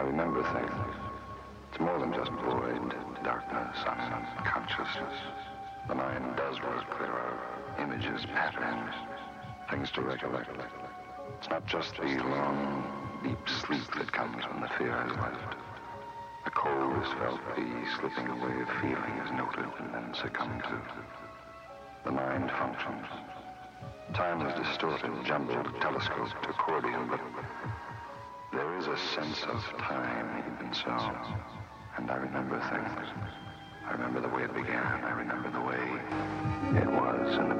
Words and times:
I 0.00 0.02
remember 0.02 0.42
things. 0.54 0.96
It's 1.68 1.78
more 1.78 1.98
than 1.98 2.14
just 2.14 2.32
void, 2.32 2.94
darkness, 3.22 3.76
unconsciousness. 3.84 5.12
The 5.88 5.94
mind 5.94 6.36
does 6.38 6.58
work. 6.62 6.88
There 6.98 7.12
images, 7.78 8.24
patterns, 8.32 8.94
things 9.68 9.90
to 9.90 10.00
recollect. 10.00 10.48
It's 11.36 11.50
not 11.50 11.66
just 11.66 11.96
the 11.96 12.16
long, 12.24 13.20
deep 13.22 13.46
sleep 13.46 13.84
that 13.98 14.10
comes 14.10 14.42
when 14.48 14.62
the 14.62 14.70
fear 14.78 14.90
has 14.90 15.12
left. 15.20 15.54
The 16.46 16.50
cold 16.50 16.96
is 17.04 17.12
felt, 17.20 17.40
the 17.54 17.68
slipping 18.00 18.28
away 18.28 18.58
of 18.62 18.70
feeling 18.80 19.16
is 19.20 19.30
noted 19.32 19.68
and 19.80 19.92
then 19.92 20.14
succumbed 20.14 20.62
to. 20.62 20.80
The 22.06 22.12
mind 22.12 22.50
functions. 22.52 23.06
Time 24.14 24.46
is 24.46 24.66
distorted, 24.66 25.12
jumbled, 25.26 25.68
telescoped, 25.82 26.46
accordion, 26.48 27.06
but 27.10 27.20
a 28.90 28.98
sense 29.14 29.44
of 29.44 29.62
time 29.78 30.26
even 30.42 30.74
so. 30.74 30.90
And 31.96 32.10
I 32.10 32.16
remember 32.16 32.58
things. 32.58 33.06
I 33.86 33.92
remember 33.92 34.20
the 34.20 34.28
way 34.28 34.42
it 34.42 34.52
began. 34.52 34.82
I 34.82 35.14
remember 35.14 35.46
the 35.46 35.62
way 35.62 35.78
it 36.74 36.90
was 36.90 37.38
in 37.38 37.46
the 37.54 37.58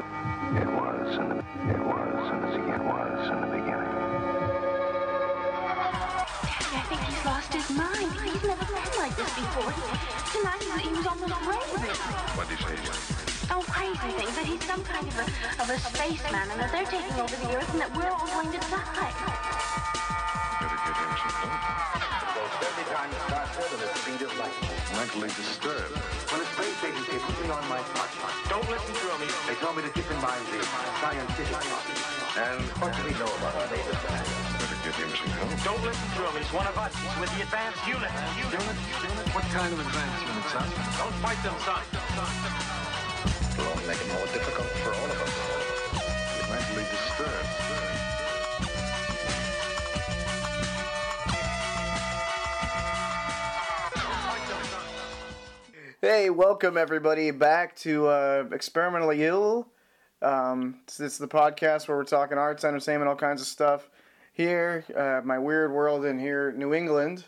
it 0.59 0.67
was 0.75 1.07
in 1.15 1.29
the 1.31 1.39
it 1.71 1.83
was 1.87 2.23
in 2.35 2.39
the 2.43 2.59
it 2.75 2.83
was 2.83 3.23
in 3.31 3.39
the 3.47 3.51
beginning. 3.55 3.95
Daddy, 6.51 6.75
I 6.75 6.85
think 6.91 7.01
he's 7.07 7.23
lost 7.23 7.55
his 7.55 7.71
mind. 7.79 8.11
He's 8.27 8.43
never 8.43 8.67
been 8.67 8.95
like 8.99 9.15
this 9.15 9.31
before. 9.39 9.71
Tonight 10.35 10.67
he, 10.67 10.83
he 10.83 10.91
was 10.99 11.07
almost 11.07 11.39
raving. 11.47 11.95
What 12.35 12.51
did 12.51 12.59
you 12.59 12.75
say? 12.75 13.55
Oh, 13.55 13.63
crazy 13.71 14.11
things. 14.19 14.35
That 14.35 14.47
he's 14.51 14.65
some 14.67 14.83
kind 14.83 15.07
of 15.07 15.15
a, 15.15 15.27
of 15.63 15.71
a 15.71 15.79
spaceman 15.79 16.51
and 16.51 16.59
that 16.59 16.75
they're 16.75 16.91
taking 16.91 17.15
over 17.23 17.37
the 17.39 17.55
Earth 17.55 17.71
and 17.71 17.81
that 17.83 17.95
we're 17.95 18.11
all 18.11 18.27
going 18.27 18.51
to 18.51 18.59
die. 18.67 19.60
Goes 22.81 22.89
30 22.89 22.97
times 22.97 23.17
faster 23.29 23.77
than 23.77 23.81
the 23.81 23.91
speed 24.01 24.21
of 24.25 24.33
light. 24.39 24.57
Mentally 24.97 25.29
disturbed. 25.37 25.97
When 26.33 26.41
a 26.41 26.49
space 26.57 26.81
agency 26.85 27.19
put 27.21 27.37
me 27.43 27.51
on 27.51 27.65
my 27.69 27.81
smartphone, 27.93 28.33
don't 28.49 28.69
listen 28.71 28.95
to 28.95 29.09
me. 29.21 29.29
They 29.49 29.57
told 29.61 29.77
me 29.77 29.83
to 29.85 29.93
keep 29.93 30.09
in 30.09 30.21
mind 30.21 30.41
the 30.49 30.65
scientific. 31.01 31.61
And 32.41 32.63
what 32.81 32.95
do 32.97 33.01
we 33.05 33.13
know 33.19 33.29
about 33.41 33.55
our 33.59 33.69
latest? 33.69 34.01
Better 34.01 34.79
get 34.81 34.95
him 34.97 35.11
some 35.13 35.33
help. 35.37 35.51
Don't 35.65 35.83
listen 35.85 36.09
to 36.17 36.21
him. 36.25 36.35
He's 36.41 36.53
one 36.53 36.67
of 36.67 36.77
us. 36.79 36.93
He's 36.97 37.17
with 37.21 37.31
the 37.37 37.43
advanced 37.45 37.83
unit. 37.85 38.13
What 39.35 39.45
kind 39.53 39.71
of 39.73 39.79
advanced 39.81 40.21
units, 40.25 40.53
huh? 40.55 40.65
Don't 41.05 41.17
fight 41.21 41.41
them, 41.45 41.57
son. 41.67 41.85
It'll 41.85 43.73
only 43.73 43.87
make 43.87 44.01
it 44.01 44.09
more 44.15 44.29
difficult 44.33 44.71
for 44.81 44.93
all 44.95 45.09
of 45.11 45.19
us. 45.21 45.35
You're 46.39 46.49
Mentally 46.49 46.87
disturbed. 46.89 47.70
Hey, 56.03 56.31
welcome 56.31 56.79
everybody 56.79 57.31
back 57.31 57.77
to 57.81 58.07
uh, 58.07 58.45
Experimentally 58.53 59.23
Ill. 59.23 59.69
Um, 60.23 60.81
this 60.87 60.99
is 60.99 61.19
the 61.19 61.29
podcast 61.29 61.89
where 61.89 61.99
we're 61.99 62.05
talking 62.05 62.39
arts, 62.39 62.65
entertainment, 62.65 63.07
all 63.07 63.17
kinds 63.17 63.43
of 63.43 63.47
stuff. 63.47 63.91
Here, 64.33 64.83
uh, 64.97 65.21
my 65.27 65.39
weird 65.39 65.71
world 65.71 66.07
in 66.07 66.19
here, 66.19 66.53
New 66.53 66.73
England. 66.73 67.25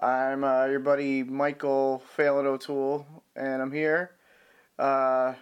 I'm 0.00 0.42
uh, 0.42 0.64
your 0.64 0.80
buddy 0.80 1.22
Michael 1.22 2.02
Phelan 2.16 2.46
O'Toole, 2.46 3.06
and 3.36 3.62
I'm 3.62 3.70
here. 3.70 4.10
Uh, 4.80 5.34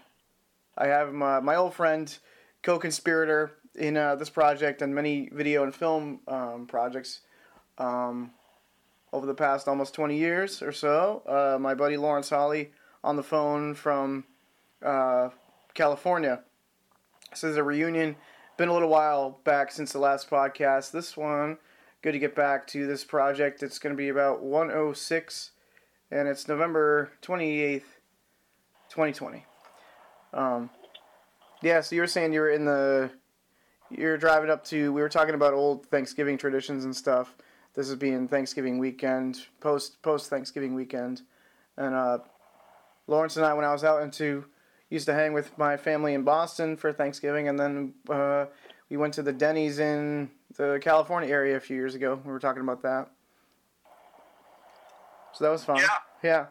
I 0.77 0.87
have 0.87 1.15
my, 1.15 1.41
my 1.41 1.57
old 1.57 1.73
friend, 1.73 2.15
co-conspirator 2.63 3.53
in 3.77 3.97
uh, 3.97 4.17
this 4.17 4.29
project 4.29 4.83
and 4.83 4.95
many 4.95 5.31
video 5.33 5.63
and 5.63 5.75
film 5.75 6.21
um, 6.29 6.67
projects. 6.67 7.21
Um, 7.79 8.33
over 9.17 9.27
the 9.27 9.35
past 9.35 9.67
almost 9.67 9.95
20 9.95 10.17
years 10.17 10.61
or 10.61 10.73
so. 10.73 11.23
Uh, 11.27 11.59
my 11.59 11.75
buddy 11.75 11.97
Lawrence 11.97 12.29
Holly 12.29 12.71
on 13.03 13.17
the 13.17 13.23
phone 13.23 13.75
from 13.75 14.25
uh, 14.85 15.31
California. 15.73 16.43
says 17.33 17.57
a 17.57 17.63
reunion. 17.63 18.17
Been 18.59 18.69
a 18.69 18.75
little 18.75 18.91
while 18.91 19.41
back 19.45 19.73
since 19.73 19.93
the 19.93 19.99
last 19.99 20.29
podcast. 20.29 20.91
This 20.91 21.17
one, 21.17 21.57
good 22.03 22.13
to 22.13 22.19
get 22.19 22.35
back 22.35 22.67
to 22.69 22.87
this 22.87 23.05
project. 23.05 23.63
It's 23.63 23.79
going 23.79 23.95
to 23.95 23.97
be 23.97 24.11
about 24.11 24.43
106, 24.43 25.51
and 26.11 26.29
it's 26.29 26.47
November 26.47 27.13
28th, 27.23 27.83
2020. 28.91 29.45
Um, 30.35 30.71
yeah, 31.63 31.81
so 31.81 31.95
you 31.95 32.03
were 32.03 32.07
saying 32.07 32.33
you 32.35 32.41
were 32.41 32.51
in 32.51 32.67
the. 32.67 33.11
You're 33.91 34.19
driving 34.19 34.51
up 34.51 34.65
to. 34.67 34.93
We 34.93 35.01
were 35.01 35.09
talking 35.09 35.35
about 35.35 35.55
old 35.55 35.87
Thanksgiving 35.87 36.37
traditions 36.37 36.85
and 36.85 36.95
stuff. 36.95 37.35
This 37.77 37.91
is 37.91 37.97
being 37.97 38.27
Thanksgiving 38.27 38.79
weekend, 38.79 39.43
post 39.61 40.01
post 40.01 40.31
Thanksgiving 40.31 40.75
weekend, 40.75 41.21
and 41.77 41.95
uh, 41.95 42.19
Lawrence 43.07 43.37
and 43.37 43.45
I, 43.45 43.53
when 43.53 43.67
I 43.67 43.73
was 43.73 43.85
out 43.85 44.03
into, 44.03 44.47
used 44.89 45.05
to 45.07 45.13
hang 45.13 45.35
with 45.35 45.57
my 45.59 45.77
family 45.77 46.15
in 46.15 46.23
Boston 46.23 46.79
for 46.79 46.91
Thanksgiving, 46.91 47.49
and 47.49 47.61
then 47.61 47.93
uh, 48.09 48.47
we 48.89 48.97
went 48.97 49.13
to 49.15 49.23
the 49.23 49.33
Denny's 49.33 49.79
in 49.79 50.31
the 50.57 50.81
California 50.81 51.29
area 51.29 51.55
a 51.55 51.61
few 51.61 51.77
years 51.77 51.95
ago. 51.95 52.19
We 52.25 52.33
were 52.33 52.41
talking 52.41 52.63
about 52.63 52.81
that, 52.81 53.11
so 55.35 55.45
that 55.45 55.51
was 55.51 55.63
fun. 55.63 55.77
Yeah. 55.77 56.01
Yeah. 56.25 56.47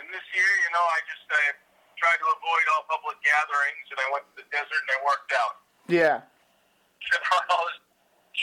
And 0.00 0.08
this 0.08 0.26
year, 0.32 0.48
you 0.48 0.70
know, 0.72 0.80
I 0.80 0.98
just 1.12 1.28
uh, 1.28 1.36
tried 2.00 2.16
to 2.16 2.28
avoid 2.40 2.64
all 2.72 2.88
public 2.88 3.20
gatherings, 3.20 3.84
and 3.92 4.00
I 4.00 4.08
went 4.16 4.24
to 4.32 4.34
the 4.40 4.48
desert 4.48 4.80
and 4.80 4.92
I 4.96 4.98
worked 5.04 5.32
out. 5.36 5.54
Yeah. 5.92 6.24
all 7.52 7.68
this 7.68 7.81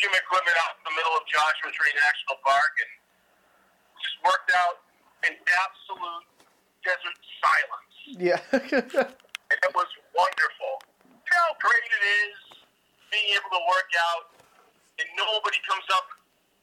equipment 0.08 0.56
out 0.64 0.80
in 0.80 0.84
the 0.88 0.96
middle 0.96 1.12
of 1.20 1.28
Joshua 1.28 1.70
Tree 1.76 1.92
National 2.00 2.40
Park, 2.48 2.74
and 2.80 2.92
just 4.00 4.18
worked 4.24 4.52
out 4.56 4.80
in 5.28 5.36
absolute 5.36 6.26
desert 6.88 7.18
silence. 7.44 7.96
Yeah. 8.16 9.16
And 9.50 9.58
it 9.66 9.74
was 9.74 9.90
wonderful. 10.14 10.74
You 11.10 11.34
know 11.34 11.42
how 11.42 11.58
great 11.58 11.90
it 11.90 12.06
is 12.30 12.38
being 13.10 13.34
able 13.34 13.50
to 13.50 13.64
work 13.66 13.90
out, 14.14 14.38
and 15.02 15.10
nobody 15.18 15.58
comes 15.66 15.90
up 15.90 16.06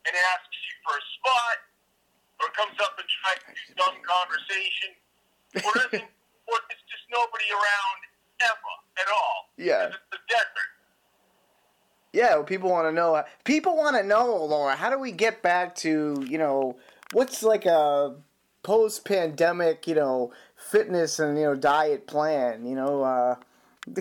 and 0.07 0.15
asks 0.15 0.55
you 0.55 0.75
for 0.87 0.95
a 0.95 1.05
spot, 1.19 1.59
or 2.39 2.47
comes 2.55 2.79
up 2.79 2.95
and 2.95 3.09
tries 3.11 3.43
to 3.43 3.51
do 3.59 3.75
dumb 3.75 3.99
conversation, 4.07 4.95
or 5.67 5.71
doesn't, 5.75 6.07
or 6.47 6.57
it's 6.71 6.87
just 6.87 7.11
nobody 7.11 7.51
around 7.51 7.99
ever 8.47 8.75
at 9.03 9.09
all. 9.11 9.51
Yeah. 9.59 9.91
Because 9.91 9.99
it's 9.99 10.11
the 10.15 10.23
desert. 10.31 10.71
Yeah, 12.17 12.41
people 12.41 12.71
want 12.71 12.89
to 12.89 12.93
know. 12.93 13.23
People 13.45 13.77
want 13.77 13.95
to 13.95 14.03
know, 14.03 14.43
Laura. 14.43 14.75
How 14.75 14.89
do 14.89 14.99
we 14.99 15.13
get 15.13 15.43
back 15.43 15.75
to 15.85 16.25
you 16.27 16.39
know 16.39 16.79
what's 17.13 17.43
like 17.43 17.67
a 17.67 18.15
post-pandemic, 18.63 19.87
you 19.87 19.97
know, 19.97 20.33
fitness 20.57 21.19
and 21.19 21.37
you 21.37 21.45
know 21.45 21.55
diet 21.55 22.07
plan? 22.07 22.65
You 22.65 22.75
know, 22.75 23.03
uh, 23.03 23.35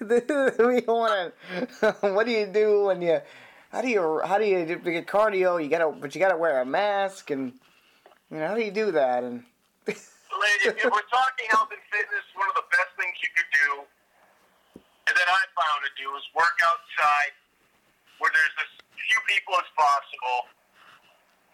we 0.00 0.82
want 0.82 1.32
to. 1.78 1.96
what 2.00 2.26
do 2.26 2.32
you 2.32 2.46
do 2.46 2.86
when 2.86 3.02
you? 3.02 3.20
How 3.70 3.82
do 3.82 3.88
you? 3.88 4.20
How 4.24 4.36
do 4.38 4.46
you 4.46 4.66
do 4.66 4.76
get 4.90 5.06
cardio? 5.06 5.62
You 5.62 5.70
gotta, 5.70 5.92
but 5.92 6.12
you 6.12 6.20
gotta 6.20 6.36
wear 6.36 6.62
a 6.62 6.66
mask, 6.66 7.30
and 7.30 7.52
you 8.32 8.38
know, 8.38 8.48
how 8.48 8.56
do 8.56 8.64
you 8.64 8.72
do 8.72 8.90
that? 8.90 9.22
And 9.22 9.44
Lady, 9.86 10.74
if 10.74 10.82
we're 10.82 11.06
talking 11.06 11.46
health 11.50 11.70
and 11.70 11.84
fitness, 11.86 12.26
one 12.34 12.48
of 12.48 12.56
the 12.56 12.66
best 12.72 12.98
things 12.98 13.14
you 13.22 13.30
could 13.30 13.50
do, 13.54 14.82
and 15.06 15.14
that 15.14 15.28
I 15.30 15.38
found 15.54 15.86
to 15.86 16.02
do, 16.02 16.10
is 16.18 16.26
work 16.34 16.58
outside 16.66 17.30
where 18.20 18.30
there's 18.32 18.56
as 18.62 18.70
few 18.94 19.20
people 19.26 19.56
as 19.58 19.68
possible 19.74 20.40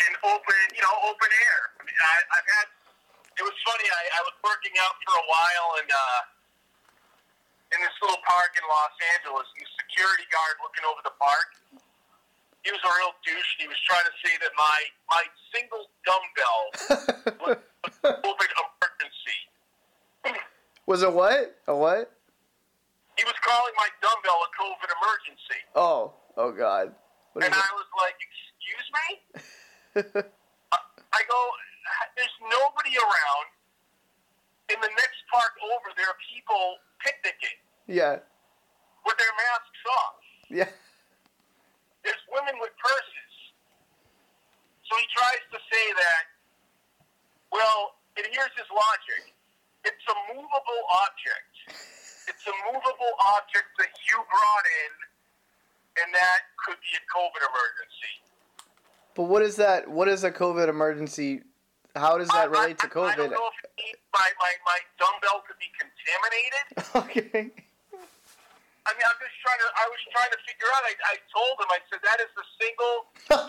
and 0.05 0.13
open, 0.29 0.61
you 0.77 0.83
know, 0.85 0.95
open 1.09 1.31
air. 1.31 1.61
I 1.81 1.83
mean, 1.87 1.97
I, 1.97 2.17
I've 2.37 2.49
had. 2.61 2.69
It 3.37 3.45
was 3.45 3.57
funny. 3.65 3.85
I, 3.85 4.03
I 4.17 4.21
was 4.25 4.37
working 4.45 4.73
out 4.81 4.97
for 5.05 5.13
a 5.17 5.27
while 5.29 5.69
and 5.81 5.89
uh, 5.93 6.21
in 7.75 7.79
this 7.85 7.97
little 8.01 8.21
park 8.25 8.55
in 8.57 8.65
Los 8.65 8.97
Angeles, 9.17 9.45
and 9.57 9.61
the 9.65 9.71
security 9.77 10.27
guard 10.33 10.57
looking 10.63 10.85
over 10.87 11.01
the 11.05 11.15
park. 11.21 11.49
He 12.65 12.75
was 12.75 12.83
a 12.83 12.93
real 12.99 13.15
douche. 13.23 13.51
and 13.57 13.61
He 13.63 13.69
was 13.71 13.79
trying 13.87 14.07
to 14.09 14.15
say 14.25 14.33
that 14.43 14.53
my 14.59 14.79
my 15.13 15.25
single 15.55 15.85
dumbbell 16.03 16.63
was 17.47 17.59
a 18.03 18.13
COVID 18.25 18.51
emergency. 18.59 19.39
was 20.87 21.03
it 21.03 21.13
what? 21.13 21.55
A 21.69 21.75
what? 21.77 22.11
He 23.17 23.25
was 23.25 23.39
calling 23.45 23.75
my 23.79 23.89
dumbbell 24.03 24.41
a 24.45 24.51
COVID 24.57 24.91
emergency. 24.93 25.61
Oh, 25.75 26.13
oh 26.37 26.53
God. 26.53 26.95
What 27.33 27.45
And? 27.45 27.53
I 27.55 27.69
was 27.77 27.89
like, 28.01 28.17
excuse 28.21 28.89
me? 28.97 29.07
I 30.73 30.79
I 31.13 31.21
go, 31.29 31.41
there's 32.17 32.37
nobody 32.43 32.97
around. 32.97 33.47
In 34.67 34.83
the 34.83 34.91
next 34.99 35.23
park 35.31 35.55
over, 35.63 35.95
there 35.95 36.11
are 36.11 36.19
people 36.27 36.83
picnicking 36.99 37.55
Yeah, 37.87 38.19
with 39.07 39.15
their 39.15 39.31
masks 39.39 39.83
off. 39.95 40.19
yeah, 40.51 40.71
There's 42.03 42.25
women 42.35 42.59
with 42.59 42.75
purses. 42.75 43.33
So 44.91 44.99
he 44.99 45.07
tries 45.15 45.39
to 45.55 45.59
say 45.71 45.87
that, 46.03 46.23
well, 47.55 47.95
and 48.19 48.27
here's 48.27 48.51
his 48.59 48.67
logic. 48.75 49.31
It's 49.87 50.03
a 50.11 50.17
movable 50.35 50.83
object. 51.07 51.55
It's 52.27 52.43
a 52.51 52.57
movable 52.67 53.15
object 53.39 53.71
that 53.79 53.95
you 54.11 54.19
brought 54.19 54.67
in, 54.67 54.93
and 56.05 56.15
that 56.15 56.41
could 56.65 56.77
be 56.81 56.93
a 56.97 57.03
COVID 57.11 57.43
emergency. 57.47 58.15
But 59.15 59.25
what 59.25 59.43
is 59.43 59.57
that? 59.57 59.89
What 59.89 60.09
is 60.09 60.25
a 60.25 60.31
COVID 60.31 60.69
emergency? 60.69 61.43
How 61.95 62.19
does 62.19 62.29
that 62.29 62.53
I- 62.53 62.53
relate 62.53 62.79
to 62.85 62.89
I, 62.93 63.09
I 63.09 63.17
don't 63.17 63.29
COVID? 63.29 63.33
know 63.33 63.49
if 63.49 63.59
it 63.65 63.73
means 63.81 63.99
my, 64.13 64.29
my, 64.39 64.53
my 64.69 64.79
dumbbell 65.01 65.41
could 65.49 65.57
be 65.57 65.71
contaminated. 65.81 66.67
okay. 67.09 67.49
I 68.87 68.95
mean, 68.95 69.03
I'm 69.03 69.19
just 69.19 69.35
trying 69.43 69.59
to. 69.59 69.69
I 69.75 69.87
was 69.91 69.99
trying 70.15 70.31
to 70.31 70.39
figure 70.47 70.71
out. 70.77 70.83
I, 70.87 70.95
I 71.11 71.17
told 71.35 71.59
him. 71.59 71.69
I 71.75 71.81
said 71.91 71.99
that 72.07 72.21
is 72.23 72.31
the 72.39 72.47
single 72.61 72.95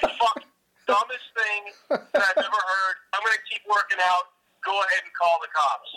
fuck 0.18 0.42
dumbest 0.88 1.30
thing 1.38 1.62
that 1.92 2.24
I've 2.34 2.42
ever 2.42 2.62
heard. 2.74 2.96
I'm 3.14 3.22
gonna 3.22 3.38
keep 3.46 3.62
working 3.70 4.00
out. 4.02 4.34
Go 4.66 4.74
ahead 4.74 5.04
and 5.06 5.14
call 5.14 5.38
the 5.46 5.52
cops. 5.54 5.92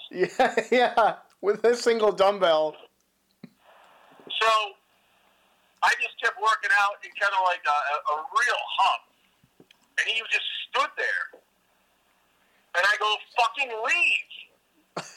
Yeah, 0.70 0.94
yeah. 1.00 1.14
With 1.40 1.64
a 1.64 1.74
single 1.74 2.12
dumbbell. 2.12 2.76
So 4.28 4.50
I 5.82 5.92
just 6.00 6.16
kept 6.20 6.36
working 6.36 6.70
out 6.76 7.00
in 7.04 7.10
kind 7.16 7.32
of 7.32 7.42
like 7.48 7.64
a, 7.64 7.78
a, 8.12 8.16
real 8.20 8.62
hump, 8.78 9.02
and 9.96 10.04
he 10.06 10.20
just 10.30 10.48
stood 10.68 10.92
there. 10.96 11.40
And 12.76 12.84
I 12.84 12.94
go, 13.00 13.10
"Fucking 13.36 13.70
leave!" 13.70 14.32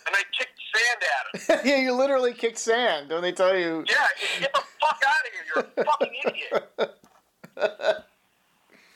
And 0.07 0.15
I 0.15 0.23
kicked 0.31 0.59
sand 0.71 1.01
at 1.03 1.23
him. 1.27 1.59
yeah, 1.69 1.79
you 1.83 1.93
literally 1.93 2.33
kick 2.33 2.57
sand. 2.57 3.09
Don't 3.09 3.21
they 3.21 3.33
tell 3.33 3.57
you? 3.57 3.83
Yeah, 3.89 4.07
get 4.39 4.53
the 4.53 4.63
fuck 4.79 5.01
out 5.03 5.23
of 5.25 5.31
here! 5.33 5.45
You're 5.51 5.65
a 5.65 5.85
fucking 5.85 6.15
idiot. 6.25 8.05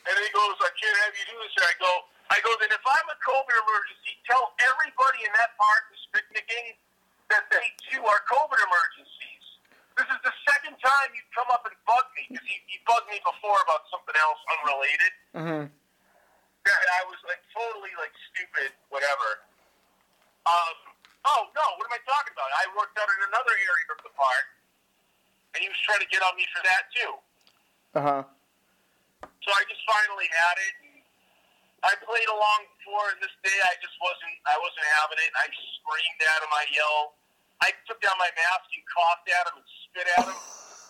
And 0.07 0.15
he 0.15 0.31
goes, 0.31 0.55
I 0.63 0.71
can't 0.79 0.97
have 1.03 1.13
you 1.19 1.25
do 1.27 1.35
this. 1.43 1.51
And 1.59 1.67
I 1.67 1.75
go, 1.83 1.91
I 2.31 2.37
go, 2.39 2.51
then 2.63 2.71
if 2.71 2.83
I'm 2.87 3.07
a 3.11 3.17
COVID 3.19 3.55
emergency, 3.59 4.15
tell 4.23 4.55
everybody 4.63 5.27
in 5.27 5.31
that 5.35 5.51
park 5.59 5.91
who's 5.91 6.07
picnicking 6.15 6.79
that 7.27 7.43
they 7.51 7.75
too 7.91 7.99
are 8.07 8.23
COVID 8.31 8.55
emergencies. 8.55 9.36
This 9.97 10.05
is 10.13 10.21
the 10.21 10.35
second 10.45 10.77
time 10.77 11.09
you've 11.17 11.33
come 11.33 11.49
up 11.49 11.65
and 11.65 11.73
bugged 11.89 12.13
me 12.13 12.29
because 12.29 12.45
he, 12.45 12.61
he 12.69 12.77
bugged 12.85 13.09
me 13.09 13.17
before 13.25 13.57
about 13.65 13.89
something 13.89 14.13
else 14.13 14.41
unrelated. 14.53 15.13
hmm 15.33 15.65
Yeah, 16.69 16.99
I 17.01 17.01
was 17.09 17.17
like 17.25 17.41
totally 17.49 17.89
like 17.97 18.13
stupid, 18.29 18.77
whatever. 18.93 19.41
Um, 20.45 20.75
oh 21.25 21.49
no, 21.57 21.65
what 21.81 21.89
am 21.89 21.97
I 21.97 22.01
talking 22.05 22.29
about? 22.37 22.45
I 22.61 22.69
worked 22.77 22.93
out 23.01 23.09
in 23.09 23.19
another 23.25 23.57
area 23.57 23.87
of 23.97 23.99
the 24.05 24.13
park, 24.13 24.45
and 25.57 25.65
he 25.65 25.67
was 25.67 25.81
trying 25.81 25.99
to 26.05 26.09
get 26.13 26.21
on 26.21 26.37
me 26.37 26.45
for 26.53 26.61
that 26.61 26.83
too. 26.93 27.11
Uh 27.97 28.03
huh. 28.05 28.23
So 29.41 29.49
I 29.49 29.61
just 29.65 29.81
finally 29.89 30.29
had 30.29 30.57
it. 30.61 30.73
And 30.85 30.93
I 31.89 31.93
played 32.05 32.29
along 32.29 32.69
before, 32.77 33.09
and 33.11 33.19
this 33.19 33.33
day 33.41 33.57
I 33.65 33.73
just 33.81 33.97
wasn't. 33.97 34.37
I 34.45 34.55
wasn't 34.61 34.87
having 34.93 35.17
it. 35.25 35.29
And 35.33 35.39
I 35.41 35.47
screamed 35.49 36.21
at 36.21 36.39
him. 36.45 36.53
I 36.53 36.65
yelled. 36.69 37.11
I 37.61 37.71
took 37.87 37.99
down 38.01 38.13
my 38.19 38.29
mask 38.37 38.67
and 38.73 38.83
coughed 38.87 39.27
at 39.29 39.45
him 39.49 39.55
and 39.61 39.67
spit 39.85 40.07
at 40.17 40.25
him. 40.25 40.37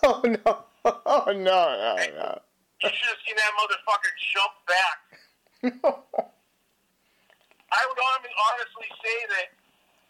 Oh 0.06 0.22
no! 0.22 0.52
Oh 1.10 1.26
no! 1.34 1.34
No! 1.34 1.98
No! 1.98 2.30
You 2.86 2.90
should 2.94 3.10
have 3.10 3.22
seen 3.26 3.34
that 3.34 3.52
motherfucker 3.58 4.14
jump 4.30 4.54
back. 4.70 5.00
I 7.74 7.82
would 7.82 7.98
honestly 8.00 8.90
say 9.02 9.18
that 9.34 9.48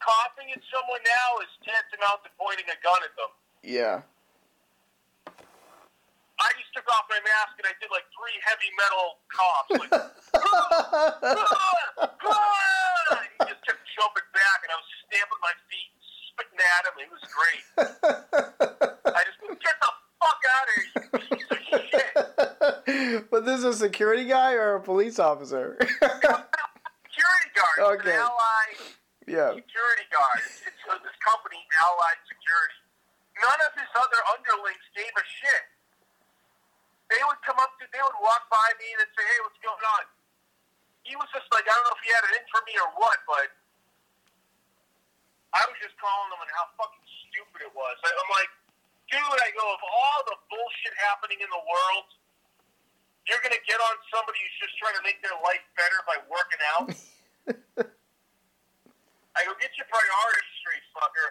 coughing 0.03 0.51
at 0.51 0.59
someone 0.67 0.99
now 1.07 1.39
is 1.41 1.49
tantamount 1.63 2.19
to 2.27 2.29
pointing 2.35 2.67
a 2.67 2.75
gun 2.83 2.99
at 2.99 3.15
them. 3.15 3.31
yeah. 3.63 4.01
I 6.37 6.53
just 6.61 6.69
took 6.75 6.85
off 6.93 7.09
my 7.09 7.17
mask 7.25 7.57
and 7.57 7.65
I 7.65 7.73
did 7.81 7.89
like 7.89 8.05
three 8.13 8.37
heavy 8.45 8.69
metal 8.77 9.17
coughs. 9.33 9.73
Like, 9.73 9.89
"Ah, 10.37 11.17
ah," 11.97 13.17
and 13.17 13.25
he 13.25 13.49
just 13.49 13.65
kept 13.65 13.81
jumping 13.97 14.29
back, 14.37 14.61
and 14.61 14.69
I 14.69 14.77
was 14.77 14.85
stamping 15.09 15.41
my 15.41 15.55
feet, 15.65 15.89
spitting 16.37 16.61
at 16.61 16.85
him. 16.85 16.93
It 17.01 17.09
was 17.09 17.25
great. 17.33 17.65
I 19.17 19.21
just 19.25 19.41
went, 19.41 19.57
get 19.57 19.73
the 19.81 19.89
fuck 20.21 20.41
out 20.53 20.67
of 20.69 20.73
here, 20.77 20.85
you 20.93 21.01
piece 21.33 21.49
of 21.49 21.81
shit. 21.89 23.29
but 23.31 23.45
this 23.45 23.59
is 23.59 23.65
a 23.65 23.73
security 23.73 24.25
guy 24.25 24.53
or 24.53 24.75
a 24.75 24.81
police 24.81 25.17
officer? 25.17 25.77
Security 25.81 27.49
guard. 27.57 27.97
Okay. 27.97 28.13
An 28.13 28.21
allied 28.21 28.77
yeah. 29.25 29.51
security 29.57 30.07
guard. 30.13 30.39
It's, 30.45 30.61
it's 30.69 30.83
uh, 30.85 31.01
this 31.01 31.17
company, 31.25 31.59
Allied 31.81 32.21
Security. 32.29 32.79
None 33.41 33.61
of 33.69 33.73
his 33.77 33.89
other 33.97 34.21
underlings 34.33 34.85
gave 34.93 35.13
a 35.13 35.25
shit. 35.41 35.65
They 37.09 37.21
would 37.23 37.39
come 37.41 37.57
up 37.57 37.71
to, 37.79 37.87
they 37.89 38.03
would 38.03 38.19
walk 38.19 38.49
by 38.51 38.67
me 38.77 38.87
and 38.97 39.07
say, 39.15 39.23
hey, 39.23 39.39
what's 39.45 39.61
going 39.63 39.85
on? 39.97 40.03
He 41.07 41.15
was 41.15 41.29
just 41.31 41.47
like, 41.55 41.63
I 41.63 41.71
don't 41.71 41.85
know 41.87 41.95
if 41.95 42.03
he 42.03 42.11
had 42.11 42.23
it 42.27 42.33
in 42.35 42.45
for 42.51 42.59
me 42.67 42.75
or 42.75 42.89
what, 42.99 43.15
but 43.23 43.47
I 45.55 45.61
was 45.67 45.77
just 45.79 45.95
calling 45.99 46.29
them 46.31 46.39
on 46.43 46.49
how 46.51 46.65
fucking 46.75 47.05
stupid 47.27 47.67
it 47.67 47.73
was. 47.73 47.95
I, 48.03 48.09
I'm 48.11 48.31
like, 48.35 48.51
dude, 49.07 49.23
I 49.23 49.49
go, 49.55 49.63
of 49.63 49.81
all 49.83 50.19
the 50.27 50.37
bullshit 50.51 50.95
happening 50.99 51.39
in 51.39 51.49
the 51.51 51.63
world, 51.63 52.07
you're 53.27 53.43
going 53.43 53.55
to 53.55 53.65
get 53.67 53.79
on 53.79 53.95
somebody 54.11 54.39
who's 54.39 54.57
just 54.63 54.75
trying 54.79 54.95
to 54.99 55.03
make 55.03 55.19
their 55.23 55.35
life 55.43 55.63
better 55.75 55.99
by 56.07 56.17
working 56.27 56.61
out? 56.75 56.87
I 59.35 59.45
go, 59.45 59.53
get 59.59 59.71
your 59.75 59.87
priorities 59.91 60.51
straight, 60.63 60.85
fucker. 60.95 61.29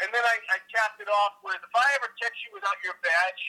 And 0.00 0.08
then 0.16 0.24
I, 0.24 0.36
I 0.48 0.58
capped 0.72 0.96
it 1.04 1.12
off 1.12 1.44
with, 1.44 1.60
if 1.60 1.74
I 1.76 1.84
ever 2.00 2.08
text 2.16 2.40
you 2.48 2.56
without 2.56 2.80
your 2.80 2.96
badge, 3.04 3.42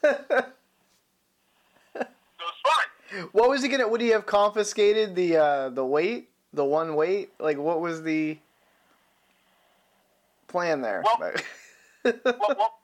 so 0.00 0.08
it's 0.08 0.24
fine. 0.28 0.52
What 3.32 3.48
was 3.50 3.62
he 3.62 3.68
gonna? 3.68 3.88
Would 3.88 4.00
he 4.00 4.08
have 4.08 4.26
confiscated 4.26 5.14
the 5.14 5.36
uh, 5.36 5.68
the 5.70 5.84
weight, 5.84 6.30
the 6.52 6.64
one 6.64 6.94
weight? 6.94 7.30
Like, 7.38 7.58
what 7.58 7.80
was 7.80 8.02
the 8.02 8.38
plan 10.48 10.80
there? 10.80 11.02
Well- 11.04 11.32
Well, 12.04 12.34
well, 12.58 12.74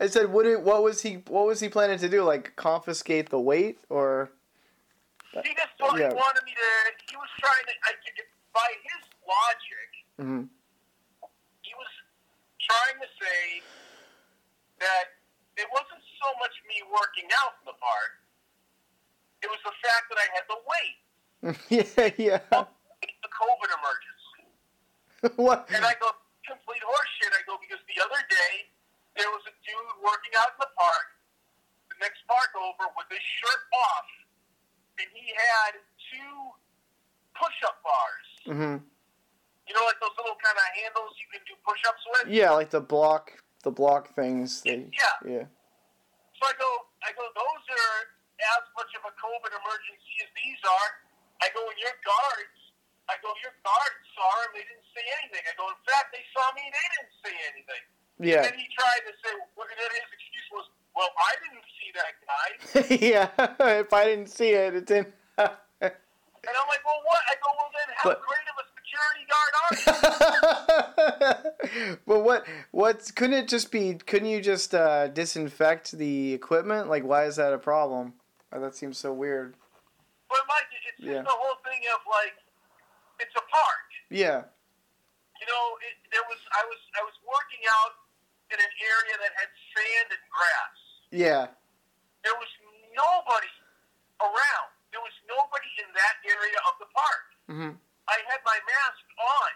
I 0.00 0.08
said, 0.08 0.32
what? 0.32 0.44
It, 0.44 0.60
what 0.60 0.82
was 0.82 1.02
he? 1.02 1.22
What 1.28 1.46
was 1.46 1.60
he 1.60 1.68
planning 1.68 1.98
to 2.00 2.08
do? 2.08 2.24
Like, 2.24 2.56
confiscate 2.56 3.30
the 3.30 3.38
weight, 3.38 3.78
or? 3.88 4.30
he 5.32 5.54
just 5.54 5.70
thought 5.78 5.96
Yeah. 5.96 6.10
he 6.10 6.14
wanted 6.18 6.42
me 6.44 6.52
to, 6.52 6.68
he 7.08 7.16
was 7.16 7.30
trying 7.40 7.64
to, 7.64 7.72
I, 7.88 7.94
by 8.52 8.68
his 8.84 9.00
logic, 9.24 9.90
Mhm. 10.20 10.48
he 11.62 11.72
was 11.72 11.88
trying 12.60 13.00
to 13.00 13.08
say 13.16 13.62
that 14.80 15.16
it 15.56 15.68
wasn't 15.72 16.02
so 16.20 16.28
much 16.42 16.52
me 16.68 16.82
working 16.92 17.30
out 17.40 17.54
in 17.62 17.72
the 17.72 17.78
park, 17.80 18.18
it 19.42 19.50
was 19.50 19.58
the 19.66 19.74
fact 19.82 20.06
that 20.10 20.18
I 20.22 20.26
had 20.30 20.44
the 20.46 20.60
weight. 20.62 20.98
yeah, 21.68 22.14
yeah. 22.14 22.38
the 22.46 23.30
COVID 23.30 23.70
emergency. 23.74 24.42
what? 25.42 25.66
And 25.74 25.82
I 25.82 25.98
go, 25.98 26.14
complete 26.46 26.82
horseshit. 26.82 27.34
I 27.34 27.42
go, 27.46 27.58
because 27.58 27.82
the 27.90 27.98
other 27.98 28.22
day, 28.30 28.70
there 29.18 29.30
was 29.34 29.42
a 29.50 29.54
dude 29.66 29.98
working 29.98 30.30
out 30.38 30.54
in 30.54 30.58
the 30.62 30.72
park, 30.78 31.06
the 31.90 31.98
next 31.98 32.22
park 32.30 32.54
over, 32.54 32.86
with 32.94 33.10
his 33.10 33.22
shirt 33.42 33.62
off, 33.74 34.08
and 35.02 35.10
he 35.10 35.34
had 35.34 35.82
two 36.10 36.34
push-up 37.34 37.82
bars. 37.82 38.28
Mm 38.46 38.56
hmm 38.58 38.76
You 39.66 39.72
know, 39.74 39.84
like 39.86 39.98
those 39.98 40.14
little 40.14 40.38
kind 40.38 40.54
of 40.54 40.66
handles 40.78 41.18
you 41.18 41.28
can 41.34 41.42
do 41.50 41.58
push-ups 41.66 42.02
with? 42.14 42.30
Yeah, 42.30 42.54
like 42.54 42.70
the 42.70 42.82
block, 42.82 43.34
the 43.66 43.74
block 43.74 44.14
things. 44.14 44.62
They, 44.62 44.86
Yeah. 44.94 45.18
Yeah. 45.26 45.46
So 46.38 46.50
I 46.50 46.54
go, 46.58 46.70
I 47.02 47.10
go, 47.14 47.22
those 47.34 47.64
are 47.70 48.21
as 48.58 48.64
much 48.74 48.90
of 48.98 49.02
a 49.06 49.12
COVID 49.18 49.52
emergency 49.52 50.14
as 50.22 50.30
these 50.34 50.60
are. 50.66 50.90
I 51.42 51.50
go, 51.54 51.62
your 51.78 51.96
guards, 52.06 52.58
I 53.10 53.18
go, 53.18 53.34
your 53.42 53.54
guards 53.66 54.02
saw 54.14 54.30
him, 54.46 54.50
they 54.54 54.64
didn't 54.66 54.86
say 54.94 55.02
anything. 55.22 55.42
I 55.42 55.52
go, 55.58 55.66
in 55.70 55.80
fact, 55.86 56.14
they 56.14 56.22
saw 56.30 56.46
me, 56.54 56.62
they 56.70 56.86
didn't 56.98 57.14
say 57.22 57.34
anything. 57.50 57.82
Yeah. 58.22 58.46
And 58.46 58.54
then 58.54 58.56
he 58.62 58.66
tried 58.78 59.02
to 59.10 59.12
say, 59.22 59.32
well, 59.58 59.66
then 59.66 59.90
his 59.90 60.06
excuse 60.14 60.48
was, 60.54 60.66
well, 60.94 61.10
I 61.18 61.32
didn't 61.42 61.66
see 61.74 61.90
that 61.98 62.12
guy. 62.22 62.48
yeah. 63.10 63.26
if 63.82 63.90
I 63.90 64.04
didn't 64.06 64.30
see 64.30 64.54
it, 64.54 64.74
it 64.78 64.86
didn't. 64.86 65.14
And 66.44 66.56
I'm 66.60 66.66
like, 66.66 66.84
well, 66.84 66.98
what? 67.06 67.20
I 67.30 67.34
go, 67.38 67.50
well, 67.54 67.70
then 67.70 67.94
how 67.94 68.10
But- 68.10 68.20
great 68.26 68.46
of 68.50 68.56
a 68.58 68.66
security 68.74 69.24
guard 69.30 69.52
are 71.38 71.44
you? 71.94 71.98
but 72.06 72.20
what? 72.24 72.46
What's? 72.72 73.10
Couldn't 73.12 73.34
it 73.38 73.46
just 73.48 73.70
be? 73.70 73.94
Couldn't 73.94 74.28
you 74.28 74.40
just 74.40 74.74
uh, 74.74 75.06
disinfect 75.06 75.92
the 75.92 76.32
equipment? 76.34 76.88
Like, 76.88 77.04
why 77.04 77.26
is 77.26 77.36
that 77.36 77.52
a 77.52 77.58
problem? 77.58 78.14
Oh, 78.52 78.60
that 78.60 78.76
seems 78.76 79.00
so 79.00 79.12
weird. 79.16 79.56
But 80.28 80.44
Mike, 80.48 80.68
it's 80.76 80.84
just 80.96 81.08
Yeah. 81.08 81.22
the 81.24 81.32
whole 81.32 81.56
thing 81.64 81.80
of 81.96 82.00
like, 82.04 82.36
it's 83.20 83.32
a 83.36 83.44
park. 83.48 83.88
Yeah. 84.12 84.44
You 85.40 85.46
know, 85.48 85.64
it, 85.82 85.96
there 86.12 86.22
was 86.28 86.38
I 86.52 86.62
was 86.68 86.80
I 86.94 87.02
was 87.02 87.16
working 87.24 87.64
out 87.80 87.96
in 88.52 88.58
an 88.60 88.72
area 88.78 89.14
that 89.24 89.32
had 89.40 89.50
sand 89.74 90.08
and 90.12 90.24
grass. 90.28 90.78
Yeah. 91.10 91.44
There 92.22 92.36
was 92.36 92.50
nobody 92.94 93.50
around. 94.20 94.70
There 94.92 95.00
was 95.02 95.16
nobody 95.26 95.72
in 95.82 95.88
that 95.96 96.16
area 96.28 96.58
of 96.68 96.74
the 96.78 96.88
park. 96.92 97.24
Mm-hmm. 97.50 97.72
I 98.06 98.16
had 98.28 98.40
my 98.44 98.58
mask 98.68 99.04
on. 99.18 99.52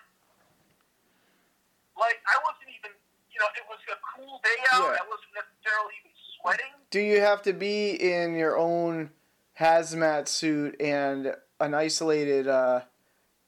Like 2.01 2.19
I 2.27 2.37
wasn't 2.43 2.73
even, 2.73 2.93
you 3.29 3.39
know, 3.39 3.51
it 3.55 3.65
was 3.69 3.79
a 3.93 3.99
cool 4.17 4.41
day 4.43 4.59
out. 4.73 4.91
Yeah. 4.97 5.01
I 5.01 5.05
wasn't 5.07 5.33
necessarily 5.37 5.95
even 6.03 6.16
sweating. 6.41 6.67
Do 6.91 7.01
you 7.01 7.21
have 7.21 7.43
to 7.43 7.53
be 7.53 7.91
in 7.91 8.35
your 8.35 8.57
own 8.59 9.11
hazmat 9.59 10.29
suit 10.29 10.81
and 10.81 11.35
an 11.61 11.75
isolated 11.75 12.47
uh, 12.47 12.83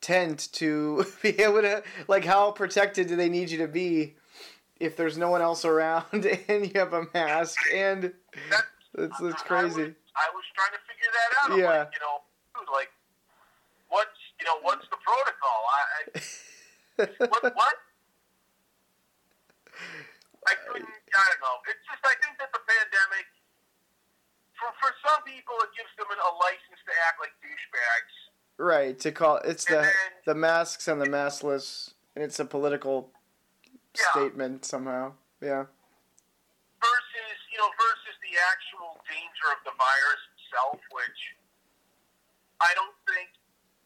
tent 0.00 0.48
to 0.52 1.04
be 1.22 1.38
able 1.40 1.62
to? 1.62 1.82
Like, 2.08 2.24
how 2.24 2.50
protected 2.50 3.08
do 3.08 3.16
they 3.16 3.28
need 3.28 3.50
you 3.50 3.58
to 3.58 3.68
be 3.68 4.16
if 4.80 4.96
there's 4.96 5.18
no 5.18 5.30
one 5.30 5.42
else 5.42 5.64
around 5.64 6.06
and 6.48 6.66
you 6.66 6.72
have 6.80 6.92
a 6.92 7.06
mask 7.14 7.58
and 7.74 8.12
That's, 8.50 8.62
it's 8.94 9.20
it's 9.20 9.42
I 9.42 9.46
crazy. 9.46 9.82
was, 9.82 9.92
I 10.14 10.28
was 10.34 10.44
trying 10.54 10.72
to 10.74 10.82
figure 10.86 11.10
that 11.12 11.30
out. 11.42 11.50
I'm 11.52 11.58
Yeah. 11.58 11.78
Like, 11.80 11.90
you 11.94 12.00
know, 12.00 12.16
dude, 12.54 12.68
like, 12.72 12.90
what's 13.88 14.18
you 14.38 14.46
know, 14.46 14.58
what's 14.62 14.86
the 14.88 14.98
protocol? 15.02 15.60
I, 15.66 15.82
I 17.02 17.26
what 17.26 17.42
what? 17.54 17.74
I 20.46 20.54
couldn't. 20.66 20.88
I 20.88 21.24
don't 21.28 21.42
know. 21.42 21.56
It's 21.68 21.82
just 21.86 22.02
I 22.06 22.14
think 22.22 22.37
pandemic, 22.68 23.26
for 24.60 24.70
for 24.80 24.92
some 25.06 25.22
people, 25.24 25.56
it 25.64 25.72
gives 25.76 25.90
them 25.96 26.06
a 26.12 26.32
license 26.44 26.80
to 26.84 26.92
act 27.08 27.18
like 27.20 27.32
douchebags. 27.40 28.14
right 28.60 28.98
to 28.98 29.12
call 29.12 29.38
it's 29.46 29.64
the 29.66 29.82
then- 29.86 30.14
the 30.26 30.34
masks 30.34 30.88
and 30.88 31.00
the 31.00 31.06
maskless 31.06 31.94
and 32.16 32.24
it's 32.26 32.38
a 32.40 32.44
political 32.44 33.12
Yeah. 33.94 34.10
statement 34.10 34.64
somehow. 34.64 35.14
Yeah. 35.40 35.66
versus 36.82 37.38
you 37.50 37.58
know 37.58 37.70
versus 37.78 38.14
the 38.22 38.34
actual 38.52 38.98
danger 39.08 39.48
of 39.54 39.62
the 39.64 39.74
virus 39.78 40.22
itself, 40.38 40.78
which 40.92 41.20
I 42.60 42.74
don't 42.74 42.94
think 43.06 43.30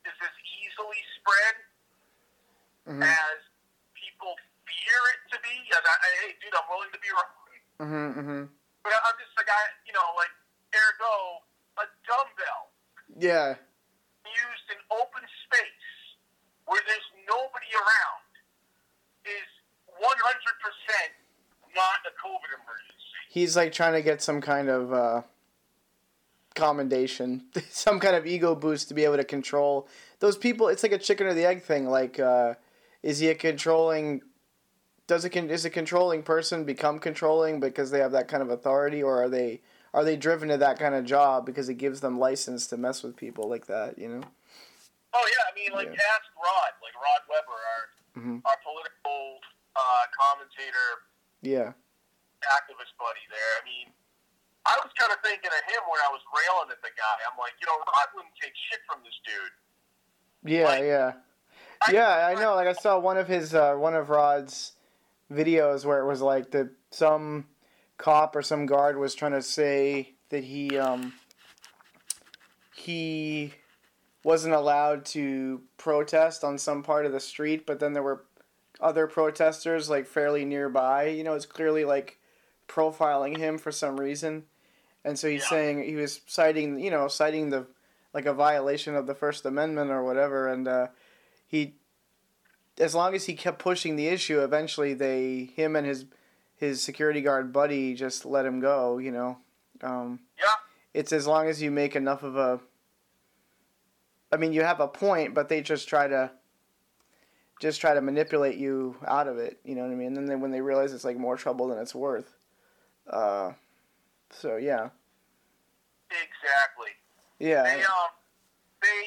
is 0.08 0.16
as 0.20 0.36
easily 0.60 1.00
spread 1.20 1.54
Mhm. 2.88 3.02
as 3.04 3.38
people 3.94 4.36
fear 4.66 5.00
it 5.12 5.20
to 5.32 5.40
be. 5.40 5.56
And 5.76 5.84
I, 5.86 5.92
I- 5.92 6.16
hey, 6.20 6.32
dude, 6.40 6.54
I'm 6.56 6.68
willing 6.68 6.92
to 6.92 6.98
be 6.98 7.10
wrong, 7.12 7.32
Mhm. 7.80 8.14
Mhm. 8.16 8.42
But 8.82 8.92
I'm 8.92 9.16
just 9.18 9.34
like 9.36 9.48
I, 9.48 9.62
you 9.86 9.92
know, 9.94 10.04
like 10.18 10.32
ergo 10.74 11.14
a 11.80 11.84
dumbbell 12.06 12.62
Yeah. 13.18 13.56
used 14.26 14.66
in 14.70 14.78
open 14.92 15.24
space 15.46 15.88
where 16.66 16.80
there's 16.86 17.08
nobody 17.28 17.70
around 17.74 18.28
is 19.24 19.48
100% 19.88 20.02
not 21.74 21.98
a 22.04 22.12
COVID 22.20 22.52
emergency. 22.60 23.18
He's 23.30 23.56
like 23.56 23.72
trying 23.72 23.94
to 23.94 24.02
get 24.02 24.20
some 24.22 24.40
kind 24.40 24.68
of 24.68 24.92
uh 24.92 25.22
commendation, 26.54 27.44
some 27.70 27.98
kind 28.00 28.16
of 28.16 28.26
ego 28.26 28.54
boost 28.54 28.88
to 28.88 28.94
be 28.94 29.04
able 29.04 29.16
to 29.16 29.24
control 29.24 29.88
those 30.20 30.36
people. 30.36 30.68
It's 30.68 30.82
like 30.82 30.92
a 30.92 30.98
chicken 30.98 31.26
or 31.26 31.34
the 31.34 31.44
egg 31.46 31.62
thing. 31.62 31.88
Like, 31.88 32.20
uh, 32.20 32.54
is 33.02 33.18
he 33.20 33.28
a 33.28 33.34
controlling? 33.34 34.22
Does 35.08 35.24
a 35.24 35.30
con- 35.30 35.50
is 35.50 35.64
a 35.64 35.70
controlling 35.70 36.22
person 36.22 36.64
become 36.64 36.98
controlling 36.98 37.58
because 37.60 37.90
they 37.90 37.98
have 37.98 38.12
that 38.12 38.28
kind 38.28 38.42
of 38.42 38.50
authority, 38.50 39.02
or 39.02 39.22
are 39.24 39.28
they 39.28 39.60
are 39.92 40.04
they 40.04 40.16
driven 40.16 40.48
to 40.48 40.56
that 40.58 40.78
kind 40.78 40.94
of 40.94 41.04
job 41.04 41.44
because 41.44 41.68
it 41.68 41.74
gives 41.74 42.00
them 42.00 42.18
license 42.18 42.66
to 42.68 42.76
mess 42.76 43.02
with 43.02 43.16
people 43.16 43.48
like 43.48 43.66
that? 43.66 43.98
You 43.98 44.08
know? 44.08 44.22
Oh 45.12 45.26
yeah, 45.28 45.44
I 45.50 45.52
mean, 45.58 45.72
like 45.76 45.88
Yeah. 45.92 46.06
ask 46.14 46.24
Rod, 46.38 46.72
like 46.80 46.94
Rod 46.94 47.22
Weber, 47.28 47.58
our 47.58 47.82
Mhm. 48.22 48.42
our 48.46 48.56
political 48.62 49.38
uh, 49.74 50.04
commentator, 50.18 50.88
Yeah. 51.42 51.72
activist 52.44 52.92
buddy. 52.98 53.20
There, 53.30 53.52
I 53.60 53.64
mean, 53.64 53.92
I 54.66 54.78
was 54.84 54.92
kind 54.98 55.10
of 55.10 55.18
thinking 55.24 55.50
of 55.50 55.64
him 55.72 55.82
when 55.90 56.00
I 56.00 56.12
was 56.12 56.20
railing 56.30 56.70
at 56.70 56.80
the 56.82 56.90
guy. 56.96 57.16
I'm 57.30 57.36
like, 57.38 57.54
you 57.60 57.66
know, 57.66 57.76
Rod 57.78 58.08
wouldn't 58.14 58.34
take 58.40 58.52
shit 58.70 58.80
from 58.86 59.02
this 59.02 59.18
dude. 59.26 60.52
Yeah, 60.52 60.64
Like, 60.64 60.82
yeah. 60.84 61.12
I- 61.82 61.90
Yeah, 61.92 62.26
I 62.28 62.34
know. 62.34 62.54
Like 62.54 62.68
I 62.68 62.72
saw 62.74 62.98
one 62.98 63.16
of 63.16 63.26
his 63.28 63.54
uh, 63.54 63.74
one 63.74 63.94
of 63.94 64.08
Rod's 64.10 64.76
videos 65.32 65.84
where 65.84 66.00
it 66.00 66.06
was 66.06 66.20
like 66.20 66.50
the 66.50 66.70
some 66.90 67.46
cop 67.98 68.36
or 68.36 68.42
some 68.42 68.66
guard 68.66 68.98
was 68.98 69.14
trying 69.14 69.32
to 69.32 69.42
say 69.42 70.14
that 70.30 70.44
he 70.44 70.76
um 70.78 71.12
he 72.74 73.52
wasn't 74.24 74.54
allowed 74.54 75.04
to 75.04 75.62
protest 75.76 76.44
on 76.44 76.56
some 76.58 76.82
part 76.82 77.06
of 77.06 77.12
the 77.12 77.20
street, 77.20 77.66
but 77.66 77.80
then 77.80 77.92
there 77.92 78.02
were 78.02 78.24
other 78.80 79.06
protesters 79.06 79.90
like 79.90 80.06
fairly 80.06 80.44
nearby. 80.44 81.08
You 81.08 81.24
know, 81.24 81.34
it's 81.34 81.46
clearly 81.46 81.84
like 81.84 82.18
profiling 82.68 83.36
him 83.36 83.58
for 83.58 83.72
some 83.72 83.98
reason. 83.98 84.44
And 85.04 85.18
so 85.18 85.28
he's 85.28 85.42
Yeah. 85.42 85.48
saying 85.48 85.82
he 85.84 85.96
was 85.96 86.20
citing, 86.26 86.78
you 86.78 86.90
know, 86.90 87.08
citing 87.08 87.50
the 87.50 87.66
like 88.14 88.26
a 88.26 88.34
violation 88.34 88.94
of 88.94 89.06
the 89.06 89.14
First 89.14 89.46
Amendment 89.46 89.90
or 89.90 90.04
whatever, 90.04 90.46
and 90.46 90.68
uh, 90.68 90.88
he, 91.46 91.76
as 92.78 92.94
long 92.94 93.14
as 93.14 93.26
he 93.26 93.34
kept 93.34 93.58
pushing 93.58 93.96
the 93.96 94.08
issue, 94.08 94.40
eventually 94.40 94.94
they, 94.94 95.50
him 95.56 95.76
and 95.76 95.86
his 95.86 96.06
his 96.56 96.80
security 96.80 97.20
guard 97.20 97.52
buddy, 97.52 97.92
just 97.94 98.24
let 98.24 98.46
him 98.46 98.60
go. 98.60 98.98
You 98.98 99.10
know, 99.10 99.38
um, 99.82 100.20
Yeah, 100.38 100.54
it's 100.94 101.12
as 101.12 101.26
long 101.26 101.48
as 101.48 101.60
you 101.60 101.70
make 101.70 101.96
enough 101.96 102.22
of 102.22 102.36
a. 102.36 102.60
I 104.32 104.36
mean, 104.36 104.52
you 104.52 104.62
have 104.62 104.80
a 104.80 104.88
point, 104.88 105.34
but 105.34 105.48
they 105.48 105.60
just 105.60 105.88
try 105.88 106.08
to. 106.08 106.30
Just 107.60 107.80
try 107.80 107.94
to 107.94 108.00
manipulate 108.00 108.56
you 108.56 108.96
out 109.06 109.28
of 109.28 109.38
it, 109.38 109.60
you 109.64 109.76
know 109.76 109.82
what 109.82 109.92
I 109.92 109.94
mean. 109.94 110.08
And 110.08 110.16
then 110.16 110.26
they, 110.26 110.34
when 110.34 110.50
they 110.50 110.60
realize 110.60 110.92
it's 110.92 111.04
like 111.04 111.16
more 111.16 111.36
trouble 111.36 111.68
than 111.68 111.78
it's 111.78 111.94
worth, 111.94 112.34
uh, 113.08 113.52
so 114.30 114.56
yeah, 114.56 114.88
exactly. 116.10 116.90
yeah, 117.38 117.62
They 117.62 117.82
um, 117.84 118.10
they 118.82 119.04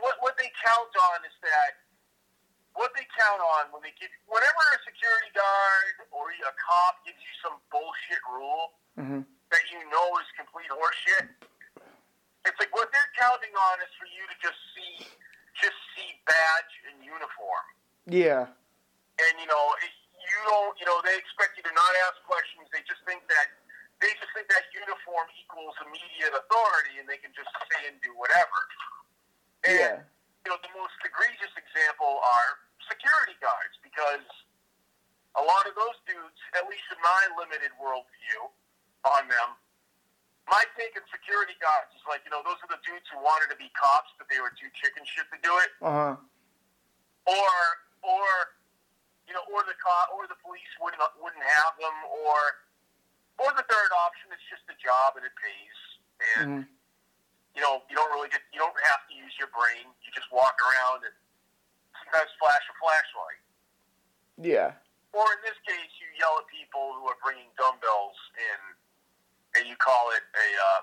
what 0.00 0.14
what 0.20 0.34
they 0.38 0.50
count 0.64 0.88
on 0.96 1.26
is 1.26 1.36
that 1.42 1.83
what 2.74 2.90
they 2.98 3.06
count 3.14 3.38
on 3.42 3.70
when 3.70 3.80
they 3.86 3.94
give 3.98 4.10
whenever 4.26 4.62
a 4.74 4.78
security 4.86 5.30
guard 5.34 5.94
or 6.10 6.30
a 6.30 6.52
cop 6.58 7.00
gives 7.06 7.18
you 7.22 7.34
some 7.42 7.56
bullshit 7.70 8.22
rule 8.30 8.74
hmm 8.98 9.22
that 9.54 9.64
you 9.70 9.78
know 9.90 10.06
is 10.18 10.26
complete 10.34 10.66
horseshit. 10.70 11.30
It's 12.44 12.58
like 12.58 12.74
what 12.74 12.90
they're 12.90 13.12
counting 13.16 13.54
on 13.54 13.74
is 13.80 13.90
for 13.96 14.04
you 14.10 14.22
to 14.26 14.36
just 14.42 14.58
see 14.74 15.06
just 15.56 15.78
see 15.94 16.10
badge 16.26 16.72
and 16.90 16.98
uniform. 17.06 17.66
yeah, 18.10 18.50
And 19.22 19.32
you 19.38 19.46
know, 19.46 19.64
it- 19.80 20.02
you 20.24 20.40
don't 20.50 20.74
you 20.80 20.86
know, 20.88 20.98
they 21.04 21.14
expect 21.20 21.54
you 21.56 21.62
to 21.62 21.72
not 21.76 21.92
ask 22.08 22.16
questions. 22.26 22.66
They 22.72 22.80
just 22.88 23.04
think 23.06 23.22
that 23.28 23.46
they 24.02 24.10
just 24.18 24.32
think 24.34 24.48
that 24.50 24.64
uniform 24.74 25.28
equals 25.38 25.76
immediate 25.86 26.34
authority 26.34 26.98
and 26.98 27.06
they 27.06 27.20
can 27.22 27.30
just 27.36 27.48
say 27.70 27.86
and 27.92 28.00
do 28.02 28.10
whatever. 28.18 28.58
And 29.68 29.78
yeah, 29.78 29.96
you 30.44 30.52
know, 30.52 30.60
the 30.60 30.72
most 30.76 30.92
egregious 31.00 31.52
example 31.56 32.20
are 32.20 32.60
security 32.84 33.32
guards 33.40 33.80
because 33.80 34.28
a 35.40 35.42
lot 35.42 35.64
of 35.64 35.72
those 35.72 35.96
dudes, 36.04 36.36
at 36.52 36.68
least 36.68 36.84
in 36.92 37.00
my 37.00 37.22
limited 37.40 37.72
worldview 37.80 38.52
on 39.08 39.24
them, 39.32 39.56
my 40.44 40.60
take 40.76 40.92
on 41.00 41.04
security 41.08 41.56
guards 41.64 41.88
is 41.96 42.04
like, 42.04 42.20
you 42.28 42.32
know, 42.32 42.44
those 42.44 42.60
are 42.60 42.68
the 42.68 42.80
dudes 42.84 43.08
who 43.08 43.16
wanted 43.24 43.48
to 43.48 43.56
be 43.56 43.72
cops, 43.72 44.12
but 44.20 44.28
they 44.28 44.36
were 44.36 44.52
too 44.52 44.68
chicken 44.76 45.00
shit 45.08 45.24
to 45.32 45.40
do 45.40 45.52
it, 45.64 45.72
uh 45.80 45.88
huh, 45.88 46.14
or, 47.24 47.56
or, 48.04 48.28
you 49.24 49.32
know, 49.32 49.40
or 49.48 49.64
the 49.64 49.72
cop, 49.80 50.12
or 50.12 50.28
the 50.28 50.36
police 50.44 50.68
wouldn't 50.76 51.00
wouldn't 51.16 51.40
have 51.40 51.72
them, 51.80 51.96
or, 52.28 52.36
or 53.40 53.48
the 53.56 53.64
third 53.64 53.90
option, 54.04 54.28
it's 54.28 54.44
just 54.52 54.68
a 54.68 54.76
job 54.76 55.16
and 55.16 55.24
it 55.24 55.32
pays, 55.40 55.78
and 56.36 56.68
hmm 56.68 56.83
you 57.54 57.62
know, 57.62 57.82
you 57.88 57.94
don't 57.94 58.10
really 58.10 58.28
get, 58.28 58.42
you 58.52 58.58
don't 58.58 58.74
have 58.90 59.06
to 59.06 59.14
use 59.14 59.30
your 59.38 59.48
brain. 59.54 59.86
You 60.02 60.10
just 60.10 60.26
walk 60.34 60.58
around 60.58 61.06
and 61.06 61.14
sometimes 62.02 62.30
flash 62.42 62.62
a 62.66 62.74
flashlight. 62.82 63.40
yeah. 64.42 64.70
Or 65.14 65.22
in 65.30 65.40
this 65.46 65.54
case, 65.62 65.94
you 66.02 66.10
yell 66.18 66.42
at 66.42 66.46
people 66.50 66.90
who 66.98 67.06
are 67.06 67.14
bringing 67.22 67.46
dumbbells 67.54 68.18
in, 68.34 68.58
and 69.54 69.62
you 69.70 69.78
call 69.78 70.10
it 70.10 70.26
a, 70.34 70.46
uh, 70.58 70.80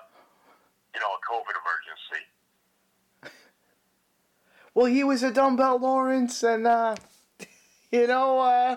you 0.96 1.00
know, 1.04 1.12
a 1.12 1.20
COVID 1.28 1.52
emergency. 1.52 2.24
Well, 4.74 4.86
he 4.86 5.04
was 5.04 5.22
a 5.22 5.30
dumbbell 5.30 5.76
Lawrence, 5.80 6.42
and 6.42 6.66
uh, 6.66 6.96
you 7.92 8.06
know, 8.06 8.40
uh, 8.40 8.76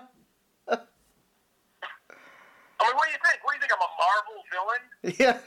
I 2.75 2.83
mean, 2.83 2.95
what 2.99 3.07
do 3.07 3.11
you 3.15 3.21
think? 3.23 3.39
What 3.41 3.55
do 3.55 3.55
you 3.55 3.63
think? 3.63 3.71
I'm 3.71 3.79
a 3.79 3.91
Marvel 3.95 4.43
villain? 4.51 4.83
yeah, 5.15 5.39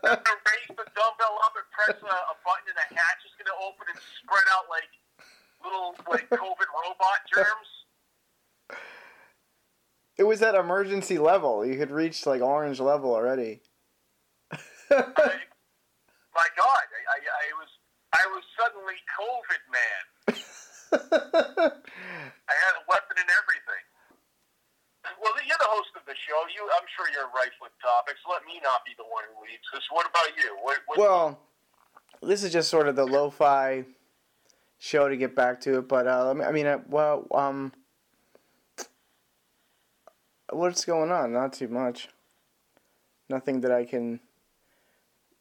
gonna 0.00 0.40
raise 0.48 0.72
the 0.72 0.86
dumbbell 0.96 1.36
up 1.44 1.52
press 1.76 2.00
a, 2.00 2.16
a 2.32 2.36
button, 2.40 2.72
and 2.72 2.80
a 2.80 2.86
hatch 2.96 3.20
is 3.28 3.36
gonna 3.36 3.52
open 3.60 3.84
and 3.92 4.00
spread 4.24 4.48
out 4.48 4.64
like 4.72 4.88
little 5.60 5.92
like 6.08 6.28
COVID 6.32 6.68
robot 6.72 7.20
germs. 7.28 7.70
it 10.16 10.24
was 10.24 10.40
at 10.40 10.54
emergency 10.54 11.18
level. 11.18 11.64
You 11.64 11.78
had 11.78 11.90
reached 11.90 12.26
like 12.26 12.40
orange 12.40 12.80
level 12.80 13.12
already. 13.12 13.60
I, 14.50 14.58
my 16.32 16.48
God, 16.56 16.84
I, 16.88 17.00
I, 17.12 17.18
I 17.20 17.46
was 17.60 17.70
I 18.16 18.24
was 18.32 18.44
suddenly 18.56 18.96
COVID 19.20 19.62
man. 19.68 20.02
I 22.48 22.54
had 22.56 22.74
a 22.80 22.84
weapon 22.88 23.16
and 23.20 23.30
everything. 23.36 23.84
Well, 25.22 25.38
you're 25.46 25.60
the 25.62 25.70
host 25.70 25.94
of 25.94 26.02
the 26.02 26.18
show. 26.26 26.38
You, 26.50 26.66
I'm 26.74 26.86
sure 26.98 27.06
you're 27.14 27.30
rife 27.30 27.54
with 27.62 27.70
topics. 27.78 28.18
Let 28.26 28.42
me 28.42 28.58
not 28.58 28.82
be 28.82 28.90
the 28.98 29.06
one 29.06 29.22
who 29.30 29.46
leads 29.46 29.62
this. 29.70 29.86
What 29.94 30.02
about 30.02 30.34
you? 30.34 30.50
What, 30.58 30.82
what, 30.90 30.98
well, 30.98 31.38
this 32.22 32.42
is 32.44 32.52
just 32.52 32.68
sort 32.70 32.88
of 32.88 32.96
the 32.96 33.04
lo-fi 33.06 33.84
show 34.78 35.08
to 35.08 35.16
get 35.16 35.34
back 35.34 35.60
to 35.62 35.78
it, 35.78 35.88
but 35.88 36.06
uh, 36.06 36.34
I 36.44 36.52
mean, 36.52 36.66
uh, 36.66 36.78
well, 36.88 37.26
um, 37.32 37.72
what's 40.50 40.84
going 40.84 41.10
on? 41.10 41.32
Not 41.32 41.52
too 41.52 41.68
much. 41.68 42.08
Nothing 43.28 43.60
that 43.62 43.72
I 43.72 43.84
can. 43.84 44.20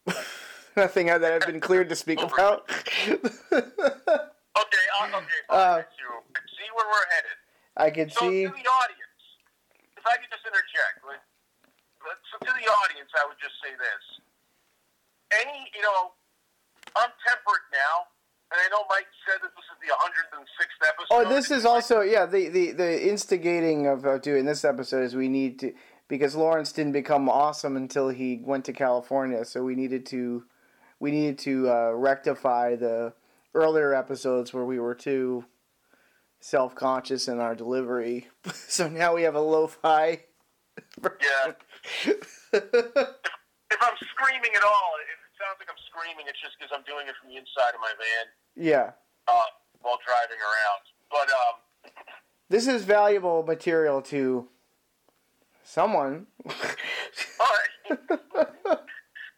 Nothing 0.75 1.07
that 1.07 1.23
I've 1.23 1.45
been 1.47 1.59
cleared 1.61 1.87
to 1.89 1.95
speak 1.95 2.21
about. 2.21 2.67
okay, 2.69 3.15
I'll, 4.99 5.07
okay, 5.15 5.39
fine. 5.47 5.55
Uh, 5.55 5.77
you 5.79 6.11
see 6.51 6.67
where 6.75 6.87
we're 6.87 7.07
headed. 7.15 7.37
I 7.77 7.89
can 7.91 8.09
So 8.09 8.27
see. 8.27 8.43
the 8.47 8.51
audience, 8.51 9.21
if 9.95 10.03
I 10.03 10.15
could 10.19 10.31
just 10.31 10.43
interject, 10.47 10.99
like, 11.07 11.23
let- 12.03 12.19
so 12.31 12.39
to 12.43 12.51
the 12.51 12.67
audience, 12.67 13.07
I 13.15 13.23
would 13.27 13.39
just 13.39 13.55
say 13.63 13.71
this: 13.75 14.03
any, 15.43 15.71
you 15.75 15.83
know, 15.83 16.11
I'm 16.95 17.11
temperate 17.27 17.65
now, 17.71 18.07
and 18.51 18.59
I 18.59 18.67
know 18.71 18.83
Mike 18.91 19.07
said 19.27 19.39
that 19.43 19.51
this 19.55 19.67
is 19.71 19.77
the 19.83 19.91
106th 19.95 20.81
episode. 20.87 21.11
Oh, 21.11 21.23
this 21.35 21.51
is 21.51 21.65
also 21.65 22.01
yeah. 22.01 22.25
The 22.25 22.47
the 22.49 22.71
the 22.71 23.07
instigating 23.09 23.87
of 23.87 24.05
uh, 24.05 24.17
doing 24.17 24.45
this 24.45 24.63
episode 24.63 25.03
is 25.03 25.15
we 25.15 25.27
need 25.27 25.59
to 25.59 25.73
because 26.07 26.35
Lawrence 26.35 26.71
didn't 26.71 26.93
become 26.93 27.27
awesome 27.29 27.75
until 27.75 28.09
he 28.09 28.41
went 28.43 28.65
to 28.65 28.73
California, 28.73 29.43
so 29.43 29.63
we 29.63 29.75
needed 29.75 30.05
to 30.07 30.45
we 30.99 31.11
needed 31.11 31.37
to 31.39 31.69
uh, 31.69 31.91
rectify 31.91 32.75
the 32.75 33.13
earlier 33.53 33.93
episodes 33.93 34.53
where 34.53 34.65
we 34.65 34.79
were 34.79 34.95
too 34.95 35.45
self 36.39 36.73
conscious 36.73 37.27
in 37.27 37.39
our 37.39 37.55
delivery. 37.55 38.27
so 38.53 38.87
now 38.87 39.13
we 39.15 39.23
have 39.23 39.35
a 39.35 39.41
lo-fi. 39.41 40.21
Yeah. 41.03 41.53
If 43.65 43.81
I'm 43.81 43.97
screaming 44.13 44.53
at 44.55 44.63
all, 44.63 44.91
if 45.03 45.19
it 45.19 45.33
sounds 45.35 45.57
like 45.59 45.67
I'm 45.67 45.83
screaming, 45.89 46.29
it's 46.29 46.39
just 46.39 46.55
because 46.55 46.71
I'm 46.71 46.85
doing 46.87 47.09
it 47.09 47.15
from 47.19 47.27
the 47.27 47.35
inside 47.35 47.73
of 47.75 47.81
my 47.81 47.91
van 47.97 48.25
yeah. 48.55 48.95
uh, 49.27 49.49
while 49.81 49.99
driving 50.05 50.39
around. 50.39 50.94
But 51.11 51.29
um, 51.29 51.91
This 52.49 52.67
is 52.67 52.83
valuable 52.83 53.43
material 53.43 54.01
to 54.03 54.47
someone. 55.63 56.27
you 57.89 57.97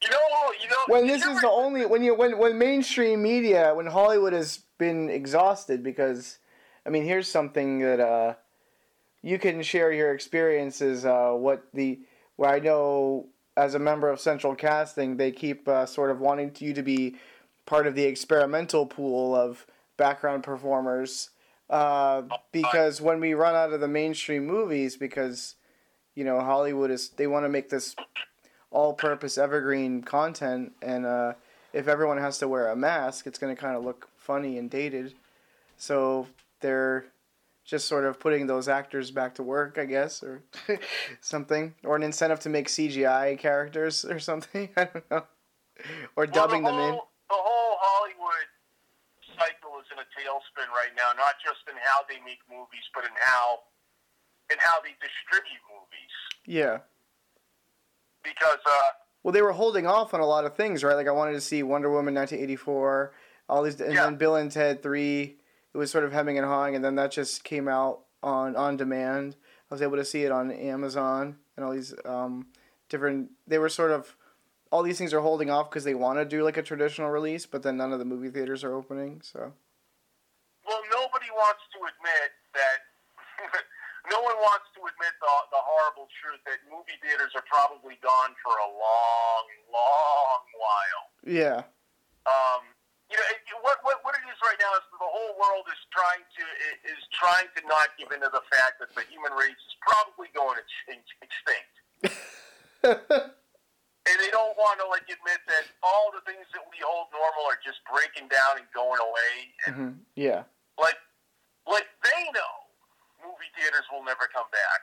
know, 0.10 0.52
you 0.62 0.70
know. 0.70 0.84
when 0.88 1.08
this 1.08 1.26
is 1.26 1.42
the 1.42 1.50
only 1.50 1.86
when 1.86 2.04
you 2.04 2.16
when 2.16 2.38
when 2.38 2.58
mainstream 2.58 3.22
media 3.22 3.74
when 3.74 3.88
Hollywood 3.88 4.34
has 4.34 4.60
been 4.78 5.10
exhausted 5.10 5.84
because 5.84 6.40
I 6.86 6.90
mean 6.90 7.04
here's 7.04 7.28
something 7.28 7.80
that 7.80 8.00
uh 8.00 8.36
you 9.22 9.40
can 9.40 9.62
share 9.64 9.92
your 9.92 10.14
experiences 10.14 11.06
uh 11.06 11.32
what 11.32 11.64
the 11.74 12.00
where 12.36 12.52
I 12.52 12.60
know 12.60 13.28
as 13.56 13.74
a 13.74 13.80
member 13.80 14.10
of 14.10 14.20
Central 14.20 14.56
Casting 14.56 15.18
they 15.18 15.32
keep 15.32 15.68
uh, 15.68 15.86
sort 15.86 16.12
of 16.12 16.20
wanting 16.20 16.56
you 16.60 16.74
to 16.74 16.84
be 16.84 17.16
part 17.66 17.88
of 17.88 17.96
the 17.96 18.04
experimental 18.04 18.86
pool 18.86 19.36
of 19.36 19.66
background 19.98 20.44
performers 20.44 21.32
uh, 21.70 22.22
because 22.52 23.02
when 23.02 23.20
we 23.20 23.34
run 23.34 23.56
out 23.56 23.74
of 23.74 23.80
the 23.82 23.88
mainstream 23.88 24.46
movies 24.46 24.96
because 24.96 25.56
you 26.16 26.24
know 26.24 26.40
Hollywood 26.40 26.92
is 26.92 27.10
they 27.10 27.28
want 27.28 27.46
to 27.46 27.50
make 27.50 27.70
this 27.70 27.96
all-purpose 28.72 29.38
evergreen 29.38 30.02
content 30.04 30.74
and 30.82 31.06
uh, 31.06 31.34
if 31.74 31.88
everyone 31.88 32.18
has 32.18 32.38
to 32.40 32.48
wear 32.48 32.70
a 32.70 32.76
mask 32.76 33.26
it's 33.28 33.40
going 33.40 33.56
to 33.56 33.60
kind 33.62 33.76
of 33.78 33.84
look 33.84 34.10
funny 34.18 34.58
and 34.58 34.70
dated. 34.70 35.14
So 35.78 36.28
they're 36.60 37.06
just 37.64 37.88
sort 37.88 38.06
of 38.06 38.18
putting 38.20 38.48
those 38.48 38.70
actors 38.70 39.12
back 39.12 39.36
to 39.36 39.44
work 39.44 39.78
i 39.78 39.84
guess 39.84 40.24
or 40.24 40.42
something 41.22 41.76
or 41.84 41.98
an 41.98 42.02
incentive 42.04 42.40
to 42.40 42.48
make 42.50 42.68
cgi 42.68 43.38
characters 43.38 44.06
or 44.10 44.20
something 44.20 44.70
i 44.78 44.86
don't 44.86 45.12
know 45.12 45.26
or 46.16 46.24
Well, 46.26 46.28
dubbing 46.28 46.64
the 46.64 46.72
them 46.72 46.80
in 46.80 46.90
whole, 46.94 47.10
The 47.30 47.36
whole 47.36 47.78
Hollywood 47.80 48.48
cycle 49.38 49.80
is 49.82 49.87
in 49.98 50.06
a 50.06 50.08
tailspin 50.13 50.70
right 50.70 50.94
now, 50.96 51.10
not 51.18 51.36
just 51.44 51.66
in 51.68 51.75
how 51.82 52.06
they 52.08 52.22
make 52.24 52.39
movies, 52.50 52.86
but 52.94 53.04
in 53.04 53.12
how 53.20 53.66
in 54.54 54.58
how 54.60 54.80
they 54.80 54.94
distribute 55.01 55.60
movies. 55.68 56.13
yeah 56.46 56.80
Because 58.24 58.60
uh, 58.66 58.72
well 59.24 59.32
they 59.34 59.42
were 59.42 59.51
holding 59.51 59.86
off 59.86 60.13
on 60.13 60.20
a 60.22 60.25
lot 60.25 60.46
of 60.46 60.56
things 60.56 60.84
right 60.86 60.96
like 60.96 61.08
i 61.08 61.12
wanted 61.12 61.34
to 61.34 61.42
see 61.42 61.63
wonder 61.63 61.89
woman 61.89 62.13
1984 62.16 63.12
all 63.50 63.63
these 63.63 63.80
and 63.82 63.94
Yeah. 63.94 64.06
then 64.06 64.16
bill 64.16 64.36
and 64.38 64.50
ted 64.51 64.82
3 64.82 65.36
it 65.74 65.77
was 65.77 65.92
sort 65.92 66.04
of 66.06 66.13
hemming 66.13 66.38
and 66.38 66.48
hawing 66.48 66.75
and 66.75 66.84
then 66.86 66.96
that 66.96 67.12
just 67.12 67.43
came 67.43 67.67
out 67.67 68.04
on 68.24 68.56
on 68.56 68.78
demand 68.78 69.36
i 69.69 69.74
was 69.74 69.82
able 69.82 69.98
to 69.98 70.06
see 70.06 70.24
it 70.24 70.32
on 70.32 70.50
amazon 70.52 71.36
and 71.58 71.65
all 71.65 71.74
these 71.74 71.93
um, 72.06 72.48
different 72.88 73.32
they 73.45 73.58
were 73.58 73.67
sort 73.69 73.91
of 73.91 74.15
all 74.72 74.82
these 74.84 74.98
things 74.98 75.13
are 75.13 75.22
holding 75.22 75.50
off 75.50 75.69
because 75.69 75.84
they 75.84 75.93
want 75.95 76.19
to 76.19 76.24
do 76.26 76.41
like 76.43 76.56
a 76.56 76.63
traditional 76.63 77.10
release 77.10 77.45
but 77.45 77.63
then 77.63 77.76
none 77.76 77.91
of 77.91 78.00
the 78.00 78.06
movie 78.06 78.30
theaters 78.30 78.63
are 78.63 78.74
opening 78.74 79.19
so 79.22 79.52
well, 80.67 80.84
nobody 80.91 81.32
wants 81.34 81.63
to 81.73 81.80
admit 81.88 82.32
that. 82.53 82.80
no 84.12 84.19
one 84.23 84.38
wants 84.39 84.67
to 84.75 84.82
admit 84.88 85.13
the, 85.19 85.34
the 85.51 85.62
horrible 85.62 86.08
truth 86.21 86.39
that 86.47 86.60
movie 86.71 86.95
theaters 87.03 87.32
are 87.36 87.43
probably 87.49 87.99
gone 87.99 88.34
for 88.39 88.56
a 88.56 88.69
long, 88.71 89.45
long 89.67 90.41
while. 90.56 91.03
yeah 91.27 91.60
um, 92.27 92.63
you 93.08 93.15
know, 93.15 93.23
it, 93.32 93.39
what, 93.63 93.80
what 93.88 94.03
what 94.03 94.19
it 94.19 94.25
is 94.27 94.36
right 94.43 94.60
now 94.60 94.71
is 94.75 94.84
the 94.91 94.99
whole 94.99 95.32
world 95.39 95.63
is 95.71 95.80
trying 95.95 96.27
to 96.27 96.43
is 96.91 96.99
trying 97.15 97.47
to 97.56 97.62
not 97.63 97.95
give 97.95 98.12
into 98.12 98.27
the 98.27 98.43
fact 98.51 98.84
that 98.84 98.91
the 98.91 99.03
human 99.08 99.32
race 99.32 99.56
is 99.56 99.75
probably 99.80 100.27
going 100.36 100.60
extinct. 100.60 101.08
extinct. 101.23 101.73
And 104.08 104.15
they 104.23 104.32
don't 104.32 104.56
want 104.56 104.80
to 104.80 104.88
like 104.88 105.03
admit 105.03 105.43
that 105.51 105.67
all 105.84 106.15
the 106.15 106.23
things 106.23 106.47
that 106.56 106.63
we 106.71 106.80
hold 106.80 107.12
normal 107.12 107.43
are 107.51 107.60
just 107.60 107.84
breaking 107.91 108.32
down 108.32 108.56
and 108.56 108.63
going 108.71 109.03
away. 109.03 109.34
And 109.67 109.75
hmm 109.75 109.93
yeah 110.15 110.47
like, 110.80 110.98
like 111.68 111.90
they 112.06 112.22
know 112.32 112.54
movie 113.22 113.52
theaters 113.58 113.86
will 113.92 114.06
never 114.06 114.30
come 114.32 114.48
back. 114.54 114.82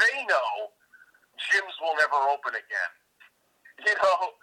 They 0.00 0.24
know 0.26 0.74
gyms 1.38 1.76
will 1.80 1.96
never 1.96 2.18
open 2.32 2.56
again. 2.56 2.92
You 3.86 3.94
know, 4.02 4.34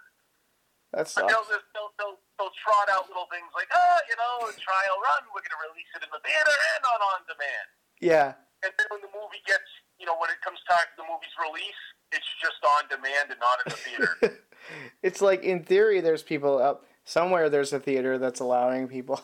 that 0.96 1.12
But 1.12 1.28
they'll, 1.28 1.44
they'll, 1.44 1.92
they'll, 2.00 2.16
they'll 2.40 2.56
trot 2.64 2.88
out 2.88 3.04
little 3.04 3.28
things 3.28 3.52
like, 3.52 3.68
oh, 3.68 3.98
you 4.08 4.16
know, 4.16 4.48
trial 4.56 4.96
run, 4.96 5.28
we're 5.28 5.44
going 5.44 5.52
to 5.52 5.62
release 5.68 5.92
it 5.92 6.00
in 6.00 6.08
the 6.08 6.22
theater 6.24 6.56
and 6.56 6.82
on 6.88 7.00
on 7.04 7.20
demand. 7.28 7.68
yeah 8.00 8.32
And 8.64 8.72
then 8.80 8.88
when 8.88 9.04
the 9.04 9.12
movie 9.12 9.44
gets, 9.44 9.68
you 10.00 10.08
know, 10.08 10.16
when 10.16 10.32
it 10.32 10.40
comes 10.40 10.56
time 10.64 10.88
for 10.96 11.04
the 11.04 11.08
movie's 11.12 11.36
release, 11.36 11.82
it's 12.16 12.32
just 12.40 12.64
on 12.64 12.88
demand 12.88 13.28
and 13.28 13.40
not 13.44 13.60
in 13.60 13.66
the 13.68 13.80
theater. 13.84 14.40
it's 15.04 15.20
like 15.20 15.44
in 15.44 15.68
theory 15.68 16.00
there's 16.00 16.24
people 16.24 16.56
up 16.56 16.88
somewhere 17.04 17.52
there's 17.52 17.76
a 17.76 17.80
theater 17.80 18.16
that's 18.16 18.40
allowing 18.40 18.88
people 18.88 19.20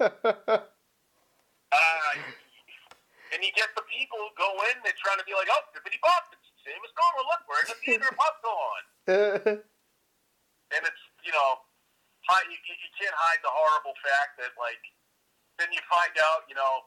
uh, 0.00 0.64
and 3.30 3.38
you 3.44 3.52
get 3.52 3.68
the 3.76 3.84
people 3.86 4.16
who 4.16 4.30
go 4.34 4.50
in, 4.72 4.80
they're 4.82 4.96
trying 4.96 5.20
to 5.20 5.26
be 5.28 5.36
like, 5.36 5.48
oh, 5.52 5.62
bippity 5.76 6.00
bop, 6.00 6.32
it's 6.32 6.48
the 6.56 6.72
same 6.72 6.80
as 6.80 6.92
normal. 6.96 7.28
Look, 7.28 7.42
we're 7.46 7.62
in 7.62 7.68
the 7.68 7.78
theater, 7.84 8.10
popcorn. 8.16 8.84
And 10.70 10.86
it's, 10.86 11.02
you 11.26 11.34
know, 11.34 11.58
you 12.46 12.54
you 12.54 12.90
can't 12.94 13.10
hide 13.10 13.42
the 13.42 13.50
horrible 13.50 13.90
fact 14.06 14.38
that, 14.38 14.54
like, 14.54 14.78
then 15.58 15.66
you 15.74 15.82
find 15.90 16.14
out, 16.30 16.46
you 16.46 16.54
know, 16.54 16.86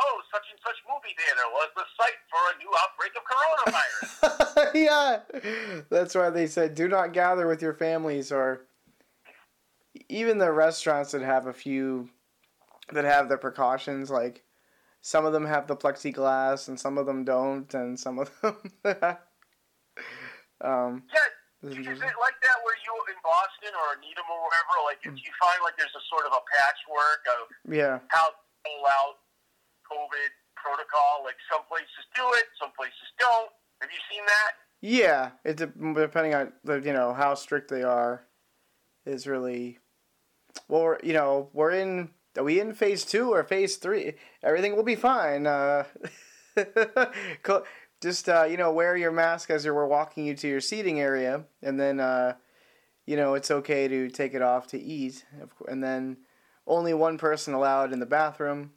oh, 0.00 0.16
such 0.32 0.48
and 0.48 0.58
such 0.64 0.80
movie 0.88 1.12
theater 1.12 1.44
was 1.52 1.68
the 1.76 1.84
site 2.00 2.16
for 2.32 2.40
a 2.48 2.56
new 2.56 2.72
outbreak 2.80 3.12
of 3.12 3.24
coronavirus. 3.28 4.72
yeah, 4.88 5.84
that's 5.90 6.14
why 6.14 6.30
they 6.30 6.46
said 6.46 6.74
do 6.74 6.88
not 6.88 7.12
gather 7.12 7.46
with 7.46 7.60
your 7.60 7.74
families, 7.74 8.32
or 8.32 8.66
even 10.08 10.38
the 10.38 10.50
restaurants 10.50 11.12
that 11.12 11.22
have 11.22 11.46
a 11.46 11.52
few 11.52 12.08
that 12.92 13.04
have 13.04 13.28
the 13.28 13.36
precautions. 13.38 14.10
Like 14.10 14.44
some 15.00 15.24
of 15.24 15.32
them 15.32 15.46
have 15.46 15.66
the 15.66 15.76
plexiglass, 15.76 16.68
and 16.68 16.78
some 16.78 16.98
of 16.98 17.06
them 17.06 17.24
don't, 17.24 17.72
and 17.74 17.98
some 17.98 18.18
of 18.18 18.30
them. 18.42 18.56
um, 20.60 21.02
yeah, 21.12 21.28
is 21.62 21.74
it 21.74 22.16
like 22.20 22.38
that 22.42 22.58
where 22.62 22.78
you 22.84 22.94
in 23.08 23.18
Boston 23.22 23.74
or 23.74 23.98
Needham 24.00 24.24
or 24.30 24.38
wherever? 24.46 24.74
Like, 24.84 24.98
if 25.02 25.14
you 25.14 25.32
find 25.40 25.58
like 25.62 25.76
there's 25.76 25.94
a 25.96 26.04
sort 26.10 26.26
of 26.26 26.32
a 26.32 26.42
patchwork 26.54 27.22
of 27.34 27.72
yeah, 27.72 27.98
how 28.08 28.28
to 28.30 28.34
roll 28.66 28.86
out 28.86 29.18
COVID 29.90 30.30
protocol. 30.56 31.22
Like, 31.24 31.36
some 31.50 31.62
places 31.68 32.04
do 32.14 32.22
it, 32.34 32.44
some 32.60 32.70
places 32.76 33.08
don't. 33.18 33.50
Have 33.80 33.90
you 33.90 34.00
seen 34.10 34.24
that? 34.26 34.52
yeah. 34.80 35.30
It 35.44 35.56
de- 35.56 35.94
depending 35.94 36.34
on 36.34 36.52
the 36.64 36.80
you 36.80 36.92
know 36.92 37.12
how 37.14 37.34
strict 37.34 37.70
they 37.70 37.82
are, 37.82 38.26
is 39.06 39.26
really. 39.26 39.78
Well, 40.68 40.82
we're, 40.82 40.98
you 41.02 41.12
know, 41.12 41.50
we're 41.52 41.70
in. 41.72 42.10
Are 42.38 42.44
we 42.44 42.60
in 42.60 42.72
phase 42.72 43.04
two 43.04 43.32
or 43.32 43.42
phase 43.42 43.76
three? 43.76 44.14
Everything 44.44 44.76
will 44.76 44.84
be 44.84 44.94
fine. 44.94 45.44
Uh, 45.44 45.84
just 48.00 48.28
uh, 48.28 48.44
you 48.44 48.56
know, 48.56 48.70
wear 48.70 48.96
your 48.96 49.10
mask 49.10 49.50
as 49.50 49.66
we're 49.66 49.86
walking 49.86 50.24
you 50.24 50.34
to 50.36 50.48
your 50.48 50.60
seating 50.60 51.00
area, 51.00 51.44
and 51.62 51.80
then 51.80 51.98
uh, 51.98 52.34
you 53.06 53.16
know 53.16 53.34
it's 53.34 53.50
okay 53.50 53.88
to 53.88 54.08
take 54.08 54.34
it 54.34 54.42
off 54.42 54.68
to 54.68 54.80
eat, 54.80 55.24
and 55.66 55.82
then 55.82 56.18
only 56.64 56.94
one 56.94 57.18
person 57.18 57.54
allowed 57.54 57.92
in 57.92 57.98
the 57.98 58.06
bathroom, 58.06 58.72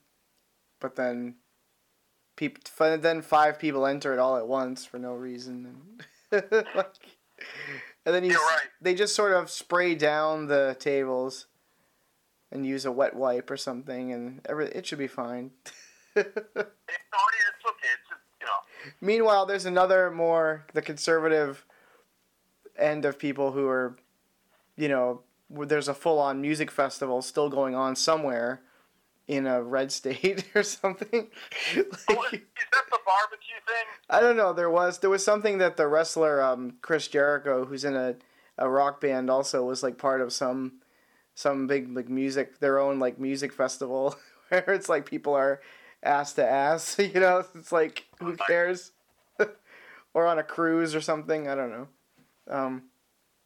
but 0.79 0.95
then 0.95 1.35
peop- 2.35 2.67
then 2.77 3.21
five 3.21 3.59
people 3.59 3.85
enter 3.85 4.11
it 4.11 4.17
all 4.17 4.37
at 4.37 4.47
once 4.47 4.85
for 4.85 4.97
no 4.97 5.13
reason, 5.13 5.77
and, 6.31 6.43
like, 6.75 6.95
and 8.07 8.15
then 8.15 8.23
you 8.23 8.33
right. 8.33 8.69
they 8.81 8.95
just 8.95 9.13
sort 9.13 9.33
of 9.33 9.51
spray 9.51 9.93
down 9.93 10.47
the 10.47 10.75
tables 10.79 11.45
and 12.51 12.65
use 12.65 12.85
a 12.85 12.91
wet 12.91 13.15
wipe 13.15 13.49
or 13.49 13.57
something, 13.57 14.11
and 14.11 14.41
every 14.47 14.67
it 14.67 14.85
should 14.85 14.99
be 14.99 15.07
fine. 15.07 15.51
It's, 16.15 16.25
okay. 16.27 17.87
It's, 17.93 18.09
you 18.41 18.45
know, 18.45 18.91
Meanwhile, 18.99 19.45
there's 19.45 19.65
another 19.65 20.11
more 20.11 20.65
the 20.73 20.81
conservative 20.81 21.65
end 22.77 23.05
of 23.05 23.17
people 23.17 23.51
who 23.51 23.67
are, 23.67 23.95
you 24.75 24.89
know, 24.89 25.21
where 25.47 25.67
there's 25.67 25.87
a 25.87 25.93
full-on 25.93 26.41
music 26.41 26.69
festival 26.71 27.21
still 27.21 27.49
going 27.49 27.75
on 27.75 27.95
somewhere, 27.95 28.61
in 29.27 29.47
a 29.47 29.61
red 29.61 29.91
state 29.91 30.45
or 30.55 30.63
something. 30.63 31.29
Is, 31.73 31.85
Like, 32.09 32.33
is 32.33 32.67
that 32.73 32.85
the 32.91 32.99
barbecue 33.05 33.55
thing? 33.65 33.85
I 34.09 34.19
don't 34.19 34.37
know. 34.37 34.53
There 34.53 34.69
was 34.69 34.99
there 34.99 35.09
was 35.09 35.23
something 35.23 35.57
that 35.59 35.77
the 35.77 35.87
wrestler 35.87 36.41
um, 36.41 36.73
Chris 36.81 37.07
Jericho, 37.07 37.65
who's 37.65 37.85
in 37.85 37.95
a, 37.95 38.15
a 38.57 38.69
rock 38.69 38.99
band, 38.99 39.29
also 39.29 39.63
was 39.63 39.83
like 39.83 39.97
part 39.97 40.21
of 40.21 40.33
some 40.33 40.80
some 41.35 41.67
big 41.67 41.95
like 41.95 42.09
music 42.09 42.59
their 42.59 42.79
own 42.79 42.99
like 42.99 43.19
music 43.19 43.53
festival 43.53 44.15
where 44.49 44.71
it's 44.71 44.89
like 44.89 45.05
people 45.05 45.33
are 45.33 45.61
ass 46.03 46.33
to 46.33 46.45
ass. 46.45 46.97
You 46.99 47.19
know, 47.19 47.43
it's 47.55 47.71
like 47.71 48.05
who 48.19 48.35
cares? 48.35 48.91
or 50.13 50.27
on 50.27 50.39
a 50.39 50.43
cruise 50.43 50.93
or 50.93 51.01
something. 51.01 51.47
I 51.47 51.55
don't 51.55 51.71
know. 51.71 51.87
Um, 52.49 52.83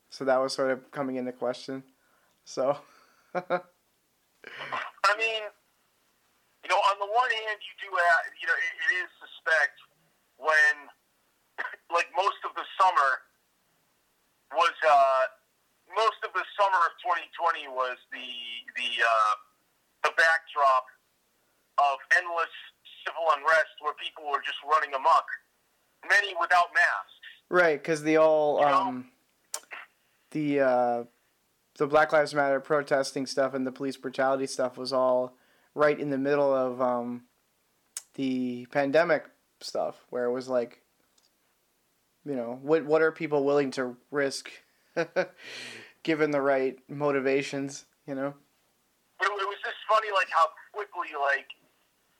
so 0.09 0.25
that 0.25 0.37
was 0.41 0.53
sort 0.53 0.71
of 0.71 0.91
coming 0.91 1.17
into 1.17 1.31
question. 1.31 1.83
So 2.43 2.77
I 5.05 5.13
mean, 5.17 5.43
you 6.65 6.69
know, 6.73 6.81
on 6.89 6.97
the 6.97 7.05
one 7.05 7.29
hand, 7.29 7.61
you 7.61 7.73
do 7.77 7.89
have, 7.93 8.21
you 8.41 8.47
know, 8.49 8.57
it, 8.57 8.73
it 8.73 8.91
is 9.05 9.09
suspect 9.21 9.77
when, 10.41 10.73
like, 11.93 12.09
most 12.17 12.41
of 12.41 12.57
the 12.57 12.65
summer 12.73 13.21
was, 14.57 14.73
uh, 14.81 15.29
most 15.93 16.17
of 16.25 16.33
the 16.33 16.45
summer 16.57 16.81
of 16.89 16.93
2020 17.03 17.69
was 17.69 17.97
the 18.11 18.29
the 18.75 18.89
uh, 19.03 19.33
the 20.09 20.13
backdrop 20.17 20.85
of 21.77 21.99
endless 22.17 22.53
civil 23.05 23.25
unrest 23.37 23.75
where 23.81 23.93
people 24.01 24.23
were 24.31 24.41
just 24.41 24.57
running 24.65 24.93
amok, 24.95 25.25
many 26.09 26.33
without 26.39 26.73
masks. 26.73 27.21
right, 27.49 27.77
because 27.81 28.01
the 28.03 28.17
all 28.17 28.59
You 28.59 28.65
know? 28.65 28.73
um, 28.73 29.11
the 30.31 30.59
uh, 30.59 31.03
the 31.77 31.87
Black 31.87 32.11
Lives 32.13 32.33
Matter 32.33 32.59
protesting 32.59 33.25
stuff 33.25 33.53
and 33.53 33.67
the 33.67 33.71
police 33.71 33.97
brutality 33.97 34.47
stuff 34.47 34.77
was 34.77 34.93
all 34.93 35.35
right 35.75 35.99
in 35.99 36.09
the 36.09 36.17
middle 36.17 36.53
of 36.53 36.81
um, 36.81 37.25
the 38.15 38.65
pandemic 38.71 39.25
stuff, 39.61 40.05
where 40.09 40.25
it 40.25 40.31
was 40.31 40.47
like, 40.47 40.81
you 42.25 42.35
know, 42.35 42.59
what 42.61 42.85
what 42.85 43.01
are 43.01 43.11
people 43.11 43.43
willing 43.43 43.71
to 43.71 43.97
risk, 44.11 44.49
given 46.03 46.31
the 46.31 46.41
right 46.41 46.77
motivations, 46.89 47.85
you 48.07 48.15
know? 48.15 48.33
It, 49.21 49.25
it 49.25 49.47
was 49.47 49.57
just 49.63 49.77
funny, 49.89 50.07
like 50.13 50.27
how 50.29 50.47
quickly, 50.73 51.09
like 51.19 51.47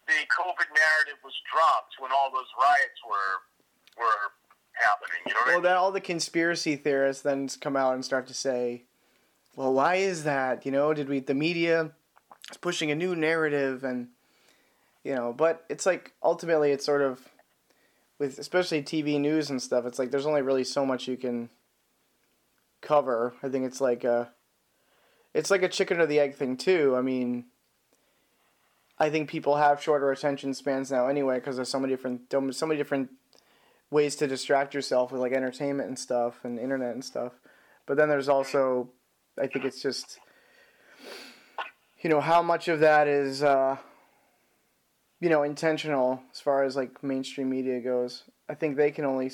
the 0.07 0.13
COVID 0.13 0.69
narrative 0.73 1.19
was 1.23 1.33
dropped 1.51 1.95
when 1.99 2.11
all 2.11 2.31
those 2.31 2.47
riots 2.59 2.99
were 3.07 4.03
were 4.03 4.31
happening. 4.73 5.21
You 5.25 5.33
know 5.33 5.39
what 5.39 5.45
I 5.45 5.49
Well, 5.51 5.57
mean? 5.57 5.63
then 5.63 5.77
all 5.77 5.91
the 5.91 6.01
conspiracy 6.01 6.75
theorists 6.75 7.21
then 7.23 7.47
come 7.61 7.75
out 7.75 7.93
and 7.93 8.03
start 8.05 8.27
to 8.27 8.33
say, 8.33 8.83
"Well, 9.55 9.73
why 9.73 9.95
is 9.95 10.23
that? 10.23 10.65
You 10.65 10.71
know, 10.71 10.93
did 10.93 11.09
we 11.09 11.19
the 11.19 11.33
media 11.33 11.91
is 12.51 12.57
pushing 12.57 12.91
a 12.91 12.95
new 12.95 13.15
narrative 13.15 13.83
and 13.83 14.09
you 15.03 15.15
know?" 15.15 15.33
But 15.33 15.65
it's 15.69 15.85
like 15.85 16.13
ultimately, 16.23 16.71
it's 16.71 16.85
sort 16.85 17.01
of 17.01 17.27
with 18.19 18.39
especially 18.39 18.81
TV 18.83 19.19
news 19.19 19.49
and 19.49 19.61
stuff. 19.61 19.85
It's 19.85 19.99
like 19.99 20.11
there's 20.11 20.25
only 20.25 20.41
really 20.41 20.63
so 20.63 20.85
much 20.85 21.07
you 21.07 21.17
can 21.17 21.49
cover. 22.81 23.33
I 23.41 23.49
think 23.49 23.65
it's 23.65 23.81
like 23.81 24.03
a 24.03 24.31
it's 25.33 25.51
like 25.51 25.63
a 25.63 25.69
chicken 25.69 25.99
or 25.99 26.05
the 26.05 26.19
egg 26.19 26.35
thing 26.35 26.57
too. 26.57 26.95
I 26.97 27.01
mean. 27.01 27.45
I 28.97 29.09
think 29.09 29.29
people 29.29 29.57
have 29.57 29.83
shorter 29.83 30.09
attention 30.09 30.53
spans 30.53 30.89
now 30.89 31.07
anyway 31.07 31.35
because 31.35 31.57
there's 31.57 31.67
so 31.67 31.81
many 31.81 31.91
different 31.91 32.31
so 32.31 32.65
many 32.65 32.77
different 32.77 33.09
ways 33.91 34.15
to 34.17 34.27
distract 34.27 34.73
yourself 34.73 35.11
with 35.11 35.21
like 35.21 35.33
entertainment 35.33 35.87
and 35.87 35.99
stuff 35.99 36.39
and 36.43 36.59
internet 36.59 36.93
and 36.93 37.03
stuff. 37.03 37.33
But 37.85 37.97
then 37.97 38.09
there's 38.09 38.29
also, 38.29 38.89
I 39.39 39.47
think 39.47 39.65
it's 39.65 39.81
just, 39.81 40.19
you 42.01 42.09
know, 42.09 42.21
how 42.21 42.41
much 42.41 42.67
of 42.67 42.79
that 42.79 43.07
is, 43.07 43.43
uh, 43.43 43.77
you 45.19 45.29
know, 45.29 45.43
intentional 45.43 46.21
as 46.31 46.39
far 46.39 46.63
as 46.63 46.75
like 46.75 47.03
mainstream 47.03 47.49
media 47.49 47.79
goes. 47.79 48.23
I 48.49 48.55
think 48.55 48.75
they 48.75 48.91
can 48.91 49.05
only, 49.05 49.31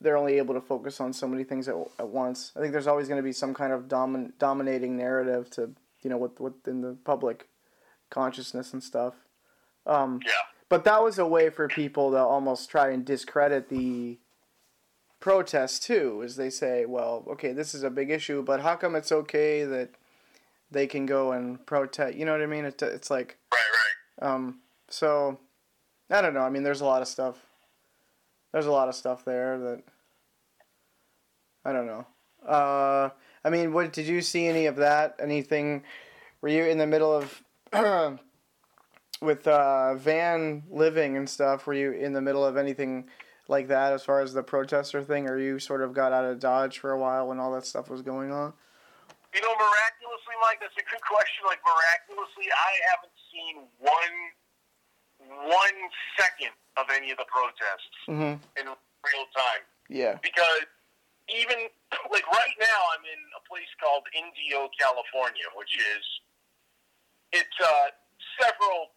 they're 0.00 0.16
only 0.16 0.38
able 0.38 0.54
to 0.54 0.60
focus 0.60 1.00
on 1.00 1.12
so 1.12 1.26
many 1.26 1.44
things 1.44 1.68
at, 1.68 1.74
at 1.98 2.08
once. 2.08 2.52
I 2.56 2.60
think 2.60 2.72
there's 2.72 2.86
always 2.86 3.08
going 3.08 3.18
to 3.18 3.22
be 3.24 3.32
some 3.32 3.54
kind 3.54 3.72
of 3.72 3.88
domin- 3.88 4.32
dominating 4.38 4.96
narrative 4.96 5.50
to, 5.50 5.70
you 6.02 6.10
know, 6.10 6.16
what 6.16 6.40
within 6.40 6.82
the 6.82 6.96
public 7.04 7.48
consciousness 8.10 8.72
and 8.72 8.82
stuff. 8.82 9.14
Um, 9.86 10.20
yeah. 10.24 10.32
but 10.68 10.84
that 10.84 11.02
was 11.02 11.18
a 11.18 11.26
way 11.26 11.50
for 11.50 11.66
people 11.68 12.10
to 12.12 12.18
almost 12.18 12.70
try 12.70 12.90
and 12.90 13.04
discredit 13.04 13.68
the 13.68 14.18
protest 15.20 15.82
too, 15.82 16.22
as 16.24 16.36
they 16.36 16.50
say, 16.50 16.84
well, 16.86 17.24
okay, 17.28 17.52
this 17.52 17.74
is 17.74 17.82
a 17.82 17.90
big 17.90 18.10
issue, 18.10 18.42
but 18.42 18.60
how 18.60 18.76
come 18.76 18.94
it's 18.94 19.10
okay 19.10 19.64
that 19.64 19.90
they 20.70 20.86
can 20.86 21.06
go 21.06 21.32
and 21.32 21.64
protest? 21.66 22.16
You 22.16 22.24
know 22.24 22.32
what 22.32 22.42
I 22.42 22.46
mean? 22.46 22.64
It, 22.64 22.80
it's 22.82 23.10
like, 23.10 23.36
Right, 23.52 23.60
right. 24.22 24.34
um, 24.34 24.60
so 24.88 25.40
I 26.10 26.20
don't 26.20 26.34
know. 26.34 26.40
I 26.40 26.50
mean, 26.50 26.62
there's 26.62 26.82
a 26.82 26.86
lot 26.86 27.02
of 27.02 27.08
stuff. 27.08 27.36
There's 28.52 28.66
a 28.66 28.72
lot 28.72 28.88
of 28.88 28.94
stuff 28.94 29.24
there 29.24 29.58
that 29.58 29.82
I 31.64 31.72
don't 31.72 31.86
know. 31.86 32.06
Uh, 32.46 33.10
I 33.44 33.50
mean, 33.50 33.72
what 33.72 33.92
did 33.92 34.06
you 34.06 34.22
see 34.22 34.46
any 34.46 34.66
of 34.66 34.76
that? 34.76 35.16
Anything? 35.18 35.82
Were 36.40 36.48
you 36.48 36.64
in 36.64 36.78
the 36.78 36.86
middle 36.86 37.12
of 37.12 37.42
with 39.20 39.46
uh, 39.46 39.94
van 39.96 40.62
living 40.70 41.16
and 41.16 41.28
stuff? 41.28 41.66
Were 41.66 41.74
you 41.74 41.92
in 41.92 42.12
the 42.12 42.22
middle 42.22 42.44
of 42.44 42.56
anything 42.56 43.08
like 43.48 43.68
that 43.68 43.92
as 43.92 44.04
far 44.04 44.20
as 44.20 44.32
the 44.32 44.42
protester 44.42 45.02
thing, 45.02 45.28
or 45.28 45.38
you 45.38 45.58
sort 45.58 45.82
of 45.82 45.92
got 45.92 46.12
out 46.12 46.24
of 46.24 46.38
Dodge 46.38 46.78
for 46.78 46.92
a 46.92 46.98
while 46.98 47.26
when 47.26 47.38
all 47.38 47.52
that 47.52 47.66
stuff 47.66 47.90
was 47.90 48.02
going 48.02 48.30
on? 48.30 48.52
You 49.34 49.42
know, 49.42 49.52
miraculously, 49.56 50.36
Mike, 50.40 50.58
that's 50.60 50.76
a 50.76 50.86
good 50.88 51.04
question. 51.04 51.44
Like 51.44 51.60
miraculously, 51.64 52.48
I 52.48 52.70
haven't 52.88 53.16
seen 53.32 53.68
one 53.78 54.16
one 55.28 55.78
second 56.18 56.52
of 56.76 56.86
any 56.94 57.10
of 57.12 57.18
the 57.18 57.28
protests 57.28 57.92
Mm-hmm. 58.08 58.40
in 58.60 58.64
real 58.68 59.26
time 59.36 59.62
Yeah. 59.88 60.16
because 60.22 60.64
even 61.28 61.68
like 62.14 62.24
right 62.32 62.56
now, 62.56 62.80
I'm 62.96 63.04
in 63.04 63.20
a 63.36 63.42
place 63.44 63.68
called 63.80 64.04
Indio, 64.16 64.68
California, 64.80 65.44
which 65.54 65.72
is 65.76 66.02
it's 67.36 67.58
uh, 67.60 67.92
several 68.40 68.96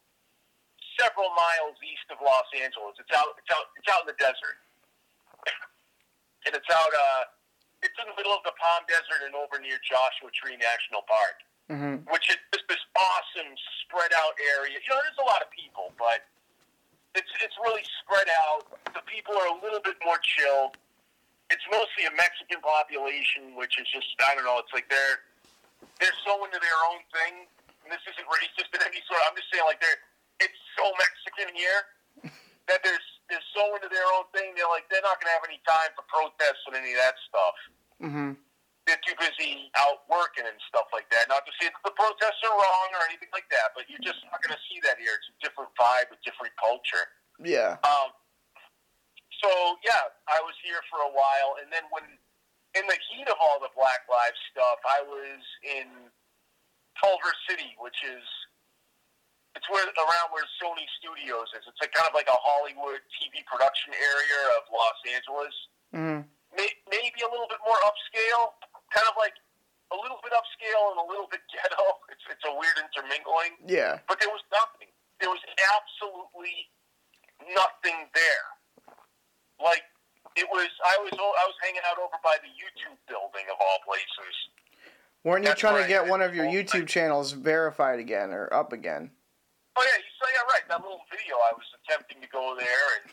several 1.00 1.28
miles 1.36 1.76
east 1.84 2.08
of 2.08 2.24
Los 2.24 2.48
Angeles. 2.56 2.96
It's 3.04 3.12
out 3.12 3.36
it's 3.36 3.52
out 3.52 3.68
it's 3.76 3.90
out 3.92 4.08
in 4.08 4.16
the 4.16 4.20
desert, 4.20 4.58
and 6.48 6.56
it's 6.56 6.72
out 6.72 6.92
uh, 6.96 7.24
it's 7.84 7.98
in 8.00 8.08
the 8.08 8.16
middle 8.16 8.32
of 8.32 8.44
the 8.48 8.56
Palm 8.56 8.88
Desert 8.88 9.28
and 9.28 9.36
over 9.36 9.60
near 9.60 9.76
Joshua 9.84 10.32
Tree 10.32 10.56
National 10.56 11.04
Park 11.12 11.36
Mm-hmm. 11.72 12.04
which 12.12 12.28
is 12.28 12.36
just 12.52 12.68
this 12.68 12.84
awesome 13.00 13.56
spread 13.88 14.12
out 14.12 14.36
area. 14.60 14.76
You 14.76 14.90
know, 14.92 15.00
there's 15.08 15.24
a 15.24 15.28
lot 15.28 15.40
of 15.40 15.48
people, 15.56 15.96
but 15.96 16.28
it's 17.16 17.32
it's 17.40 17.56
really 17.64 17.84
spread 18.04 18.28
out. 18.52 18.68
The 18.92 19.00
people 19.08 19.40
are 19.40 19.56
a 19.56 19.58
little 19.64 19.80
bit 19.80 19.96
more 20.04 20.20
chill. 20.20 20.76
It's 21.48 21.64
mostly 21.72 22.12
a 22.12 22.14
Mexican 22.16 22.60
population, 22.60 23.56
which 23.56 23.80
is 23.80 23.88
just 23.88 24.12
I 24.20 24.36
don't 24.36 24.44
know. 24.44 24.60
It's 24.60 24.76
like 24.76 24.92
they're 24.92 25.24
they're 26.04 26.20
so 26.28 26.44
into 26.44 26.60
their 26.60 26.80
own 26.92 27.00
thing. 27.16 27.48
And 27.88 27.90
this 27.90 28.04
isn't 28.04 28.28
racist 28.28 28.70
in 28.76 28.84
any 28.84 29.00
sort. 29.08 29.24
I'm 29.26 29.36
just 29.40 29.48
saying 29.56 29.64
like 29.64 29.80
they're 29.80 30.00
it's 30.44 30.60
so 30.76 30.92
Mexican 31.00 31.56
here 31.56 31.80
that 32.68 32.84
there's 32.84 33.08
they're 33.32 33.48
so 33.56 33.64
into 33.80 33.88
their 33.88 34.08
own 34.20 34.28
thing. 34.36 34.60
They're 34.60 34.68
like 34.68 34.92
they're 34.92 35.04
not 35.08 35.24
gonna 35.24 35.40
have 35.40 35.48
any 35.48 35.64
time 35.64 35.96
for 35.96 36.04
protests 36.12 36.68
and 36.68 36.76
any 36.76 36.92
of 36.96 37.00
that 37.00 37.16
stuff 37.32 37.56
Mm-hmm. 38.02 38.34
They're 38.92 39.08
too 39.08 39.16
busy 39.16 39.72
out 39.80 40.04
working 40.12 40.44
and 40.44 40.60
stuff 40.68 40.92
like 40.92 41.08
that. 41.16 41.32
Not 41.32 41.48
to 41.48 41.54
say 41.64 41.72
that 41.72 41.80
the 41.88 41.96
protests 41.96 42.44
are 42.44 42.52
wrong 42.52 42.90
or 42.92 43.08
anything 43.08 43.32
like 43.32 43.48
that, 43.56 43.72
but 43.72 43.88
you're 43.88 44.04
just 44.04 44.20
not 44.28 44.44
going 44.44 44.52
to 44.52 44.64
see 44.68 44.84
that 44.84 45.00
here. 45.00 45.16
It's 45.16 45.32
a 45.32 45.38
different 45.40 45.72
vibe, 45.80 46.12
a 46.12 46.20
different 46.28 46.52
culture. 46.60 47.08
Yeah. 47.40 47.80
Um, 47.88 48.12
so 49.40 49.50
yeah, 49.88 50.12
I 50.28 50.44
was 50.44 50.60
here 50.60 50.84
for 50.92 51.08
a 51.08 51.12
while, 51.16 51.64
and 51.64 51.72
then 51.72 51.88
when 51.96 52.04
in 52.76 52.84
the 52.92 53.00
heat 53.08 53.32
of 53.32 53.40
all 53.40 53.64
the 53.64 53.72
Black 53.72 54.04
Lives 54.12 54.38
stuff, 54.52 54.84
I 54.84 55.00
was 55.08 55.40
in 55.64 55.88
Culver 57.00 57.32
City, 57.48 57.72
which 57.80 57.98
is 58.04 58.24
it's 59.56 59.68
where 59.72 59.88
around 59.88 60.36
where 60.36 60.44
Sony 60.60 60.84
Studios 61.00 61.48
is. 61.56 61.64
It's 61.64 61.80
like 61.80 61.96
kind 61.96 62.08
of 62.08 62.16
like 62.16 62.28
a 62.28 62.40
Hollywood 62.40 63.00
TV 63.16 63.40
production 63.48 63.96
area 63.96 64.42
of 64.60 64.68
Los 64.68 65.00
Angeles 65.08 65.56
Mm-hmm. 65.92 66.24
may, 66.56 66.72
maybe 66.88 67.20
a 67.20 67.28
little 67.28 67.52
bit 67.52 67.60
more 67.68 67.76
upscale, 67.84 68.56
kind 68.92 69.08
of 69.08 69.16
like 69.18 69.34
a 69.92 69.98
little 70.00 70.20
bit 70.24 70.32
upscale 70.32 70.96
and 70.96 71.00
a 71.04 71.08
little 71.08 71.28
bit 71.32 71.42
ghetto. 71.52 72.00
It's 72.12 72.24
it's 72.28 72.46
a 72.46 72.54
weird 72.54 72.76
intermingling, 72.78 73.56
Yeah. 73.66 74.04
but 74.08 74.20
there 74.20 74.30
was 74.30 74.44
nothing. 74.52 74.92
There 75.24 75.32
was 75.32 75.42
absolutely 75.74 76.70
nothing 77.56 78.08
there. 78.14 78.48
Like 79.64 79.82
it 80.36 80.48
was, 80.52 80.70
I 80.86 80.96
was 81.02 81.12
I 81.16 81.44
was 81.48 81.58
hanging 81.64 81.82
out 81.90 81.98
over 81.98 82.18
by 82.24 82.36
the 82.44 82.52
YouTube 82.52 82.98
building 83.08 83.48
of 83.52 83.58
all 83.60 83.80
places. 83.88 84.36
Weren't 85.24 85.44
you 85.46 85.54
That's 85.54 85.62
trying 85.62 85.82
to 85.82 85.88
get 85.88 86.08
one 86.10 86.22
of 86.22 86.34
your 86.34 86.46
YouTube 86.50 86.88
channels 86.90 87.32
verified 87.32 88.00
again 88.02 88.34
or 88.34 88.50
up 88.54 88.74
again? 88.74 89.12
Oh 89.78 89.84
yeah, 89.86 89.98
you 89.98 90.12
say 90.20 90.30
yeah 90.34 90.46
right. 90.52 90.66
That 90.68 90.82
little 90.82 91.06
video, 91.14 91.38
I 91.38 91.54
was 91.54 91.66
attempting 91.82 92.20
to 92.22 92.30
go 92.30 92.58
there, 92.58 92.86
and 93.02 93.06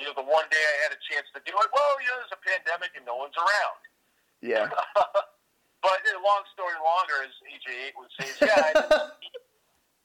you 0.00 0.06
know, 0.08 0.14
the 0.16 0.24
one 0.26 0.48
day 0.48 0.60
I 0.62 0.74
had 0.88 0.92
a 0.96 1.00
chance 1.12 1.28
to 1.36 1.40
do 1.44 1.52
it. 1.52 1.68
Well, 1.70 1.92
you 2.00 2.08
know, 2.12 2.18
there's 2.24 2.34
a 2.34 2.42
pandemic 2.44 2.92
and 2.96 3.04
no 3.04 3.16
one's 3.20 3.36
around. 3.36 3.80
Yeah. 4.40 4.70
but 4.94 5.98
long 6.28 6.44
story 6.52 6.76
longer, 6.84 7.24
as 7.24 7.32
AJ8 7.48 7.96
would 7.96 8.12
say, 8.20 8.26
is, 8.28 8.38
yeah, 8.44 8.60
I 8.60 8.72
didn't, 8.76 8.92
see, 9.24 9.32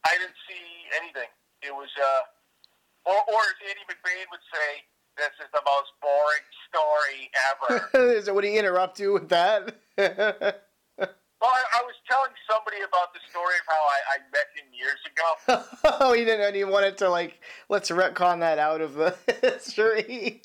I 0.07 0.13
didn't 0.15 0.39
see 0.47 0.65
anything. 1.03 1.29
It 1.61 1.73
was, 1.75 1.91
uh, 1.99 3.11
or, 3.11 3.19
or 3.27 3.39
as 3.43 3.59
Andy 3.67 3.83
McBain 3.91 4.23
would 4.31 4.45
say, 4.47 4.87
this 5.19 5.33
is 5.43 5.49
the 5.53 5.61
most 5.67 5.91
boring 6.01 6.47
story 6.71 7.29
ever. 7.51 8.21
so 8.25 8.33
would 8.33 8.43
he 8.43 8.57
interrupt 8.57 8.99
you 8.99 9.13
with 9.13 9.29
that? 9.29 9.75
well, 9.97 11.51
I, 11.51 11.63
I 11.75 11.81
was 11.83 11.95
telling 12.09 12.31
somebody 12.49 12.77
about 12.87 13.13
the 13.13 13.19
story 13.29 13.55
of 13.59 13.67
how 13.67 13.83
I, 13.83 13.99
I 14.15 14.17
met 14.31 14.47
him 14.55 14.71
years 14.73 15.01
ago. 15.05 15.97
oh, 15.99 16.13
he 16.13 16.25
didn't. 16.25 16.55
He 16.55 16.63
wanted 16.63 16.97
to 16.99 17.09
like 17.09 17.41
let's 17.69 17.91
retcon 17.91 18.39
that 18.39 18.57
out 18.57 18.81
of 18.81 18.95
the 18.95 19.15
history. 19.41 20.41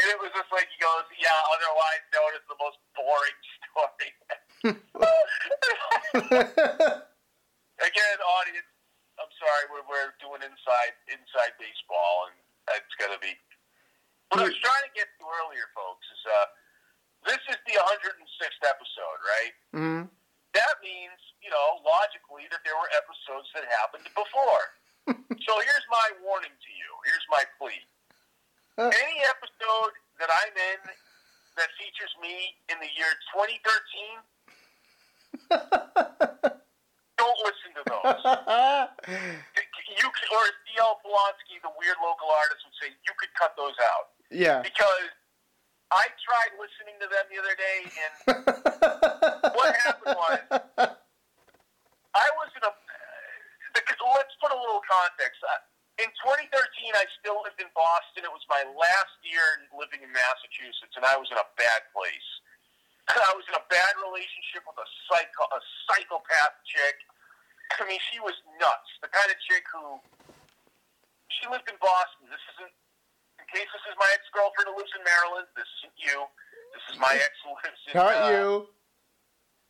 And 0.00 0.08
it 0.08 0.16
was 0.16 0.32
just 0.32 0.48
like 0.48 0.64
he 0.72 0.80
goes, 0.80 1.04
yeah, 1.20 1.36
otherwise 1.52 2.00
known 2.16 2.32
as 2.32 2.40
the 2.48 2.56
most 2.56 2.80
boring 2.96 3.36
story. 3.68 4.10
Again, 7.80 8.16
audience, 8.40 8.70
I'm 9.20 9.28
sorry, 9.36 9.64
we're, 9.68 9.84
we're 9.84 10.16
doing 10.24 10.40
inside 10.40 10.96
inside 11.08 11.52
baseball, 11.60 12.32
and 12.32 12.36
it's 12.80 12.96
going 12.96 13.12
to 13.12 13.20
be. 13.20 13.36
What 14.32 14.40
I 14.40 14.48
was 14.48 14.56
trying 14.62 14.84
to 14.88 14.92
get 14.96 15.12
to 15.20 15.24
earlier, 15.28 15.68
folks, 15.76 16.06
is 16.08 16.22
uh, 16.24 16.48
this 17.28 17.42
is 17.52 17.60
the 17.68 17.76
106th 17.76 18.62
episode, 18.64 19.20
right? 19.20 19.52
hmm 19.76 20.02
That 20.56 20.80
means, 20.80 21.20
you 21.44 21.52
know, 21.52 21.84
logically, 21.84 22.48
that 22.48 22.64
there 22.64 22.72
were 22.78 22.88
episodes 22.96 23.52
that 23.52 23.68
happened 23.84 24.08
before. 24.16 24.64
so 25.44 25.52
here's 25.60 25.86
my 25.92 26.08
warning 26.24 26.56
to 26.56 26.70
you. 26.72 26.88
Here's 27.04 27.26
my 27.28 27.44
plea. 27.60 27.84
Any 28.80 29.18
episode 29.28 29.92
that 30.16 30.30
I'm 30.32 30.56
in 30.56 30.80
that 31.60 31.68
features 31.76 32.08
me 32.24 32.56
in 32.72 32.80
the 32.80 32.88
year 32.96 33.12
2013, 33.36 33.60
don't 37.20 37.38
listen 37.44 37.70
to 37.76 37.82
those. 37.84 38.24
You 39.90 40.06
could, 40.06 40.28
or 40.30 40.46
as 40.46 40.54
D.L. 40.70 41.02
Polanski, 41.02 41.58
the 41.66 41.74
weird 41.74 41.98
local 41.98 42.30
artist, 42.30 42.62
would 42.62 42.78
say, 42.78 42.94
you 43.04 43.12
could 43.18 43.28
cut 43.34 43.58
those 43.58 43.74
out. 43.82 44.14
yeah. 44.30 44.62
Because 44.62 45.10
I 45.90 46.06
tried 46.22 46.54
listening 46.62 46.94
to 47.02 47.10
them 47.10 47.26
the 47.26 47.42
other 47.42 47.56
day, 47.58 47.78
and 47.90 48.14
what 49.58 49.74
happened 49.82 50.14
was 50.14 50.38
I 52.14 52.26
was 52.38 52.48
in 52.54 52.62
a. 52.62 52.70
Because 53.74 53.98
let's 54.14 54.30
put 54.38 54.54
a 54.54 54.58
little 54.62 54.78
context. 54.86 55.42
Uh, 55.42 55.58
In 56.00 56.08
2013, 56.24 56.48
I 56.96 57.04
still 57.20 57.44
lived 57.44 57.60
in 57.60 57.68
Boston. 57.76 58.24
It 58.24 58.32
was 58.32 58.40
my 58.48 58.64
last 58.72 59.16
year 59.20 59.68
living 59.76 60.00
in 60.00 60.08
Massachusetts, 60.08 60.96
and 60.96 61.04
I 61.04 61.12
was 61.20 61.28
in 61.28 61.36
a 61.36 61.48
bad 61.60 61.84
place. 61.92 62.28
I 63.12 63.36
was 63.36 63.44
in 63.44 63.52
a 63.52 63.64
bad 63.68 63.92
relationship 64.00 64.64
with 64.64 64.80
a 64.80 64.88
psycho, 65.04 65.44
a 65.52 65.60
psychopath 65.84 66.56
chick. 66.64 66.96
I 67.76 67.84
mean, 67.84 68.00
she 68.08 68.16
was 68.24 68.32
nuts. 68.56 68.88
The 69.04 69.12
kind 69.12 69.28
of 69.28 69.36
chick 69.44 69.60
who 69.68 70.00
she 71.36 71.44
lived 71.52 71.68
in 71.68 71.76
Boston. 71.84 72.32
This 72.32 72.44
isn't. 72.56 72.72
In 73.36 73.46
case 73.52 73.68
this 73.68 73.84
is 73.92 73.96
my 74.00 74.08
ex 74.16 74.24
girlfriend 74.32 74.72
who 74.72 74.76
lives 74.80 74.94
in 74.96 75.04
Maryland, 75.04 75.48
this 75.52 75.68
isn't 75.80 75.96
you. 76.00 76.16
This 76.76 76.84
is 76.92 76.96
my 76.96 77.12
ex 77.12 77.32
who 77.44 77.52
lives 77.60 77.80
in. 77.88 77.92
Not 77.92 78.16
uh, 78.16 78.30
you. 78.32 78.48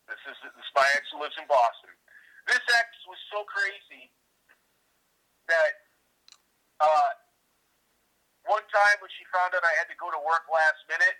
this 0.07 0.21
is 0.31 0.37
this 0.47 0.62
is 0.62 0.73
my 0.79 0.87
ex 0.95 1.11
who 1.11 1.19
lives 1.19 1.35
in 1.40 1.47
Boston. 1.51 1.90
This 2.47 2.62
ex 2.77 2.88
was 3.11 3.19
so 3.35 3.43
crazy 3.51 4.14
that 5.51 5.80
uh, 6.81 7.11
one 8.49 8.64
time 8.73 8.97
when 9.05 9.12
she 9.14 9.25
found 9.31 9.53
out 9.55 9.62
I 9.62 9.75
had 9.79 9.87
to 9.93 9.97
go 10.01 10.09
to 10.11 10.21
work 10.25 10.49
last 10.49 10.81
minute, 10.88 11.16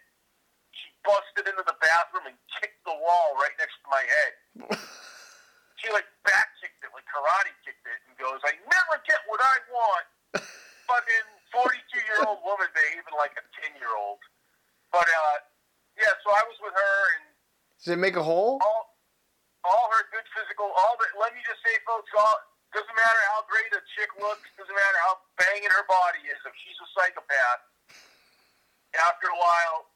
she 0.73 0.88
busted 1.05 1.46
into 1.46 1.62
the 1.68 1.77
bathroom 1.79 2.27
and 2.33 2.37
kicked 2.61 2.81
the 2.88 2.96
wall 2.96 3.37
right 3.38 3.55
next 3.61 3.77
to 3.85 3.88
my 3.92 4.03
head. 4.05 4.33
she 5.81 5.87
like 5.92 6.09
back 6.25 6.49
kicked 6.61 6.81
it, 6.81 6.90
like 6.92 7.05
karate 7.09 7.53
kicked 7.64 7.85
it, 7.85 7.99
and 8.09 8.16
goes, 8.16 8.40
"I 8.44 8.57
never 8.57 8.96
get 9.05 9.20
what 9.29 9.40
I 9.40 9.57
want." 9.70 10.07
Fucking 10.90 11.29
forty-two 11.55 12.03
year 12.03 12.27
old 12.27 12.42
woman 12.42 12.66
behaving 12.75 13.14
like 13.14 13.35
a 13.38 13.44
ten 13.62 13.73
year 13.79 13.92
old. 13.94 14.18
But 14.90 15.07
uh, 15.07 15.37
yeah, 15.94 16.11
so 16.27 16.35
I 16.35 16.42
was 16.51 16.59
with 16.64 16.75
her 16.75 16.96
and 17.14 17.25
Did 17.85 17.92
it 17.94 18.03
make 18.03 18.16
a 18.18 18.25
hole? 18.25 18.59
all 18.59 18.90
all 19.62 19.87
her 19.92 20.03
good 20.11 20.25
physical 20.33 20.66
all 20.73 20.96
the 20.96 21.07
let 21.20 21.31
me 21.37 21.40
just 21.44 21.61
say 21.62 21.77
folks 21.85 22.09
all 22.16 22.33
doesn't 22.70 22.96
matter 22.96 23.22
how 23.35 23.42
great 23.50 23.70
a 23.74 23.83
chick 23.98 24.11
looks 24.18 24.46
doesn't 24.54 24.74
matter 24.74 24.98
how 25.06 25.18
banging 25.38 25.70
her 25.70 25.87
body 25.90 26.22
is 26.30 26.38
if 26.46 26.54
she's 26.62 26.78
a 26.78 26.88
psychopath 26.94 27.62
after 28.98 29.30
a 29.30 29.38
while 29.38 29.90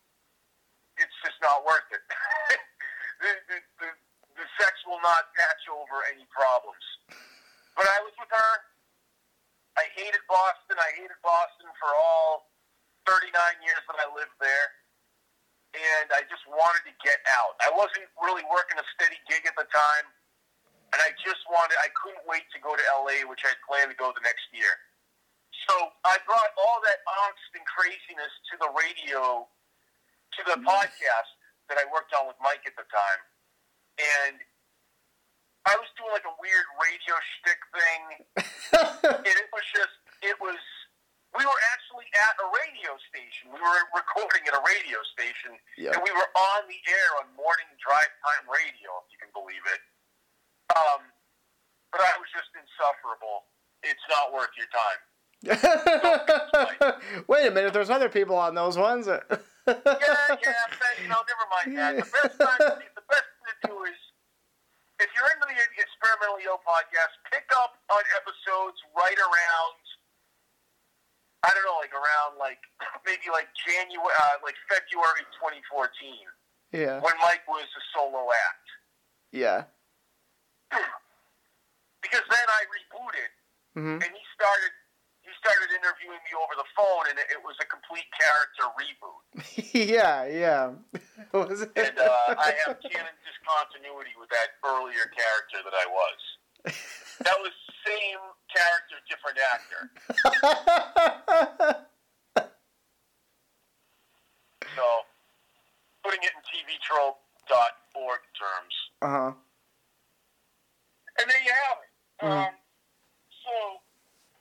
it's 0.98 1.16
just 1.26 1.38
not 1.42 1.62
worth 1.66 1.86
it. 1.90 2.02
The, 3.22 3.30
the, 3.48 3.58
the, 3.80 3.88
the 4.36 4.46
sex 4.60 4.74
will 4.84 5.00
not 5.00 5.32
patch 5.38 5.64
over 5.70 6.02
any 6.12 6.26
problems. 6.28 6.82
But 7.72 7.86
I 7.88 8.02
was 8.04 8.12
with 8.20 8.28
her 8.28 8.52
I 9.74 9.90
hated 9.98 10.22
Boston. 10.30 10.78
I 10.78 10.90
hated 10.94 11.18
Boston 11.22 11.66
for 11.82 11.90
all 11.94 12.50
39 13.10 13.30
years 13.66 13.82
that 13.90 13.98
I 13.98 14.06
lived 14.14 14.34
there. 14.38 14.66
And 15.74 16.06
I 16.14 16.22
just 16.30 16.46
wanted 16.46 16.86
to 16.86 16.94
get 17.02 17.18
out. 17.34 17.58
I 17.58 17.74
wasn't 17.74 18.06
really 18.22 18.46
working 18.46 18.78
a 18.78 18.86
steady 18.94 19.18
gig 19.26 19.42
at 19.42 19.58
the 19.58 19.66
time, 19.74 20.06
and 20.94 21.02
I 21.02 21.10
just 21.26 21.42
wanted, 21.50 21.74
I 21.82 21.90
couldn't 21.98 22.22
wait 22.30 22.46
to 22.54 22.58
go 22.62 22.70
to 22.78 22.84
LA, 23.02 23.26
which 23.26 23.42
I 23.42 23.50
planned 23.66 23.90
to 23.90 23.98
go 23.98 24.14
the 24.14 24.22
next 24.22 24.46
year. 24.54 24.70
So 25.66 25.74
I 26.06 26.22
brought 26.22 26.54
all 26.54 26.78
that 26.86 27.02
angst 27.26 27.50
and 27.58 27.66
craziness 27.66 28.30
to 28.52 28.54
the 28.62 28.70
radio, 28.78 29.42
to 30.38 30.40
the 30.46 30.58
podcast 30.62 31.30
that 31.72 31.82
I 31.82 31.84
worked 31.90 32.14
on 32.14 32.30
with 32.30 32.38
Mike 32.38 32.62
at 32.68 32.78
the 32.78 32.86
time. 32.90 33.20
And 33.98 34.36
I 35.64 35.74
was 35.80 35.88
doing 35.96 36.12
like 36.12 36.28
a 36.28 36.36
weird 36.38 36.66
radio 36.76 37.14
shtick 37.18 37.60
thing, 37.72 38.02
and 39.24 39.34
it 39.40 39.48
was 39.50 39.64
just, 39.72 39.96
it 40.20 40.36
was, 40.36 40.60
we 41.32 41.40
were 41.40 41.60
actually 41.72 42.04
at 42.20 42.36
a 42.44 42.46
radio 42.52 42.92
station. 43.08 43.48
We 43.48 43.56
were 43.58 43.80
recording 43.96 44.44
at 44.44 44.52
a 44.52 44.62
radio 44.62 45.00
station, 45.16 45.56
Yeah. 45.80 45.96
and 45.96 46.04
we 46.04 46.12
were 46.12 46.28
on 46.36 46.60
the 46.68 46.76
air 46.84 47.08
on 47.24 47.32
morning 47.32 47.70
drive 47.80 48.12
time 48.20 48.44
radio, 48.52 48.92
if 49.02 49.08
you 49.16 49.18
can 49.24 49.32
believe 49.32 49.64
it. 49.72 49.80
Um, 50.72 51.04
but 51.92 52.00
I 52.00 52.16
was 52.16 52.30
just 52.32 52.48
insufferable. 52.56 53.46
It's 53.84 54.02
not 54.08 54.32
worth 54.32 54.50
your 54.56 54.70
time. 54.72 55.00
Wait 57.28 57.46
a 57.46 57.50
minute. 57.50 57.72
There's 57.72 57.90
other 57.90 58.08
people 58.08 58.36
on 58.36 58.54
those 58.54 58.78
ones. 58.78 59.08
Yeah, 59.64 59.80
yeah, 60.44 60.68
but, 60.76 60.92
you 61.00 61.08
know, 61.08 61.24
never 61.24 61.46
mind 61.48 61.72
that. 61.80 61.96
The 61.96 62.04
best 62.04 62.36
time, 62.36 62.60
to, 62.60 62.84
the 62.84 63.06
best 63.08 63.24
thing 63.32 63.48
to 63.48 63.56
do 63.64 63.76
is, 63.88 63.96
if 65.00 65.08
you're 65.16 65.24
into 65.24 65.48
the 65.48 65.56
Experimentally 65.56 66.44
Ill 66.44 66.60
podcast, 66.60 67.16
pick 67.32 67.48
up 67.56 67.72
on 67.88 68.04
episodes 68.12 68.76
right 68.92 69.16
around, 69.16 69.80
I 71.48 71.56
don't 71.56 71.64
know, 71.64 71.80
like 71.80 71.96
around 71.96 72.36
like 72.36 72.60
maybe 73.08 73.32
like 73.32 73.48
January, 73.56 74.12
uh, 74.20 74.44
like 74.44 74.60
February 74.68 75.24
2014, 75.40 76.12
yeah. 76.76 77.00
when 77.00 77.16
Mike 77.24 77.48
was 77.48 77.64
a 77.64 77.82
solo 77.96 78.28
act. 78.28 78.68
Yeah. 79.32 79.64
Because 82.02 82.24
then 82.28 82.46
I 82.48 82.62
rebooted, 82.68 83.30
hmm 83.74 83.98
and 84.02 84.12
he 84.12 84.24
started. 84.34 84.72
He 85.24 85.32
started 85.40 85.72
interviewing 85.72 86.20
me 86.28 86.36
over 86.36 86.52
the 86.52 86.68
phone, 86.76 87.08
and 87.08 87.16
it, 87.16 87.32
it 87.32 87.40
was 87.40 87.56
a 87.56 87.64
complete 87.64 88.04
character 88.12 88.68
reboot. 88.76 89.24
yeah. 89.72 90.28
Yeah. 90.28 90.76
Was 91.32 91.64
it? 91.64 91.72
And 91.80 91.96
uh, 91.96 92.36
I 92.36 92.52
have 92.68 92.76
canon 92.84 93.16
discontinuity 93.24 94.12
with 94.20 94.28
that 94.36 94.60
earlier 94.68 95.08
character 95.16 95.64
that 95.64 95.72
I 95.72 95.88
was. 95.88 96.20
That 97.24 97.40
was 97.40 97.52
same 97.88 98.20
character, 98.52 99.00
different 99.08 99.40
actor. 99.40 99.80
So, 104.76 104.82
putting 106.02 106.20
it 106.22 106.32
in 106.34 106.42
tvtrope.org 106.42 108.20
terms. 108.34 108.74
uh 109.02 109.08
huh. 109.08 109.32
And 111.20 111.30
there 111.30 111.42
you 111.42 111.52
have 111.52 111.78
it. 111.82 111.90
Mhm. 112.24 112.48
Um, 112.48 112.54
so, 113.44 113.52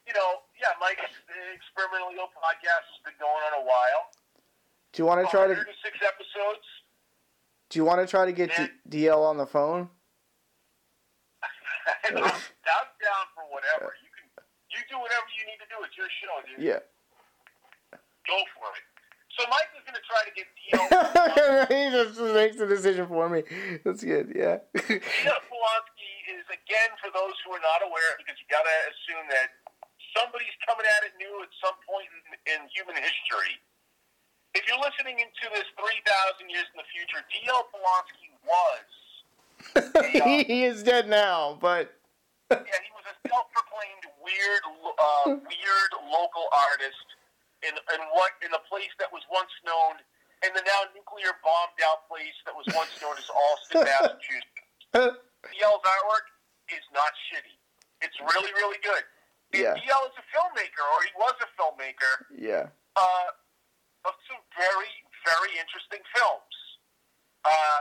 you 0.07 0.13
know, 0.13 0.41
yeah, 0.59 0.73
Mike's 0.79 1.01
the 1.27 1.37
Experimentally 1.53 2.15
Ill 2.17 2.29
podcast 2.33 2.85
has 2.89 3.01
been 3.05 3.17
going 3.19 3.41
on 3.51 3.61
a 3.61 3.65
while. 3.65 4.11
Do 4.93 5.01
you 5.01 5.05
want 5.05 5.25
to 5.25 5.29
try 5.29 5.47
to? 5.47 5.55
six 5.55 5.97
episodes. 6.01 6.65
Do 7.69 7.79
you 7.79 7.85
want 7.85 7.99
to 8.01 8.07
try 8.07 8.25
to 8.25 8.31
get 8.31 8.49
Yeah. 8.57 8.67
D- 8.87 9.05
DL 9.07 9.23
on 9.23 9.37
the 9.37 9.45
phone? 9.47 9.89
I'm, 12.05 12.17
I'm 12.17 12.23
down 12.23 13.25
for 13.33 13.43
whatever. 13.49 13.93
You 14.01 14.09
can, 14.13 14.43
you 14.69 14.79
do 14.89 14.99
whatever 14.99 15.25
you 15.37 15.45
need 15.49 15.57
to 15.59 15.65
do. 15.69 15.83
It's 15.83 15.97
your 15.97 16.07
show, 16.21 16.41
dude. 16.47 16.63
Yeah. 16.63 16.79
Go 18.27 18.37
for 18.55 18.69
it. 18.77 18.83
So 19.35 19.43
Mike 19.49 19.73
is 19.75 19.81
going 19.83 19.97
to 19.97 20.05
try 20.05 20.21
to 20.29 20.33
get 20.37 20.47
DL. 20.53 21.67
he 21.73 21.89
just 21.91 22.19
makes 22.35 22.57
the 22.57 22.67
decision 22.67 23.07
for 23.07 23.27
me. 23.27 23.41
That's 23.83 24.03
good. 24.03 24.31
Yeah. 24.35 24.59
Is 26.23 26.47
again 26.47 26.91
for 27.03 27.11
those 27.11 27.35
who 27.43 27.51
are 27.51 27.59
not 27.59 27.83
aware, 27.83 28.15
because 28.15 28.39
you 28.39 28.47
got 28.47 28.63
to 28.63 28.77
assume 28.87 29.27
that 29.27 29.51
somebody's 30.15 30.55
coming 30.63 30.87
at 30.87 31.03
it 31.03 31.13
new 31.19 31.43
at 31.43 31.51
some 31.59 31.75
point 31.83 32.07
in, 32.07 32.23
in 32.47 32.59
human 32.71 32.95
history. 32.95 33.59
If 34.55 34.63
you're 34.69 34.79
listening 34.79 35.19
into 35.19 35.45
this 35.51 35.67
3,000 35.75 36.47
years 36.47 36.69
in 36.71 36.77
the 36.79 36.87
future, 36.93 37.19
D.L. 37.27 37.67
Polanski 37.73 38.31
was, 38.47 38.87
he 40.47 40.63
is 40.63 40.79
dead 40.79 41.11
now, 41.11 41.59
but 41.59 41.91
yeah, 42.51 42.79
he 42.87 42.91
was 42.95 43.03
a 43.03 43.15
self-proclaimed 43.27 44.05
weird, 44.23 44.63
uh, 44.63 45.43
weird 45.43 45.91
local 46.07 46.47
artist 46.71 47.07
in 47.67 47.75
in 47.75 48.01
what 48.15 48.31
in 48.43 48.51
a 48.55 48.63
place 48.67 48.91
that 48.99 49.11
was 49.11 49.23
once 49.31 49.51
known 49.63 49.99
in 50.43 50.51
the 50.53 50.63
now 50.67 50.87
nuclear 50.91 51.35
bombed 51.43 51.79
out 51.87 52.07
place 52.07 52.35
that 52.45 52.55
was 52.55 52.67
once 52.75 52.91
known 52.99 53.15
as 53.15 53.27
Boston, 53.27 53.83
Massachusetts. 53.91 55.32
DL's 55.51 55.83
artwork 55.83 56.25
is 56.71 56.83
not 56.93 57.11
shitty. 57.29 57.55
It's 58.01 58.15
really, 58.19 58.51
really 58.53 58.77
good. 58.83 59.03
And 59.53 59.61
Yeah. 59.63 59.73
DL 59.75 60.03
is 60.07 60.15
a 60.17 60.25
filmmaker, 60.35 60.83
or 60.95 61.03
he 61.03 61.11
was 61.17 61.35
a 61.41 61.47
filmmaker, 61.59 62.25
Yeah. 62.31 62.69
uh, 62.95 63.27
of 64.05 64.15
some 64.27 64.41
very, 64.57 64.89
very 65.25 65.57
interesting 65.59 66.01
films, 66.15 66.55
uh, 67.45 67.79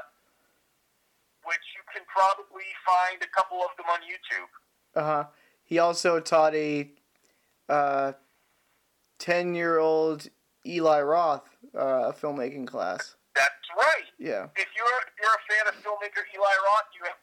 which 1.44 1.62
you 1.75 1.83
can 1.92 2.05
probably 2.07 2.66
find 2.87 3.22
a 3.22 3.27
couple 3.29 3.62
of 3.64 3.77
them 3.77 3.87
on 3.88 4.01
YouTube. 4.03 4.48
Uh 4.94 5.03
huh. 5.05 5.25
He 5.64 5.79
also 5.79 6.20
taught 6.20 6.55
a 6.55 6.90
uh, 7.68 8.12
ten-year-old 9.18 10.29
Eli 10.66 11.01
Roth 11.01 11.48
uh, 11.75 12.11
a 12.11 12.12
filmmaking 12.12 12.66
class. 12.66 13.16
That's 13.35 13.68
right. 13.77 14.05
Yeah. 14.18 14.48
If 14.57 14.68
you're 14.77 15.01
if 15.09 15.14
you're 15.20 15.33
a 15.35 15.44
fan 15.48 15.66
of 15.68 15.75
filmmaker 15.83 16.22
Eli 16.35 16.55
Roth, 16.66 16.88
you 16.94 17.05
have 17.05 17.16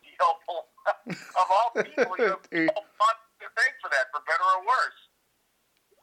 Pull. 0.46 0.66
of 1.16 1.48
all 1.50 1.72
people, 1.76 2.16
you 2.18 2.26
have 2.26 2.44
Dude. 2.52 2.70
DL 2.70 2.84
Pull 3.00 3.18
to 3.40 3.48
thank 3.56 3.74
for 3.82 3.90
that, 3.90 4.12
for 4.12 4.22
better 4.28 4.44
or 4.44 4.62
worse. 4.68 5.00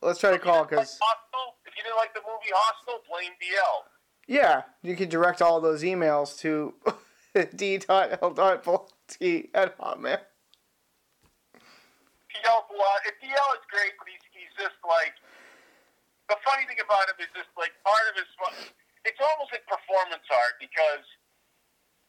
Let's 0.03 0.21
try 0.21 0.31
to 0.33 0.39
call 0.39 0.65
If 0.65 0.71
like 0.71 0.71
because 0.71 0.99
if 1.67 1.75
you 1.77 1.83
didn't 1.83 1.97
like 1.97 2.15
the 2.15 2.21
movie 2.21 2.53
Hostel, 2.53 3.01
blame 3.09 3.33
DL. 3.41 3.85
yeah, 4.29 4.63
you 4.83 4.97
can 4.97 5.09
direct 5.09 5.41
all 5.43 5.61
those 5.61 5.83
emails 5.83 6.39
to 6.41 6.75
d.l.t 7.57 7.85
at 7.95 8.21
hotmail. 9.79 10.21
DL, 12.37 12.61
uh, 12.61 13.09
if 13.09 13.17
DL 13.25 13.51
is 13.57 13.65
great, 13.73 13.93
but 13.97 14.07
he's, 14.09 14.25
he's 14.33 14.53
just 14.61 14.77
like 14.85 15.17
the 16.29 16.37
funny 16.45 16.67
thing 16.67 16.79
about 16.83 17.09
him 17.09 17.17
is 17.23 17.31
just 17.33 17.51
like 17.57 17.73
part 17.87 18.05
of 18.13 18.19
his. 18.19 18.29
It's 19.07 19.21
almost 19.23 19.55
like 19.55 19.63
performance 19.71 20.27
art 20.29 20.59
because 20.59 21.07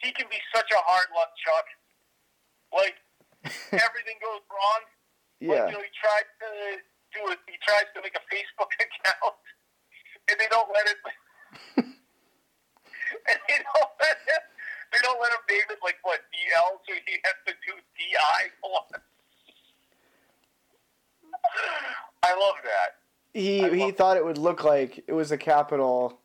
he 0.01 0.11
can 0.13 0.25
be 0.29 0.41
such 0.53 0.69
a 0.73 0.81
hard 0.85 1.07
luck 1.13 1.29
chuck. 1.41 1.65
Like 2.73 2.95
everything 3.71 4.17
goes 4.21 4.43
wrong. 4.51 4.81
Like, 5.41 5.49
Yeah. 5.53 5.65
you 5.67 5.73
know, 5.77 5.83
he 5.85 5.91
tried 5.97 6.27
to 6.41 6.47
do 7.13 7.21
it. 7.31 7.39
He 7.47 7.55
tries 7.65 7.87
to 7.95 8.01
make 8.01 8.15
a 8.17 8.23
Facebook 8.33 8.69
account, 8.85 9.37
and 10.29 10.35
they 10.39 10.47
don't 10.49 10.69
let 10.73 10.85
it. 10.87 10.97
and 11.85 13.39
they 13.47 13.59
don't 13.63 13.93
let 14.01 14.17
him. 14.27 14.43
They 14.91 14.99
don't 15.03 15.19
let 15.21 15.31
him 15.31 15.43
name 15.49 15.67
it 15.69 15.79
like 15.83 15.97
what 16.03 16.19
DL, 16.31 16.79
so 16.87 16.93
he 17.05 17.15
has 17.23 17.37
to 17.47 17.53
do 17.65 17.73
DI. 17.95 18.39
Plus 18.63 19.01
I 22.23 22.31
love 22.31 22.55
that. 22.63 22.95
He 23.33 23.63
I 23.65 23.69
he 23.73 23.83
love- 23.85 23.95
thought 23.95 24.17
it 24.17 24.25
would 24.25 24.37
look 24.37 24.63
like 24.63 25.03
it 25.07 25.13
was 25.13 25.31
a 25.31 25.37
capital 25.37 26.19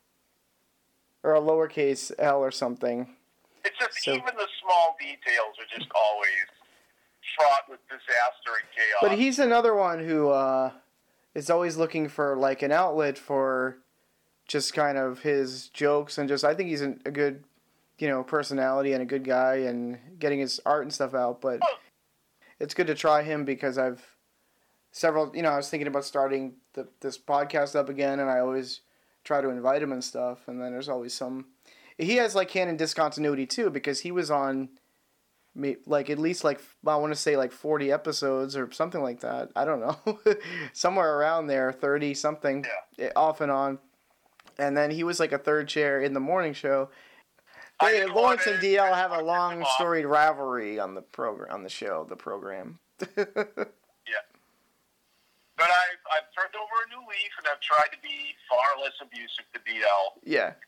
or 1.23 1.35
a 1.35 1.41
lowercase 1.41 2.11
L 2.19 2.39
or 2.43 2.51
something. 2.51 3.09
It's 3.65 3.79
just 3.79 4.03
So- 4.03 4.13
even 4.13 4.35
the 4.37 4.49
small 4.61 4.97
details 5.01 5.57
are 5.59 5.79
just 5.79 5.91
always 5.95 6.47
fraught 7.37 7.69
with 7.69 7.81
disaster 7.89 8.51
and 8.59 8.69
chaos. 8.75 8.99
But 9.01 9.13
he's 9.13 9.39
another 9.39 9.75
one 9.75 10.05
who 10.05 10.31
uh, 10.31 10.73
is 11.35 11.49
always 11.51 11.77
looking 11.77 12.09
for 12.09 12.37
like 12.37 12.63
an 12.63 12.73
outlet 12.73 13.17
for 13.17 13.79
just 14.49 14.75
kind 14.75 14.99
of 14.99 15.21
his 15.21 15.69
jokes 15.69 16.19
and 16.19 16.29
just 16.29 16.45
I 16.45 16.55
think 16.55 16.69
he's 16.69 16.83
an, 16.83 17.01
a 17.07 17.11
good 17.11 17.45
you 17.99 18.09
know 18.09 18.23
personality 18.25 18.93
and 18.93 19.01
a 19.01 19.07
good 19.07 19.25
guy 19.25 19.55
and 19.57 19.99
getting 20.19 20.41
his 20.41 20.61
art 20.67 20.83
and 20.83 20.93
stuff 20.93 21.15
out. 21.15 21.41
But 21.41 21.61
it's 22.59 22.75
good 22.75 22.89
to 22.89 22.95
try 22.95 23.23
him 23.23 23.45
because 23.45 23.79
I've 23.79 24.05
several 24.91 25.35
you 25.35 25.43
know 25.43 25.51
I 25.51 25.57
was 25.57 25.71
thinking 25.71 25.87
about 25.87 26.05
starting 26.05 26.55
the, 26.75 26.89
this 27.01 27.17
podcast 27.17 27.77
up 27.77 27.89
again 27.89 28.19
and 28.19 28.29
I 28.29 28.41
always 28.41 28.81
try 29.25 29.41
to 29.41 29.49
invite 29.51 29.83
him 29.83 29.93
and 29.93 30.03
stuff 30.03 30.49
and 30.49 30.61
then 30.61 30.73
there's 30.73 30.89
always 30.89 31.15
some 31.15 31.47
he 31.99 32.17
has 32.17 32.35
like 32.35 32.49
canon 32.49 32.77
discontinuity 32.77 33.47
too 33.47 33.71
because 33.71 34.01
he 34.01 34.13
was 34.13 34.31
on 34.31 34.69
like 35.87 36.09
at 36.09 36.19
least 36.19 36.45
like 36.45 36.61
I 36.87 36.97
want 36.97 37.13
to 37.13 37.19
say 37.19 37.37
like 37.37 37.53
40 37.53 37.93
episodes 37.93 38.57
or 38.57 38.71
something 38.73 39.03
like 39.03 39.21
that. 39.21 39.51
I 39.55 39.65
don't 39.65 39.81
know. 39.81 40.19
Somewhere 40.73 41.19
around 41.19 41.47
there, 41.47 41.73
30 41.73 42.15
something 42.15 42.65
eh, 42.99 43.11
off 43.15 43.41
and 43.41 43.51
on. 43.51 43.79
And 44.59 44.77
then 44.77 44.91
he 44.91 45.05
was 45.05 45.21
like 45.21 45.33
a 45.33 45.39
third 45.39 45.69
chair 45.69 46.01
in 46.01 46.15
the 46.15 46.21
morning 46.21 46.53
show. 46.53 46.91
I 47.81 48.05
Lawrence 48.05 48.47
and 48.47 48.63
DL 48.63 48.95
have 48.95 49.11
a 49.11 49.23
long 49.23 49.65
storied 49.75 50.07
rivalry 50.07 50.79
on 50.79 50.95
the 50.95 51.03
program 51.03 51.53
on 51.53 51.63
the 51.63 51.69
show, 51.69 52.07
the 52.09 52.17
program. 52.17 52.79
Yeah. 54.03 54.25
But 55.57 55.71
I've, 55.71 56.03
I've 56.11 56.29
turned 56.35 56.55
over 56.59 56.77
a 56.83 56.89
new 56.91 57.07
leaf, 57.07 57.33
and 57.39 57.47
I've 57.47 57.61
tried 57.61 57.95
to 57.95 58.01
be 58.03 58.35
far 58.51 58.83
less 58.83 58.99
abusive 59.01 59.47
to 59.55 59.61
DL 59.63 60.19
yeah. 60.25 60.59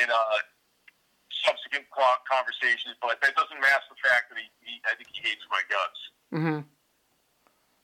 in 0.00 0.08
uh, 0.10 0.38
subsequent 1.48 1.88
conversations, 2.28 2.94
but 3.00 3.16
that 3.24 3.32
doesn't 3.34 3.60
mask 3.60 3.88
the 3.88 3.96
fact 4.04 4.28
that 4.28 4.36
he, 4.38 4.46
he 4.60 4.78
I 4.84 4.92
think 4.94 5.08
he 5.08 5.24
hates 5.24 5.42
my 5.48 5.62
guts. 5.72 6.00
Mhm. 6.32 6.60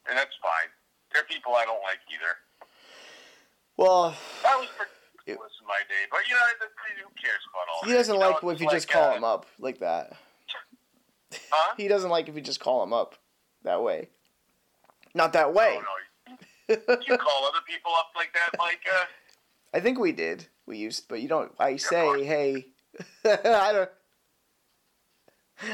And 0.04 0.14
that's 0.14 0.36
fine. 0.44 0.68
There 1.12 1.22
are 1.24 1.28
people 1.32 1.56
I 1.56 1.64
don't 1.64 1.80
like 1.82 2.00
either. 2.12 2.36
Well, 3.76 4.14
That 4.44 4.60
was 4.60 4.68
pretty 4.76 4.92
in 5.26 5.66
my 5.66 5.80
day, 5.88 6.04
but 6.10 6.20
you 6.28 6.34
know, 6.34 6.40
who 7.00 7.08
cares 7.20 7.40
about 7.48 7.66
all 7.72 7.84
he 7.84 7.92
that? 7.92 7.96
doesn't 7.98 8.14
You 8.14 8.20
know, 8.20 8.30
like 8.30 8.44
if 8.44 8.50
it's 8.52 8.60
you 8.60 8.70
just 8.70 8.88
call 8.88 9.10
uh, 9.10 9.16
him 9.16 9.24
up 9.24 9.46
like 9.58 9.78
that. 9.80 10.12
Huh? 11.50 11.74
He 11.76 11.88
doesn't 11.88 12.10
like 12.10 12.28
if 12.28 12.36
you 12.36 12.40
just 12.40 12.60
call 12.60 12.82
him 12.84 12.92
up 12.92 13.16
that 13.64 13.82
way. 13.82 14.08
Not 15.14 15.32
that 15.32 15.52
way. 15.52 15.80
Oh, 15.80 15.82
no. 16.68 16.96
You 17.06 17.18
call 17.18 17.44
other 17.46 17.58
people 17.66 17.90
up 17.98 18.10
like 18.14 18.32
that, 18.34 18.56
like, 18.58 18.80
uh, 18.88 19.04
I 19.74 19.80
think 19.80 19.98
we 19.98 20.12
did. 20.12 20.46
We 20.66 20.78
used, 20.78 21.08
but 21.08 21.20
you 21.20 21.26
don't. 21.28 21.50
I 21.58 21.74
say, 21.76 22.24
hey, 22.24 22.66
I 23.24 23.72
don't. 23.72 23.90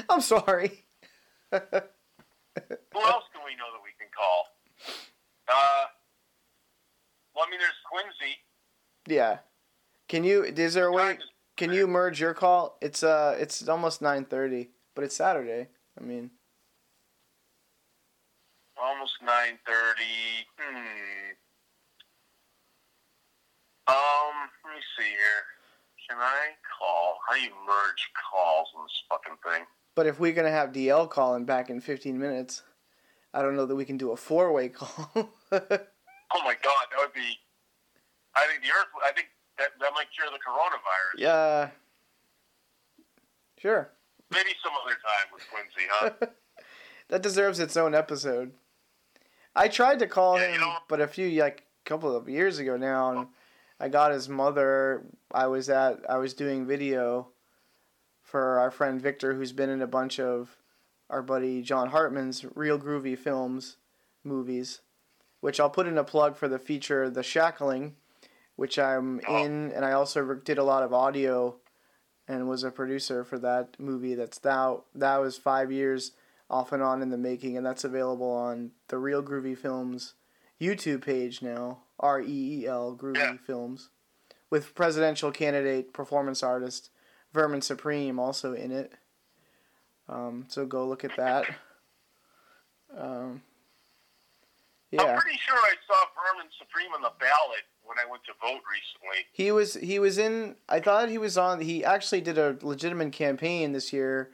I'm 0.08 0.20
sorry. 0.20 0.84
who 1.52 1.58
else 1.58 3.24
do 3.32 3.40
we 3.44 3.56
know 3.56 3.70
that 3.72 3.82
we 3.82 3.92
can 3.98 4.08
call? 4.14 4.46
Uh, 5.48 5.86
well, 7.34 7.44
I 7.46 7.50
mean, 7.50 7.60
there's 7.60 7.72
Quincy. 7.90 8.36
Yeah. 9.06 9.38
Can 10.08 10.24
you? 10.24 10.44
Is 10.44 10.74
there 10.74 10.86
a 10.86 10.92
way? 10.92 11.18
Can 11.56 11.72
you 11.72 11.86
merge 11.86 12.20
your 12.20 12.34
call? 12.34 12.78
It's 12.80 13.02
uh, 13.02 13.36
it's 13.38 13.68
almost 13.68 14.02
nine 14.02 14.24
thirty, 14.24 14.70
but 14.94 15.04
it's 15.04 15.16
Saturday. 15.16 15.68
I 16.00 16.04
mean, 16.04 16.30
Almost 18.80 19.20
nine 19.20 19.58
thirty. 19.66 20.48
Hmm. 20.56 21.36
Um, 23.88 24.48
let 24.64 24.74
me 24.74 24.80
see 24.96 25.10
here. 25.10 25.44
Can 26.10 26.18
I 26.18 26.48
call? 26.78 27.18
How 27.28 27.34
do 27.34 27.40
you 27.40 27.50
merge 27.66 28.10
calls 28.32 28.66
on 28.76 28.84
this 28.84 29.02
fucking 29.08 29.36
thing? 29.44 29.64
but 29.94 30.06
if 30.06 30.18
we're 30.18 30.32
gonna 30.32 30.50
have 30.50 30.72
DL 30.72 31.08
calling 31.08 31.44
back 31.44 31.70
in 31.70 31.80
fifteen 31.80 32.18
minutes, 32.18 32.62
I 33.32 33.42
don't 33.42 33.54
know 33.54 33.66
that 33.66 33.76
we 33.76 33.84
can 33.84 33.96
do 33.96 34.10
a 34.10 34.16
four 34.16 34.52
way 34.52 34.68
call. 34.68 35.10
Oh 36.32 36.44
my 36.44 36.54
god, 36.62 36.86
that 36.92 36.98
would 36.98 37.12
be. 37.12 37.38
I 38.36 38.46
think 38.46 38.62
the 38.62 38.68
Earth. 38.68 38.86
I 39.04 39.10
think 39.12 39.26
that 39.58 39.70
that 39.80 39.90
might 39.94 40.06
cure 40.16 40.28
the 40.30 40.38
coronavirus. 40.38 41.18
yeah. 41.18 41.70
Sure. 43.58 43.90
Maybe 44.30 44.50
some 44.62 44.72
other 44.84 44.94
time 44.94 45.26
with 45.34 45.42
Quincy, 45.50 45.88
huh? 45.90 46.26
That 47.08 47.22
deserves 47.22 47.58
its 47.58 47.76
own 47.76 47.96
episode. 47.96 48.52
I 49.56 49.66
tried 49.66 49.98
to 49.98 50.06
call 50.06 50.38
Yeah, 50.38 50.46
him, 50.46 50.54
you 50.54 50.60
know- 50.60 50.76
but 50.88 51.00
a 51.00 51.08
few 51.08 51.28
like 51.42 51.66
couple 51.84 52.14
of 52.14 52.28
years 52.28 52.58
ago 52.60 52.76
now, 52.76 53.10
and 53.10 53.26
I 53.80 53.88
got 53.88 54.12
his 54.12 54.28
mother. 54.28 55.06
I 55.32 55.46
was 55.46 55.68
at 55.70 56.00
I 56.08 56.18
was 56.18 56.34
doing 56.34 56.66
video 56.66 57.28
for 58.22 58.58
our 58.58 58.70
friend 58.70 59.00
Victor, 59.00 59.34
who's 59.34 59.52
been 59.52 59.70
in 59.70 59.82
a 59.82 59.86
bunch 59.86 60.20
of 60.20 60.56
our 61.08 61.22
buddy 61.22 61.62
John 61.62 61.88
Hartman's 61.88 62.44
Reel 62.54 62.78
Groovy 62.78 63.18
Films 63.18 63.78
movies, 64.22 64.82
which 65.40 65.58
I'll 65.58 65.70
put 65.70 65.86
in 65.86 65.98
a 65.98 66.04
plug 66.04 66.36
for 66.36 66.46
the 66.46 66.58
feature 66.58 67.08
The 67.10 67.22
Shackling, 67.22 67.96
which 68.56 68.78
I'm 68.78 69.20
Oh. 69.26 69.42
in, 69.44 69.72
and 69.72 69.84
I 69.84 69.92
also 69.92 70.34
did 70.34 70.58
a 70.58 70.64
lot 70.64 70.82
of 70.82 70.92
audio 70.92 71.56
and 72.28 72.48
was 72.48 72.62
a 72.62 72.70
producer 72.70 73.24
for 73.24 73.38
that 73.38 73.80
movie. 73.80 74.14
That's 74.14 74.44
now 74.44 74.84
that 74.94 75.16
was 75.16 75.36
five 75.38 75.72
years 75.72 76.12
off 76.48 76.70
and 76.72 76.82
on 76.82 77.00
in 77.00 77.10
the 77.10 77.16
making, 77.18 77.56
and 77.56 77.64
that's 77.64 77.84
available 77.84 78.30
on 78.30 78.72
the 78.88 78.98
Reel 78.98 79.22
Groovy 79.22 79.56
Films 79.56 80.14
YouTube 80.60 81.02
page 81.02 81.40
now. 81.42 81.78
R 82.00 82.20
E 82.20 82.62
E 82.62 82.66
L 82.66 82.96
Groovy 83.00 83.16
Yeah. 83.18 83.36
Films, 83.46 83.90
with 84.48 84.74
presidential 84.74 85.30
candidate 85.30 85.92
performance 85.92 86.42
artist 86.42 86.90
Vermin 87.32 87.62
Supreme 87.62 88.18
also 88.18 88.52
in 88.54 88.72
it. 88.72 88.92
Um, 90.08 90.46
so 90.48 90.66
go 90.66 90.86
look 90.88 91.04
at 91.04 91.16
that. 91.16 91.44
Um, 92.96 93.42
yeah. 94.90 95.02
I'm 95.02 95.20
pretty 95.20 95.38
sure 95.38 95.56
I 95.56 95.74
saw 95.86 95.94
Vermin 96.16 96.50
Supreme 96.58 96.92
on 96.92 97.02
the 97.02 97.12
ballot 97.20 97.62
when 97.84 97.96
I 98.04 98.10
went 98.10 98.24
to 98.24 98.32
vote 98.40 98.60
recently. 98.68 99.26
He 99.32 99.52
was 99.52 99.74
he 99.74 100.00
was 100.00 100.18
in. 100.18 100.56
I 100.68 100.80
thought 100.80 101.08
he 101.08 101.18
was 101.18 101.38
on. 101.38 101.60
He 101.60 101.84
actually 101.84 102.20
did 102.20 102.38
a 102.38 102.56
legitimate 102.62 103.12
campaign 103.12 103.72
this 103.72 103.92
year. 103.92 104.30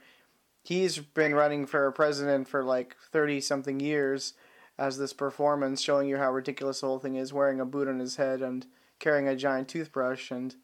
He's 0.63 0.97
been 0.97 1.35
running 1.35 1.67
for 1.67 1.91
president 1.91 2.47
for 2.47 2.63
like 2.63 2.95
thirty 3.11 3.39
something 3.39 3.79
years, 3.79 4.33
as 4.77 4.97
this 4.97 5.13
performance 5.13 5.81
showing 5.81 6.07
you 6.07 6.17
how 6.17 6.31
ridiculous 6.31 6.81
the 6.81 6.87
whole 6.87 6.99
thing 6.99 7.15
is, 7.15 7.33
wearing 7.33 7.59
a 7.59 7.65
boot 7.65 7.87
on 7.87 7.99
his 7.99 8.17
head 8.17 8.41
and 8.41 8.65
carrying 8.99 9.27
a 9.27 9.35
giant 9.35 9.67
toothbrush. 9.67 10.31
And 10.31 10.55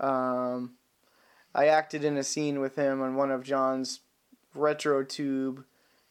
um, 0.00 0.74
I 1.54 1.66
acted 1.66 2.04
in 2.04 2.16
a 2.16 2.24
scene 2.24 2.60
with 2.60 2.76
him 2.76 3.00
on 3.00 3.14
one 3.14 3.30
of 3.30 3.44
John's 3.44 4.00
retro 4.54 5.04
tube 5.04 5.64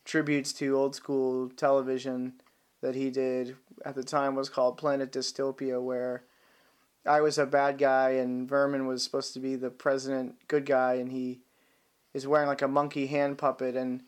tributes 0.06 0.54
to 0.54 0.78
old 0.78 0.96
school 0.96 1.50
television 1.50 2.34
that 2.82 2.96
he 2.96 3.10
did 3.10 3.56
at 3.86 3.96
the 3.96 4.04
time 4.04 4.36
was 4.36 4.50
called 4.50 4.78
Planet 4.78 5.12
Dystopia, 5.12 5.82
where 5.82 6.24
I 7.06 7.22
was 7.22 7.38
a 7.38 7.46
bad 7.46 7.78
guy 7.78 8.12
and 8.12 8.48
Vermin 8.48 8.88
was 8.88 9.04
supposed 9.04 9.34
to 9.34 9.39
be 9.39 9.56
the 9.56 9.70
president 9.70 10.36
good 10.48 10.66
guy, 10.66 10.96
and 10.96 11.12
he 11.12 11.41
is 12.14 12.28
wearing 12.28 12.48
like 12.48 12.62
a 12.62 12.68
monkey 12.68 13.08
hand 13.08 13.38
puppet 13.38 13.76
and 13.76 14.04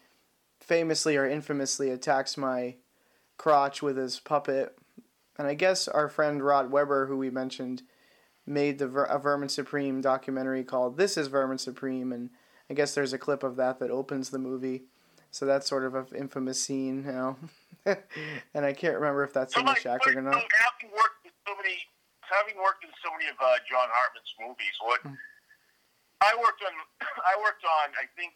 famously 0.59 1.17
or 1.17 1.27
infamously 1.27 1.89
attacks 1.89 2.37
my 2.37 2.75
crotch 3.37 3.81
with 3.81 3.97
his 3.97 4.19
puppet. 4.19 4.77
And 5.37 5.47
I 5.47 5.53
guess 5.53 5.87
our 5.87 6.07
friend 6.09 6.41
Rod 6.43 6.71
Weber, 6.71 7.07
who 7.07 7.17
we 7.17 7.29
mentioned, 7.29 7.83
made 8.45 8.79
the 8.79 8.87
Ver- 8.87 9.05
a 9.05 9.19
Vermin 9.19 9.49
Supreme 9.49 10.01
documentary 10.01 10.63
called 10.63 10.97
"This 10.97 11.17
Is 11.17 11.27
Vermin 11.27 11.57
Supreme," 11.57 12.13
and 12.13 12.29
I 12.69 12.73
guess 12.73 12.95
there's 12.95 13.13
a 13.13 13.17
clip 13.17 13.43
of 13.43 13.55
that 13.57 13.79
that 13.79 13.91
opens 13.91 14.29
the 14.29 14.39
movie. 14.39 14.85
So 15.31 15.45
that's 15.45 15.67
sort 15.67 15.83
of 15.83 15.95
an 15.95 16.07
infamous 16.15 16.61
scene, 16.63 17.03
you 17.05 17.11
know. 17.11 17.35
and 18.53 18.63
I 18.65 18.71
can't 18.71 18.95
remember 18.95 19.23
if 19.23 19.33
that's 19.33 19.53
So, 19.53 19.59
in 19.59 19.65
the 19.65 19.71
like, 19.75 19.85
or 19.85 20.21
not. 20.21 20.33
having 20.33 20.95
worked 20.95 21.25
in 21.27 21.31
so 21.45 21.51
many, 21.59 21.75
having 22.23 22.55
worked 22.55 22.85
in 22.87 22.89
so 23.03 23.11
many 23.11 23.27
of 23.27 23.35
uh, 23.43 23.59
John 23.67 23.91
Hartman's 23.91 24.31
movies, 24.39 24.75
what 24.81 25.01
Hmm. 25.03 25.19
I 26.23 26.31
worked 26.39 26.63
on, 26.63 26.71
I 27.27 27.35
worked 27.43 27.65
on, 27.67 27.91
I 27.99 28.07
think 28.15 28.31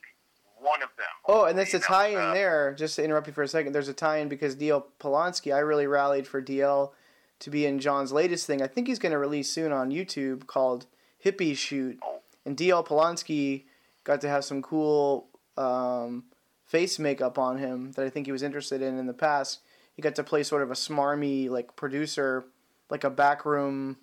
one 0.62 0.82
of 0.82 0.90
them. 0.98 1.06
Oh, 1.28 1.46
and 1.46 1.58
there's 1.58 1.74
a 1.74 1.80
tie-in 1.80 2.18
uh, 2.18 2.34
there. 2.34 2.74
Just 2.78 2.96
to 2.96 3.04
interrupt 3.04 3.28
you 3.28 3.34
for 3.34 3.44
a 3.44 3.48
second, 3.48 3.74
there's 3.74 3.88
a 3.88 3.94
tie-in 3.94 4.30
because 4.30 4.56
DL 4.56 4.84
Polanski. 5.00 5.54
I 5.54 5.60
really 5.60 5.88
rallied 5.88 6.28
for 6.28 6.42
DL 6.42 6.92
to 7.40 7.50
be 7.50 7.66
in 7.66 7.80
John's 7.80 8.12
latest 8.12 8.46
thing. 8.46 8.62
I 8.62 8.68
think 8.68 8.88
he's 8.88 9.00
going 9.00 9.12
to 9.12 9.18
release 9.18 9.50
soon 9.50 9.72
on 9.72 9.92
YouTube 9.92 10.48
called 10.48 10.86
Hippie 11.24 11.56
Shoot, 11.56 12.00
and 12.46 12.58
DL 12.58 12.86
Polanski 12.86 13.64
got 14.04 14.22
to 14.22 14.30
have 14.30 14.44
some 14.44 14.62
cool 14.62 15.28
um, 15.58 16.26
face 16.66 17.00
makeup 17.00 17.38
on 17.38 17.58
him 17.58 17.92
that 17.94 18.06
I 18.06 18.10
think 18.10 18.26
he 18.26 18.32
was 18.32 18.44
interested 18.44 18.82
in 18.82 18.98
in 18.98 19.08
the 19.08 19.14
past. 19.14 19.60
He 19.96 20.02
got 20.02 20.16
to 20.16 20.24
play 20.24 20.44
sort 20.44 20.62
of 20.62 20.72
a 20.72 20.76
smarmy 20.76 21.50
like 21.50 21.76
producer, 21.76 22.46
like 22.90 23.04
a 23.04 23.10
backroom, 23.10 23.98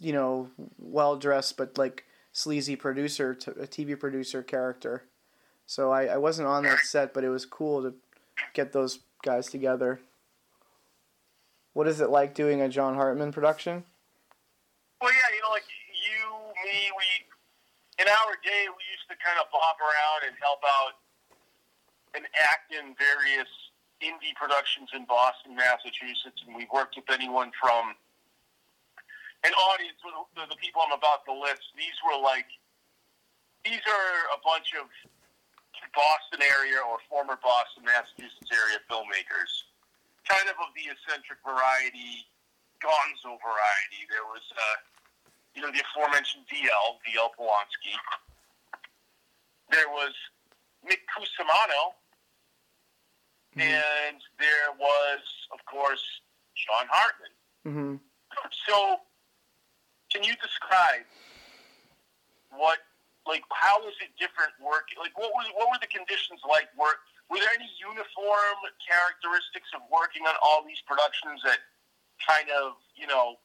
you 0.00 0.12
know, 0.12 0.50
well 0.78 1.16
dressed 1.16 1.56
but 1.56 1.78
like 1.78 2.04
sleazy 2.32 2.76
producer, 2.76 3.34
t- 3.34 3.52
a 3.52 3.66
TV 3.66 3.98
producer 3.98 4.42
character. 4.42 5.04
So 5.66 5.90
I, 5.90 6.04
I 6.06 6.16
wasn't 6.16 6.48
on 6.48 6.62
that 6.64 6.80
set, 6.80 7.12
but 7.12 7.24
it 7.24 7.28
was 7.28 7.44
cool 7.44 7.82
to 7.82 7.94
get 8.54 8.72
those 8.72 9.00
guys 9.22 9.50
together. 9.50 10.00
What 11.74 11.88
is 11.88 12.00
it 12.00 12.08
like 12.08 12.34
doing 12.34 12.62
a 12.62 12.68
John 12.68 12.94
Hartman 12.94 13.32
production? 13.32 13.84
Well, 15.02 15.12
yeah, 15.12 15.34
you 15.34 15.42
know, 15.42 15.50
like 15.50 15.66
you, 15.92 16.22
me, 16.64 16.88
we, 16.96 17.06
in 17.98 18.08
our 18.08 18.32
day, 18.46 18.70
we 18.70 18.82
used 18.94 19.10
to 19.10 19.16
kind 19.18 19.36
of 19.42 19.50
bob 19.52 19.76
around 19.82 20.30
and 20.30 20.34
help 20.40 20.62
out 20.64 20.96
and 22.14 22.24
act 22.48 22.72
in 22.72 22.96
various 22.96 23.50
indie 24.00 24.32
productions 24.38 24.88
in 24.94 25.04
Boston, 25.04 25.52
Massachusetts, 25.52 26.40
and 26.46 26.56
we 26.56 26.64
worked 26.72 26.96
with 26.96 27.10
anyone 27.12 27.50
from 27.60 27.92
an 29.44 29.52
audience. 29.52 29.98
The, 30.32 30.46
the 30.48 30.56
people 30.62 30.80
I'm 30.80 30.96
about 30.96 31.26
to 31.28 31.34
list, 31.34 31.74
these 31.76 31.96
were 32.06 32.16
like, 32.16 32.48
these 33.64 33.82
are 33.84 34.16
a 34.32 34.40
bunch 34.40 34.72
of 34.78 34.88
Boston 35.94 36.40
area 36.44 36.80
or 36.82 36.98
former 37.08 37.38
Boston, 37.40 37.84
Massachusetts 37.84 38.50
area 38.52 38.80
filmmakers, 38.88 39.66
kind 40.28 40.48
of 40.48 40.56
of 40.58 40.74
the 40.74 40.90
eccentric 40.90 41.38
variety, 41.44 42.26
gonzo 42.82 43.38
variety. 43.40 44.04
There 44.10 44.26
was, 44.28 44.44
uh, 44.52 44.76
you 45.54 45.62
know, 45.62 45.70
the 45.70 45.80
aforementioned 45.80 46.44
DL, 46.50 47.00
DL 47.06 47.30
Polanski. 47.36 47.94
There 49.70 49.88
was 49.88 50.12
Nick 50.84 51.02
Cusimano, 51.10 51.96
and 53.56 54.20
there 54.38 54.70
was, 54.78 55.20
of 55.52 55.64
course, 55.64 56.04
Sean 56.54 56.86
Hartman. 56.90 57.34
Mm-hmm. 57.66 57.94
So, 58.68 59.00
can 60.12 60.22
you 60.22 60.34
describe 60.42 61.04
what, 62.50 62.78
like, 63.26 63.42
how 63.50 63.82
was 63.82 63.94
it 63.98 64.14
different 64.16 64.54
work? 64.62 64.88
Like, 64.98 65.14
what 65.18 65.34
was 65.34 65.46
what 65.58 65.68
were 65.70 65.80
the 65.82 65.90
conditions 65.90 66.40
like? 66.46 66.70
Work? 66.78 67.02
Were 67.28 67.42
there 67.42 67.50
any 67.50 67.66
uniform 67.78 68.58
characteristics 68.78 69.70
of 69.74 69.82
working 69.90 70.22
on 70.30 70.38
all 70.38 70.62
these 70.62 70.78
productions 70.86 71.42
that 71.42 71.58
kind 72.22 72.46
of, 72.54 72.78
you 72.94 73.10
know, 73.10 73.42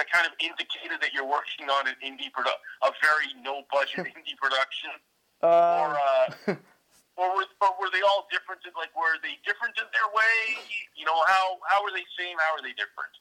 that 0.00 0.08
kind 0.08 0.24
of 0.24 0.32
indicated 0.40 0.96
that 1.04 1.12
you're 1.12 1.28
working 1.28 1.68
on 1.68 1.84
an 1.84 1.96
indie 2.00 2.32
produ- 2.32 2.56
a 2.82 2.90
very 3.04 3.28
no 3.44 3.68
budget 3.68 4.08
indie 4.16 4.36
production, 4.40 4.96
or 5.44 5.92
Uh, 5.92 6.32
uh, 6.48 6.56
or 7.20 7.36
were, 7.36 7.44
or 7.60 7.70
were 7.76 7.92
they 7.92 8.00
all 8.00 8.24
different? 8.32 8.64
In, 8.64 8.72
like, 8.72 8.90
were 8.96 9.20
they 9.20 9.36
different 9.44 9.76
in 9.76 9.84
their 9.92 10.08
way? 10.16 10.56
You 10.96 11.04
know, 11.04 11.20
how 11.28 11.60
how 11.68 11.84
were 11.84 11.92
they 11.92 12.04
same? 12.16 12.40
How 12.40 12.56
are 12.56 12.64
they 12.64 12.72
different? 12.72 13.12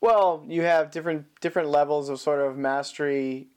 well, 0.00 0.44
you 0.46 0.62
have 0.62 0.90
different 0.90 1.26
different 1.40 1.68
levels 1.68 2.08
of 2.08 2.20
sort 2.20 2.40
of 2.40 2.56
mastery 2.56 3.48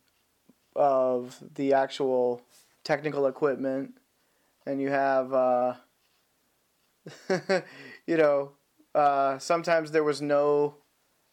of 0.76 1.38
the 1.56 1.74
actual 1.74 2.42
technical 2.84 3.28
equipment, 3.28 3.94
and 4.66 4.82
you 4.82 4.90
have, 4.90 5.34
uh, 5.34 5.74
you 8.06 8.18
know, 8.18 8.52
uh, 8.94 9.38
sometimes 9.40 9.92
there 9.92 10.04
was 10.04 10.22
no 10.22 10.76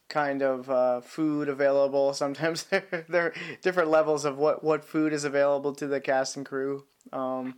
kind 0.08 0.42
of 0.42 0.70
uh, 0.70 1.00
food 1.00 1.48
available. 1.48 2.12
Sometimes 2.14 2.64
there, 2.64 3.04
there 3.08 3.26
are 3.26 3.34
different 3.62 3.90
levels 3.90 4.24
of 4.24 4.38
what, 4.38 4.64
what 4.64 4.84
food 4.84 5.12
is 5.12 5.24
available 5.24 5.74
to 5.74 5.86
the 5.86 6.00
cast 6.00 6.36
and 6.36 6.46
crew. 6.46 6.84
Um, 7.12 7.56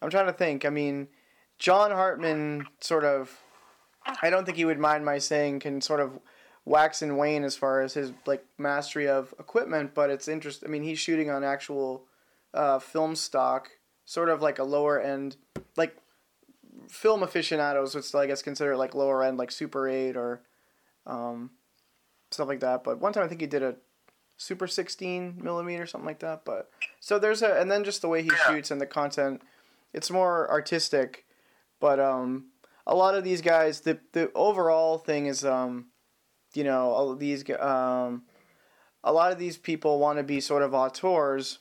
I'm 0.00 0.10
trying 0.10 0.26
to 0.26 0.32
think. 0.32 0.64
I 0.64 0.70
mean, 0.70 1.08
John 1.58 1.90
Hartman 1.90 2.66
sort 2.80 3.04
of, 3.04 3.36
I 4.22 4.30
don't 4.30 4.44
think 4.44 4.56
he 4.56 4.64
would 4.64 4.78
mind 4.78 5.04
my 5.04 5.18
saying, 5.18 5.60
can 5.60 5.80
sort 5.80 6.00
of 6.00 6.18
wax 6.66 7.00
and 7.00 7.16
wane 7.16 7.44
as 7.44 7.56
far 7.56 7.80
as 7.80 7.94
his 7.94 8.12
like 8.26 8.44
mastery 8.58 9.08
of 9.08 9.32
equipment, 9.38 9.94
but 9.94 10.10
it's 10.10 10.28
interesting. 10.28 10.68
I 10.68 10.72
mean, 10.72 10.82
he's 10.82 10.98
shooting 10.98 11.30
on 11.30 11.44
actual 11.44 12.04
uh, 12.52 12.80
film 12.80 13.16
stock, 13.16 13.70
sort 14.04 14.28
of 14.28 14.42
like 14.42 14.58
a 14.58 14.64
lower 14.64 15.00
end, 15.00 15.36
like 15.76 15.96
film 16.88 17.22
aficionados, 17.22 17.94
which 17.94 18.14
I 18.14 18.26
guess 18.26 18.42
consider 18.42 18.76
like 18.76 18.94
lower 18.94 19.22
end, 19.22 19.38
like 19.38 19.52
Super 19.52 19.88
8 19.88 20.16
or 20.16 20.42
um, 21.06 21.52
stuff 22.32 22.48
like 22.48 22.60
that. 22.60 22.82
But 22.82 23.00
one 23.00 23.12
time 23.12 23.24
I 23.24 23.28
think 23.28 23.40
he 23.40 23.46
did 23.46 23.62
a 23.62 23.76
Super 24.36 24.66
16 24.66 25.40
millimeter, 25.40 25.86
something 25.86 26.06
like 26.06 26.18
that. 26.18 26.44
But 26.44 26.68
so 26.98 27.18
there's 27.18 27.42
a, 27.42 27.58
and 27.58 27.70
then 27.70 27.84
just 27.84 28.02
the 28.02 28.08
way 28.08 28.22
he 28.22 28.30
shoots 28.48 28.72
and 28.72 28.80
the 28.80 28.86
content, 28.86 29.40
it's 29.94 30.10
more 30.10 30.50
artistic. 30.50 31.24
But 31.78 32.00
um, 32.00 32.46
a 32.86 32.94
lot 32.96 33.14
of 33.14 33.22
these 33.22 33.40
guys, 33.40 33.82
the 33.82 34.00
the 34.12 34.32
overall 34.34 34.98
thing 34.98 35.26
is, 35.26 35.44
um, 35.44 35.86
you 36.56 36.64
know, 36.64 36.90
all 36.90 37.14
these, 37.14 37.48
um, 37.60 38.22
a 39.04 39.12
lot 39.12 39.32
of 39.32 39.38
these 39.38 39.56
people 39.56 39.98
want 39.98 40.18
to 40.18 40.24
be 40.24 40.40
sort 40.40 40.62
of 40.62 40.74
auteurs 40.74 41.58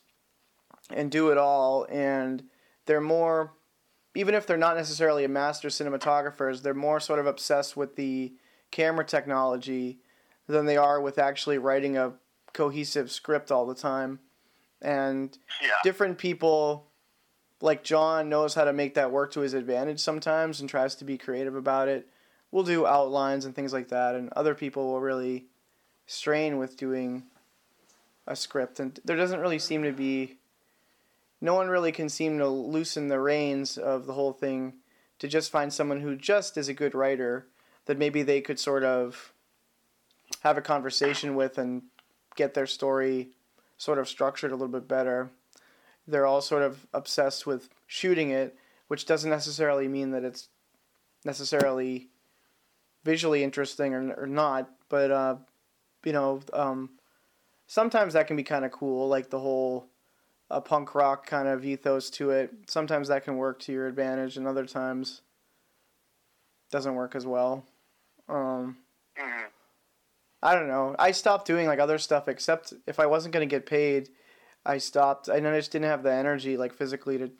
and 0.89 1.11
do 1.11 1.29
it 1.29 1.37
all, 1.37 1.85
and 1.89 2.43
they're 2.85 3.01
more, 3.01 3.53
even 4.15 4.33
if 4.35 4.47
they're 4.47 4.57
not 4.57 4.75
necessarily 4.77 5.23
a 5.23 5.29
master 5.29 5.67
cinematographers, 5.67 6.61
they're 6.61 6.73
more 6.73 6.99
sort 6.99 7.19
of 7.19 7.25
obsessed 7.25 7.75
with 7.75 7.95
the 7.95 8.33
camera 8.71 9.05
technology 9.05 9.99
than 10.47 10.65
they 10.65 10.77
are 10.77 11.01
with 11.01 11.17
actually 11.17 11.57
writing 11.57 11.97
a 11.97 12.13
cohesive 12.53 13.11
script 13.11 13.51
all 13.51 13.65
the 13.65 13.75
time. 13.75 14.19
And 14.81 15.37
Yeah. 15.61 15.69
different 15.83 16.17
people 16.17 16.91
like 17.61 17.83
John 17.83 18.29
knows 18.29 18.53
how 18.53 18.65
to 18.65 18.73
make 18.73 18.93
that 18.93 19.11
work 19.11 19.31
to 19.31 19.39
his 19.39 19.53
advantage 19.53 19.99
sometimes 19.99 20.59
and 20.59 20.69
tries 20.69 20.95
to 20.95 21.05
be 21.05 21.17
creative 21.17 21.55
about 21.55 21.87
it. 21.87 22.07
We'll 22.55 22.63
do 22.63 22.87
outlines 22.87 23.43
and 23.43 23.53
things 23.53 23.73
like 23.73 23.89
that, 23.89 24.15
and 24.15 24.31
other 24.31 24.55
people 24.55 24.87
will 24.87 25.01
really 25.01 25.43
strain 26.07 26.57
with 26.57 26.77
doing 26.77 27.23
a 28.25 28.33
script. 28.33 28.79
And 28.79 28.97
there 29.03 29.17
doesn't 29.17 29.41
really 29.41 29.59
seem 29.59 29.83
to 29.83 29.91
be, 29.91 30.37
no 31.41 31.53
one 31.53 31.67
really 31.67 31.91
can 31.91 32.07
seem 32.07 32.37
to 32.37 32.47
loosen 32.47 33.09
the 33.09 33.19
reins 33.19 33.77
of 33.77 34.05
the 34.05 34.13
whole 34.13 34.31
thing 34.31 34.75
to 35.19 35.27
just 35.27 35.51
find 35.51 35.73
someone 35.73 35.99
who 35.99 36.15
just 36.15 36.55
is 36.55 36.69
a 36.69 36.73
good 36.73 36.95
writer 36.95 37.45
that 37.87 37.97
maybe 37.97 38.23
they 38.23 38.39
could 38.39 38.57
sort 38.57 38.85
of 38.85 39.33
have 40.39 40.57
a 40.57 40.61
conversation 40.61 41.35
with 41.35 41.57
and 41.57 41.81
get 42.37 42.53
their 42.53 42.67
story 42.67 43.31
sort 43.77 43.99
of 43.99 44.07
structured 44.07 44.53
a 44.53 44.55
little 44.55 44.69
bit 44.69 44.87
better. 44.87 45.29
They're 46.07 46.25
all 46.25 46.39
sort 46.39 46.63
of 46.63 46.87
obsessed 46.93 47.45
with 47.45 47.67
shooting 47.85 48.29
it, 48.29 48.55
which 48.87 49.05
doesn't 49.05 49.29
necessarily 49.29 49.89
mean 49.89 50.11
that 50.11 50.23
it's 50.23 50.47
necessarily 51.25 52.07
visually 53.05 53.43
interesting 53.43 53.93
or, 53.93 54.13
or 54.15 54.27
not. 54.27 54.69
But 54.89 55.11
uh, 55.11 55.35
you 56.03 56.11
know, 56.11 56.41
um, 56.51 56.89
sometimes 57.67 58.13
that 58.13 58.27
can 58.27 58.35
be 58.35 58.43
kind 58.43 58.65
of 58.65 58.71
cool, 58.71 59.07
like 59.07 59.29
the 59.29 59.39
whole 59.39 59.87
uh, 60.51 60.59
punk 60.59 60.93
rock 60.93 61.25
kind 61.25 61.47
of 61.47 61.63
ethos 61.63 62.09
to 62.11 62.31
it. 62.31 62.51
Sometimes 62.67 63.07
that 63.07 63.23
can 63.23 63.37
work 63.37 63.59
to 63.61 63.71
your 63.71 63.87
advantage, 63.87 64.35
and 64.35 64.45
other 64.47 64.65
times 64.65 65.21
doesn't 66.71 66.95
work 66.95 67.15
as 67.15 67.25
well. 67.25 67.63
Um, 68.27 68.77
Mhm. 69.17 69.45
I 70.43 70.53
don't 70.53 70.67
know. 70.67 70.95
I 70.99 71.11
stopped 71.11 71.47
doing 71.47 71.67
like 71.67 71.79
other 71.79 71.97
stuff 71.97 72.27
except 72.27 72.73
if 72.85 72.99
I 72.99 73.05
wasn't 73.05 73.33
gonna 73.33 73.45
get 73.45 73.65
paid, 73.65 74.09
I 74.65 74.79
stopped. 74.79 75.27
And 75.27 75.47
I 75.47 75.57
just 75.57 75.71
didn't 75.71 75.85
have 75.85 76.03
the 76.03 76.11
energy 76.11 76.57
like 76.57 76.73
physically 76.73 77.17
to 77.17 77.31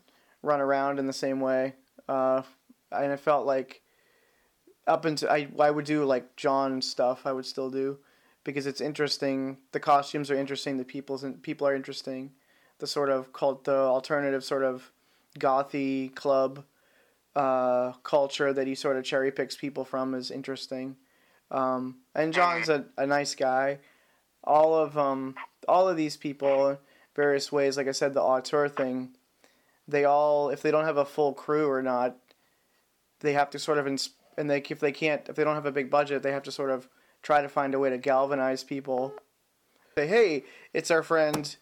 run 0.41 0.61
around 0.61 0.99
in 0.99 1.07
the 1.07 1.13
same 1.13 1.39
way. 1.39 1.76
Uh, 2.07 2.43
and 2.91 3.11
it 3.11 3.20
felt 3.20 3.45
like 3.45 3.82
up 4.88 5.06
until 5.06 5.30
I 5.30 5.48
I 5.60 5.72
would 5.72 5.86
do 5.86 6.06
like 6.06 6.36
John 6.36 6.82
stuff. 6.82 7.26
I 7.26 7.32
would 7.32 7.46
still 7.46 7.70
do 7.70 8.00
because 8.44 8.68
it's 8.68 8.82
interesting. 8.82 9.58
The 9.72 9.80
costumes 9.80 10.32
are 10.32 10.36
interesting. 10.36 10.78
The 10.78 10.86
people's 10.86 11.24
and 11.24 11.42
people 11.42 11.68
are 11.68 11.76
interesting. 11.76 12.32
The 12.80 12.88
sort 12.88 13.10
of 13.10 13.32
cult, 13.34 13.64
the 13.64 13.76
alternative 13.76 14.44
sort 14.44 14.64
of 14.64 14.92
gothy 15.40 16.14
club 16.14 16.64
uh, 17.36 17.94
culture 18.04 18.54
that 18.54 18.68
he 18.68 18.76
sort 18.76 18.98
of 18.98 19.04
cherry 19.04 19.32
picks 19.32 19.56
people 19.56 19.86
from 19.86 20.14
is 20.14 20.32
interesting. 20.32 20.96
Um, 21.52 21.98
and 22.14 22.34
John's 22.34 22.70
a, 22.70 22.86
a 22.98 23.06
nice 23.06 23.36
guy. 23.36 23.80
All 24.44 24.76
of 24.76 24.98
um, 24.98 25.36
all 25.68 25.90
of 25.90 25.98
these 25.98 26.18
people, 26.18 26.80
various 27.16 27.52
ways, 27.52 27.78
like 27.78 27.88
I 27.88 27.92
said, 27.92 28.14
the 28.14 28.22
auteur 28.22 28.70
thing, 28.70 29.16
they 29.88 30.06
all, 30.06 30.50
if 30.50 30.62
they 30.62 30.72
don't 30.72 30.86
have 30.86 30.98
a 30.98 31.06
full 31.06 31.34
crew 31.34 31.70
or 31.70 31.82
not, 31.82 32.16
they 33.20 33.34
have 33.34 33.50
to 33.52 33.60
sort 33.60 33.78
of, 33.78 33.88
ins- 33.88 34.10
and 34.38 34.50
they 34.50 34.62
if 34.70 34.80
they 34.80 34.92
can't, 34.92 35.28
if 35.30 35.36
they 35.36 35.44
don't 35.44 35.56
have 35.56 35.66
a 35.66 35.72
big 35.72 35.90
budget, 35.90 36.24
they 36.24 36.32
have 36.32 36.44
to 36.44 36.52
sort 36.52 36.72
of 36.72 36.88
try 37.22 37.42
to 37.42 37.50
find 37.50 37.74
a 37.74 37.80
way 37.80 37.90
to 37.90 37.98
galvanize 37.98 38.64
people. 38.64 39.14
Say, 39.98 40.08
hey, 40.08 40.44
it's 40.74 40.92
our 40.92 41.04
friend, 41.04 41.56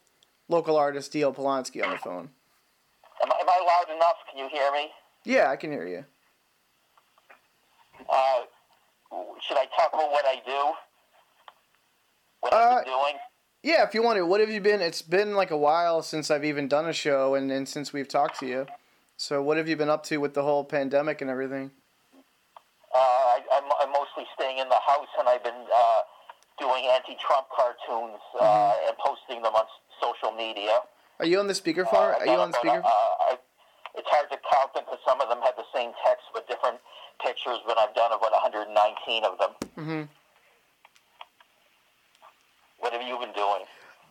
local 0.50 0.76
artist 0.76 1.12
D.L. 1.12 1.34
Polanski 1.34 1.84
on 1.84 1.92
the 1.92 1.98
phone. 1.98 2.30
Am 3.24 3.32
I, 3.32 3.36
am 3.42 3.50
I 3.50 3.64
loud 3.88 3.96
enough? 3.96 4.16
Can 4.30 4.40
you 4.40 4.50
hear 4.50 4.72
me? 4.72 4.90
Yeah, 5.24 5.50
I 5.50 5.56
can 5.56 5.72
hear 5.72 5.88
you. 5.88 6.04
Uh, 8.10 8.42
should 9.48 9.58
I 9.58 9.66
talk 9.78 9.94
about 9.94 10.12
what 10.12 10.26
I 10.26 10.42
do? 10.46 10.74
What 12.42 12.54
Uh, 12.54 12.58
I've 12.58 12.86
been 12.86 12.94
doing? 12.94 13.14
Yeah, 13.62 13.84
if 13.88 13.94
you 13.94 14.04
want 14.04 14.18
to. 14.18 14.26
What 14.26 14.42
have 14.42 14.50
you 14.50 14.60
been? 14.60 14.82
It's 14.82 15.02
been 15.02 15.36
like 15.36 15.52
a 15.52 15.58
while 15.58 16.02
since 16.02 16.30
I've 16.30 16.44
even 16.44 16.68
done 16.68 16.88
a 16.88 16.94
show, 16.94 17.36
and, 17.36 17.50
and 17.52 17.68
since 17.70 17.94
we've 17.94 18.08
talked 18.10 18.40
to 18.40 18.46
you. 18.46 18.68
So, 19.16 19.42
what 19.42 19.56
have 19.58 19.70
you 19.70 19.78
been 19.78 19.90
up 19.90 20.04
to 20.06 20.18
with 20.18 20.34
the 20.34 20.44
whole 20.44 20.66
pandemic 20.66 21.22
and 21.22 21.30
everything? 21.30 21.72
I, 23.34 23.42
I'm, 23.58 23.66
I'm 23.82 23.92
mostly 23.92 24.26
staying 24.38 24.60
in 24.60 24.70
the 24.70 24.78
house, 24.86 25.10
and 25.18 25.28
I've 25.28 25.44
been 25.44 25.58
uh, 25.74 26.02
doing 26.62 26.86
anti-Trump 26.94 27.48
cartoons 27.50 28.22
uh, 28.40 28.44
Mm-hmm. 28.46 28.88
and 28.90 28.98
posting 29.02 29.42
them 29.42 29.54
on 29.58 29.66
social 30.02 30.32
media. 30.38 30.80
Are 31.20 31.26
you 31.26 31.40
on 31.40 31.48
the 31.48 31.54
speakerphone? 31.58 32.14
Uh, 32.14 32.22
Are 32.22 32.26
you 32.26 32.38
on 32.38 32.52
but, 32.52 32.60
speaker? 32.60 32.82
Uh, 32.86 33.36
it's 33.96 34.10
hard 34.10 34.30
to 34.32 34.38
count 34.52 34.74
them 34.74 34.84
because 34.86 35.00
some 35.08 35.22
of 35.22 35.30
them 35.30 35.38
have 35.44 35.56
the 35.56 35.66
same 35.74 35.92
text 36.06 36.26
but 36.34 36.48
different 36.48 36.78
pictures, 37.24 37.60
but 37.66 37.78
I've 37.78 37.94
done 37.96 38.12
about 38.12 38.32
119 38.32 39.24
of 39.24 39.38
them. 39.38 39.50
Mm-hmm. 39.78 40.02
What 42.80 42.94
have 42.94 43.02
you 43.02 43.18
been 43.20 43.34
doing? 43.34 43.64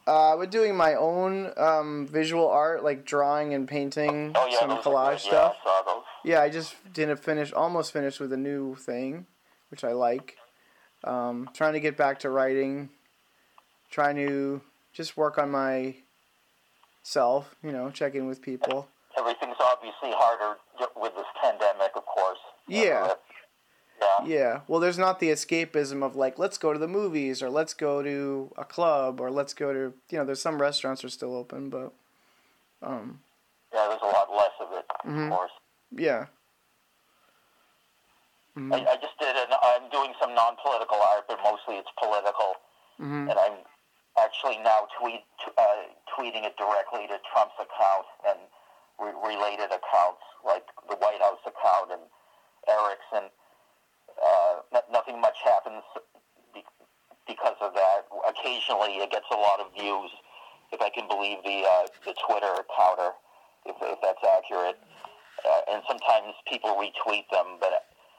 Uh, 0.06 0.34
we're 0.36 0.46
doing 0.46 0.74
my 0.76 0.94
own 0.94 1.52
um, 1.56 2.06
visual 2.10 2.48
art, 2.48 2.82
like 2.82 3.04
drawing 3.04 3.54
and 3.54 3.68
painting, 3.68 4.32
Oh, 4.34 4.46
yeah, 4.50 4.58
some 4.60 4.70
collage 4.78 5.12
good. 5.12 5.20
stuff. 5.20 5.56
Yeah, 5.64 5.70
I 5.70 5.82
saw 5.82 5.94
those. 5.94 6.01
Yeah, 6.24 6.40
I 6.40 6.48
just 6.50 6.74
didn't 6.92 7.18
finish, 7.18 7.52
almost 7.52 7.92
finished 7.92 8.20
with 8.20 8.32
a 8.32 8.36
new 8.36 8.74
thing, 8.76 9.26
which 9.70 9.84
I 9.84 9.92
like. 9.92 10.36
Um, 11.04 11.50
trying 11.52 11.72
to 11.72 11.80
get 11.80 11.96
back 11.96 12.20
to 12.20 12.30
writing, 12.30 12.90
trying 13.90 14.16
to 14.16 14.60
just 14.92 15.16
work 15.16 15.36
on 15.38 15.50
my 15.50 15.96
self, 17.02 17.56
you 17.62 17.72
know, 17.72 17.90
check 17.90 18.14
in 18.14 18.26
with 18.26 18.40
people. 18.40 18.86
Everything's 19.18 19.56
obviously 19.58 20.10
harder 20.12 20.58
with 20.96 21.14
this 21.16 21.26
pandemic, 21.42 21.90
of 21.96 22.06
course. 22.06 22.38
Yeah. 22.68 23.14
Yeah. 24.00 24.26
Yeah, 24.26 24.60
well, 24.66 24.80
there's 24.80 24.98
not 24.98 25.20
the 25.20 25.28
escapism 25.28 26.02
of 26.02 26.16
like, 26.16 26.36
let's 26.38 26.58
go 26.58 26.72
to 26.72 26.78
the 26.78 26.88
movies 26.88 27.40
or 27.42 27.50
let's 27.50 27.72
go 27.72 28.02
to 28.02 28.52
a 28.56 28.64
club 28.64 29.20
or 29.20 29.30
let's 29.30 29.54
go 29.54 29.72
to, 29.72 29.92
you 30.10 30.18
know, 30.18 30.24
there's 30.24 30.40
some 30.42 30.60
restaurants 30.60 31.04
are 31.04 31.08
still 31.08 31.36
open, 31.36 31.68
but, 31.70 31.92
um, 32.82 33.20
Yeah, 33.72 33.86
there's 33.88 34.02
a 34.02 34.06
lot 34.06 34.28
less 34.32 34.50
of 34.60 34.72
it, 34.72 34.84
Mhm. 35.06 35.24
of 35.26 35.38
course. 35.38 35.52
Yeah. 35.96 36.26
Mhm. 38.56 38.72
I, 38.74 38.92
I 38.92 38.96
just 39.00 39.16
did 39.18 39.34
an, 39.34 39.48
I'm 39.62 39.88
doing 39.88 40.12
some 40.20 40.34
non-political 40.34 41.00
art, 41.00 41.24
but 41.26 41.38
mostly 41.42 41.76
it's 41.76 41.88
political. 41.96 42.56
Mhm. 43.00 43.30
And 43.30 43.38
I'm 43.38 43.58
actually 44.20 44.58
now 44.58 44.86
tweet, 45.00 45.24
uh, 45.56 45.82
tweeting 46.12 46.44
it 46.44 46.56
directly 46.58 47.06
to 47.08 47.18
Trump's 47.32 47.56
account 47.58 48.06
and 48.28 48.38
re- 49.00 49.16
related 49.24 49.72
accounts 49.72 50.20
like 50.44 50.68
the 50.88 50.96
White 50.96 51.22
House 51.22 51.40
account 51.46 51.92
and 51.92 52.02
Eric's. 52.68 53.08
And 53.12 53.30
uh, 54.22 54.54
n- 54.76 54.88
nothing 54.92 55.18
much 55.18 55.40
happens 55.42 55.82
be- 56.52 56.66
because 57.26 57.56
of 57.62 57.72
that. 57.72 58.04
Occasionally 58.28 59.00
it 59.00 59.10
gets 59.10 59.26
a 59.32 59.36
lot 59.36 59.60
of 59.60 59.72
views, 59.72 60.10
if 60.72 60.82
I 60.82 60.90
can 60.90 61.08
believe 61.08 61.38
the, 61.42 61.64
uh, 61.64 61.86
the 62.04 62.14
Twitter 62.28 62.52
counter, 62.76 63.12
if, 63.64 63.76
if 63.80 63.98
that's 64.02 64.22
accurate. 64.22 64.78
Uh, 65.44 65.72
and 65.74 65.82
sometimes 65.88 66.34
people 66.48 66.70
retweet 66.76 67.28
them, 67.30 67.58
but 67.60 67.70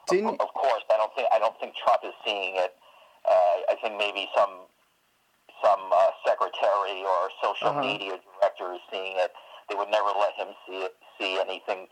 Didn't- 0.08 0.40
of 0.40 0.52
course, 0.54 0.82
I 0.92 0.96
don't 0.96 1.14
think 1.14 1.28
I 1.32 1.38
don't 1.38 1.58
think 1.60 1.74
Trump 1.76 2.02
is 2.04 2.12
seeing 2.24 2.56
it. 2.56 2.76
Uh, 3.24 3.56
I 3.72 3.76
think 3.82 3.96
maybe 3.96 4.28
some 4.36 4.66
some 5.62 5.80
uh, 5.92 6.06
secretary 6.26 7.02
or 7.02 7.30
social 7.42 7.68
Uh-huh. 7.68 7.80
media 7.82 8.18
director 8.40 8.74
is 8.74 8.80
seeing 8.90 9.16
it. 9.16 9.32
They 9.68 9.74
would 9.76 9.88
never 9.88 10.08
let 10.18 10.34
him 10.34 10.48
see 10.66 10.84
it, 10.84 10.94
see 11.18 11.38
anything 11.40 11.88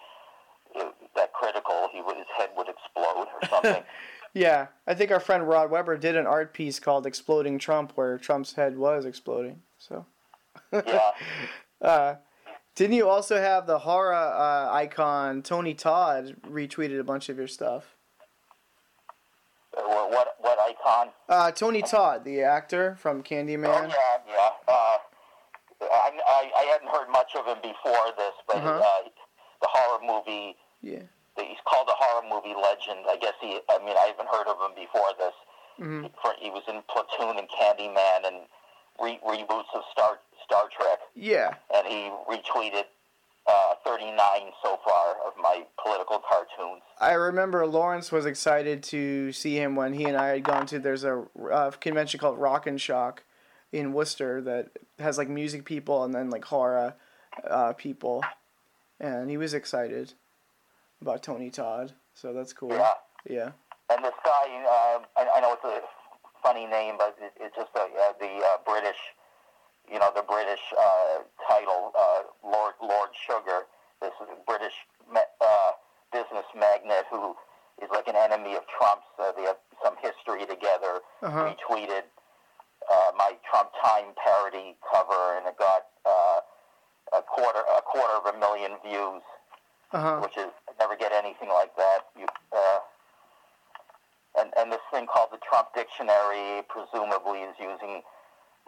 uh, 0.76 0.91
that 1.16 1.33
critical. 1.33 1.89
He 1.93 2.03
would, 2.03 2.16
his 2.18 2.26
head 2.37 2.51
would 2.57 2.68
explode 2.68 3.28
or 3.33 3.49
something. 3.49 3.83
Yeah, 4.35 4.68
I 4.87 4.95
think 4.95 5.11
our 5.11 5.20
friend 5.20 5.47
Rod 5.47 5.70
Weber 5.70 5.99
did 5.99 6.16
an 6.16 6.26
art 6.26 6.55
piece 6.55 6.80
called 6.80 7.05
"Exploding 7.07 7.59
Trump," 7.59 7.93
where 7.97 8.16
Trump's 8.16 8.55
head 8.55 8.78
was 8.78 9.05
exploding. 9.05 9.61
So, 9.76 10.07
yeah. 10.72 11.11
uh, 11.83 12.14
didn't 12.75 12.97
you 12.97 13.09
also 13.09 13.39
have 13.39 13.66
the 13.66 13.79
horror 13.81 14.14
uh, 14.14 14.73
icon 14.73 15.43
Tony 15.43 15.75
Todd 15.75 16.37
retweeted 16.49 16.99
a 16.99 17.05
bunch 17.05 17.29
of 17.29 17.37
your 17.39 17.49
stuff? 17.49 17.97
What 19.75 20.11
what, 20.11 20.37
what 20.41 20.59
icon? 20.59 21.09
Uh, 21.29 21.51
Tony 21.51 21.83
Todd, 21.83 22.25
the 22.25 22.43
actor 22.43 22.97
from 23.01 23.18
Oh 23.18 23.23
Candyman. 23.23 23.89
yeah, 23.89 24.18
yeah. 24.29 24.51
Uh, 24.68 24.97
I, 25.81 26.11
I 26.27 26.51
I 26.57 26.62
hadn't 26.73 26.89
heard 26.91 27.09
much 27.11 27.33
of 27.35 27.47
him 27.47 27.57
before 27.62 28.12
this, 28.16 28.35
but 28.47 28.57
Uh-huh. 28.59 28.70
uh, 28.85 29.09
the 29.62 29.68
horror 29.70 30.01
movie. 30.05 30.57
Yeah. 30.83 31.03
He's 31.39 31.57
called 31.66 31.89
a 31.89 31.97
horror 31.97 32.29
movie 32.29 32.55
legend. 32.55 33.07
I 33.09 33.16
guess 33.16 33.33
he. 33.41 33.59
I 33.70 33.79
mean, 33.79 33.97
I 33.97 34.12
haven't 34.12 34.29
heard 34.29 34.47
of 34.47 34.57
him 34.61 34.75
before 34.77 35.09
this. 35.18 35.35
Mhm. 35.81 36.11
For, 36.20 36.35
he 36.39 36.51
was 36.51 36.62
in 36.68 36.83
Platoon 36.93 37.39
and 37.39 37.49
Candyman 37.49 38.27
and 38.29 38.37
re- 39.01 39.18
reboots 39.25 39.73
of 39.75 39.83
Star 39.91 40.18
Star 40.45 40.64
Trek, 40.76 40.99
Yeah. 41.14 41.55
and 41.74 41.86
he 41.86 42.11
retweeted 42.28 42.84
uh, 43.47 43.74
39 43.84 44.16
so 44.62 44.78
far 44.84 45.16
of 45.26 45.32
my 45.40 45.64
political 45.82 46.20
cartoons. 46.28 46.82
I 47.01 47.12
remember 47.14 47.66
Lawrence 47.66 48.12
was 48.12 48.24
excited 48.26 48.82
to 48.84 49.32
see 49.32 49.57
him 49.57 49.74
when 49.74 49.95
he 49.95 50.05
and 50.05 50.16
I 50.16 50.28
had 50.28 50.45
gone 50.45 50.66
to. 50.66 50.78
There's 50.78 51.05
a 51.05 51.24
uh, 51.53 51.70
convention 51.72 52.20
called 52.20 52.38
Rock 52.38 52.66
and 52.66 52.80
Shock 52.80 53.24
in 53.72 53.93
Worcester 53.93 54.40
that 54.43 54.70
has 54.99 55.18
like 55.18 55.28
music 55.28 55.64
people 55.64 56.05
and 56.05 56.14
then 56.14 56.30
like 56.30 56.45
horror 56.45 56.95
uh, 57.49 57.72
people, 57.72 58.22
and 59.01 59.28
he 59.30 59.36
was 59.36 59.55
excited 59.55 60.12
about 61.01 61.22
Tony 61.22 61.51
Todd. 61.51 61.93
So 62.14 62.32
that's 62.32 62.53
cool. 62.53 62.70
Yeah. 62.70 62.93
Yeah. 63.28 63.51
And 63.90 64.05
this 64.05 64.14
guy, 64.24 64.64
uh, 64.64 65.01
I, 65.16 65.26
I 65.36 65.40
know 65.40 65.55
it's 65.55 65.64
a 65.64 65.80
funny 66.43 66.66
name, 66.66 66.95
but 66.99 67.16
it, 67.20 67.32
it's 67.40 67.57
just 67.57 67.70
uh, 67.74 67.80
uh, 67.80 68.12
the 68.20 68.26
uh, 68.26 68.57
British, 68.64 68.97
you 69.93 69.99
know, 69.99 70.11
the 70.16 70.22
British 70.24 70.61
uh, 70.72 71.20
title, 71.49 71.93
uh, 71.99 72.22
Lord 72.43 72.74
Lord 72.80 73.11
Sugar. 73.12 73.68
This 74.01 74.12
is 74.24 74.28
a 74.32 74.40
British 74.49 74.74
uh, 75.14 75.72
business 76.12 76.49
magnate 76.57 77.05
who 77.11 77.36
is 77.82 77.88
like 77.93 78.09
an 78.09 78.16
enemy 78.16 78.55
of 78.57 78.64
Trump's. 78.66 79.07
Uh, 79.20 79.32
they 79.36 79.43
have 79.45 79.61
some 79.84 79.95
history 80.01 80.47
together. 80.49 81.05
Uh-huh. 81.22 81.53
Retweeted 81.53 82.09
uh, 82.90 83.11
my 83.16 83.36
Trump 83.49 83.70
Time 83.84 84.16
parody 84.16 84.74
cover, 84.80 85.36
and 85.36 85.47
it 85.47 85.57
got 85.59 85.86
uh, 86.09 86.40
a 87.18 87.22
quarter 87.22 87.61
a 87.76 87.82
quarter 87.82 88.14
of 88.16 88.34
a 88.34 88.38
million 88.40 88.72
views 88.84 89.22
Uh 89.93 90.01
huh. 90.01 90.20
which 90.24 90.36
is 90.40 90.49
I 90.68 90.72
never 90.80 90.97
get 90.97 91.12
anything 91.12 91.49
like 91.53 91.76
that. 91.76 92.09
You, 92.18 92.26
uh, 92.51 92.80
and 94.40 94.51
and 94.57 94.72
this 94.72 94.80
thing 94.90 95.07
called 95.07 95.28
the 95.30 95.38
Trump 95.47 95.68
Dictionary 95.76 96.64
presumably 96.68 97.45
is 97.45 97.55
using 97.61 98.01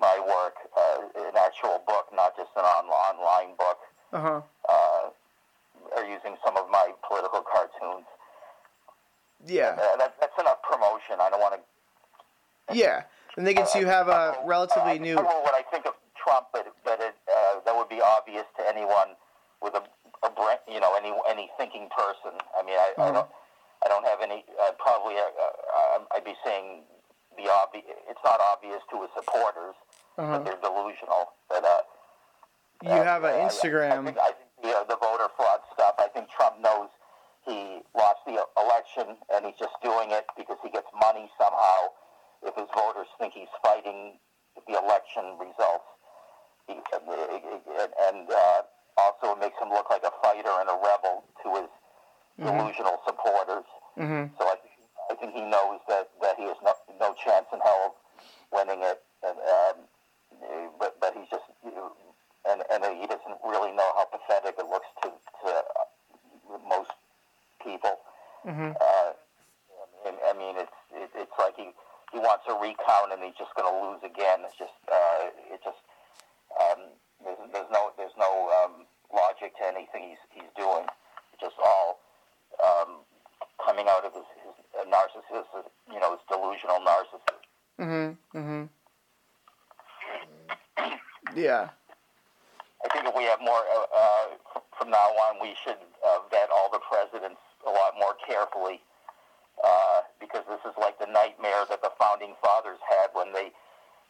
my 0.01 0.18
work, 0.18 0.57
uh, 0.76 1.28
an 1.28 1.36
actual 1.36 1.82
book, 1.86 2.07
not 2.14 2.36
just 2.36 2.51
an 2.57 2.64
on, 2.64 2.86
online 2.86 3.55
book. 3.57 3.78
Uh 4.12 4.20
huh. 4.20 4.40
Uh, 4.68 5.11
are 5.97 6.05
using 6.07 6.34
some 6.45 6.57
of 6.57 6.70
my 6.70 6.90
political 7.07 7.42
cartoons. 7.42 8.07
Yeah. 9.47 9.76
Uh, 9.78 9.97
that, 9.99 10.14
that's 10.18 10.32
enough 10.40 10.62
promotion. 10.62 11.20
I 11.20 11.28
don't 11.30 11.40
want 11.40 11.55
to. 11.61 12.74
Yeah. 12.74 13.03
And 13.36 13.47
they 13.47 13.53
can 13.55 13.66
see 13.66 13.80
you 13.80 13.86
have 13.86 14.09
a 14.09 14.38
relatively 14.45 14.99
new. 14.99 15.12
I 15.12 15.22
don't 15.22 15.28
know 15.28 15.40
what 15.42 15.55
I 15.55 15.62
think 15.70 15.86
of 15.86 15.95
Trump, 16.16 16.47
but 16.53 16.72
but 16.84 17.01
it, 17.01 17.14
uh, 17.28 17.61
that 17.66 17.76
would 17.76 17.88
be 17.88 18.01
obvious 18.01 18.47
to 18.59 18.66
anyone 18.66 19.14
with 19.61 19.74
a, 19.74 19.82
a 20.24 20.30
brain, 20.30 20.57
you 20.70 20.80
know, 20.80 20.95
any 20.97 21.12
any 21.28 21.51
thinking 21.59 21.88
person. 21.97 22.38
I 22.59 22.62
mean, 22.64 22.76
I, 22.78 22.95
I 22.97 23.03
Uh-huh. 23.03 23.12
don't. 23.12 23.30
I 23.84 23.88
don't 23.88 24.07
have 24.07 24.22
any. 24.22 24.45
Uh, 24.57 24.72
probably, 24.78 25.16
uh, 25.16 25.20
uh, 25.20 25.99
I'd 26.16 26.24
be 26.24 26.34
saying 26.45 26.82
the 27.37 27.51
obvious. 27.51 27.85
It's 28.09 28.20
not 28.24 28.41
obvious 28.41 28.80
to 28.91 29.03
his 29.03 29.11
supporters 29.16 29.74
Uh-huh. 30.18 30.32
that 30.39 30.45
they're 30.45 30.62
delusional. 30.62 31.32
That 31.51 31.64
uh, 31.64 31.82
You 32.82 32.91
have 33.03 33.24
an 33.24 33.35
uh, 33.35 33.39
I- 33.39 33.45
I 33.45 33.49
Instagram. 33.49 34.05
think, 34.05 34.18
I 34.18 34.32
think 34.32 34.51
the, 34.62 34.70
uh, 34.78 34.85
the 34.85 34.97
voter 34.97 35.28
fraud 35.37 35.61
stuff. 35.72 35.95
I 35.99 36.09
think 36.09 36.30
Trump 36.30 36.59
knows 36.61 36.89
he 37.45 37.82
lost 37.95 38.20
the 38.26 38.39
election, 38.57 39.16
and 39.32 39.45
he's 39.47 39.59
just 39.59 39.74
doing 39.82 40.11
it 40.11 40.26
because 40.37 40.59
he 40.62 40.70
gets 40.70 40.89
money 41.01 41.30
somehow. 41.39 41.93
If 42.43 42.55
his 42.57 42.68
voters 42.74 43.09
think 43.18 43.32
he's 43.35 43.49
fighting 43.62 44.18
the 44.68 44.78
election 44.78 45.37
results, 45.41 45.89
he, 46.68 46.74
and, 46.93 47.93
and 48.09 48.30
uh, 48.30 48.62
also 48.97 49.32
it 49.37 49.41
makes 49.41 49.59
him 49.61 49.70
look 49.70 49.89
like 49.91 50.03
a 50.05 50.12
fighter 50.22 50.53
and 50.61 50.68
a 50.68 50.76
rebel 50.76 51.24
to 51.43 51.49
his 51.61 51.70
delusional 52.39 53.01
supporters. 53.07 53.64
hmm 53.97 54.24
So 54.39 54.45
I, 54.49 54.57
I 55.11 55.14
think 55.16 55.32
he 55.35 55.41
knows 55.43 55.80
that, 55.89 56.09
that 56.20 56.37
he 56.37 56.45
has 56.45 56.57
no, 56.62 56.72
no 57.01 57.14
chance 57.14 57.47
in 57.53 57.61
hell 57.61 57.93
of 57.93 57.93
winning 58.53 58.82
it. 58.82 59.03
And, 59.22 59.37
um, 59.39 59.76
eh, 60.43 60.68
but, 60.78 61.01
but 61.01 61.14
he's 61.16 61.28
just, 61.30 61.45
you 61.64 61.70
know, 61.72 61.93
and, 62.49 62.62
and 62.70 62.85
he 63.01 63.07
doesn't 63.07 63.41
really 63.45 63.72
know 63.72 63.89
how 63.97 64.05
pathetic 64.05 64.57
it 64.59 64.68
looks 64.68 64.89
to, 65.03 65.09
to 65.09 65.49
uh, 65.49 66.59
most 66.68 66.93
people. 67.64 67.97
hmm 68.45 68.72
Uh, 68.80 69.12
I 70.05 70.11
mean, 70.11 70.16
I 70.28 70.32
mean, 70.37 70.55
it's 70.61 70.78
it, 70.93 71.09
it's 71.16 71.32
like 71.39 71.57
he 71.57 71.72
he 72.12 72.18
wants 72.20 72.45
a 72.47 72.53
recount 72.55 73.11
and 73.12 73.24
he's 73.24 73.35
just 73.41 73.55
going 73.57 73.64
to 73.64 73.74
lose 73.89 74.03
again. 74.05 74.45
It's 74.45 74.57
just 74.61 74.76
uh, 74.93 75.32
it 75.49 75.61
just 75.64 75.80
um, 76.61 76.93
there's, 77.24 77.41
there's 77.53 77.70
no 77.72 77.91
there's 77.97 78.12
no 78.20 78.53
um, 78.61 78.85
logic 79.09 79.57
to 79.57 79.64
anything 79.64 80.12
he's 80.12 80.20
he's 80.37 80.53
doing. 80.57 80.85
It's 81.32 81.41
just 81.41 81.57
all 81.64 81.99
um, 82.62 83.01
coming 83.64 83.89
out 83.89 84.05
of 84.05 84.12
his, 84.12 84.28
his 84.45 84.55
uh, 84.76 84.85
narcissism, 84.93 85.64
you 85.91 85.99
know, 86.01 86.12
his 86.12 86.20
delusional 86.28 86.80
narcissism. 86.85 87.41
hmm 87.80 88.11
hmm 88.37 88.64
Yeah. 91.35 91.68
I 92.85 92.89
think 92.93 93.09
if 93.09 93.14
we 93.16 93.24
have 93.24 93.41
more 93.41 93.64
uh, 93.64 93.87
uh, 93.97 94.61
from 94.78 94.91
now 94.91 95.09
on, 95.26 95.41
we 95.41 95.57
should 95.64 95.80
uh, 96.05 96.18
vet 96.30 96.51
all 96.53 96.68
the 96.70 96.80
presidents 96.85 97.41
a 97.66 97.70
lot 97.72 97.97
more 97.99 98.12
carefully 98.28 98.80
uh, 99.64 100.05
because 100.20 100.45
this 100.53 100.61
is 100.68 100.76
like 100.76 100.99
the 101.01 101.07
nightmare 101.09 101.64
that 101.70 101.80
the 101.80 101.91
founding 101.99 102.35
fathers 102.45 102.78
had 102.85 103.09
when 103.16 103.32
they 103.32 103.49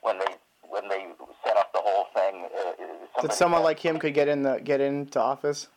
when 0.02 0.18
they 0.18 0.34
when 0.66 0.88
they 0.88 1.06
set 1.46 1.56
up 1.56 1.70
the 1.72 1.78
whole 1.80 2.06
thing. 2.18 2.50
Uh, 2.50 2.74
That 2.74 3.08
somebody 3.14 3.23
someone 3.34 3.62
like 3.62 3.78
him 3.78 3.98
could 3.98 4.14
get 4.14 4.28
in 4.28 4.42
the 4.42 4.60
get 4.62 4.80
into 4.80 5.20
office. 5.20 5.68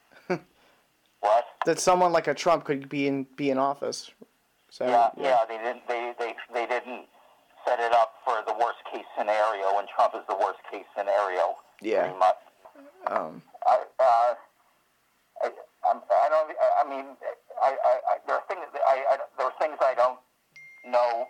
what? 1.19 1.45
That 1.65 1.79
someone 1.79 2.11
like 2.11 2.27
a 2.27 2.33
Trump 2.33 2.63
could 2.65 2.89
be 2.89 3.07
in 3.07 3.23
be 3.35 3.49
in 3.49 3.57
office. 3.57 4.11
So 4.69 4.85
Yeah, 4.85 5.09
yeah, 5.17 5.39
they 5.47 5.57
didn't 5.57 5.87
they, 5.87 6.13
they 6.19 6.35
they 6.53 6.65
didn't 6.65 7.05
set 7.67 7.79
it 7.79 7.93
up 7.93 8.15
for 8.23 8.43
the 8.45 8.53
worst 8.53 8.79
case 8.91 9.05
scenario, 9.17 9.77
and 9.79 9.87
Trump 9.93 10.13
is 10.15 10.21
the 10.29 10.35
worst 10.35 10.59
case 10.71 10.85
scenario. 10.97 11.55
Yeah. 11.81 12.03
Pretty 12.07 12.19
much. 12.19 12.35
Um, 13.07 13.41
I, 13.65 13.83
uh, 13.99 14.33
I, 15.43 15.49
I'm, 15.89 16.01
I 16.09 16.29
don't. 16.29 16.51
I 16.51 16.89
mean, 16.89 17.05
I, 17.61 17.75
I, 17.83 17.93
I 18.09 18.17
there 18.25 18.35
are 18.35 18.43
things. 18.47 18.61
that 18.73 18.81
I, 18.87 19.03
I, 19.11 19.17
there 19.37 19.47
are 19.47 19.53
things 19.59 19.77
I 19.81 19.93
don't 19.95 20.19
know 20.85 21.25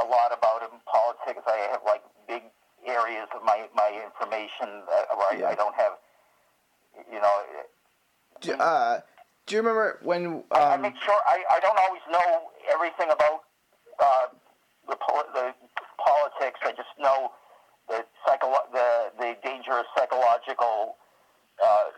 a 0.00 0.04
lot 0.04 0.30
about 0.36 0.62
in 0.62 0.78
politics. 0.86 1.42
I 1.46 1.68
have 1.70 1.80
like 1.86 2.02
big 2.26 2.42
areas 2.86 3.28
of 3.34 3.42
my 3.44 3.66
my 3.74 3.90
information 4.04 4.82
that, 4.88 5.06
where 5.16 5.32
I, 5.32 5.36
Yeah. 5.40 5.48
I 5.48 5.54
don't 5.54 5.74
have. 5.74 5.92
You 7.12 7.20
know, 7.20 7.36
do, 8.40 8.52
uh, 8.54 9.00
do 10.02 10.06
you 10.06 10.10
remember 10.12 10.44
when? 10.50 10.62
I 10.62 10.74
Um, 10.74 10.82
make 10.82 10.96
sure 11.04 11.16
I, 11.26 11.44
I 11.50 11.60
don't 11.60 11.78
always 11.78 12.02
know 12.10 12.50
everything 12.72 13.10
about 13.10 13.44
uh, 14.00 14.26
the 14.88 14.96
pol- 14.96 15.30
the 15.34 15.54
politics. 15.98 16.60
I 16.62 16.72
just 16.72 16.88
know 16.98 17.32
the 17.88 18.04
psycholo- 18.26 18.70
the 18.72 19.12
the 19.18 19.36
dangerous 19.42 19.86
psychological. 19.96 20.96
Uh, 21.62 21.90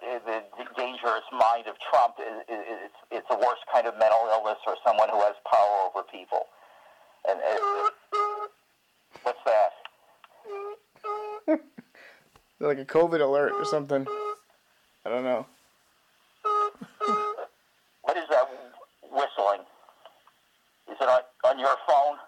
the, 0.00 0.42
the 0.58 0.64
dangerous 0.76 1.24
mind 1.32 1.66
of 1.66 1.74
Trump 1.90 2.14
is, 2.20 2.42
is, 2.48 2.60
is 2.86 2.90
it's 3.10 3.26
a 3.30 3.36
worse 3.36 3.58
kind 3.72 3.86
of 3.86 3.98
mental 3.98 4.28
illness 4.30 4.58
or 4.66 4.76
someone 4.86 5.08
who 5.08 5.20
has 5.20 5.34
power 5.50 5.88
over 5.88 6.04
people. 6.06 6.46
And, 7.28 7.40
and 7.40 7.60
what's 9.22 9.38
that? 9.44 9.72
like 12.60 12.78
a 12.78 12.84
COVID 12.84 13.20
alert 13.20 13.52
or 13.54 13.64
something. 13.64 14.06
I 15.04 15.08
don't 15.10 15.24
know. 15.24 15.46
What 18.02 18.16
is 18.16 18.24
that 18.30 18.48
whistling? 19.10 19.60
Is 20.90 20.96
it 21.00 21.08
on, 21.08 21.20
on 21.44 21.58
your 21.58 21.76
phone? 21.88 22.18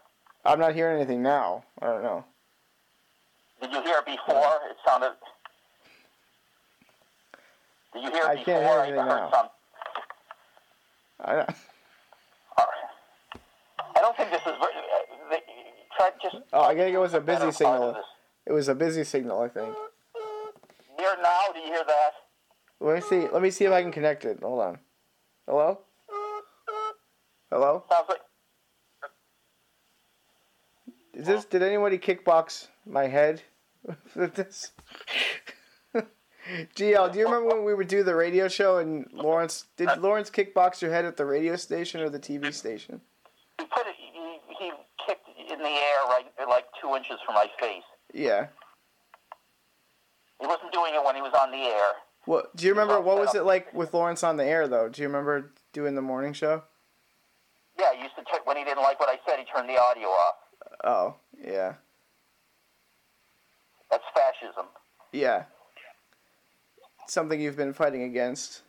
I'm 0.55 0.61
not 0.61 0.72
hearing 0.76 0.98
anything 0.98 1.20
now. 1.20 1.64
I 1.82 1.86
don't 1.86 2.05
know. 2.05 2.24
Did 3.61 3.72
you 3.72 3.82
hear 3.82 3.96
it 3.98 4.07
before? 4.07 4.52
It 4.70 4.76
sounded. 4.86 5.11
Did 7.92 8.05
you 8.05 8.11
hear 8.12 8.22
it 8.22 8.28
I 8.28 8.34
before? 8.36 8.44
can't 8.55 8.86
hear 8.86 9.00
I 9.00 9.05
heard 9.05 9.09
now. 9.09 9.30
some. 9.32 9.48
I 11.24 11.32
don't. 11.34 11.50
I 13.96 14.00
don't 14.00 14.16
think 14.16 14.30
this 14.30 14.42
is. 14.42 14.44
very- 14.46 15.40
Try 15.98 16.11
just. 16.22 16.36
Oh, 16.52 16.61
I 16.62 16.74
gotta 16.76 16.92
go 16.92 17.02
with 17.02 17.14
a 17.14 17.20
busy 17.20 17.50
signal. 17.50 17.96
it 18.46 18.52
was 18.52 18.68
a 18.68 18.76
busy 18.76 19.02
signal, 19.02 19.40
I 19.40 19.48
think. 19.48 19.74
Hear 20.96 21.16
now? 21.20 21.40
Do 21.52 21.59
you 21.59 21.66
hear 21.66 21.82
that? 21.84 22.11
Let 22.78 22.94
me 22.94 23.00
see. 23.00 23.26
Let 23.28 23.42
me 23.42 23.50
see 23.50 23.64
if 23.64 23.72
I 23.72 23.82
can 23.82 23.90
connect 23.90 24.24
it. 24.24 24.38
Hold 24.40 24.61
on. 24.61 24.78
Hello. 25.48 25.80
Hello. 27.50 27.82
Sounds 27.90 28.07
like. 28.09 28.20
Is 31.16 31.28
anybody 31.87 32.14
kickbox 32.14 32.68
my 32.87 33.07
head 33.07 33.43
with 34.14 34.35
this? 34.35 34.72
DL, 36.76 37.12
do 37.12 37.18
you 37.18 37.24
remember 37.24 37.49
when 37.49 37.64
we 37.64 37.74
would 37.74 37.89
do 37.89 38.03
the 38.03 38.14
radio 38.14 38.49
show 38.49 38.78
and 38.78 39.07
Lawrence 39.12 39.66
did 39.76 39.89
Lawrence 39.99 40.30
kickbox 40.30 40.82
your 40.82 40.91
head 40.91 41.05
at 41.05 41.16
the 41.16 41.24
radio 41.24 41.57
station 41.57 42.01
or 42.01 42.11
the 42.11 42.18
TV 42.18 42.53
station? 42.53 43.01
He 43.59 43.64
put 43.66 43.87
it. 43.87 43.95
He, 43.97 44.39
he 44.59 44.70
kicked 45.07 45.26
in 45.39 45.59
the 45.59 45.64
air 45.64 45.97
right, 46.09 46.24
like 46.49 46.64
two 46.80 46.95
inches 46.95 47.16
from 47.24 47.35
my 47.35 47.47
face. 47.59 47.82
Yeah. 48.12 48.49
He 50.41 50.47
wasn't 50.47 50.72
doing 50.72 50.95
it 50.95 51.03
when 51.05 51.14
he 51.14 51.22
was 51.22 51.32
on 51.41 51.51
the 51.51 51.57
air. 51.59 51.93
What 52.26 52.55
do 52.57 52.66
you 52.66 52.72
remember? 52.72 53.01
What 53.01 53.18
was 53.18 53.35
it 53.35 53.45
like 53.45 53.72
with 53.72 53.95
Lawrence 53.95 54.22
on 54.22 54.37
the 54.37 54.45
air 54.45 54.68
though? 54.68 54.89
Do 54.89 55.01
you 55.03 55.09
remember 55.09 55.53
doing 55.72 55.95
the 55.95 56.03
morning 56.03 56.32
show? 56.32 56.62
Yeah, 57.78 57.95
he 57.97 58.03
used 58.03 58.16
to. 58.16 58.22
T- 58.22 58.39
when 58.45 58.57
he 58.57 58.64
didn't 58.64 58.82
like 58.82 59.01
what 59.01 59.09
I 59.09 59.18
said, 59.26 59.39
he 59.39 59.45
turned 59.45 59.68
the 59.68 59.80
audio 59.80 60.09
off. 60.09 60.35
Oh, 60.82 61.14
yeah, 61.43 61.74
That's 63.91 64.03
fascism. 64.14 64.66
yeah. 65.12 65.45
Something 67.14 67.40
you've 67.40 67.56
been 67.56 67.72
fighting 67.72 68.02
against 68.02 68.62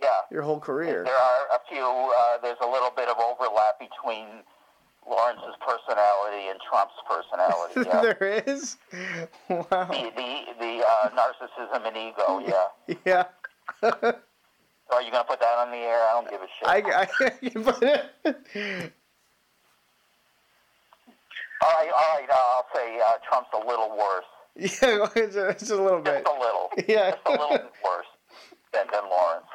Yeah. 0.00 0.08
your 0.30 0.40
whole 0.40 0.58
career. 0.58 1.04
There 1.04 1.14
are 1.14 1.46
a 1.54 1.60
few. 1.68 1.84
Uh, 1.84 2.38
there's 2.40 2.56
a 2.62 2.66
little 2.66 2.88
bit 2.96 3.06
of 3.10 3.18
overlap 3.18 3.78
between 3.78 4.28
Lawrence's 5.06 5.54
personality 5.60 6.48
and 6.48 6.58
Trump's 6.66 6.94
personality. 7.06 7.82
Yeah. 7.86 8.00
there 8.00 8.42
is. 8.46 8.78
Wow. 9.50 9.66
the 9.92 10.10
the, 10.16 10.30
the 10.58 10.82
uh, 10.88 11.10
narcissism 11.10 11.86
and 11.86 11.96
ego. 11.98 12.40
Yeah. 12.48 12.96
Yeah. 13.04 13.24
Are 14.90 15.02
you 15.02 15.10
gonna 15.10 15.24
put 15.24 15.40
that 15.40 15.58
on 15.58 15.70
the 15.70 15.76
air? 15.76 16.00
I 16.00 16.12
don't 16.12 16.30
give 16.30 16.40
a 16.40 16.48
shit. 16.48 16.66
I, 16.66 17.02
I 17.02 17.06
can 17.50 17.62
put 17.62 17.82
it. 17.82 18.92
all 21.60 21.72
right, 21.76 21.90
all 21.92 22.08
right. 22.16 22.26
Uh, 22.30 22.56
I'll 22.56 22.66
say 22.74 22.98
uh, 23.04 23.18
Trump's 23.28 23.50
a 23.52 23.66
little 23.68 23.90
worse. 23.90 24.24
Yeah, 24.58 25.08
it's 25.16 25.36
a, 25.36 25.48
it's 25.48 25.70
a 25.70 25.82
little 25.82 26.00
bit. 26.00 26.24
Just 26.24 26.36
a 26.36 26.40
little. 26.40 26.70
Yeah. 26.88 27.10
Just 27.12 27.22
a 27.26 27.30
little 27.30 27.48
bit 27.50 27.72
worse 27.84 28.06
than, 28.72 28.86
than 28.92 29.02
Lawrence. 29.08 29.46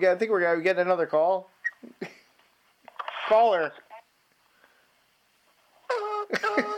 Getting, 0.00 0.16
I 0.16 0.18
think 0.18 0.30
we're 0.30 0.40
gonna 0.40 0.62
get 0.62 0.78
another 0.78 1.06
call. 1.06 1.50
Caller. 3.28 3.72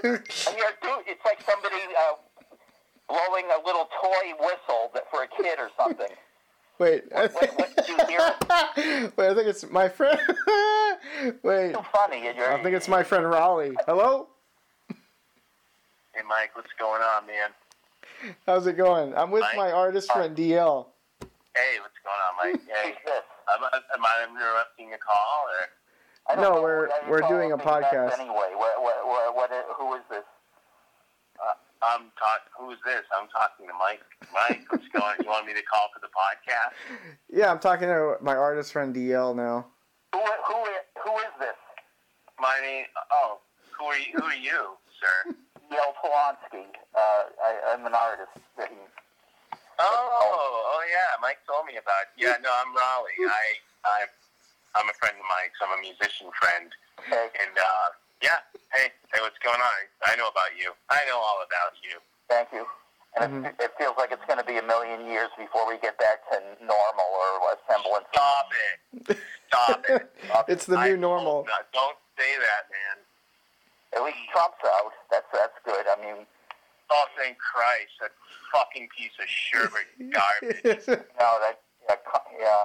And 0.05 0.57
you're, 0.57 0.75
dude, 0.83 1.07
it's 1.07 1.25
like 1.25 1.41
somebody 1.43 1.77
uh, 1.97 2.15
blowing 3.09 3.45
a 3.55 3.65
little 3.65 3.89
toy 4.03 4.33
whistle 4.41 4.91
that, 4.95 5.05
for 5.11 5.23
a 5.23 5.29
kid 5.29 5.59
or 5.61 5.71
something. 5.79 6.09
Wait. 6.79 7.05
What, 7.13 7.33
what, 7.33 7.77
did 7.77 7.89
you 7.89 7.97
hear? 8.09 8.35
Wait, 9.17 9.31
I 9.31 9.35
think 9.35 9.47
it's 9.47 9.71
my 9.71 9.89
friend. 9.89 10.19
Wait. 11.45 11.75
Too 11.75 11.81
funny. 11.93 12.25
You're, 12.25 12.53
I 12.53 12.61
think 12.63 12.75
it's 12.75 12.89
my 12.89 13.05
friend 13.05 13.29
Raleigh. 13.29 13.77
Hello? 13.87 14.29
Hey, 16.15 16.23
Mike, 16.29 16.51
what's 16.55 16.73
going 16.79 17.03
on, 17.03 17.27
man? 17.27 17.51
How's 18.47 18.67
it 18.67 18.77
going? 18.77 19.15
I'm 19.15 19.31
with 19.31 19.43
Mike? 19.43 19.57
my 19.57 19.73
artist 19.73 20.11
uh, 20.11 20.15
friend 20.15 20.37
DL. 20.37 20.87
Hey, 21.57 21.79
what's 21.81 21.99
going 22.05 22.21
on, 22.29 22.33
Mike? 22.39 22.61
Hey, 22.83 22.95
am, 23.53 23.65
I- 23.65 23.81
am 23.95 24.05
I 24.05 24.27
interrupting 24.29 24.93
a 24.95 24.99
call 24.99 25.47
or? 25.49 25.69
I 26.29 26.35
don't 26.37 26.45
No, 26.45 26.57
know. 26.57 26.63
we're- 26.63 26.89
we're 27.09 27.27
doing 27.29 27.53
a 27.53 27.59
podcast. 27.59 28.19
Anyway, 28.19 28.53
what, 28.55 28.81
what, 28.83 29.07
what, 29.07 29.35
what, 29.37 29.51
who 29.79 29.95
is 29.95 30.03
this? 30.11 30.25
Uh, 31.43 31.53
I'm 31.83 32.03
talk. 32.19 32.43
Who's 32.59 32.79
this? 32.85 33.03
I'm 33.19 33.27
talking 33.29 33.67
to 33.67 33.73
Mike. 33.75 34.01
Mike, 34.33 34.63
what's 34.71 34.87
going? 34.93 35.05
On? 35.19 35.25
You 35.25 35.31
want 35.31 35.47
me 35.47 35.55
to 35.55 35.63
call 35.63 35.89
for 35.93 36.01
the 36.01 36.07
podcast? 36.13 36.75
Yeah, 37.33 37.51
I'm 37.51 37.59
talking 37.59 37.89
to 37.89 38.17
my 38.21 38.37
artist 38.37 38.73
friend 38.73 38.95
DL 38.95 39.35
now. 39.35 39.67
Who 40.15 40.21
who 40.21 40.65
who 41.05 41.17
is 41.19 41.33
this? 41.41 41.57
My 42.39 42.57
name. 42.63 42.85
Oh, 43.11 43.39
who 43.79 43.87
are 43.87 43.97
you? 43.97 44.05
Who 44.15 44.23
are 44.25 44.35
you, 44.35 44.77
sir? 45.01 45.35
Neil 45.73 45.97
Polanski. 45.97 46.69
Uh, 46.93 47.33
I, 47.41 47.51
I'm 47.73 47.89
an 47.89 47.97
artist. 47.97 48.37
That 48.61 48.69
he, 48.69 48.77
Oh, 49.81 49.89
oh 50.77 50.83
yeah. 50.87 51.17
Mike 51.25 51.41
told 51.49 51.65
me 51.67 51.81
about. 51.81 52.13
Yeah, 52.15 52.37
no, 52.45 52.53
I'm 52.53 52.71
Raleigh. 52.77 53.19
I, 53.25 53.45
I, 53.89 53.99
I'm 54.77 54.87
a 54.87 54.95
friend 55.01 55.17
of 55.17 55.25
Mike's. 55.27 55.59
I'm 55.65 55.73
a 55.75 55.81
musician 55.81 56.29
friend. 56.37 56.69
okay. 57.01 57.33
And 57.41 57.57
uh, 57.57 57.89
yeah, 58.23 58.45
hey, 58.77 58.93
hey, 59.11 59.21
what's 59.25 59.41
going 59.41 59.59
on? 59.59 59.81
I 60.07 60.15
know 60.21 60.29
about 60.29 60.53
you. 60.61 60.71
I 60.93 61.01
know 61.09 61.17
all 61.19 61.41
about 61.43 61.75
you. 61.83 61.99
Thank 62.29 62.53
you. 62.53 62.69
And 63.21 63.45
it, 63.45 63.57
it 63.61 63.73
feels 63.77 63.93
like 63.99 64.09
it's 64.13 64.25
going 64.25 64.39
to 64.41 64.47
be 64.47 64.57
a 64.57 64.65
million 64.65 65.05
years 65.05 65.29
before 65.37 65.69
we 65.69 65.77
get 65.81 65.99
back 65.99 66.25
to 66.33 66.37
normal 66.65 67.09
or 67.13 67.53
a 67.53 67.57
semblance. 67.69 68.07
Stop 68.13 68.49
it. 68.55 69.19
Stop 69.49 69.85
it. 69.89 70.05
It's 70.49 70.65
the 70.65 70.77
I 70.79 70.89
new 70.89 70.97
normal. 70.97 71.45
hope 71.45 71.49
not. 71.53 71.67
Don't 71.77 71.99
say 72.17 72.33
that, 72.41 72.63
man. 72.73 72.97
At 73.97 74.03
least 74.03 74.19
Trump's 74.33 74.63
out. 74.65 74.93
That's 75.11 75.29
that's 75.33 75.59
good. 75.65 75.85
I 75.87 75.97
mean, 76.01 76.27
Oh, 76.93 77.07
thank 77.17 77.39
Christ. 77.41 77.97
That 78.05 78.13
fucking 78.53 78.89
piece 78.93 79.17
of 79.17 79.25
sherbet 79.25 79.89
garbage. 80.13 80.85
no, 81.17 81.31
that 81.41 81.57
yeah, 81.89 81.97
yeah. 82.37 82.65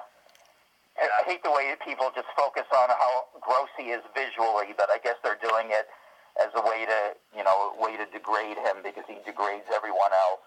I 0.99 1.05
I 1.07 1.21
hate 1.29 1.43
the 1.43 1.51
way 1.51 1.71
people 1.85 2.11
just 2.15 2.27
focus 2.35 2.67
on 2.75 2.89
how 2.89 3.31
gross 3.39 3.71
he 3.79 3.95
is 3.95 4.01
visually, 4.11 4.73
but 4.75 4.89
I 4.91 4.97
guess 4.99 5.15
they're 5.23 5.39
doing 5.39 5.71
it 5.71 5.87
as 6.43 6.51
a 6.57 6.61
way 6.61 6.85
to, 6.85 6.99
you 7.37 7.43
know, 7.45 7.73
a 7.73 7.81
way 7.81 7.95
to 7.97 8.05
degrade 8.11 8.57
him 8.57 8.83
because 8.83 9.05
he 9.07 9.17
degrades 9.25 9.65
everyone 9.73 10.11
else. 10.11 10.43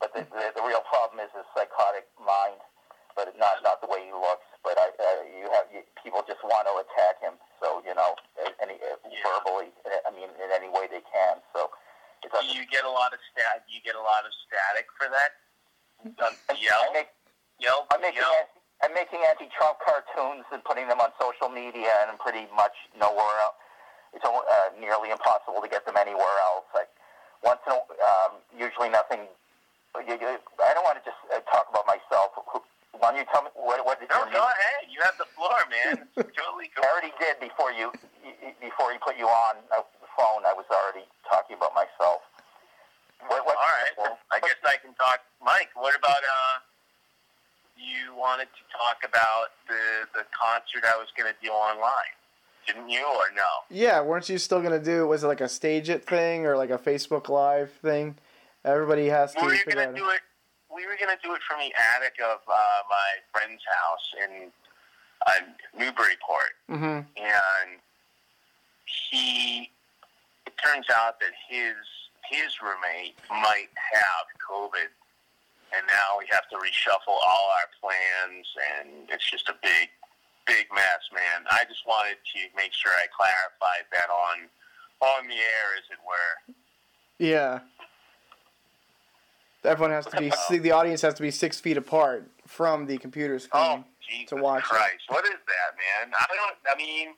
But 0.00 0.12
the, 0.14 0.22
the, 0.30 0.58
the 0.58 0.64
real 0.66 0.82
problem 0.90 1.20
is 1.22 1.30
his 1.36 1.46
psychotic 1.54 2.08
mind, 2.18 2.60
but 3.18 3.34
not 3.34 3.58
not 3.66 3.82
the 3.82 3.90
way 3.90 4.06
he 4.06 4.14
looks. 4.14 4.46
But 4.62 4.78
I, 4.78 4.94
uh, 4.94 5.26
you 5.26 5.50
have 5.50 5.66
you, 5.74 5.82
people 5.98 6.22
just 6.22 6.38
want 6.46 6.70
to 6.70 6.74
attack 6.86 7.18
him, 7.18 7.34
so 7.58 7.82
you 7.82 7.98
know, 7.98 8.14
any 8.62 8.78
uh, 8.78 8.94
Yeah. 9.10 9.18
verbally. 9.26 9.74
I 10.06 10.14
mean, 10.14 10.30
in 10.38 10.48
any 10.54 10.70
way 10.70 10.86
they 10.86 11.02
can. 11.02 11.42
So 11.50 11.74
it's 12.22 12.30
Do 12.30 12.46
you 12.54 12.62
get 12.70 12.86
a 12.86 12.90
lot 12.90 13.10
of 13.10 13.18
stat? 13.34 13.66
You 13.66 13.82
get 13.82 13.98
a 13.98 14.02
lot 14.02 14.22
of 14.22 14.30
static 14.46 14.86
for 14.94 15.10
that? 15.10 15.30
Um, 16.22 16.34
yell, 16.58 16.82
I 16.90 16.94
make, 16.94 17.10
yell, 17.58 17.86
I'm 17.90 18.00
making 18.02 18.22
yell. 18.22 18.34
anti, 18.38 18.58
I'm 18.86 18.94
making 18.94 19.20
anti-Trump 19.26 19.78
cartoons 19.82 20.46
and 20.54 20.62
putting 20.62 20.86
them 20.86 21.02
on 21.02 21.10
social 21.18 21.50
media, 21.50 21.90
and 22.06 22.18
pretty 22.22 22.46
much 22.54 22.74
nowhere 22.94 23.38
else. 23.42 23.58
It's 24.14 24.24
uh, 24.24 24.70
nearly 24.78 25.10
impossible 25.10 25.62
to 25.62 25.68
get 25.68 25.86
them 25.86 25.98
anywhere 25.98 26.38
else. 26.50 26.66
Like 26.74 26.90
once 27.46 27.62
in 27.66 27.74
a, 27.74 27.78
um, 27.78 28.42
usually 28.54 28.90
nothing. 28.90 29.26
I 29.94 30.02
don't 30.74 30.84
want 30.86 30.98
to 30.98 31.04
just 31.06 31.18
uh, 31.30 31.38
talk 31.50 31.66
about 31.70 31.86
myself. 31.86 32.17
Who- 32.98 33.02
Why 33.02 33.14
don't 33.14 33.22
you 33.22 33.26
tell 33.30 33.42
me 33.46 33.50
what, 33.54 33.78
what 33.86 34.00
did 34.02 34.10
No, 34.10 34.26
your 34.26 34.42
go 34.42 34.42
ahead. 34.42 34.90
You 34.90 34.98
have 35.06 35.14
the 35.18 35.30
floor, 35.38 35.54
man. 35.70 36.02
It's 36.18 36.34
totally 36.34 36.66
I 36.74 36.82
already 36.90 37.14
did 37.22 37.38
before 37.38 37.70
you 37.70 37.94
y- 38.26 38.34
y- 38.42 38.54
before 38.60 38.90
he 38.90 38.98
put 38.98 39.14
you 39.16 39.26
on 39.30 39.56
uh, 39.70 39.86
the 40.02 40.10
phone. 40.18 40.42
I 40.42 40.52
was 40.52 40.66
already 40.70 41.06
talking 41.30 41.54
about 41.56 41.74
myself. 41.78 42.26
What, 43.26 43.46
what, 43.46 43.56
All 43.56 43.70
right. 44.06 44.18
I 44.34 44.40
guess 44.40 44.58
I 44.64 44.76
can 44.82 44.94
talk. 44.94 45.20
Mike, 45.42 45.70
what 45.74 45.94
about 45.96 46.18
uh? 46.22 46.58
You 47.78 48.14
wanted 48.16 48.48
to 48.58 48.62
talk 48.74 48.98
about 49.08 49.54
the 49.68 50.06
the 50.18 50.24
concert 50.34 50.82
I 50.84 50.96
was 50.98 51.06
going 51.16 51.30
to 51.32 51.38
do 51.44 51.50
online, 51.52 52.14
didn't 52.66 52.88
you, 52.88 53.04
or 53.06 53.30
no? 53.36 53.42
Yeah, 53.70 54.00
weren't 54.02 54.28
you 54.28 54.38
still 54.38 54.60
gonna 54.60 54.82
do? 54.82 55.06
Was 55.06 55.22
it 55.22 55.28
like 55.28 55.40
a 55.40 55.44
StageIt 55.44 56.02
thing 56.02 56.46
or 56.46 56.56
like 56.56 56.70
a 56.70 56.78
Facebook 56.78 57.28
Live 57.28 57.70
thing? 57.82 58.16
Everybody 58.64 59.06
has 59.08 59.32
to 59.34 59.44
were 59.44 59.50
figure 59.54 59.74
going 59.74 59.94
to 59.94 60.00
do 60.00 60.08
it. 60.10 60.20
We 60.78 60.86
were 60.86 60.94
going 60.94 61.10
to 61.10 61.18
do 61.26 61.34
it 61.34 61.42
from 61.42 61.58
the 61.58 61.74
attic 61.74 62.22
of 62.22 62.38
uh, 62.46 62.54
my 62.86 63.10
friend's 63.34 63.62
house 63.66 64.06
in 64.22 64.32
uh, 65.26 65.42
Newburyport. 65.74 66.54
hmm 66.70 67.02
and 67.18 67.82
he 69.10 69.70
it 70.46 70.54
turns 70.62 70.86
out 70.94 71.18
that 71.18 71.34
his 71.50 71.74
his 72.30 72.54
roommate 72.62 73.18
might 73.28 73.74
have 73.74 74.24
COVID 74.38 74.86
and 75.74 75.82
now 75.86 76.16
we 76.18 76.26
have 76.30 76.48
to 76.48 76.56
reshuffle 76.56 77.18
all 77.26 77.44
our 77.58 77.68
plans 77.82 78.46
and 78.78 79.10
it's 79.10 79.28
just 79.28 79.48
a 79.48 79.54
big 79.62 79.90
big 80.46 80.66
mess, 80.72 81.02
man. 81.12 81.44
I 81.50 81.64
just 81.68 81.86
wanted 81.86 82.16
to 82.22 82.40
make 82.56 82.72
sure 82.72 82.92
I 82.94 83.06
clarified 83.10 83.84
that 83.92 84.08
on 84.14 84.46
on 85.02 85.26
the 85.26 85.34
air 85.34 85.66
as 85.76 85.84
it 85.90 85.98
were. 86.06 86.54
Yeah. 87.18 87.60
Everyone 89.64 89.90
has 89.90 90.06
to 90.06 90.16
be. 90.18 90.30
see, 90.48 90.58
The 90.58 90.70
audience 90.72 91.02
has 91.02 91.14
to 91.14 91.22
be 91.22 91.30
six 91.30 91.58
feet 91.60 91.76
apart 91.76 92.30
from 92.46 92.86
the 92.86 92.98
computer 92.98 93.34
oh, 93.34 93.38
screen. 93.38 93.62
Oh, 93.64 93.84
Jesus 94.08 94.28
to 94.30 94.36
watch 94.36 94.62
it. 94.62 94.68
Christ. 94.68 95.04
What 95.08 95.24
is 95.24 95.32
that, 95.32 96.04
man? 96.06 96.14
I 96.18 96.26
don't 96.34 96.56
I 96.72 96.76
mean 96.78 97.08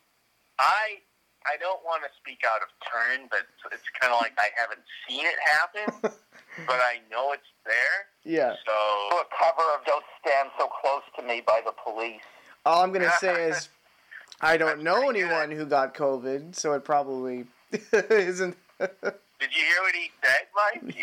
I 0.58 0.98
I 1.46 1.56
don't 1.58 1.82
want 1.84 2.02
to 2.02 2.08
speak 2.20 2.40
out 2.52 2.60
of 2.62 2.68
turn, 2.84 3.26
but 3.30 3.40
it's 3.72 3.82
kind 4.00 4.12
of 4.12 4.20
like 4.20 4.32
I 4.38 4.48
haven't 4.60 4.80
seen 5.08 5.24
it 5.24 5.36
happen, 5.46 5.94
but 6.66 6.80
I 6.80 6.98
know 7.10 7.32
it's 7.32 7.42
there. 7.64 8.06
Yeah. 8.24 8.54
So 8.66 9.16
a 9.18 9.24
cover 9.38 9.62
of 9.78 9.84
"Don't 9.86 10.04
Stand 10.20 10.50
So 10.58 10.68
Close 10.82 11.02
to 11.18 11.22
Me" 11.22 11.42
by 11.46 11.60
the 11.64 11.72
Police. 11.82 12.20
All 12.66 12.82
I'm 12.82 12.92
gonna 12.92 13.10
say 13.20 13.48
is, 13.48 13.68
I 14.42 14.56
don't 14.58 14.68
That's 14.68 14.82
know 14.82 15.02
pretty 15.06 15.20
good. 15.20 15.30
anyone 15.30 15.50
who 15.56 15.64
got 15.64 15.94
COVID, 15.94 16.54
so 16.54 16.74
it 16.74 16.84
probably 16.84 17.44
isn't. 17.92 18.56
did 18.78 18.90
you 19.00 19.64
hear 19.64 19.80
what 19.82 19.94
he 19.94 20.10
said, 20.22 20.46
Mike? 20.54 20.94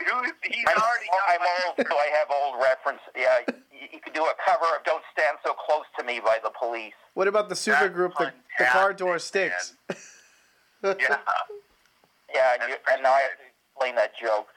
Is, 0.00 0.32
he's 0.42 0.64
I'm, 0.68 0.76
already 0.76 1.06
got 1.10 1.20
I'm 1.28 1.40
my- 1.40 1.64
old, 1.68 1.86
so 1.88 1.96
I 1.96 2.08
have 2.18 2.28
old 2.30 2.62
reference. 2.62 3.00
Yeah, 3.16 3.38
you, 3.72 3.88
you 3.92 4.00
could 4.00 4.12
do 4.12 4.22
a 4.24 4.34
cover 4.44 4.66
of 4.76 4.84
"Don't 4.84 5.02
Stand 5.12 5.38
So 5.44 5.54
Close 5.54 5.84
to 5.98 6.04
Me" 6.04 6.20
by 6.20 6.38
the 6.42 6.50
Police. 6.58 6.94
what 7.14 7.28
about 7.28 7.48
the 7.48 7.56
super 7.56 7.80
That's 7.88 7.94
group, 7.94 8.12
the, 8.18 8.32
the 8.58 8.64
car 8.66 8.92
door 8.92 9.18
fantastic, 9.18 9.74
sticks? 9.92 10.10
Yeah. 10.84 11.16
Yeah, 12.34 12.54
and, 12.60 12.68
you, 12.68 12.74
and 12.92 13.02
now 13.02 13.12
I 13.12 13.20
have 13.20 13.38
to 13.38 13.46
explain 13.70 13.94
that 13.94 14.12
joke. 14.20 14.48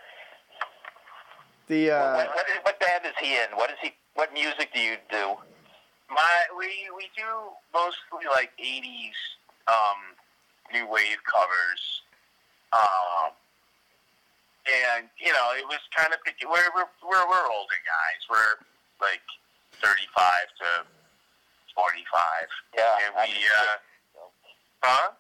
the 1.68 1.92
uh, 1.92 2.16
what, 2.16 2.28
what, 2.36 2.46
is, 2.50 2.56
what 2.64 2.80
band 2.80 3.06
is 3.06 3.14
he 3.22 3.34
in? 3.36 3.56
What 3.56 3.70
is 3.70 3.78
he? 3.82 3.92
What 4.16 4.34
music 4.34 4.74
do 4.74 4.80
you 4.80 4.96
do? 5.12 5.36
My 6.10 6.42
we 6.58 6.90
we 6.96 7.08
do 7.16 7.54
mostly 7.74 8.26
like 8.32 8.50
'80s 8.58 9.14
um, 9.68 10.16
new 10.74 10.90
wave 10.92 11.18
covers, 11.32 12.02
um, 12.74 13.32
and 14.68 15.08
you 15.18 15.32
know 15.32 15.56
it 15.56 15.66
was 15.66 15.80
kind 15.96 16.12
of 16.14 16.20
we're 16.24 16.72
we're 16.76 16.90
we're, 17.04 17.26
we're 17.28 17.48
older 17.48 17.80
guys. 17.88 18.22
We're 18.30 18.56
like 19.00 19.24
35 19.80 19.88
to 20.60 20.70
45, 21.78 22.50
Yeah, 22.74 22.98
and 23.06 23.14
we 23.14 23.38
uh, 23.46 23.78
huh? 24.82 25.14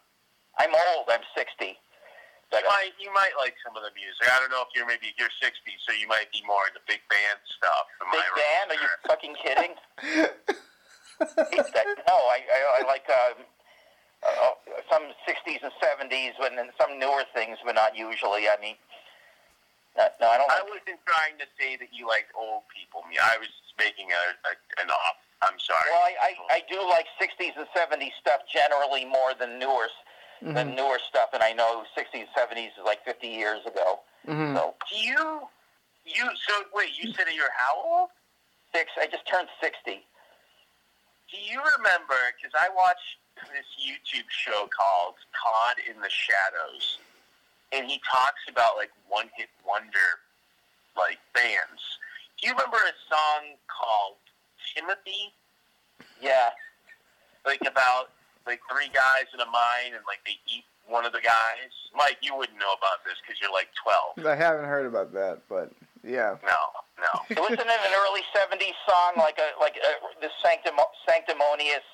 I'm 0.58 0.74
old. 0.74 1.06
I'm 1.14 1.22
60. 1.38 1.78
But, 2.50 2.64
You 2.64 2.68
uh, 2.68 2.72
might 2.72 2.93
you 2.98 3.12
might 3.14 3.36
like 3.38 3.54
some 3.62 3.76
of 3.76 3.84
the 3.84 3.93
music. 3.93 4.26
I 4.26 4.39
don't 4.39 4.50
know 4.50 4.64
if 4.64 4.72
you're 4.74 4.88
maybe 4.88 5.14
you're 5.20 5.34
60, 5.43 5.52
so 5.86 5.93
you 5.93 6.08
might 6.08 6.32
be 6.32 6.41
more 6.48 6.66
into 6.66 6.80
big 6.88 7.04
band 7.12 7.39
stuff. 7.60 7.86
Am 8.02 8.10
big 8.10 8.24
right 8.24 8.39
band? 8.39 8.68
Are 8.72 8.80
you 8.80 8.89
fucking 9.12 9.36
kidding? 9.38 9.74
no, 11.20 12.16
I, 12.32 12.39
I, 12.48 12.60
I 12.80 12.82
like 12.88 13.06
um, 13.12 13.43
uh, 14.24 14.56
some 14.89 15.04
60s 15.28 15.62
and 15.62 15.74
70s, 15.84 16.34
but 16.39 16.56
then 16.56 16.72
some 16.80 16.98
newer 16.98 17.24
things, 17.36 17.58
but 17.66 17.76
not 17.76 17.98
usually. 17.98 18.48
I 18.48 18.56
mean, 18.62 18.76
no, 19.98 20.06
no 20.22 20.28
I 20.30 20.38
don't. 20.38 20.50
I 20.52 20.62
wasn't 20.64 21.02
trying 21.06 21.36
to 21.41 21.48
say 21.60 21.76
that 21.78 21.89
you 21.91 22.08
liked 22.08 22.32
old 22.38 22.64
people. 22.70 23.04
Me, 23.10 23.18
I 23.18 23.38
was 23.41 23.50
just 23.50 23.74
making 23.78 24.14
a, 24.14 24.24
a 24.48 24.54
an 24.82 24.89
off. 24.89 25.18
I'm 25.41 25.60
sorry. 25.62 25.86
well, 25.93 26.02
I, 26.02 26.14
I, 26.34 26.58
I 26.58 26.60
do 26.66 26.82
like 26.89 27.06
60s 27.22 27.54
and 27.58 27.70
70s 27.78 28.10
stuff 28.20 28.41
generally 28.50 29.06
more 29.06 29.34
than 29.38 29.60
newer 29.60 29.86
than 30.41 30.74
newer 30.76 30.98
stuff, 31.02 31.30
and 31.34 31.41
I 31.41 31.52
know 31.54 31.82
60s, 31.98 32.14
and 32.14 32.30
70s 32.38 32.78
is 32.78 32.86
like 32.86 33.04
50 33.06 33.26
years 33.28 33.66
ago. 33.66 34.02
mhm. 34.28 34.54
So 34.56 34.74
Do 34.89 34.95
you 34.98 35.41
you 36.06 36.24
so 36.48 36.54
wait? 36.74 36.91
You 37.02 37.12
said 37.14 37.26
you're 37.34 37.54
how 37.58 37.82
old? 37.82 38.10
six. 38.74 38.91
I 39.00 39.08
just 39.08 39.26
turned 39.28 39.48
60. 39.62 40.06
Do 41.32 41.38
you 41.38 41.60
remember? 41.78 42.18
Because 42.38 42.54
I 42.56 42.70
watched 42.74 43.18
this 43.54 43.66
YouTube 43.78 44.30
show 44.30 44.70
called 44.74 45.16
Todd 45.34 45.78
in 45.89 46.00
the 46.02 46.10
Shadows, 46.10 46.98
and 47.72 47.89
he 47.89 47.99
talks 48.09 48.41
about 48.49 48.78
like 48.78 48.91
one 49.09 49.30
hit 49.36 49.49
wonder 49.65 50.24
like 50.95 51.20
bands. 51.34 51.82
Do 52.39 52.47
you 52.47 52.53
remember 52.53 52.78
a 52.78 52.95
song 53.09 53.57
called 53.70 54.18
Timothy? 54.74 55.34
Yeah. 56.22 56.49
Like 57.45 57.61
about 57.61 58.11
like 58.45 58.61
three 58.72 58.89
guys 58.93 59.30
in 59.34 59.39
a 59.39 59.45
mine 59.45 59.93
and 59.93 60.03
like 60.07 60.20
they 60.26 60.39
eat 60.47 60.65
one 60.88 61.05
of 61.05 61.11
the 61.11 61.22
guys. 61.22 61.72
Mike, 61.95 62.18
you 62.22 62.36
wouldn't 62.36 62.57
know 62.57 62.74
about 62.78 63.03
this 63.03 63.15
because 63.22 63.39
you're 63.41 63.51
like 63.51 63.68
12. 64.15 64.26
I 64.26 64.36
haven't 64.36 64.65
heard 64.65 64.86
about 64.86 65.13
that, 65.13 65.43
but 65.49 65.72
yeah. 66.03 66.39
No, 66.43 66.61
no. 66.97 67.13
It 67.30 67.39
wasn't 67.39 67.68
it 67.68 67.68
an 67.68 67.93
early 67.93 68.24
'70s 68.32 68.78
song, 68.88 69.20
like 69.20 69.38
a 69.38 69.59
like 69.59 69.76
a, 69.78 69.91
the 70.24 70.32
sanctimo- 70.39 70.95
sanctimonious 71.05 71.86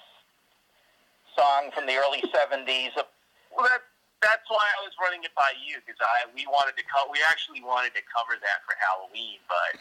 song 1.36 1.72
from 1.74 1.88
the 1.88 1.96
early 1.98 2.22
'70s. 2.30 2.94
Well, 2.96 3.66
that, 3.66 3.82
that's 4.24 4.48
why 4.48 4.64
I 4.64 4.80
was 4.88 4.96
running 5.04 5.22
it 5.28 5.36
by 5.36 5.52
you 5.60 5.78
because 5.84 6.00
I 6.00 6.26
we 6.32 6.48
wanted 6.48 6.80
to 6.80 6.86
co- 6.88 7.12
we 7.12 7.20
actually 7.30 7.60
wanted 7.62 7.92
to 8.00 8.04
cover 8.10 8.40
that 8.40 8.64
for 8.66 8.74
Halloween, 8.80 9.44
but 9.52 9.78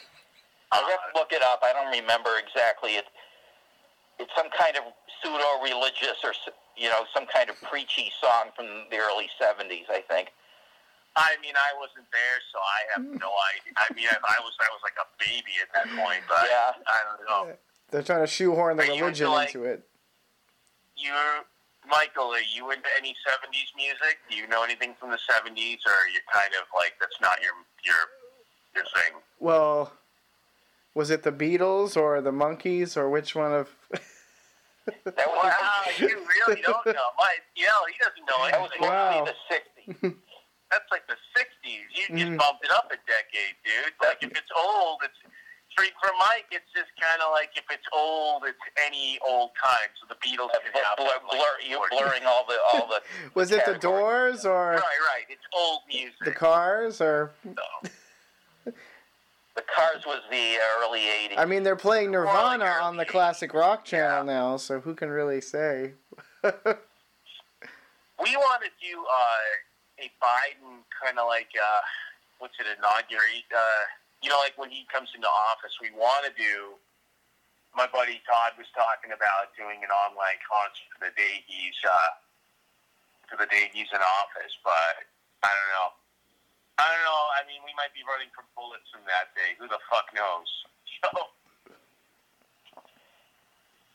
I 0.74 0.82
have 0.82 1.03
to 1.09 1.12
look 1.14 1.30
it 1.32 1.40
up. 1.47 1.62
I 1.62 1.70
don't 1.72 1.88
remember 1.95 2.36
exactly. 2.43 2.99
It 2.99 3.07
it 4.18 4.28
some 4.36 4.51
kind 4.53 4.76
of 4.76 4.84
pseudo-religious 5.22 6.20
or 6.26 6.34
you 6.76 6.90
know 6.90 7.07
some 7.14 7.24
kind 7.30 7.49
of 7.49 7.57
preachy 7.70 8.11
song 8.20 8.51
from 8.59 8.66
the 8.90 8.99
early 8.99 9.30
'70s, 9.40 9.86
I 9.88 10.03
think. 10.11 10.34
I 11.14 11.36
mean, 11.45 11.53
I 11.55 11.76
wasn't 11.76 12.09
there, 12.09 12.38
so 12.53 12.57
I 12.57 12.78
have 12.97 13.05
no 13.05 13.28
idea. 13.53 13.72
I 13.76 13.86
mean, 13.93 14.09
I, 14.09 14.16
I 14.16 14.38
was 14.40 14.55
I 14.61 14.68
was 14.72 14.80
like 14.80 14.97
a 14.97 15.09
baby 15.20 15.61
at 15.61 15.68
that 15.76 15.86
point, 15.97 16.24
but 16.28 16.45
Yeah. 16.49 16.72
I 16.88 16.99
don't 17.05 17.22
know. 17.28 17.53
They're 17.90 18.03
trying 18.03 18.24
to 18.24 18.26
shoehorn 18.26 18.78
the 18.78 18.84
Are 18.84 18.86
you 18.86 19.05
religion 19.05 19.26
into, 19.28 19.36
like- 19.36 19.55
into 19.55 19.68
it. 19.68 19.86
You're 20.97 21.45
Michael. 21.89 22.30
Are 22.33 22.41
you 22.55 22.70
into 22.70 22.89
any 22.99 23.11
'70s 23.26 23.74
music? 23.76 24.18
Do 24.30 24.37
you 24.37 24.47
know 24.47 24.62
anything 24.62 24.95
from 24.99 25.11
the 25.11 25.18
'70s, 25.18 25.78
or 25.87 25.93
are 25.93 26.09
you 26.09 26.20
kind 26.33 26.53
of 26.55 26.66
like 26.78 26.95
that's 27.01 27.20
not 27.20 27.41
your 27.43 27.53
your 27.85 28.03
your 28.74 28.85
thing? 28.95 29.18
Well, 29.41 29.93
was 30.95 31.11
it 31.11 31.22
the 31.22 31.33
Beatles 31.33 31.97
or 31.97 32.20
the 32.20 32.30
Monkees 32.33 32.97
or 32.97 33.09
which 33.11 33.35
one 33.35 33.53
of? 33.53 33.68
Wow, 35.14 35.85
you 35.99 36.09
really 36.26 36.61
don't 36.61 36.85
know. 36.87 37.09
My, 37.16 37.30
you 37.55 37.66
know, 37.66 37.87
he 37.87 37.95
doesn't 38.03 38.26
know 38.26 38.43
that 38.51 38.59
was 38.61 38.70
anything. 38.74 38.91
Wow. 38.91 39.24
the 39.30 39.37
'60s. 39.47 40.16
That's 40.74 40.89
like 40.91 41.07
the 41.07 41.14
'60s. 41.39 41.87
You 41.95 42.18
just 42.18 42.33
Mhm. 42.33 42.39
bumped 42.39 42.64
it 42.64 42.70
up 42.72 42.91
a 42.91 42.99
decade, 43.07 43.55
dude. 43.62 43.95
Like 44.03 44.22
if 44.22 44.30
it's 44.33 44.51
old, 44.59 44.99
it's 45.05 45.14
for 45.77 45.85
for 46.01 46.11
Mike. 46.18 46.47
It's 46.51 46.68
just 46.75 46.91
kind 47.01 47.20
of 47.25 47.33
like 47.33 47.51
if 47.57 47.64
it's 47.70 47.85
old, 47.93 48.43
it's 48.47 48.59
any 48.87 49.18
old 49.27 49.51
time. 49.62 49.89
So 50.01 50.07
the 50.09 50.14
Beatles 50.16 50.51
can 50.53 50.73
Blur, 50.73 50.83
have 50.85 50.97
blur, 50.97 51.07
like, 51.07 51.31
blur, 51.31 51.55
you're 51.68 51.89
blurring 51.91 52.23
all 52.27 52.45
the 52.49 52.59
all 52.73 52.87
the. 52.89 53.01
Was 53.35 53.51
it 53.53 53.64
the. 53.66 53.79
Doors 53.79 54.45
or 54.45 54.70
Right, 54.73 54.81
right. 54.81 55.27
It's 55.29 55.43
old 55.57 55.81
music. 55.89 56.14
the 56.25 56.33
Cars 56.33 57.01
or? 57.01 57.33
So. 57.45 57.91
The 59.55 59.62
Cars 59.68 60.07
was 60.07 60.20
the 60.31 60.57
early 60.81 61.01
'80s. 61.01 61.35
I 61.37 61.45
mean, 61.45 61.62
they're 61.62 61.77
playing 61.77 62.11
Nirvana 62.11 62.64
early 62.64 62.81
on 62.81 62.97
the 62.97 63.05
80s. 63.05 63.09
classic 63.09 63.53
rock 63.53 63.85
channel 63.85 64.25
Yeah. 64.25 64.33
now, 64.33 64.57
so 64.57 64.81
who 64.81 64.95
can 64.95 65.11
really 65.11 65.43
say? 65.43 65.93
We 66.43 68.37
want 68.37 68.62
to 68.62 68.70
do 68.81 69.03
uh, 69.03 70.05
a 70.05 70.11
Biden 70.23 70.79
kind 71.05 71.18
of 71.18 71.27
like 71.27 71.49
uh, 71.59 71.81
what's 72.39 72.55
it 72.61 72.66
inaugurate? 72.79 73.51
Uh, 73.55 73.85
you 74.23 74.31
know, 74.31 74.39
like 74.39 74.55
when 74.55 74.70
he 74.70 74.87
comes 74.87 75.11
into 75.14 75.27
office, 75.27 75.75
we 75.83 75.91
want 75.93 76.23
to 76.25 76.33
do. 76.39 76.79
My 77.75 77.89
buddy 77.91 78.20
Todd 78.29 78.55
was 78.61 78.68
talking 78.77 79.11
about 79.16 79.51
doing 79.59 79.81
an 79.83 79.91
online 79.91 80.39
concert 80.45 80.87
for 80.93 81.09
the 81.09 81.12
day 81.18 81.43
he's 81.49 81.77
uh, 81.83 82.12
for 83.27 83.37
the 83.41 83.49
day 83.51 83.73
he's 83.75 83.91
in 83.91 84.03
office, 84.23 84.55
but 84.62 85.09
I 85.43 85.51
don't 85.51 85.70
know. 85.75 85.91
I 86.79 86.87
don't 86.87 87.05
know. 87.05 87.23
I 87.37 87.41
mean, 87.49 87.64
we 87.64 87.73
might 87.75 87.93
be 87.97 88.05
running 88.05 88.29
from 88.37 88.45
bullets 88.55 88.87
from 88.93 89.03
that 89.09 89.33
day. 89.33 89.57
Who 89.57 89.66
the 89.68 89.81
fuck 89.91 90.09
knows? 90.14 90.49
So, 91.03 91.11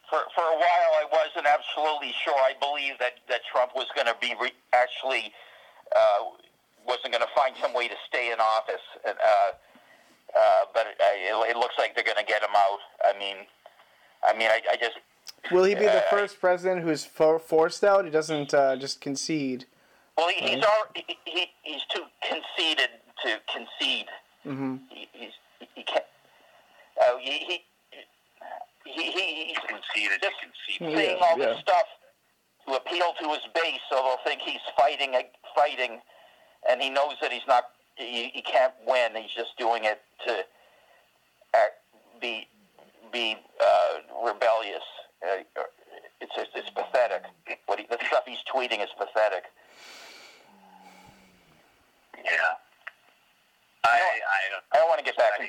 for 0.10 0.24
for 0.36 0.44
a 0.44 0.58
while, 0.60 0.92
I 1.00 1.06
wasn't 1.12 1.48
absolutely 1.48 2.16
sure. 2.24 2.36
I 2.36 2.56
believed 2.60 3.00
that 3.00 3.20
that 3.28 3.42
Trump 3.52 3.76
was 3.76 3.88
going 3.96 4.08
to 4.08 4.16
be 4.20 4.36
re- 4.40 4.56
actually 4.72 5.32
uh, 5.96 6.36
wasn't 6.88 7.12
going 7.12 7.24
to 7.24 7.34
find 7.36 7.56
some 7.62 7.74
way 7.74 7.88
to 7.88 7.96
stay 8.08 8.32
in 8.32 8.40
office. 8.40 8.84
And, 9.06 9.18
uh, 9.20 9.52
uh, 10.40 10.66
but 10.74 10.88
it, 10.88 10.96
it, 11.00 11.52
it 11.52 11.58
looks 11.58 11.76
like 11.78 11.96
they're 11.96 12.04
going 12.04 12.18
to 12.18 12.24
get 12.26 12.42
him 12.42 12.56
out. 12.56 12.80
I 13.04 13.18
mean, 13.18 13.38
I 14.28 14.34
mean, 14.38 14.50
I, 14.50 14.62
I 14.72 14.76
just 14.78 14.98
Will 15.52 15.64
he 15.64 15.76
be 15.76 15.82
the 15.86 16.06
Uh, 16.06 16.10
first 16.10 16.40
president 16.40 16.82
who's 16.84 17.06
for- 17.06 17.40
forced 17.40 17.84
out? 17.84 18.06
He 18.06 18.12
doesn't 18.12 18.54
uh, 18.54 18.76
just 18.76 19.02
concede. 19.02 19.66
well, 20.18 20.30
he, 20.30 20.36
he's 20.56 20.64
already, 20.64 21.06
he, 21.08 21.18
he, 21.26 21.46
he's 21.64 21.82
too 21.94 22.04
conceited 22.28 22.90
to 23.24 23.40
concede. 23.52 24.08
Mm-hmm. 24.46 24.76
He, 24.90 25.08
he's 25.14 25.32
he 25.76 25.84
can't. 25.84 26.04
Uh, 27.02 27.18
he, 27.20 27.32
he, 27.32 27.64
he, 28.86 29.12
he, 29.12 29.46
he's 29.50 29.58
conceded. 29.68 30.20
just 30.22 30.36
conceded. 30.42 30.98
saying 30.98 31.18
Yeah, 31.20 31.26
all 31.26 31.38
this 31.38 31.60
stuff 31.60 31.86
to 32.68 32.74
appeal 32.76 33.14
to 33.22 33.28
his 33.30 33.44
base, 33.54 33.80
so 33.90 33.96
they'll 33.98 34.24
think 34.26 34.42
he's 34.42 34.62
fighting, 34.78 35.14
fighting, 35.56 36.00
and 36.70 36.82
he 36.82 36.90
knows 36.90 37.16
that 37.22 37.32
he's 37.32 37.46
not, 37.48 37.64
he, 37.98 38.30
he 38.34 38.42
can't 38.42 38.74
win. 38.88 39.12
He's 39.16 39.34
just 39.36 39.58
doing 39.58 39.84
it 39.86 40.02
to 40.28 40.44
act, 41.56 41.74
be, 42.22 42.48
be 43.12 43.36
uh, 43.62 44.26
rebellious. 44.26 44.84
Uh, 45.24 45.42
it's 46.22 46.34
just, 46.36 46.50
it's 46.56 46.70
pathetic. 46.70 47.24
What 47.66 47.80
he, 47.80 47.86
the 47.90 47.98
stuff 48.08 48.24
he's 48.26 48.40
tweeting 48.54 48.82
is 48.84 48.90
pathetic. 48.98 49.44
Yeah. 52.18 52.58
I 53.84 53.90
I 53.96 54.42
don't. 54.52 54.66
I 54.74 54.76
don't 54.82 54.90
want 54.90 55.00
to 55.00 55.06
get 55.06 55.16
back. 55.18 55.38
To, 55.38 55.44
I- 55.44 55.48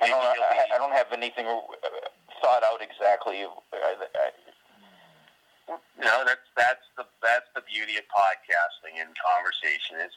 I 0.00 0.06
don't. 0.08 0.22
I, 0.22 0.74
I 0.74 0.78
don't 0.78 0.92
have 0.92 1.10
anything 1.12 1.46
uh, 1.46 1.58
thought 2.42 2.62
out 2.64 2.80
exactly. 2.82 3.44
I, 3.44 4.30
No, 5.98 6.22
that's 6.26 6.46
that's 6.56 6.86
the 6.96 7.04
that's 7.22 7.46
the 7.54 7.62
beauty 7.66 7.98
of 7.98 8.04
podcasting 8.10 8.98
and 8.98 9.10
conversation 9.18 9.98
is. 10.02 10.10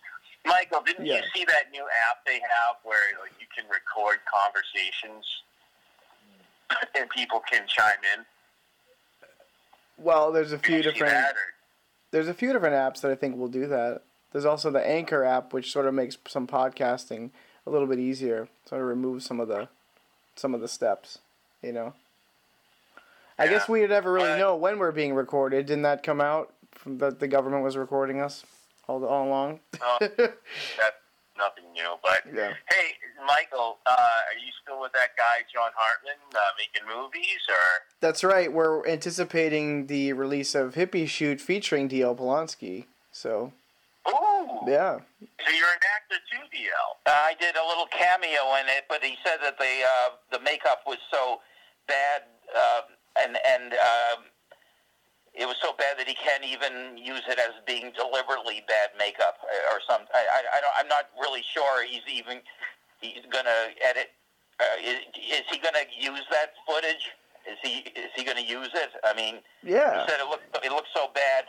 Michael, 0.45 0.81
didn't 0.81 1.05
Yeah. 1.05 1.17
you 1.17 1.23
see 1.35 1.45
that 1.45 1.71
new 1.71 1.83
app 2.09 2.25
they 2.25 2.39
have 2.39 2.77
where 2.83 2.97
like 3.21 3.31
you 3.39 3.45
can 3.55 3.65
record 3.69 4.19
conversations 4.31 5.25
and 6.95 7.09
people 7.09 7.41
can 7.49 7.67
chime 7.67 7.99
in? 8.15 8.25
Well, 9.97 10.31
there's 10.31 10.51
a 10.51 10.57
few 10.57 10.81
different 10.81 11.13
that, 11.13 11.35
there's 12.11 12.27
a 12.27 12.33
few 12.33 12.51
different 12.53 12.75
apps 12.75 13.01
that 13.01 13.11
I 13.11 13.15
think 13.15 13.37
will 13.37 13.47
do 13.47 13.67
that. 13.67 14.01
There's 14.31 14.45
also 14.45 14.71
the 14.71 14.85
Anchor 14.85 15.23
app, 15.23 15.53
which 15.53 15.71
sort 15.71 15.85
of 15.85 15.93
makes 15.93 16.17
some 16.27 16.47
podcasting 16.47 17.29
a 17.67 17.69
little 17.69 17.87
bit 17.87 17.99
easier. 17.99 18.47
Sort 18.65 18.81
of 18.81 18.87
removes 18.87 19.25
some 19.25 19.39
of 19.39 19.47
the 19.47 19.67
some 20.35 20.55
of 20.55 20.61
the 20.61 20.67
steps. 20.67 21.19
You 21.61 21.73
know. 21.73 21.93
I 23.37 23.47
guess 23.47 23.67
we 23.69 23.81
would 23.81 23.89
never 23.89 24.11
really 24.11 24.29
But- 24.29 24.37
know 24.39 24.55
when 24.55 24.79
we're 24.79 24.91
being 24.91 25.13
recorded. 25.13 25.65
Didn't 25.67 25.83
that 25.83 26.03
come 26.03 26.21
out 26.21 26.53
from 26.71 26.97
that 26.99 27.19
the 27.19 27.27
government 27.27 27.63
was 27.63 27.75
recording 27.77 28.19
us 28.21 28.43
all 28.91 29.05
all 29.05 29.27
along? 29.27 29.59
Oh, 29.81 29.97
that's 30.01 30.99
nothing 31.37 31.71
new. 31.73 31.95
But 32.03 32.21
Yeah. 32.33 32.53
hey, 32.69 32.93
Michael, 33.25 33.77
uh, 33.85 33.91
are 33.91 34.37
you 34.37 34.51
still 34.63 34.81
with 34.81 34.91
that 34.93 35.15
guy 35.17 35.43
John 35.53 35.71
Hartman 35.75 36.19
uh, 36.35 36.39
making 36.57 36.87
movies, 36.87 37.39
or 37.49 37.55
That's 37.99 38.23
right. 38.23 38.51
We're 38.51 38.85
anticipating 38.87 39.87
the 39.87 40.13
release 40.13 40.55
of 40.55 40.75
Hippie 40.75 41.07
Shoot 41.07 41.39
featuring 41.41 41.87
D.L. 41.87 42.15
Polanski. 42.15 42.85
So 43.11 43.53
ooh, 44.07 44.47
yeah, 44.67 44.99
so 45.21 45.51
you're 45.51 45.67
an 45.67 45.83
actor 45.95 46.19
too, 46.31 46.43
DL? 46.51 46.89
I 47.07 47.33
did 47.39 47.55
a 47.55 47.65
little 47.67 47.87
cameo 47.87 48.55
in 48.61 48.67
it, 48.69 48.85
but 48.89 49.03
he 49.03 49.15
said 49.23 49.37
that 49.43 49.57
the 49.57 49.65
uh, 49.83 50.09
the 50.31 50.39
makeup 50.43 50.81
was 50.87 50.97
so 51.11 51.41
bad, 51.87 52.23
uh, 52.55 52.81
and 53.21 53.37
and 53.45 53.73
um, 53.73 54.23
it 55.33 55.47
was 55.47 55.55
so 55.61 55.71
bad 55.77 55.97
that 55.97 56.07
he 56.07 56.15
can't 56.15 56.43
even 56.43 56.97
use 56.97 57.23
it 57.27 57.39
as 57.39 57.55
being 57.65 57.91
deliberately 57.95 58.63
bad 58.67 58.91
makeup 58.99 59.39
uh, 59.43 59.73
or 59.73 59.79
some. 59.87 60.03
I, 60.13 60.19
I, 60.19 60.39
I 60.57 60.61
don't, 60.61 60.75
I'm 60.77 60.87
not 60.87 61.07
really 61.19 61.43
sure 61.53 61.85
he's 61.85 62.03
even 62.11 62.39
he's 62.99 63.23
gonna 63.31 63.71
edit. 63.79 64.11
Uh, 64.59 64.63
is, 64.83 64.99
is 65.15 65.47
he 65.49 65.57
gonna 65.57 65.87
use 65.97 66.23
that 66.31 66.53
footage? 66.67 67.15
Is 67.47 67.57
he 67.63 67.89
is 67.95 68.11
he 68.15 68.23
gonna 68.23 68.41
use 68.41 68.69
it? 68.73 68.91
I 69.03 69.15
mean, 69.15 69.39
yeah. 69.63 70.03
he 70.03 70.11
said 70.11 70.19
it 70.19 70.27
looked 70.29 70.51
it 70.63 70.71
looked 70.71 70.91
so 70.93 71.07
bad 71.15 71.45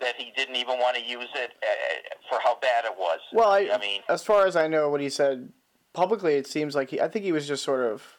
that 0.00 0.14
he 0.16 0.32
didn't 0.36 0.56
even 0.56 0.78
want 0.78 0.96
to 0.96 1.02
use 1.02 1.28
it 1.34 1.52
uh, 1.62 2.14
for 2.28 2.38
how 2.42 2.58
bad 2.60 2.84
it 2.84 2.94
was. 2.96 3.20
Well, 3.32 3.50
I, 3.50 3.70
I 3.72 3.78
mean, 3.78 4.02
as 4.08 4.22
far 4.24 4.46
as 4.46 4.56
I 4.56 4.66
know, 4.66 4.88
what 4.88 5.00
he 5.00 5.08
said 5.08 5.52
publicly, 5.92 6.34
it 6.34 6.46
seems 6.46 6.74
like 6.74 6.90
he. 6.90 7.00
I 7.00 7.08
think 7.08 7.24
he 7.24 7.32
was 7.32 7.48
just 7.48 7.64
sort 7.64 7.80
of 7.80 8.18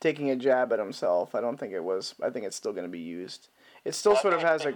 taking 0.00 0.30
a 0.30 0.36
jab 0.36 0.72
at 0.72 0.78
himself. 0.78 1.34
I 1.34 1.40
don't 1.40 1.58
think 1.58 1.72
it 1.72 1.82
was. 1.82 2.14
I 2.22 2.30
think 2.30 2.44
it's 2.44 2.56
still 2.56 2.72
going 2.72 2.84
to 2.84 2.90
be 2.90 3.00
used. 3.00 3.48
It 3.84 3.94
still 3.94 4.16
sort 4.16 4.34
of 4.34 4.42
has 4.42 4.64
a. 4.64 4.74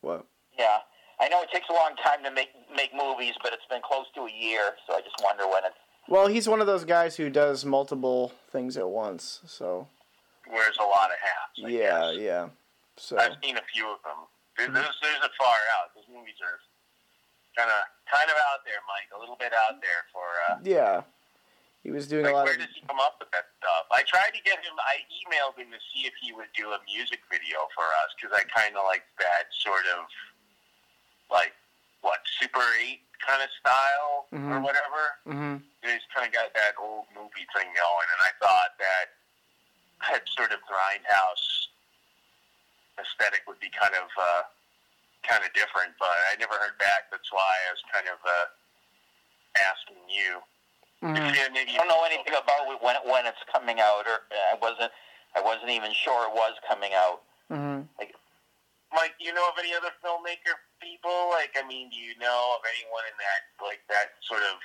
What? 0.00 0.26
Yeah, 0.58 0.78
I 1.20 1.28
know 1.28 1.42
it 1.42 1.48
takes 1.52 1.68
a 1.70 1.72
long 1.72 1.94
time 2.04 2.22
to 2.24 2.30
make 2.30 2.50
make 2.76 2.90
movies, 2.94 3.34
but 3.42 3.52
it's 3.52 3.64
been 3.70 3.80
close 3.82 4.06
to 4.14 4.22
a 4.22 4.30
year, 4.32 4.72
so 4.86 4.94
I 4.94 5.00
just 5.00 5.16
wonder 5.22 5.46
when 5.48 5.64
it's. 5.64 5.76
Well, 6.08 6.26
he's 6.26 6.48
one 6.48 6.60
of 6.60 6.66
those 6.66 6.84
guys 6.84 7.16
who 7.16 7.30
does 7.30 7.64
multiple 7.64 8.32
things 8.50 8.76
at 8.76 8.88
once. 8.88 9.40
So 9.46 9.86
Wears 10.50 10.76
a 10.80 10.84
lot 10.84 11.10
of 11.10 11.18
hats. 11.22 11.64
I 11.64 11.68
yeah, 11.68 12.12
guess. 12.12 12.20
yeah. 12.20 12.48
So 12.96 13.16
I've 13.18 13.36
seen 13.42 13.56
a 13.56 13.62
few 13.72 13.86
of 13.88 13.98
them. 14.02 14.26
There- 14.58 14.68
There's, 14.68 14.96
there's 15.00 15.22
a 15.24 15.30
far 15.38 15.56
out. 15.80 15.94
Those 15.94 16.04
movies 16.12 16.34
are 16.42 16.58
kind 17.56 17.70
of 17.70 17.80
kind 18.12 18.28
of 18.28 18.36
out 18.36 18.60
there, 18.66 18.82
Mike. 18.84 19.08
A 19.16 19.18
little 19.20 19.36
bit 19.38 19.52
out 19.54 19.80
there 19.80 20.02
for. 20.12 20.26
Uh, 20.50 20.58
yeah, 20.64 21.02
he 21.82 21.90
was 21.90 22.06
doing 22.06 22.24
like, 22.24 22.32
a 22.32 22.36
lot 22.36 22.44
where 22.46 22.54
of. 22.54 22.62
does 22.62 22.72
he 22.74 22.80
come 22.86 23.00
up 23.02 23.18
with 23.18 23.30
that 23.34 23.50
stuff? 23.58 23.86
I 23.90 24.02
tried 24.06 24.30
to 24.34 24.42
get 24.46 24.58
him. 24.62 24.74
I 24.78 25.02
emailed 25.22 25.58
him 25.58 25.70
to 25.74 25.80
see 25.90 26.06
if 26.06 26.14
he 26.22 26.32
would 26.32 26.50
do 26.54 26.70
a 26.70 26.78
music 26.86 27.20
video 27.30 27.66
for 27.74 27.84
us 28.06 28.14
because 28.14 28.30
I 28.34 28.46
kind 28.50 28.76
of 28.78 28.86
like 28.86 29.02
that 29.18 29.50
sort 29.50 29.82
of 29.98 30.06
like 31.30 31.52
what 32.06 32.22
Super 32.38 32.62
Eight 32.82 33.02
kind 33.24 33.42
of 33.42 33.50
style 33.58 34.26
or 34.30 34.58
Mhm. 34.58 34.62
whatever. 34.62 35.02
hmm 35.26 35.56
He's 35.82 36.02
kind 36.14 36.26
of 36.26 36.32
got 36.32 36.54
that 36.54 36.78
old 36.78 37.06
movie 37.10 37.46
thing 37.58 37.66
going, 37.74 38.08
and 38.14 38.20
I 38.22 38.30
thought 38.38 38.78
that 38.78 39.06
that 40.06 40.22
sort 40.38 40.52
of 40.54 40.60
grindhouse 40.62 41.66
aesthetic 43.02 43.42
would 43.50 43.58
be 43.58 43.70
kind 43.70 43.94
of 43.98 44.06
uh, 44.14 44.42
kind 45.26 45.42
of 45.42 45.50
different. 45.54 45.94
But 45.98 46.14
I 46.30 46.36
never 46.38 46.54
heard 46.54 46.78
back. 46.78 47.10
That's 47.10 47.30
why 47.32 47.42
I 47.66 47.70
was 47.74 47.82
kind 47.90 48.06
of 48.06 48.18
uh, 48.22 48.46
asking 49.58 50.02
you. 50.08 50.38
Hmm 51.02 51.18
you 51.34 51.42
I 51.42 51.76
don't 51.82 51.90
know 51.90 52.06
anything 52.06 52.32
about 52.32 52.70
when 52.78 52.94
it, 52.94 53.02
when 53.02 53.26
it's 53.26 53.42
coming 53.50 53.82
out, 53.82 54.06
or 54.06 54.22
uh, 54.30 54.54
I 54.54 54.56
wasn't 54.62 54.92
I 55.34 55.40
wasn't 55.42 55.70
even 55.74 55.90
sure 55.92 56.30
it 56.30 56.34
was 56.34 56.54
coming 56.68 56.94
out. 56.94 57.26
hmm 57.50 57.82
Mike, 58.92 59.16
do 59.16 59.24
you 59.24 59.32
know 59.32 59.48
of 59.48 59.56
any 59.56 59.72
other 59.72 59.88
filmmaker 60.04 60.52
people? 60.76 61.32
Like, 61.32 61.56
I 61.56 61.64
mean, 61.64 61.88
do 61.88 61.96
you 61.96 62.12
know 62.20 62.60
of 62.60 62.62
anyone 62.76 63.08
in 63.08 63.16
that, 63.16 63.42
like, 63.64 63.80
that 63.88 64.20
sort 64.20 64.44
of 64.44 64.60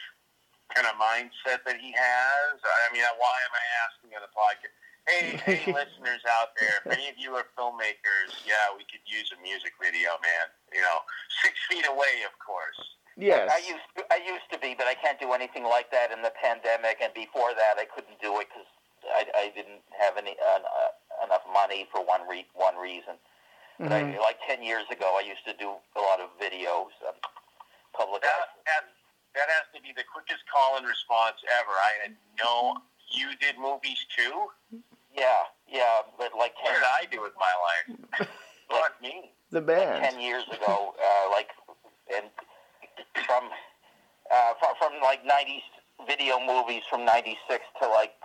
kind 0.75 0.83
of 0.83 0.99
mindset 0.99 1.63
that 1.63 1.79
he 1.79 1.95
has? 1.95 2.59
I 2.59 2.91
mean, 2.91 3.07
why 3.07 3.35
am 3.47 3.53
I 3.55 3.65
asking 3.87 4.11
on 4.19 4.21
the 4.27 4.33
podcast? 4.35 4.75
Hey, 5.07 5.39
hey, 5.47 5.63
listeners 5.79 6.19
out 6.27 6.51
there, 6.59 6.83
if 6.83 6.91
any 6.91 7.07
of 7.07 7.15
you 7.15 7.39
are 7.39 7.47
filmmakers, 7.55 8.35
yeah, 8.43 8.67
we 8.75 8.83
could 8.91 8.99
use 9.07 9.31
a 9.31 9.39
music 9.39 9.71
video, 9.79 10.19
man. 10.19 10.51
You 10.75 10.83
know, 10.83 11.07
six 11.39 11.55
feet 11.71 11.87
away, 11.87 12.27
of 12.27 12.35
course. 12.43 12.96
Yes. 13.17 13.49
I 13.49 13.57
used 13.65 13.87
to, 13.97 14.05
I 14.13 14.21
used 14.21 14.45
to 14.53 14.59
be, 14.61 14.75
but 14.77 14.85
I 14.85 14.93
can't 14.93 15.19
do 15.19 15.33
anything 15.33 15.65
like 15.65 15.89
that 15.91 16.13
in 16.13 16.21
the 16.21 16.31
pandemic. 16.37 17.01
And 17.01 17.11
before 17.17 17.51
that, 17.57 17.81
I 17.81 17.85
couldn't 17.89 18.21
do 18.21 18.37
it 18.39 18.47
because 18.53 18.69
I, 19.09 19.25
I 19.33 19.45
didn't 19.57 19.81
have 19.97 20.17
any 20.21 20.37
uh, 20.37 20.61
uh, 20.61 21.25
enough 21.25 21.41
money 21.51 21.89
for 21.91 22.05
one 22.05 22.21
re- 22.29 22.45
one 22.53 22.77
reason. 22.77 23.17
But 23.81 23.91
I, 23.91 24.01
Mhm. 24.05 24.21
like 24.21 24.37
ten 24.47 24.61
years 24.61 24.85
ago, 24.89 25.17
I 25.17 25.21
used 25.25 25.45
to 25.45 25.53
do 25.53 25.73
a 25.97 26.01
lot 26.01 26.19
of 26.21 26.29
videos, 26.39 26.93
um, 27.09 27.17
public. 27.93 28.21
That, 28.21 28.53
that, 28.65 28.83
that 29.33 29.49
has 29.49 29.65
to 29.73 29.81
be 29.81 29.93
the 29.97 30.03
quickest 30.05 30.45
call 30.49 30.77
and 30.77 30.85
response 30.85 31.37
ever. 31.59 31.73
I 31.73 31.91
had 32.05 32.15
no. 32.37 32.77
You 33.09 33.33
did 33.39 33.57
movies 33.57 33.97
too? 34.15 34.51
Yeah, 35.15 35.47
yeah, 35.67 36.01
but 36.17 36.33
like 36.37 36.53
What 36.61 36.73
did 36.73 36.83
I 36.83 37.05
do 37.09 37.21
with 37.21 37.33
my 37.39 37.53
life? 37.65 38.29
What 38.67 39.01
me? 39.01 39.31
The 39.49 39.61
like 39.61 40.11
ten 40.11 40.19
years 40.19 40.43
ago, 40.51 40.93
uh, 40.99 41.31
like 41.31 41.49
and 42.13 42.29
from 43.27 43.43
uh, 44.31 44.53
from 44.59 44.71
from 44.79 44.91
like 45.03 45.21
'90s 45.27 45.67
video 46.07 46.39
movies 46.39 46.81
from 46.89 47.03
'96 47.05 47.61
to 47.83 47.87
like 47.91 48.15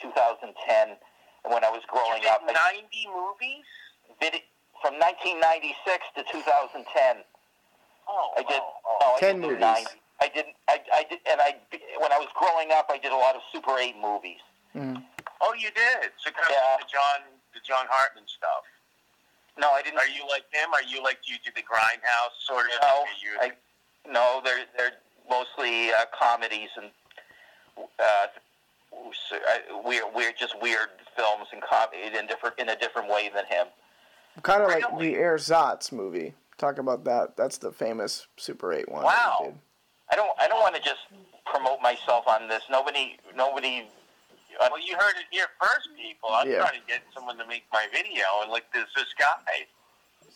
2010. 0.00 0.96
When 1.44 1.60
I 1.62 1.68
was 1.68 1.82
growing 1.92 2.22
you 2.24 2.28
up, 2.32 2.40
did 2.48 2.56
I, 2.56 2.80
90 2.88 2.88
movies? 3.12 3.66
vid- 4.16 4.40
from 4.80 4.96
1996 4.96 5.76
to 6.16 6.22
2010. 6.32 7.20
Oh, 8.08 8.32
I 8.36 8.40
did. 8.48 8.60
oh, 8.64 8.80
oh. 8.88 8.96
No, 9.00 9.06
I 9.16 9.20
Ten 9.20 9.40
did 9.40 9.42
do 9.44 9.48
movies. 9.60 9.60
90. 9.60 10.00
I 10.24 10.28
did. 10.32 10.46
I, 10.68 10.76
I 10.94 11.02
did, 11.04 11.20
and 11.28 11.40
I 11.40 11.56
when 12.00 12.12
I 12.12 12.18
was 12.18 12.28
growing 12.32 12.72
up, 12.72 12.88
I 12.88 12.96
did 12.96 13.12
a 13.12 13.16
lot 13.20 13.34
of 13.36 13.42
Super 13.52 13.76
8 13.76 13.96
movies. 14.00 14.40
Mhm. 14.72 15.04
Oh, 15.42 15.52
you 15.52 15.68
did. 15.76 16.12
So 16.16 16.30
kind 16.32 16.48
of 16.48 16.56
Yeah. 16.56 16.76
the 16.80 16.88
John, 16.88 17.20
the 17.52 17.60
John 17.60 17.84
Hartman 17.92 18.24
stuff. 18.28 18.64
No, 19.60 19.70
I 19.72 19.82
didn't. 19.82 19.98
Are 20.00 20.08
you 20.08 20.24
like 20.28 20.48
him? 20.52 20.72
Are 20.72 20.82
you 20.82 21.02
like 21.02 21.18
you 21.28 21.36
did 21.44 21.54
the 21.54 21.62
Grindhouse 21.62 22.34
sort 22.48 22.66
of? 22.72 22.78
No, 22.82 23.04
you, 23.20 23.36
I, 23.40 23.52
no, 24.10 24.40
they're 24.44 24.64
they're 24.76 24.92
mostly 25.28 25.90
uh, 25.90 26.04
comedies 26.18 26.68
and 26.76 26.90
uh, 27.98 28.26
so, 29.28 29.36
uh, 29.36 29.82
weird, 29.84 30.04
weird, 30.14 30.34
just 30.38 30.60
weird 30.62 30.88
films 31.16 31.46
and 31.52 31.60
comedy 31.62 32.16
in 32.16 32.26
different 32.26 32.58
in 32.58 32.68
a 32.68 32.76
different 32.76 33.08
way 33.08 33.30
than 33.34 33.44
him. 33.46 33.66
Kind 34.42 34.62
of 34.62 34.68
like 34.68 34.84
Really? 34.92 35.14
the 35.14 35.18
Ersatz 35.20 35.92
movie. 35.92 36.34
Talk 36.58 36.78
about 36.78 37.04
that. 37.04 37.36
That's 37.36 37.58
the 37.58 37.72
famous 37.72 38.26
Super 38.36 38.72
8 38.72 38.88
one. 38.88 39.02
Wow. 39.04 39.54
I 40.10 40.16
don't 40.16 40.30
I 40.38 40.46
don't 40.48 40.60
want 40.60 40.74
to 40.76 40.80
just 40.82 41.00
promote 41.46 41.80
myself 41.82 42.26
on 42.28 42.48
this. 42.48 42.62
Nobody 42.70 43.16
nobody. 43.36 43.88
Uh, 44.60 44.68
well, 44.70 44.80
you 44.80 44.94
heard 44.96 45.16
it 45.18 45.26
here 45.32 45.46
first, 45.60 45.88
people. 45.96 46.28
I'm 46.32 46.48
Yeah. 46.48 46.58
trying 46.60 46.80
to 46.80 46.86
get 46.86 47.02
someone 47.12 47.36
to 47.38 47.46
make 47.46 47.64
my 47.72 47.86
video, 47.92 48.22
and 48.42 48.52
like 48.52 48.64
there's 48.72 48.86
this 48.94 49.12
guy, 49.18 49.66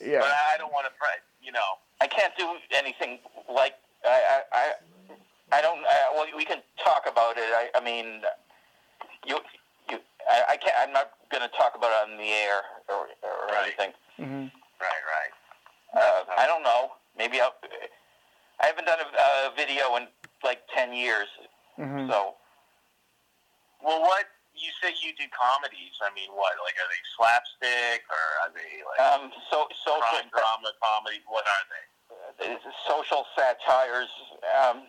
but 0.00 0.30
I 0.52 0.56
don't 0.58 0.72
want 0.72 0.86
to, 0.86 0.92
pre- 0.98 1.22
you 1.44 1.52
know. 1.52 1.78
I 2.00 2.06
can't 2.06 2.32
do 2.38 2.46
anything 2.70 3.18
like 3.52 3.74
I 4.04 4.08
I 4.08 4.38
I, 4.52 5.58
I 5.58 5.62
don't. 5.62 5.80
Uh, 5.80 5.90
well, 6.14 6.26
we 6.36 6.44
can 6.44 6.62
talk 6.82 7.04
about 7.10 7.36
it. 7.36 7.50
I, 7.50 7.70
I 7.74 7.80
mean, 7.82 8.22
you 9.26 9.38
you. 9.90 9.98
I, 10.30 10.54
I 10.54 10.56
can't. 10.56 10.74
I'm 10.78 10.92
not 10.92 11.10
going 11.30 11.42
to 11.42 11.50
talk 11.56 11.74
about 11.74 11.90
it 11.90 12.10
on 12.12 12.16
the 12.18 12.30
air 12.30 12.60
or, 12.88 13.08
or 13.22 13.46
Right. 13.50 13.72
anything. 13.74 13.92
hmm 14.16 14.46
Right, 14.80 15.02
right. 15.10 15.32
Uh, 16.00 16.22
I 16.38 16.46
don't 16.46 16.62
know. 16.62 16.92
Maybe 17.16 17.40
I'll. 17.40 17.54
I 18.62 18.66
haven't 18.66 18.84
done 18.86 18.98
a, 19.00 19.48
a 19.50 19.54
video 19.56 19.96
in 19.96 20.06
like 20.44 20.60
ten 20.74 20.92
years, 20.92 21.26
hmm 21.76 22.08
so 22.08 22.34
Well, 23.82 24.00
what 24.02 24.26
you 24.60 24.70
say 24.82 24.94
you 25.02 25.14
do 25.16 25.24
comedies? 25.34 25.94
I 26.02 26.12
mean, 26.14 26.30
what? 26.34 26.52
Like, 26.64 26.76
are 26.78 26.90
they 26.90 27.02
slapstick 27.16 28.02
or 28.10 28.24
are 28.44 28.50
they 28.54 28.82
like 28.84 28.98
um, 29.00 29.30
so 29.50 29.66
social 29.84 30.00
crime 30.02 30.28
drama 30.30 30.70
comedy? 30.82 31.20
What 31.26 31.44
are 31.46 31.64
they? 31.70 31.84
uh, 32.54 32.58
social 32.86 33.24
satires. 33.36 34.08
Um, 34.62 34.82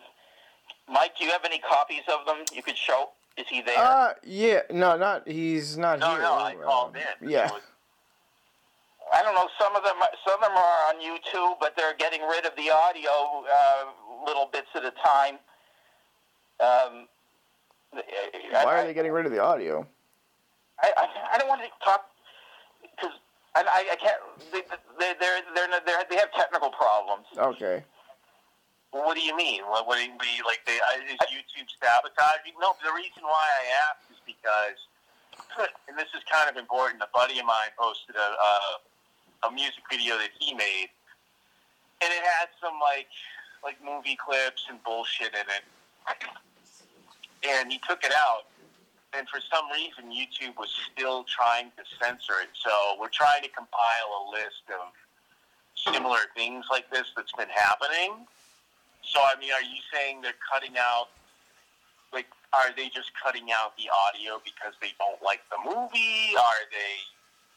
Mike, 0.88 1.16
do 1.18 1.24
you 1.24 1.30
have 1.30 1.44
any 1.44 1.58
copies 1.58 2.02
of 2.08 2.26
them 2.26 2.44
you 2.52 2.62
could 2.62 2.76
show? 2.76 3.10
Is 3.36 3.46
he 3.48 3.62
there? 3.62 3.78
Uh, 3.78 4.14
yeah. 4.24 4.60
No, 4.70 4.96
not. 4.96 5.26
He's 5.26 5.78
not 5.78 5.98
No, 6.00 6.10
here. 6.10 6.22
no, 6.22 6.34
I 6.34 6.54
Uh, 6.54 6.62
called 6.64 6.96
in. 6.96 7.28
Yeah. 7.28 7.50
Was- 7.50 7.62
I 9.12 9.22
don't 9.22 9.34
know. 9.34 9.48
Some 9.58 9.74
of 9.74 9.82
them, 9.82 9.96
some 10.24 10.34
of 10.34 10.40
them 10.40 10.56
are 10.56 10.88
on 10.94 11.00
YouTube, 11.00 11.58
but 11.58 11.74
they're 11.76 11.94
getting 11.94 12.22
rid 12.22 12.46
of 12.46 12.54
the 12.56 12.70
audio 12.70 13.44
uh, 13.50 13.84
little 14.24 14.46
bits 14.46 14.68
at 14.74 14.84
a 14.84 14.92
time. 14.92 15.34
Um, 16.60 17.08
I, 17.08 17.08
Why 17.92 18.80
are 18.80 18.86
they 18.86 18.94
getting 18.94 19.12
rid 19.12 19.26
of 19.26 19.32
the 19.32 19.42
audio? 19.42 19.86
I, 20.82 20.92
I, 20.96 21.34
I 21.34 21.38
don't 21.38 21.48
want 21.48 21.62
to 21.62 21.68
talk 21.84 22.06
because 22.80 23.14
I, 23.54 23.92
I, 23.92 23.96
can't. 23.96 24.20
They, 24.52 24.62
they, 24.98 25.12
they're, 25.20 25.42
they're, 25.54 25.68
they're, 25.84 26.04
they 26.08 26.16
have 26.16 26.32
technical 26.32 26.70
problems. 26.70 27.26
Okay. 27.36 27.82
What 28.90 29.14
do 29.14 29.22
you 29.22 29.36
mean? 29.36 29.62
What, 29.66 29.86
what 29.86 29.98
do 29.98 30.02
you 30.02 30.14
mean? 30.18 30.42
Like, 30.46 30.66
they, 30.66 30.78
is 31.06 31.18
YouTube 31.30 31.70
sabotaging? 31.78 32.58
No, 32.60 32.74
the 32.82 32.90
reason 32.90 33.22
why 33.22 33.46
I 33.46 33.62
asked 33.86 34.10
is 34.10 34.18
because, 34.26 34.78
and 35.86 35.94
this 35.98 36.10
is 36.14 36.22
kind 36.30 36.50
of 36.50 36.56
important. 36.56 37.02
A 37.02 37.10
buddy 37.14 37.38
of 37.38 37.46
mine 37.46 37.70
posted 37.78 38.16
a 38.16 38.28
uh, 38.34 39.48
a 39.48 39.50
music 39.52 39.84
video 39.90 40.18
that 40.18 40.30
he 40.38 40.54
made, 40.54 40.90
and 42.02 42.10
it 42.12 42.22
had 42.22 42.48
some 42.60 42.78
like 42.82 43.10
like 43.62 43.76
movie 43.84 44.16
clips 44.16 44.66
and 44.68 44.82
bullshit 44.84 45.34
in 45.34 45.46
it. 45.50 45.64
And 47.46 47.72
he 47.72 47.80
took 47.88 48.04
it 48.04 48.12
out, 48.12 48.44
and 49.16 49.26
for 49.28 49.40
some 49.40 49.64
reason, 49.72 50.12
YouTube 50.12 50.56
was 50.58 50.68
still 50.92 51.24
trying 51.24 51.72
to 51.76 51.82
censor 51.98 52.40
it. 52.42 52.50
So 52.54 52.70
we're 53.00 53.08
trying 53.08 53.42
to 53.42 53.48
compile 53.48 54.08
a 54.12 54.22
list 54.30 54.68
of 54.68 54.92
similar 55.74 56.28
things 56.36 56.66
like 56.70 56.90
this 56.90 57.06
that's 57.16 57.32
been 57.32 57.48
happening. 57.48 58.26
So, 59.02 59.18
I 59.20 59.40
mean, 59.40 59.50
are 59.52 59.62
you 59.62 59.80
saying 59.92 60.20
they're 60.20 60.36
cutting 60.52 60.76
out, 60.78 61.08
like, 62.12 62.26
are 62.52 62.70
they 62.76 62.88
just 62.90 63.10
cutting 63.16 63.48
out 63.50 63.72
the 63.78 63.88
audio 63.88 64.40
because 64.44 64.74
they 64.82 64.92
don't 64.98 65.20
like 65.24 65.40
the 65.48 65.56
movie? 65.64 66.36
Are 66.36 66.62
they, 66.70 67.00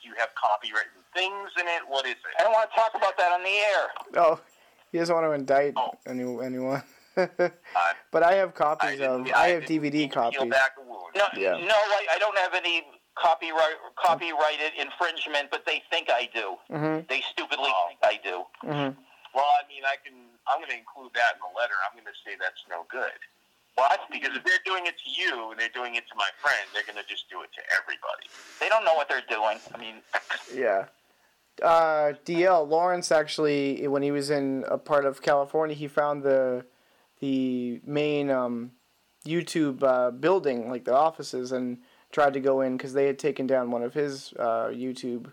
do 0.01 0.07
you 0.07 0.15
have 0.17 0.29
copywritten 0.39 1.03
things 1.13 1.51
in 1.59 1.67
it? 1.67 1.83
What 1.87 2.05
is 2.05 2.13
it? 2.13 2.39
I 2.39 2.43
don't 2.43 2.53
want 2.53 2.69
to 2.71 2.75
talk 2.75 2.91
about 2.95 3.17
that 3.17 3.33
on 3.33 3.43
the 3.43 3.49
air. 3.49 3.87
Oh, 4.15 4.39
he 4.93 4.97
doesn't 4.99 5.13
want 5.13 5.27
to 5.27 5.31
indict 5.33 5.73
Oh. 5.75 5.91
any, 6.07 6.23
anyone. 6.45 6.81
But 8.11 8.23
I 8.23 8.33
have 8.35 8.53
copies 8.53 8.97
didn't- 8.99 9.27
of. 9.29 9.33
I 9.33 9.49
have 9.49 9.63
DVD 9.63 9.93
mean 9.93 10.09
to 10.09 10.13
Peel 10.15 10.31
copies. 10.31 10.49
back. 10.51 10.71
No, 11.15 11.25
Yeah. 11.37 11.51
no, 11.57 11.75
I, 11.75 12.07
I 12.13 12.17
don't 12.19 12.37
have 12.37 12.53
any 12.53 12.85
copyright 13.15 13.77
copyrighted 13.95 14.73
infringement, 14.77 15.49
but 15.51 15.65
they 15.65 15.81
think 15.89 16.09
I 16.09 16.29
do. 16.33 16.57
Mhm. 16.71 17.07
They 17.07 17.21
stupidly 17.31 17.69
Oh. 17.69 17.87
think 17.89 17.99
I 18.03 18.19
do. 18.23 18.45
Mhm. 18.63 18.95
Well, 19.33 19.45
I 19.45 19.67
mean, 19.67 19.83
I 19.85 19.95
can, 20.03 20.13
I'm 20.47 20.57
going 20.59 20.69
to 20.69 20.77
include 20.77 21.11
that 21.15 21.35
in 21.35 21.39
the 21.41 21.59
letter. 21.59 21.73
I'm 21.89 21.93
going 21.97 22.05
to 22.05 22.17
say 22.25 22.35
that's 22.39 22.61
no 22.69 22.85
good. 22.89 23.11
What? 23.75 24.01
Because 24.11 24.35
if 24.37 24.43
they're 24.43 24.61
doing 24.65 24.85
it 24.85 24.93
to 25.03 25.09
you 25.09 25.49
and 25.49 25.59
they're 25.59 25.69
doing 25.73 25.95
it 25.95 26.07
to 26.09 26.15
my 26.15 26.29
friend, 26.39 26.61
they're 26.73 26.83
going 26.85 27.01
to 27.03 27.09
just 27.09 27.29
do 27.31 27.41
it 27.41 27.49
to 27.53 27.61
everybody. 27.73 28.29
They 28.59 28.69
don't 28.69 28.85
know 28.85 28.93
what 28.93 29.09
they're 29.09 29.25
doing. 29.27 29.59
I 29.73 29.77
mean, 29.77 30.01
Yeah. 30.53 30.85
Uh, 31.61 32.13
DL 32.25 32.67
Lawrence 32.67 33.11
actually, 33.11 33.87
when 33.87 34.01
he 34.01 34.11
was 34.11 34.29
in 34.31 34.65
a 34.67 34.77
part 34.77 35.05
of 35.05 35.21
California, 35.21 35.75
he 35.75 35.87
found 35.87 36.23
the 36.23 36.65
the 37.23 37.79
main 37.85 38.29
um, 38.29 38.71
YouTube 39.25 39.81
uh, 39.81 40.11
building, 40.11 40.69
like 40.69 40.83
the 40.83 40.93
offices, 40.93 41.53
and 41.53 41.77
tried 42.11 42.33
to 42.33 42.41
go 42.41 42.59
in 42.59 42.75
because 42.75 42.91
they 42.93 43.07
had 43.07 43.17
taken 43.17 43.47
down 43.47 43.71
one 43.71 43.81
of 43.81 43.93
his 43.93 44.33
uh, 44.37 44.67
YouTube 44.67 45.31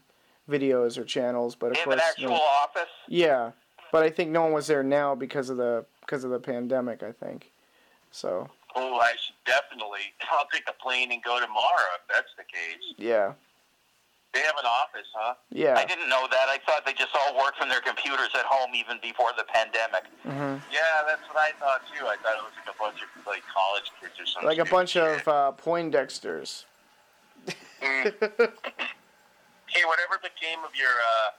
videos 0.48 0.96
or 0.96 1.04
channels. 1.04 1.56
But 1.56 1.72
of 1.72 1.76
they 1.78 1.82
course, 1.82 1.96
an 1.96 2.02
actual 2.08 2.30
no- 2.30 2.34
office. 2.62 2.88
yeah. 3.08 3.50
But 3.90 4.04
I 4.04 4.10
think 4.10 4.30
no 4.30 4.42
one 4.42 4.52
was 4.52 4.68
there 4.68 4.84
now 4.84 5.16
because 5.16 5.50
of 5.50 5.56
the 5.56 5.84
because 6.02 6.22
of 6.22 6.30
the 6.30 6.38
pandemic. 6.38 7.02
I 7.02 7.10
think. 7.10 7.50
So 8.12 8.48
Oh, 8.76 8.98
I 9.00 9.10
should 9.20 9.34
definitely. 9.44 10.06
I'll 10.30 10.46
take 10.52 10.62
a 10.68 10.72
plane 10.80 11.10
and 11.10 11.20
go 11.24 11.40
tomorrow 11.40 11.88
if 11.98 12.14
that's 12.14 12.30
the 12.36 12.44
case. 12.44 12.94
yeah, 12.98 13.32
They 14.32 14.40
have 14.40 14.54
an 14.58 14.66
office, 14.66 15.10
huh? 15.12 15.34
yeah. 15.50 15.74
I 15.74 15.84
didn't 15.84 16.08
know 16.08 16.26
that. 16.30 16.46
I 16.46 16.58
thought 16.64 16.86
they 16.86 16.92
just 16.92 17.10
all 17.18 17.36
worked 17.36 17.58
from 17.58 17.68
their 17.68 17.80
computers 17.80 18.30
at 18.38 18.44
home 18.46 18.70
even 18.74 18.98
before 19.02 19.30
the 19.36 19.42
pandemic. 19.44 20.04
hmm 20.22 20.62
Yeah, 20.70 21.02
that's 21.06 21.26
what 21.26 21.36
I 21.36 21.50
thought 21.58 21.82
too. 21.90 22.06
I 22.06 22.14
thought 22.22 22.38
it 22.38 22.44
was 22.46 22.54
like 22.54 22.70
a 22.74 22.78
bunch 22.78 23.02
of 23.02 23.08
like 23.26 23.42
college 23.50 23.90
kids 24.00 24.14
or 24.20 24.26
something. 24.26 24.46
Like 24.46 24.62
a 24.62 24.70
bunch 24.70 24.96
of 24.96 25.26
uh, 25.26 25.52
Poindexters. 25.58 26.64
Hey, 29.70 29.86
whatever 29.86 30.18
became 30.18 30.66
of 30.66 30.74
your 30.74 30.90
uh, 30.90 31.30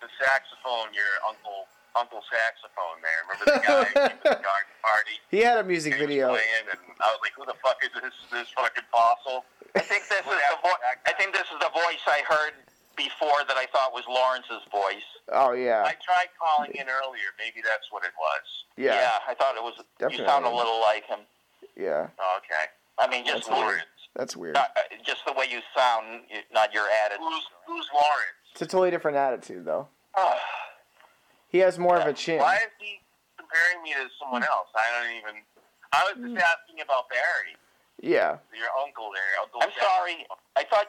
the 0.00 0.08
saxophone 0.16 0.88
your 0.96 1.20
uncle 1.28 1.68
Uncle 1.98 2.22
Saxophone 2.30 2.98
there. 3.02 3.20
Remember 3.26 3.46
the 3.50 3.60
guy 3.66 3.82
at 4.08 4.22
the 4.22 4.38
garden 4.40 4.74
party? 4.80 5.16
He 5.30 5.40
had 5.42 5.58
a 5.58 5.64
music 5.64 5.94
He 5.94 6.00
was 6.00 6.08
video. 6.08 6.28
playing, 6.30 6.64
and 6.70 6.78
I 7.02 7.10
was 7.10 7.18
like, 7.22 7.34
"Who 7.36 7.44
the 7.44 7.58
fuck 7.62 7.76
is 7.82 7.90
this? 7.98 8.14
This 8.30 8.48
fucking 8.54 8.86
fossil?" 8.94 9.44
I 9.74 9.80
think 9.80 10.06
this 10.08 10.22
is 10.22 10.26
the 10.26 10.58
vo- 10.62 10.82
I 11.06 11.12
think 11.18 11.32
this 11.34 11.46
is 11.50 11.58
the 11.60 11.70
voice 11.74 12.02
I 12.06 12.22
heard 12.26 12.54
before 12.96 13.42
that 13.46 13.56
I 13.56 13.66
thought 13.70 13.92
was 13.92 14.02
Lawrence's 14.08 14.64
voice. 14.72 15.06
Oh 15.30 15.52
yeah, 15.52 15.82
I 15.86 15.94
tried 16.02 16.30
calling 16.38 16.70
in 16.74 16.86
earlier. 16.88 17.30
Maybe 17.38 17.60
that's 17.62 17.86
what 17.90 18.02
it 18.04 18.12
was. 18.18 18.46
yeah, 18.76 18.94
Yeah, 18.94 19.10
I 19.28 19.34
thought 19.34 19.56
it 19.56 19.62
was. 19.62 19.74
Definitely. 19.98 20.24
You 20.24 20.30
sound 20.30 20.46
a 20.46 20.50
little 20.54 20.80
like 20.80 21.04
him. 21.06 21.20
yeah. 21.76 22.08
Oh, 22.18 22.38
okay. 22.42 22.70
I 22.98 23.06
mean, 23.06 23.24
just 23.26 23.46
That's 23.48 23.60
weird. 23.60 23.82
That's 24.16 24.36
weird. 24.36 24.54
not, 24.54 24.70
uh, 24.76 24.80
just 25.06 25.24
the 25.26 25.32
way 25.32 25.46
you 25.48 25.60
sound, 25.76 26.22
not 26.52 26.74
your 26.74 26.86
attitude. 27.04 27.22
Who's 27.22 27.44
Who's 27.66 27.86
Lawrence? 27.94 28.50
It's 28.52 28.62
a 28.62 28.66
totally 28.66 28.90
different 28.90 29.16
attitude 29.18 29.64
though. 29.64 29.86
He 31.48 31.58
has 31.58 31.78
more 31.78 31.96
of 31.96 32.06
a 32.06 32.12
chin. 32.12 32.38
Why 32.40 32.56
is 32.56 32.70
he 32.78 33.00
comparing 33.38 33.82
me 33.82 33.92
to 33.94 34.08
someone 34.20 34.42
else? 34.44 34.68
I 34.76 34.84
don't 35.02 35.16
even. 35.16 35.42
I 35.92 36.04
was 36.04 36.14
just 36.20 36.44
asking 36.44 36.82
about 36.84 37.08
Barry, 37.08 37.56
Yeah. 38.02 38.36
your 38.52 38.68
uncle 38.84 39.08
there. 39.14 39.40
Uncle 39.42 39.60
I'm 39.62 39.70
Jack. 39.70 39.82
sorry. 39.82 40.26
I 40.56 40.64
thought. 40.64 40.86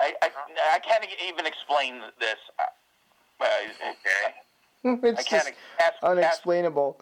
I, 0.00 0.12
I, 0.22 0.28
I 0.74 0.78
can't 0.80 1.06
even 1.28 1.46
explain 1.46 2.00
this. 2.18 2.36
Uh, 2.58 2.64
Okay, 3.40 4.32
I 4.84 4.88
it's 5.08 5.24
can't 5.28 5.44
just 5.44 5.52
ask, 5.78 5.92
ask, 5.94 6.02
unexplainable. 6.02 6.98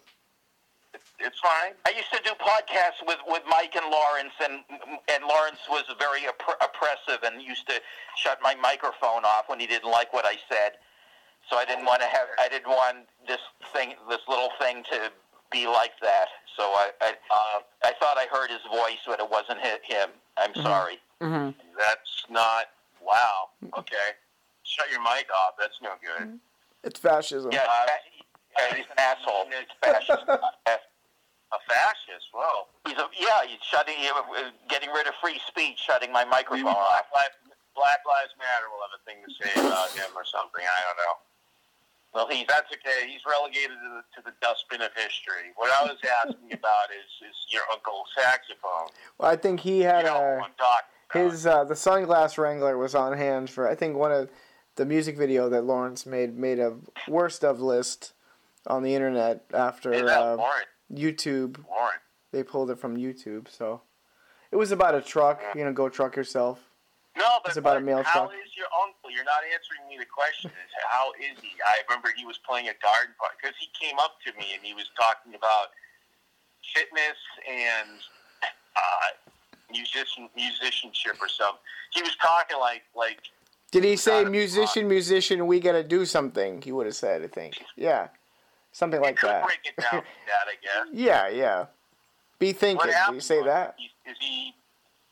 it's 1.20 1.38
fine. 1.38 1.72
I 1.86 1.90
used 1.94 2.10
to 2.12 2.20
do 2.24 2.30
podcasts 2.40 3.06
with, 3.06 3.18
with 3.28 3.42
Mike 3.48 3.76
and 3.76 3.88
Lawrence, 3.92 4.32
and 4.42 4.64
and 5.12 5.24
Lawrence 5.24 5.60
was 5.70 5.84
very 6.00 6.22
oppre- 6.22 6.58
oppressive 6.60 7.22
and 7.22 7.40
used 7.40 7.68
to 7.68 7.74
shut 8.16 8.38
my 8.42 8.54
microphone 8.56 9.24
off 9.24 9.44
when 9.48 9.60
he 9.60 9.66
didn't 9.68 9.90
like 9.90 10.12
what 10.12 10.24
I 10.24 10.34
said. 10.50 10.72
So 11.50 11.56
I 11.58 11.64
didn't 11.64 11.84
want 11.84 12.00
to 12.00 12.06
have 12.08 12.28
I 12.38 12.48
didn't 12.48 12.68
want 12.70 13.08
this 13.26 13.40
thing 13.72 13.94
this 14.08 14.20
little 14.28 14.50
thing 14.60 14.82
to 14.90 15.10
be 15.50 15.66
like 15.66 15.92
that. 16.00 16.26
So 16.56 16.62
I 16.62 16.90
I, 17.00 17.10
uh, 17.30 17.60
I 17.84 17.92
thought 18.00 18.16
I 18.16 18.26
heard 18.32 18.50
his 18.50 18.62
voice, 18.70 19.00
but 19.06 19.20
it 19.20 19.28
wasn't 19.30 19.60
him. 19.60 20.10
I'm 20.38 20.54
sorry. 20.54 20.98
hmm 21.20 21.50
That's 21.78 22.24
not. 22.30 22.66
Wow. 23.02 23.50
Okay. 23.78 24.16
Shut 24.62 24.90
your 24.90 25.02
mic 25.02 25.26
off. 25.44 25.54
That's 25.58 25.76
no 25.82 25.90
good. 26.00 26.38
It's 26.84 26.98
fascism. 27.00 27.50
Yeah, 27.52 27.66
fa- 27.66 27.98
yeah, 28.58 28.76
he's 28.76 28.86
an 28.90 28.98
asshole. 28.98 29.44
He's 29.50 29.66
fascist. 29.82 30.24
A 31.52 31.58
fascist. 31.68 32.26
Whoa. 32.32 32.64
He's 32.88 32.96
a, 32.96 33.06
yeah, 33.18 33.44
he's 33.44 33.60
shutting, 33.60 33.94
uh, 34.08 34.50
getting 34.72 34.88
rid 34.90 35.06
of 35.06 35.12
free 35.20 35.38
speech, 35.46 35.76
shutting 35.78 36.10
my 36.10 36.24
Maybe 36.24 36.30
microphone 36.64 36.72
off. 36.80 37.04
Black 37.12 37.28
Lives, 37.28 37.36
Black 37.76 38.00
Lives 38.08 38.32
Matter 38.40 38.72
will 38.72 38.80
have 38.88 38.96
a 38.96 39.02
thing 39.04 39.20
to 39.20 39.30
say 39.36 39.52
about 39.60 39.92
him 39.92 40.08
or 40.16 40.24
something. 40.24 40.64
I 40.64 40.80
don't 40.88 40.96
know. 41.04 41.14
Well, 42.14 42.28
he's 42.28 42.46
That's 42.48 42.70
okay. 42.72 43.08
He's 43.10 43.20
relegated 43.26 43.70
to 43.70 43.88
the, 43.96 44.02
to 44.16 44.30
the 44.30 44.32
dustbin 44.42 44.82
of 44.82 44.90
history. 44.94 45.52
What 45.56 45.70
I 45.72 45.84
was 45.84 45.96
asking 46.26 46.52
about 46.52 46.90
is 46.90 47.28
is 47.28 47.36
your 47.48 47.62
uncle 47.72 48.04
saxophone. 48.16 48.88
Well, 49.18 49.30
I 49.30 49.36
think 49.36 49.60
he 49.60 49.78
You 49.78 49.84
had 49.84 50.04
know 50.04 50.16
a. 50.16 50.36
what 50.36 50.44
I'm 50.44 50.50
talking 50.58 50.86
about. 51.10 51.30
His 51.30 51.46
uh, 51.46 51.64
the 51.64 51.74
sunglass 51.74 52.38
wrangler 52.38 52.76
was 52.78 52.94
on 52.94 53.16
hand 53.16 53.50
for 53.50 53.68
I 53.68 53.74
think 53.74 53.96
one 53.96 54.12
of 54.12 54.30
the 54.76 54.84
music 54.86 55.16
video 55.18 55.48
that 55.50 55.64
Lawrence 55.64 56.06
made 56.06 56.36
made 56.36 56.58
a 56.58 56.74
worst 57.08 57.44
of 57.44 57.60
list 57.60 58.12
on 58.66 58.82
the 58.82 58.94
internet 58.94 59.44
after 59.52 59.92
uh, 59.92 60.36
Warren? 60.36 60.64
YouTube. 60.92 61.58
Warren. 61.68 61.98
They 62.30 62.42
pulled 62.42 62.70
it 62.70 62.78
from 62.78 62.96
YouTube, 62.96 63.48
so 63.50 63.82
it 64.50 64.56
was 64.56 64.72
about 64.72 64.94
a 64.94 65.00
truck. 65.02 65.42
You 65.54 65.64
know, 65.64 65.72
go 65.72 65.88
truck 65.90 66.16
yourself. 66.16 66.60
No, 67.16 67.38
but 67.44 67.50
It's 67.50 67.58
about 67.58 67.76
a 67.76 67.80
but 67.80 67.84
mail 67.84 68.02
how 68.02 68.26
truck. 68.26 68.32
is 68.40 68.56
your 68.56 68.68
uncle? 68.84 69.10
You're 69.10 69.24
not 69.28 69.44
answering 69.52 69.84
me 69.88 69.98
the 69.98 70.08
question. 70.08 70.48
Is 70.50 70.72
how 70.88 71.12
is 71.20 71.36
he? 71.42 71.52
I 71.60 71.84
remember 71.88 72.08
he 72.16 72.24
was 72.24 72.38
playing 72.38 72.68
a 72.68 72.76
garden 72.80 73.14
party 73.20 73.36
because 73.40 73.56
he 73.60 73.68
came 73.76 73.98
up 73.98 74.16
to 74.26 74.32
me 74.38 74.56
and 74.56 74.64
he 74.64 74.72
was 74.72 74.88
talking 74.96 75.34
about 75.34 75.76
fitness 76.72 77.18
and 77.44 78.00
uh, 78.42 79.08
musician 79.70 80.28
musicianship 80.36 81.20
or 81.20 81.28
something. 81.28 81.60
He 81.92 82.00
was 82.02 82.16
talking 82.16 82.58
like 82.58 82.82
like 82.96 83.20
Did 83.70 83.84
he 83.84 83.96
say 83.96 84.24
musician, 84.24 84.88
musician? 84.88 85.46
We 85.46 85.60
gotta 85.60 85.84
do 85.84 86.06
something. 86.06 86.62
He 86.62 86.72
would 86.72 86.86
have 86.86 86.96
said, 86.96 87.22
I 87.22 87.26
think. 87.28 87.62
Yeah, 87.76 88.08
something 88.72 89.00
like 89.00 89.20
that. 89.20 89.44
break 89.44 89.60
it 89.64 89.76
down 89.76 90.00
like 90.00 90.24
that, 90.26 90.48
I 90.48 90.56
guess. 90.62 90.88
Yeah, 90.92 91.28
yeah. 91.28 91.66
Be 92.38 92.52
thinking. 92.52 92.88
What 92.88 93.08
Do 93.08 93.14
you 93.14 93.20
say 93.20 93.42
that? 93.44 93.76
He 94.18 94.54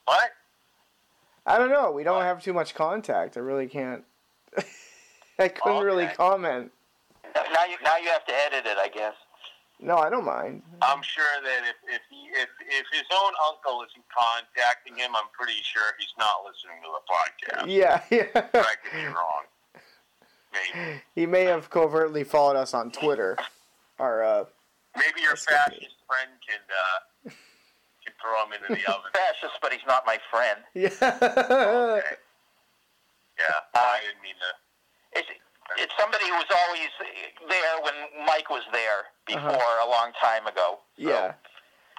what? 0.07 0.31
I 1.51 1.59
don't 1.59 1.71
know. 1.71 1.91
We 1.91 2.05
don't 2.05 2.23
have 2.23 2.41
too 2.41 2.53
much 2.53 2.77
contact. 2.77 3.37
I 3.37 3.41
really 3.41 3.67
can't. 3.67 4.05
I 5.39 5.49
couldn't 5.49 5.83
really 5.83 6.07
comment. 6.07 6.71
now 7.35 7.65
you 7.65 7.77
now 7.83 7.97
you 7.97 8.09
have 8.11 8.25
to 8.27 8.33
edit 8.47 8.67
it, 8.67 8.79
I 8.79 8.89
guess. 8.89 9.15
No, 9.81 9.97
I 9.97 10.11
don't 10.11 10.25
mind. 10.25 10.63
I'm 10.81 11.03
sure 11.03 11.25
that 11.43 11.69
if 11.69 11.77
if 11.93 12.03
he, 12.09 12.29
if 12.41 12.49
if 12.69 12.87
his 12.93 13.03
own 13.13 13.33
uncle 13.49 13.83
isn't 13.83 14.05
contacting 14.17 14.97
him, 14.97 15.11
I'm 15.17 15.29
pretty 15.33 15.59
sure 15.65 15.83
he's 15.99 16.15
not 16.19 16.45
listening 16.47 16.77
to 16.85 16.91
the 16.95 17.65
podcast. 17.65 17.67
Yeah, 17.69 18.03
yeah. 18.11 18.49
But 18.53 18.67
I 18.67 18.75
could 18.85 18.97
be 18.97 19.07
wrong. 19.07 19.45
Maybe. 20.53 21.01
he 21.15 21.27
may 21.27 21.45
have 21.45 21.71
covertly 21.71 22.23
followed 22.25 22.57
us 22.57 22.75
on 22.75 22.93
Twitter. 22.93 23.37
Our 23.99 24.23
uh, 24.23 24.45
Maybe 24.97 25.23
your 25.23 25.37
fascist 25.37 25.97
friend 26.07 26.31
can 26.47 26.61
uh, 26.71 27.31
can 27.31 27.33
throw 28.21 28.45
him 28.45 28.53
into 28.53 28.69
the 28.69 28.85
oven. 28.93 29.11
Fascist, 29.13 29.59
but 29.61 29.73
he's 29.73 29.85
not 29.87 30.05
my 30.07 30.19
friend. 30.31 30.61
yeah. 30.75 30.89
Okay. 30.93 32.17
Yeah, 33.41 33.65
I 33.75 34.01
didn't 34.05 34.23
mean 34.23 34.37
to. 34.37 34.51
It's, 35.19 35.29
it's 35.79 35.93
somebody 35.99 36.25
who 36.29 36.35
was 36.37 36.51
always 36.53 36.91
there 37.49 37.75
when 37.83 37.95
Mike 38.27 38.51
was 38.51 38.63
there 38.73 39.09
before 39.27 39.49
Uh-huh. 39.57 39.87
a 39.87 39.89
long 39.89 40.13
time 40.21 40.47
ago. 40.47 40.79
So, 40.99 41.09
yeah. 41.09 41.35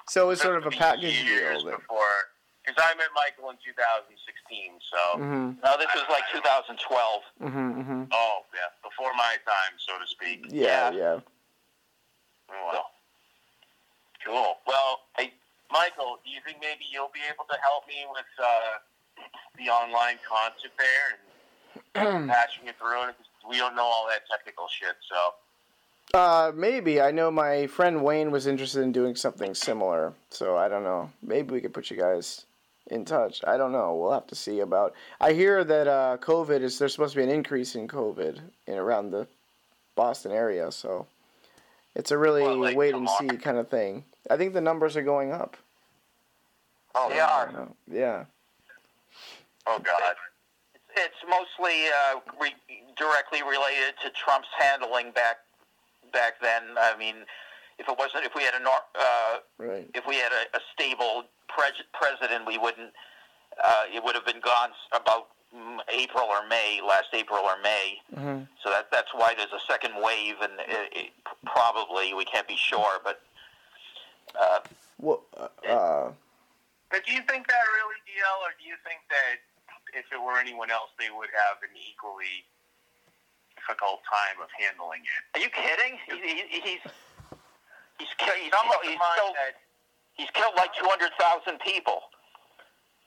So 0.07 0.25
it 0.25 0.27
was 0.27 0.41
sort 0.41 0.57
of 0.57 0.65
a 0.65 0.69
This 0.69 0.77
would 0.77 0.83
package 0.85 1.23
years 1.23 1.63
deal. 1.63 1.71
Then. 1.71 1.79
before. 1.79 2.29
Because 2.65 2.77
I 2.85 2.93
met 2.93 3.09
Michael 3.15 3.49
in 3.49 3.57
2016, 3.65 4.77
so 4.85 5.17
Mhm. 5.17 5.57
No, 5.63 5.77
this 5.81 5.89
was 5.95 6.05
like 6.09 6.23
2012. 6.31 6.77
Mhm. 7.41 7.49
Mhm. 7.81 8.07
oh 8.13 8.45
yeah, 8.53 8.69
before 8.83 9.13
my 9.15 9.37
time, 9.47 9.73
so 9.79 9.97
to 9.97 10.05
speak. 10.05 10.45
Yeah. 10.49 10.91
Yeah. 10.91 10.97
Yeah. 10.99 11.19
Oh, 12.51 12.69
well, 12.71 12.91
cool. 14.25 14.57
Well, 14.67 14.99
hey, 15.17 15.33
Michael, 15.71 16.10
do 16.23 16.29
you 16.29 16.39
think 16.45 16.57
maybe 16.61 16.85
you'll 16.91 17.11
be 17.13 17.21
able 17.31 17.45
to 17.45 17.57
help 17.63 17.87
me 17.87 18.05
with 18.11 18.31
uh, 18.39 18.79
the 19.57 19.69
online 19.69 20.17
concert 20.27 20.71
there 20.77 21.17
and 21.95 22.29
patching 22.29 22.67
it 22.67 22.75
through? 22.79 23.07
Because 23.07 23.25
we 23.47 23.57
don't 23.57 23.75
know 23.75 23.83
all 23.83 24.07
that 24.09 24.21
technical 24.29 24.67
shit, 24.67 24.95
so. 25.07 26.17
Uh, 26.17 26.51
maybe. 26.53 26.99
I 26.99 27.11
know 27.11 27.31
my 27.31 27.67
friend 27.67 28.03
Wayne 28.03 28.31
was 28.31 28.45
interested 28.47 28.81
in 28.81 28.91
doing 28.91 29.15
something 29.15 29.55
similar, 29.55 30.13
so 30.29 30.57
I 30.57 30.67
don't 30.67 30.83
know. 30.83 31.09
Maybe 31.23 31.53
we 31.53 31.61
could 31.61 31.73
put 31.73 31.89
you 31.89 31.97
guys 31.97 32.45
in 32.87 33.05
touch. 33.05 33.41
I 33.47 33.57
don't 33.57 33.71
know. 33.71 33.95
We'll 33.95 34.11
have 34.11 34.27
to 34.27 34.35
see 34.35 34.59
about. 34.59 34.93
I 35.21 35.33
hear 35.33 35.63
that 35.63 35.87
uh, 35.87 36.17
COVID 36.19 36.61
is 36.61 36.77
there's 36.77 36.91
supposed 36.91 37.13
to 37.13 37.19
be 37.19 37.23
an 37.23 37.29
increase 37.29 37.75
in 37.75 37.87
COVID 37.87 38.39
in 38.67 38.77
around 38.77 39.11
the 39.11 39.27
Boston 39.95 40.31
area, 40.31 40.71
so 40.71 41.07
it's 41.95 42.11
a 42.11 42.17
really 42.17 42.43
Well, 42.43 42.57
like 42.57 42.75
wait 42.75 42.93
and 42.93 43.09
see 43.09 43.29
kind 43.37 43.57
of 43.57 43.69
thing. 43.69 44.03
I 44.29 44.37
think 44.37 44.53
the 44.53 44.61
numbers 44.61 44.97
are 44.97 45.03
going 45.03 45.31
up. 45.31 45.55
Oh, 46.95 47.09
they 47.09 47.19
are. 47.19 47.51
don't. 47.51 47.75
Yeah. 47.91 48.25
Oh 49.67 49.79
God. 49.79 50.15
It's 50.97 51.15
mostly 51.29 51.85
uh, 51.87 52.19
re- 52.39 52.55
directly 52.97 53.41
related 53.43 53.93
to 54.03 54.09
Trump's 54.09 54.49
handling 54.59 55.11
back 55.11 55.37
back 56.11 56.41
then. 56.41 56.63
I 56.77 56.97
mean, 56.97 57.15
if 57.79 57.87
it 57.87 57.97
wasn't, 57.97 58.25
if 58.25 58.35
we 58.35 58.43
had 58.43 58.53
a 58.55 58.59
nor- 58.63 58.89
uh, 58.99 59.37
Right. 59.57 59.89
if 59.95 60.05
we 60.05 60.15
had 60.15 60.31
a, 60.33 60.57
a 60.57 60.59
stable 60.73 61.23
pres- 61.47 61.83
president, 61.93 62.45
we 62.45 62.57
wouldn't. 62.57 62.91
Uh, 63.63 63.83
it 63.93 64.03
would 64.03 64.15
have 64.15 64.25
been 64.25 64.41
gone 64.41 64.69
about 64.93 65.27
mm, 65.55 65.77
April 65.93 66.25
or 66.25 66.45
May, 66.47 66.81
last 66.85 67.07
April 67.13 67.39
or 67.39 67.55
May. 67.63 67.99
hmm 68.13 68.43
So 68.63 68.69
that 68.69 68.91
that's 68.91 69.13
why 69.13 69.33
there's 69.35 69.53
a 69.53 69.59
second 69.71 69.93
wave, 70.01 70.35
and 70.41 70.53
it, 70.67 70.89
it, 70.91 71.09
probably 71.45 72.13
we 72.13 72.25
can't 72.25 72.47
be 72.47 72.57
sure, 72.57 72.99
but 73.03 73.21
uh, 74.39 74.59
Well, 74.99 75.21
uh, 75.37 75.47
uh, 75.71 76.11
But 76.91 77.07
do 77.07 77.15
you 77.15 77.23
think 77.23 77.47
that 77.47 77.63
really, 77.79 77.99
DL, 78.03 78.37
or 78.43 78.51
do 78.59 78.67
you 78.67 78.75
think 78.83 78.99
that 79.07 79.39
if 79.95 80.03
it 80.11 80.19
were 80.19 80.35
anyone 80.35 80.67
else, 80.67 80.91
they 80.99 81.07
would 81.07 81.31
have 81.31 81.63
an 81.63 81.71
equally 81.79 82.43
difficult 83.55 84.03
time 84.11 84.43
of 84.43 84.51
handling 84.59 85.01
it? 85.07 85.21
are 85.33 85.41
you 85.41 85.47
kidding? 85.47 85.95
He, 86.11 86.19
he, 86.51 86.59
he's 86.59 86.83
he's 87.95 88.13
ki- 88.19 88.43
he's, 88.43 88.51
Some 88.51 88.67
of 88.67 88.75
kill- 88.75 88.83
the 88.83 88.91
he's 88.91 89.01
killed 89.15 89.35
that, 89.39 89.55
he's 90.19 90.31
killed 90.35 90.55
like 90.59 90.75
two 90.75 90.87
hundred 90.91 91.15
thousand 91.15 91.63
people. 91.63 92.11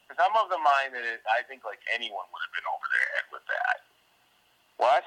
Because 0.08 0.20
I'm 0.20 0.36
of 0.36 0.48
the 0.52 0.60
mind 0.60 0.92
that 0.96 1.04
it, 1.04 1.20
I 1.28 1.44
think 1.44 1.64
like 1.64 1.80
anyone 1.92 2.24
would 2.32 2.42
have 2.44 2.54
been 2.56 2.68
over 2.68 2.86
their 2.88 3.08
head 3.16 3.26
with 3.32 3.44
that. 3.48 3.76
What? 4.76 5.04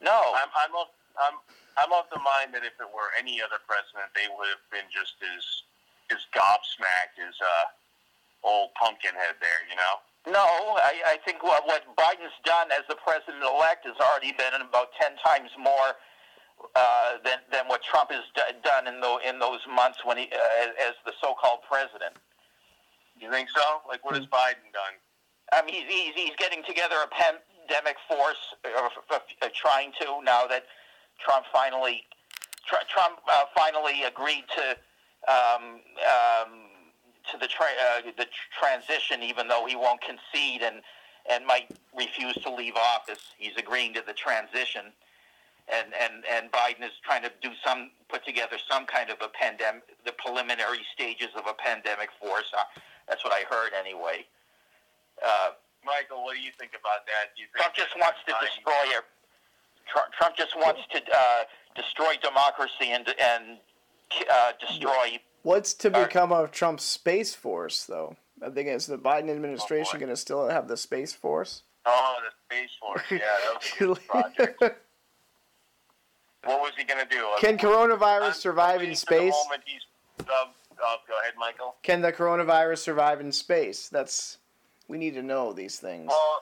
No. 0.00 0.32
I'm, 0.40 0.48
I'm 0.56 0.72
of, 0.72 0.88
I'm, 1.20 1.36
I'm 1.76 1.92
of 1.92 2.08
the 2.08 2.20
mind 2.22 2.56
that 2.56 2.64
if 2.64 2.72
it 2.80 2.88
were 2.88 3.12
any 3.18 3.44
other 3.44 3.60
president, 3.68 4.08
they 4.16 4.32
would 4.32 4.48
have 4.48 4.64
been 4.72 4.88
just 4.88 5.20
as, 5.20 5.44
as 6.16 6.24
gobsmacked 6.32 7.20
as 7.20 7.36
uh, 7.44 7.66
old 8.44 8.74
Pumpkinhead 8.74 9.38
there. 9.40 9.62
You 9.70 9.76
know? 9.76 9.94
No, 10.38 10.78
I, 10.78 11.02
I 11.14 11.16
think 11.24 11.42
what, 11.42 11.66
what 11.66 11.82
Biden's 11.96 12.38
done 12.44 12.70
as 12.70 12.86
the 12.88 12.94
president-elect 12.94 13.86
has 13.86 13.98
already 13.98 14.30
been 14.32 14.54
about 14.62 14.94
ten 15.00 15.18
times 15.18 15.50
more 15.58 15.98
uh, 16.76 17.18
than 17.24 17.38
than 17.50 17.66
what 17.66 17.82
Trump 17.82 18.12
has 18.12 18.22
d- 18.34 18.42
done 18.62 18.86
in 18.86 19.00
the, 19.00 19.18
in 19.26 19.38
those 19.38 19.60
months 19.66 19.98
when 20.04 20.16
he 20.18 20.30
uh, 20.30 20.88
as 20.88 20.94
the 21.04 21.12
so-called 21.20 21.60
president. 21.68 22.14
You 23.18 23.30
think 23.30 23.50
so? 23.50 23.82
Like, 23.88 24.04
what 24.04 24.14
has 24.14 24.26
Biden 24.26 24.70
done? 24.72 24.94
I 25.52 25.62
mean, 25.62 25.86
he's, 25.86 26.14
he's 26.14 26.34
getting 26.38 26.64
together 26.64 26.96
a 27.04 27.08
pandemic 27.08 27.96
force, 28.08 28.54
uh, 28.64 28.88
uh, 29.10 29.18
uh, 29.42 29.48
trying 29.54 29.92
to 30.00 30.22
now 30.24 30.46
that 30.46 30.64
Trump 31.18 31.46
finally 31.52 32.02
tr- 32.66 32.86
Trump 32.88 33.18
uh, 33.30 33.44
finally 33.54 34.02
agreed 34.04 34.44
to 34.56 34.76
um, 35.30 35.80
um, 36.02 36.71
to 37.32 37.38
the 37.38 37.48
tra- 37.48 37.78
uh, 37.96 38.02
the 38.16 38.26
transition, 38.58 39.22
even 39.22 39.48
though 39.48 39.66
he 39.66 39.76
won't 39.76 40.00
concede 40.00 40.62
and 40.62 40.82
and 41.30 41.46
might 41.46 41.70
refuse 41.96 42.34
to 42.34 42.52
leave 42.52 42.74
office. 42.76 43.20
He's 43.38 43.56
agreeing 43.56 43.94
to 43.94 44.02
the 44.06 44.12
transition, 44.12 44.92
and 45.72 45.88
and 45.98 46.24
and 46.30 46.52
Biden 46.52 46.84
is 46.84 46.92
trying 47.02 47.22
to 47.22 47.32
do 47.40 47.50
some 47.64 47.90
put 48.08 48.24
together 48.24 48.56
some 48.70 48.86
kind 48.86 49.10
of 49.10 49.16
a 49.22 49.28
pandemic, 49.28 49.82
the 50.04 50.12
preliminary 50.12 50.84
stages 50.92 51.28
of 51.36 51.46
a 51.46 51.54
pandemic 51.54 52.10
force. 52.20 52.50
Uh, 52.56 52.62
that's 53.08 53.24
what 53.24 53.32
I 53.32 53.44
heard 53.48 53.72
anyway. 53.78 54.24
Uh, 55.24 55.50
Michael, 55.84 56.22
what 56.24 56.36
do 56.36 56.42
you 56.42 56.52
think 56.58 56.72
about 56.78 57.06
that? 57.06 57.34
Do 57.34 57.42
you 57.42 57.48
think 57.50 57.58
Trump 57.58 57.74
just 57.74 57.94
wants 57.98 58.18
to 58.26 58.34
destroy 58.38 58.84
it. 58.98 59.04
Trump, 59.90 60.12
Trump 60.14 60.36
just 60.36 60.54
wants 60.56 60.80
to 60.94 60.98
uh, 61.02 61.42
destroy 61.74 62.14
democracy 62.22 62.92
and 62.92 63.08
and 63.08 63.58
uh, 64.30 64.52
destroy. 64.60 65.18
What's 65.42 65.74
to 65.74 65.90
become 65.90 66.32
of 66.32 66.52
Trump's 66.52 66.84
space 66.84 67.34
force, 67.34 67.84
though? 67.84 68.16
I 68.44 68.50
think 68.50 68.68
is 68.68 68.86
the 68.86 68.98
Biden 68.98 69.30
administration 69.30 69.98
boy. 69.98 70.00
going 70.00 70.10
to 70.10 70.16
still 70.16 70.48
have 70.48 70.68
the 70.68 70.76
space 70.76 71.12
force? 71.12 71.62
Oh, 71.86 72.16
the 72.22 72.56
Space 72.56 72.70
Force. 72.80 73.02
Yeah, 73.10 73.18
that 73.18 73.88
was 73.88 73.98
project. 74.00 74.60
What 76.44 76.60
was 76.60 76.72
he 76.76 76.84
going 76.84 77.00
to 77.00 77.08
do? 77.08 77.24
Can 77.38 77.56
coronavirus 77.56 78.26
I'm 78.26 78.32
survive 78.32 78.82
in 78.82 78.94
space? 78.94 79.34
The 79.48 79.58
he's, 79.64 79.80
uh, 80.20 80.32
uh, 80.32 80.96
go 81.08 81.18
ahead, 81.20 81.34
Michael. 81.38 81.76
Can 81.82 82.00
the 82.00 82.12
coronavirus 82.12 82.78
survive 82.78 83.20
in 83.20 83.30
space? 83.30 83.88
That's 83.88 84.38
we 84.88 84.98
need 84.98 85.14
to 85.14 85.22
know 85.22 85.52
these 85.52 85.78
things. 85.78 86.08
Well, 86.08 86.40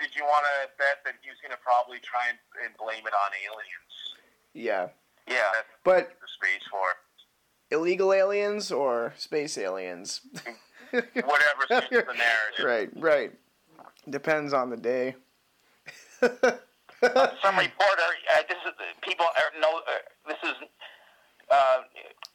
did 0.00 0.14
you 0.16 0.24
want 0.24 0.44
to 0.44 0.70
bet 0.78 1.04
that 1.04 1.14
he 1.22 1.28
was 1.28 1.38
going 1.42 1.52
to 1.52 1.58
probably 1.62 1.98
try 2.00 2.28
and, 2.30 2.38
and 2.64 2.76
blame 2.78 3.06
it 3.06 3.12
on 3.12 3.30
aliens? 3.44 4.16
Yeah, 4.54 4.88
Yeah, 5.28 5.52
but 5.84 6.16
The 6.20 6.28
Space 6.28 6.66
Force. 6.70 6.96
Illegal 7.70 8.12
aliens 8.12 8.70
or 8.72 9.14
space 9.16 9.58
aliens? 9.58 10.20
Whatever 10.90 11.66
suits 11.68 11.88
the 11.90 12.14
narrative. 12.14 12.64
right, 12.64 12.90
right. 12.96 13.32
Depends 14.08 14.52
on 14.52 14.70
the 14.70 14.76
day. 14.76 15.14
some 16.20 17.56
reporter. 17.56 18.08
Uh, 18.32 18.42
this 18.48 18.58
is 18.66 18.72
people 19.02 19.26
are 19.26 19.60
know. 19.60 19.80
Uh, 19.86 19.92
this 20.26 20.38
has 20.42 20.54
uh, 21.50 21.78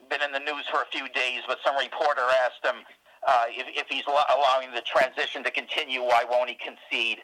been 0.10 0.22
in 0.22 0.31
the 0.31 0.39
news 0.39 0.65
for 0.72 0.81
a 0.81 0.85
few 0.91 1.07
days, 1.10 1.41
but 1.47 1.57
some 1.65 1.76
reporter 1.77 2.22
asked 2.45 2.64
him 2.64 2.84
uh, 3.27 3.45
if, 3.49 3.65
if 3.76 3.88
he's 3.89 4.03
allo- 4.07 4.26
allowing 4.38 4.72
the 4.73 4.81
transition 4.81 5.43
to 5.43 5.51
continue. 5.51 6.01
Why 6.01 6.23
won't 6.30 6.49
he 6.49 6.55
concede? 6.55 7.19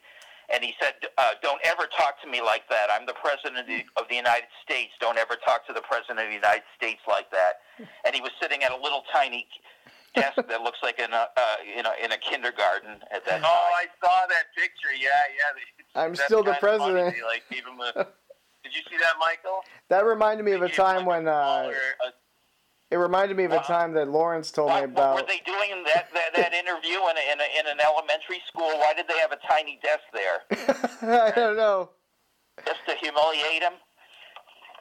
And 0.54 0.64
he 0.64 0.74
said, 0.82 0.94
uh, 1.18 1.34
"Don't 1.42 1.62
ever 1.64 1.86
talk 1.98 2.22
to 2.24 2.28
me 2.28 2.42
like 2.42 2.68
that. 2.70 2.90
I'm 2.92 3.06
the 3.06 3.14
president 3.14 3.60
of 3.60 3.68
the, 3.68 3.84
of 4.02 4.08
the 4.10 4.16
United 4.16 4.50
States. 4.64 4.92
Don't 5.00 5.18
ever 5.18 5.36
talk 5.46 5.66
to 5.68 5.74
the 5.74 5.82
president 5.82 6.20
of 6.20 6.28
the 6.28 6.34
United 6.34 6.64
States 6.78 7.02
like 7.08 7.30
that." 7.32 7.62
And 8.06 8.14
he 8.16 8.22
was 8.22 8.32
sitting 8.42 8.64
at 8.64 8.72
a 8.72 8.76
little 8.76 9.04
tiny 9.14 9.48
desk 10.16 10.36
that 10.36 10.62
looks 10.64 10.80
like 10.84 11.00
in 11.00 11.14
a 11.14 11.28
uh, 11.38 11.56
you 11.76 11.84
know 11.84 11.92
in 12.04 12.12
a 12.12 12.18
kindergarten 12.18 13.00
at 13.12 13.24
that. 13.26 13.42
Time. 13.42 13.44
Oh, 13.46 13.70
I 13.78 13.86
saw 14.04 14.28
that 14.28 14.46
picture. 14.56 14.94
Yeah, 15.00 15.08
yeah. 15.38 16.02
I'm 16.02 16.12
that's 16.12 16.26
still 16.26 16.44
the 16.44 16.54
kinda 16.54 16.78
funny. 16.78 16.94
president. 16.94 17.16
Like 17.26 17.44
gave 17.50 17.66
him. 17.66 17.78
Did 18.64 18.74
you 18.76 18.82
see 18.90 18.98
that, 18.98 19.14
Michael? 19.20 19.62
That 19.88 20.06
reminded 20.06 20.44
me 20.44 20.52
of 20.52 20.62
a 20.62 20.70
time 20.70 21.06
like, 21.06 21.08
when 21.08 21.28
a 21.28 21.32
uh, 21.32 21.72
a- 22.06 22.14
it 22.92 22.98
reminded 22.98 23.38
me 23.38 23.44
of 23.44 23.52
a 23.52 23.60
time 23.60 23.94
that 23.94 24.08
Lawrence 24.10 24.50
told 24.52 24.70
Why, 24.70 24.80
me 24.80 24.86
about. 24.86 25.14
what 25.14 25.24
were 25.24 25.28
they 25.28 25.42
doing 25.46 25.84
that, 25.86 26.10
that, 26.42 26.52
that 26.52 26.54
interview 26.58 26.98
in, 27.12 27.16
a, 27.20 27.24
in, 27.32 27.38
a, 27.40 27.48
in 27.60 27.66
an 27.68 27.80
elementary 27.84 28.42
school? 28.48 28.72
Why 28.80 28.94
did 28.96 29.08
they 29.08 29.20
have 29.20 29.32
a 29.32 29.40
tiny 29.48 29.80
desk 29.84 30.04
there? 30.14 30.40
I 31.30 31.32
don't 31.36 31.58
know. 31.58 31.90
Just 32.66 32.80
to 32.88 32.96
humiliate 32.96 33.62
him? 33.64 33.74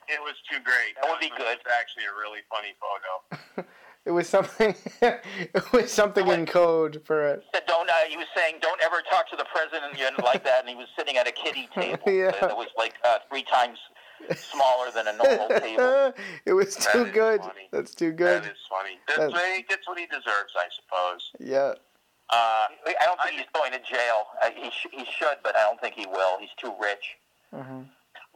It 0.09 0.21
was 0.23 0.35
too 0.51 0.59
great. 0.65 0.97
That 1.03 1.11
would 1.11 1.21
be 1.21 1.27
It 1.27 1.37
good. 1.37 1.59
was 1.61 1.73
actually 1.79 2.05
a 2.09 2.15
really 2.17 2.41
funny 2.51 2.75
photo. 2.81 3.67
It 4.07 4.13
was 4.13 4.27
something. 4.27 4.75
it 5.03 5.73
was 5.73 5.93
something 5.93 6.27
in 6.29 6.47
code 6.47 7.03
for 7.05 7.29
it. 7.29 7.43
Said, 7.53 7.65
don't, 7.67 7.91
uh, 7.91 7.93
he 8.09 8.17
was 8.17 8.25
saying, 8.35 8.55
don't 8.63 8.81
ever 8.83 9.03
talk 9.11 9.29
to 9.29 9.37
the 9.37 9.45
president 9.53 9.93
like 10.25 10.43
that, 10.45 10.61
and 10.61 10.69
he 10.71 10.75
was 10.77 10.87
sitting 10.97 11.19
at 11.19 11.29
a 11.29 11.33
kiddie 11.33 11.69
table 11.75 12.01
Yeah. 12.11 12.31
that 12.41 12.57
was 12.57 12.69
like 12.79 12.95
uh, 13.05 13.19
three 13.29 13.43
times 13.43 13.77
smaller 14.37 14.91
than 14.95 15.07
a 15.09 15.13
normal 15.17 15.49
table. 15.61 16.13
it 16.47 16.53
was 16.53 16.75
That 16.77 16.93
too 16.93 17.05
is 17.07 17.13
good. 17.13 17.41
funny. 17.41 17.69
That's 17.73 17.95
too 17.95 18.13
good. 18.13 18.43
That 18.43 18.51
is 18.53 18.59
funny. 18.69 18.99
That's, 19.07 19.19
That- 19.21 19.31
what 19.33 19.57
he 19.57 19.63
gets 19.63 19.87
what 19.89 19.99
he 19.99 20.07
deserves, 20.07 20.53
I 20.57 20.67
suppose. 20.75 21.31
Yeah. 21.41 21.75
Uh, 22.31 22.67
I 22.87 23.05
don't 23.07 23.19
think 23.23 23.37
he's 23.37 23.49
going 23.55 23.73
to 23.73 23.79
jail. 23.79 24.27
Uh, 24.43 24.51
he, 24.55 24.71
sh- 24.71 24.87
he 24.93 25.05
should, 25.19 25.39
but 25.43 25.57
I 25.57 25.63
don't 25.63 25.81
think 25.81 25.95
he 25.95 26.07
will. 26.07 26.39
He's 26.39 26.51
too 26.59 26.75
rich. 26.81 27.17
hmm 27.55 27.83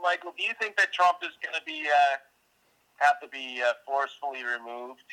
Michael, 0.02 0.32
do 0.36 0.42
you 0.42 0.52
think 0.60 0.76
that 0.78 0.92
Trump 0.92 1.18
is 1.22 1.28
going 1.42 1.54
to 1.54 1.62
be 1.66 1.82
uh, 1.86 2.16
have 2.96 3.20
to 3.20 3.28
be 3.28 3.60
uh, 3.62 3.72
forcefully 3.86 4.40
removed, 4.42 5.04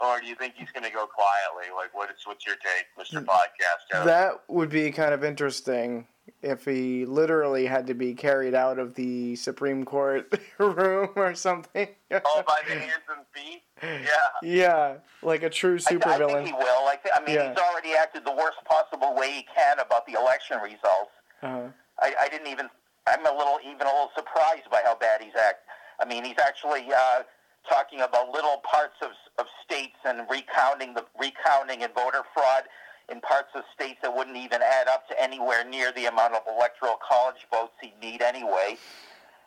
or 0.00 0.18
do 0.20 0.26
you 0.26 0.34
think 0.34 0.54
he's 0.56 0.70
going 0.70 0.82
to 0.82 0.90
go 0.90 1.06
quietly? 1.06 1.72
Like, 1.76 1.94
what 1.94 2.10
is 2.10 2.16
what's 2.24 2.44
your 2.46 2.56
take, 2.56 2.86
Mister 2.98 3.20
Podcast? 3.20 4.04
That 4.04 4.40
would 4.48 4.70
be 4.70 4.90
kind 4.90 5.12
of 5.14 5.22
interesting 5.22 6.06
if 6.42 6.64
he 6.64 7.04
literally 7.06 7.66
had 7.66 7.86
to 7.88 7.94
be 7.94 8.14
carried 8.14 8.54
out 8.54 8.78
of 8.78 8.94
the 8.94 9.36
Supreme 9.36 9.84
Court 9.84 10.38
room 10.58 11.10
or 11.16 11.34
something. 11.34 11.88
oh, 12.12 12.42
by 12.46 12.60
the 12.66 12.74
hands 12.78 13.02
and 13.08 13.26
feet. 13.34 13.62
Yeah. 13.82 14.06
yeah, 14.42 14.94
like 15.22 15.42
a 15.42 15.50
true 15.50 15.78
I, 15.90 15.94
I 15.96 16.16
think 16.16 16.46
he 16.46 16.52
will. 16.54 16.84
Like, 16.84 17.02
I 17.14 17.20
mean, 17.26 17.34
Yeah. 17.36 17.50
he's 17.50 17.58
already 17.58 17.92
acted 17.94 18.24
the 18.24 18.32
worst 18.32 18.56
possible 18.64 19.14
way 19.14 19.30
he 19.32 19.46
can 19.54 19.78
about 19.78 20.06
the 20.06 20.14
election 20.18 20.58
results. 20.62 21.10
Uh, 21.42 21.68
I, 22.00 22.14
I 22.20 22.28
didn't 22.28 22.46
even. 22.46 22.70
I'm 23.06 23.26
a 23.26 23.36
little, 23.36 23.58
even 23.60 23.82
a 23.82 23.92
little 23.92 24.10
surprised 24.16 24.70
by 24.70 24.80
how 24.84 24.94
bad 24.96 25.20
he's 25.20 25.34
act. 25.36 25.68
I 26.00 26.06
mean, 26.06 26.24
he's 26.24 26.38
actually 26.40 26.86
uh, 26.96 27.22
talking 27.68 28.00
about 28.00 28.30
little 28.30 28.62
parts 28.64 28.94
of 29.02 29.10
of 29.38 29.46
states 29.64 29.96
and 30.06 30.20
recounting 30.30 30.94
the 30.94 31.04
recounting 31.20 31.82
and 31.82 31.92
voter 31.92 32.22
fraud 32.32 32.64
in 33.10 33.20
parts 33.20 33.48
of 33.54 33.62
states 33.74 33.98
that 34.02 34.14
wouldn't 34.14 34.36
even 34.36 34.60
add 34.62 34.88
up 34.88 35.08
to 35.08 35.22
anywhere 35.22 35.64
near 35.64 35.92
the 35.92 36.06
amount 36.06 36.34
of 36.34 36.42
electoral 36.48 36.96
college 37.06 37.46
votes 37.50 37.72
he'd 37.80 37.94
need 38.00 38.22
anyway. 38.22 38.76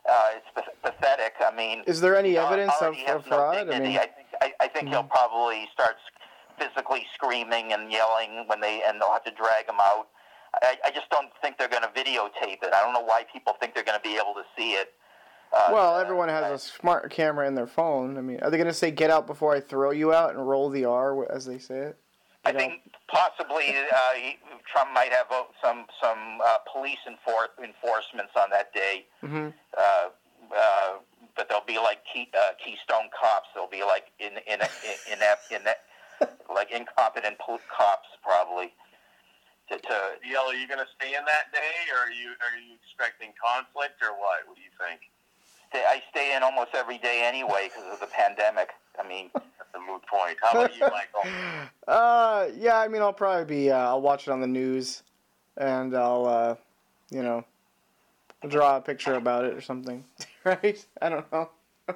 Uh, 0.10 0.30
it's 0.36 0.48
pa- 0.56 0.90
pathetic. 0.92 1.34
I 1.42 1.56
mean, 1.56 1.84
is 1.86 2.00
there 2.00 2.16
any 2.16 2.38
uh, 2.38 2.46
evidence 2.46 2.74
of, 2.80 2.88
already 2.88 3.04
has 3.04 3.26
no 3.26 3.38
fraud? 3.38 3.70
I 3.70 3.80
mean, 3.80 3.98
I 3.98 4.06
think 4.06 4.28
I, 4.42 4.54
I 4.62 4.68
think 4.68 4.90
he'll 4.90 5.04
probably 5.04 5.68
start 5.74 5.96
physically 6.58 7.06
screaming 7.14 7.74
and 7.74 7.92
yelling 7.92 8.46
when 8.48 8.62
they 8.62 8.82
and 8.88 9.02
they'll 9.02 9.12
have 9.12 9.26
to 9.26 9.32
drag 9.32 9.68
him 9.68 9.80
out. 9.82 10.08
I, 10.62 10.78
I 10.86 10.92
just 10.92 11.10
don't 11.10 11.30
think 11.42 11.58
they're 11.58 11.68
going 11.68 11.84
to 11.84 11.90
videotape 11.90 12.64
it. 12.64 12.74
I 12.74 12.82
don't 12.82 12.94
know 12.94 13.04
why 13.04 13.24
people 13.32 13.54
think 13.60 13.76
they're 13.76 13.84
going 13.84 14.00
to 14.00 14.04
be 14.04 14.16
able 14.16 14.34
to 14.34 14.44
see 14.58 14.72
it. 14.72 14.94
Uh, 15.56 15.70
well, 15.72 15.96
uh, 15.96 16.02
everyone 16.02 16.30
has 16.30 16.44
uh, 16.44 16.54
a 16.56 16.60
smart 16.60 17.12
camera 17.12 17.48
in 17.48 17.56
their 17.56 17.68
phone. 17.68 18.18
I 18.18 18.22
mean, 18.22 18.40
are 18.42 18.50
they 18.50 18.58
going 18.58 18.68
to 18.68 18.74
say 18.74 18.92
"Get 18.92 19.10
out 19.10 19.28
before 19.28 19.54
I 19.56 19.60
throw 19.60 19.92
you 19.92 20.14
out" 20.14 20.36
and 20.36 20.48
roll 20.48 20.70
the 20.70 20.86
R 20.86 21.30
as 21.32 21.46
they 21.46 21.58
say 21.58 21.80
it? 21.80 21.98
I 22.48 22.52
know? 22.52 22.60
think 22.60 22.82
possibly 23.08 23.76
uh, 23.76 24.14
he, 24.16 24.38
Trump 24.72 24.92
might 24.94 25.12
have 25.12 25.28
uh, 25.32 25.44
some 25.64 25.86
some 26.02 26.40
uh, 26.44 26.58
police 26.72 27.00
enfor- 27.08 27.52
enforcements 27.64 28.34
on 28.36 28.50
that 28.52 28.74
day. 28.74 29.06
hmm 29.22 29.50
Uh, 29.78 30.10
uh, 30.56 30.94
but 31.36 31.50
they'll 31.50 31.66
be 31.68 31.78
like 31.78 32.00
key, 32.12 32.30
uh, 32.34 32.56
Keystone 32.64 33.10
cops. 33.14 33.50
They'll 33.54 33.70
be 33.70 33.84
like 33.84 34.12
in 34.20 34.38
in 34.48 34.60
in 34.64 34.96
in, 35.12 35.20
in, 35.20 35.62
in 35.68 35.74
like 36.54 36.72
incompetent 36.72 37.38
pol- 37.40 37.64
cops 37.70 38.10
probably. 38.24 38.74
To, 39.70 39.76
to 39.76 39.96
Yell, 40.24 40.48
are 40.48 40.56
you 40.56 40.64
going 40.64 40.80
to 40.80 40.88
stay 40.96 41.12
in 41.12 41.28
that 41.28 41.52
day, 41.52 41.76
or 41.92 42.08
are 42.08 42.16
you 42.16 42.32
are 42.40 42.56
you 42.56 42.80
expecting 42.80 43.36
conflict, 43.36 44.00
or 44.00 44.16
what? 44.16 44.48
What 44.48 44.56
do 44.56 44.64
you 44.64 44.72
think? 44.80 45.12
Stay, 45.70 45.84
I 45.88 46.02
stay 46.12 46.36
in 46.36 46.44
almost 46.44 46.70
every 46.74 46.98
day 46.98 47.24
anyway 47.26 47.70
because 47.70 47.92
of 47.94 48.00
the 48.00 48.08
pandemic. 48.08 48.70
I 49.00 49.08
mean, 49.08 49.30
That's 49.34 49.46
a 49.76 49.80
moot 49.80 50.02
point. 50.06 50.38
How 50.42 50.52
about 50.52 50.76
you, 50.76 50.82
Michael? 50.82 51.32
Uh, 51.88 52.50
yeah. 52.58 52.78
I 52.80 52.90
mean, 52.90 53.02
I'll 53.02 53.14
probably 53.14 53.46
be. 53.46 53.72
Uh, 53.72 53.78
I'll 53.78 54.02
watch 54.02 54.28
it 54.28 54.32
on 54.32 54.42
the 54.42 54.48
news, 54.48 55.04
and 55.56 55.96
I'll, 55.96 56.26
uh, 56.26 56.56
you 57.10 57.24
know, 57.24 57.46
draw 58.46 58.76
a 58.76 58.82
picture 58.82 59.14
about 59.14 59.46
it 59.46 59.54
or 59.54 59.62
something. 59.62 60.04
right? 60.44 60.86
I 61.02 61.10
don't 61.10 61.32
know. 61.32 61.50
Oh 61.90 61.96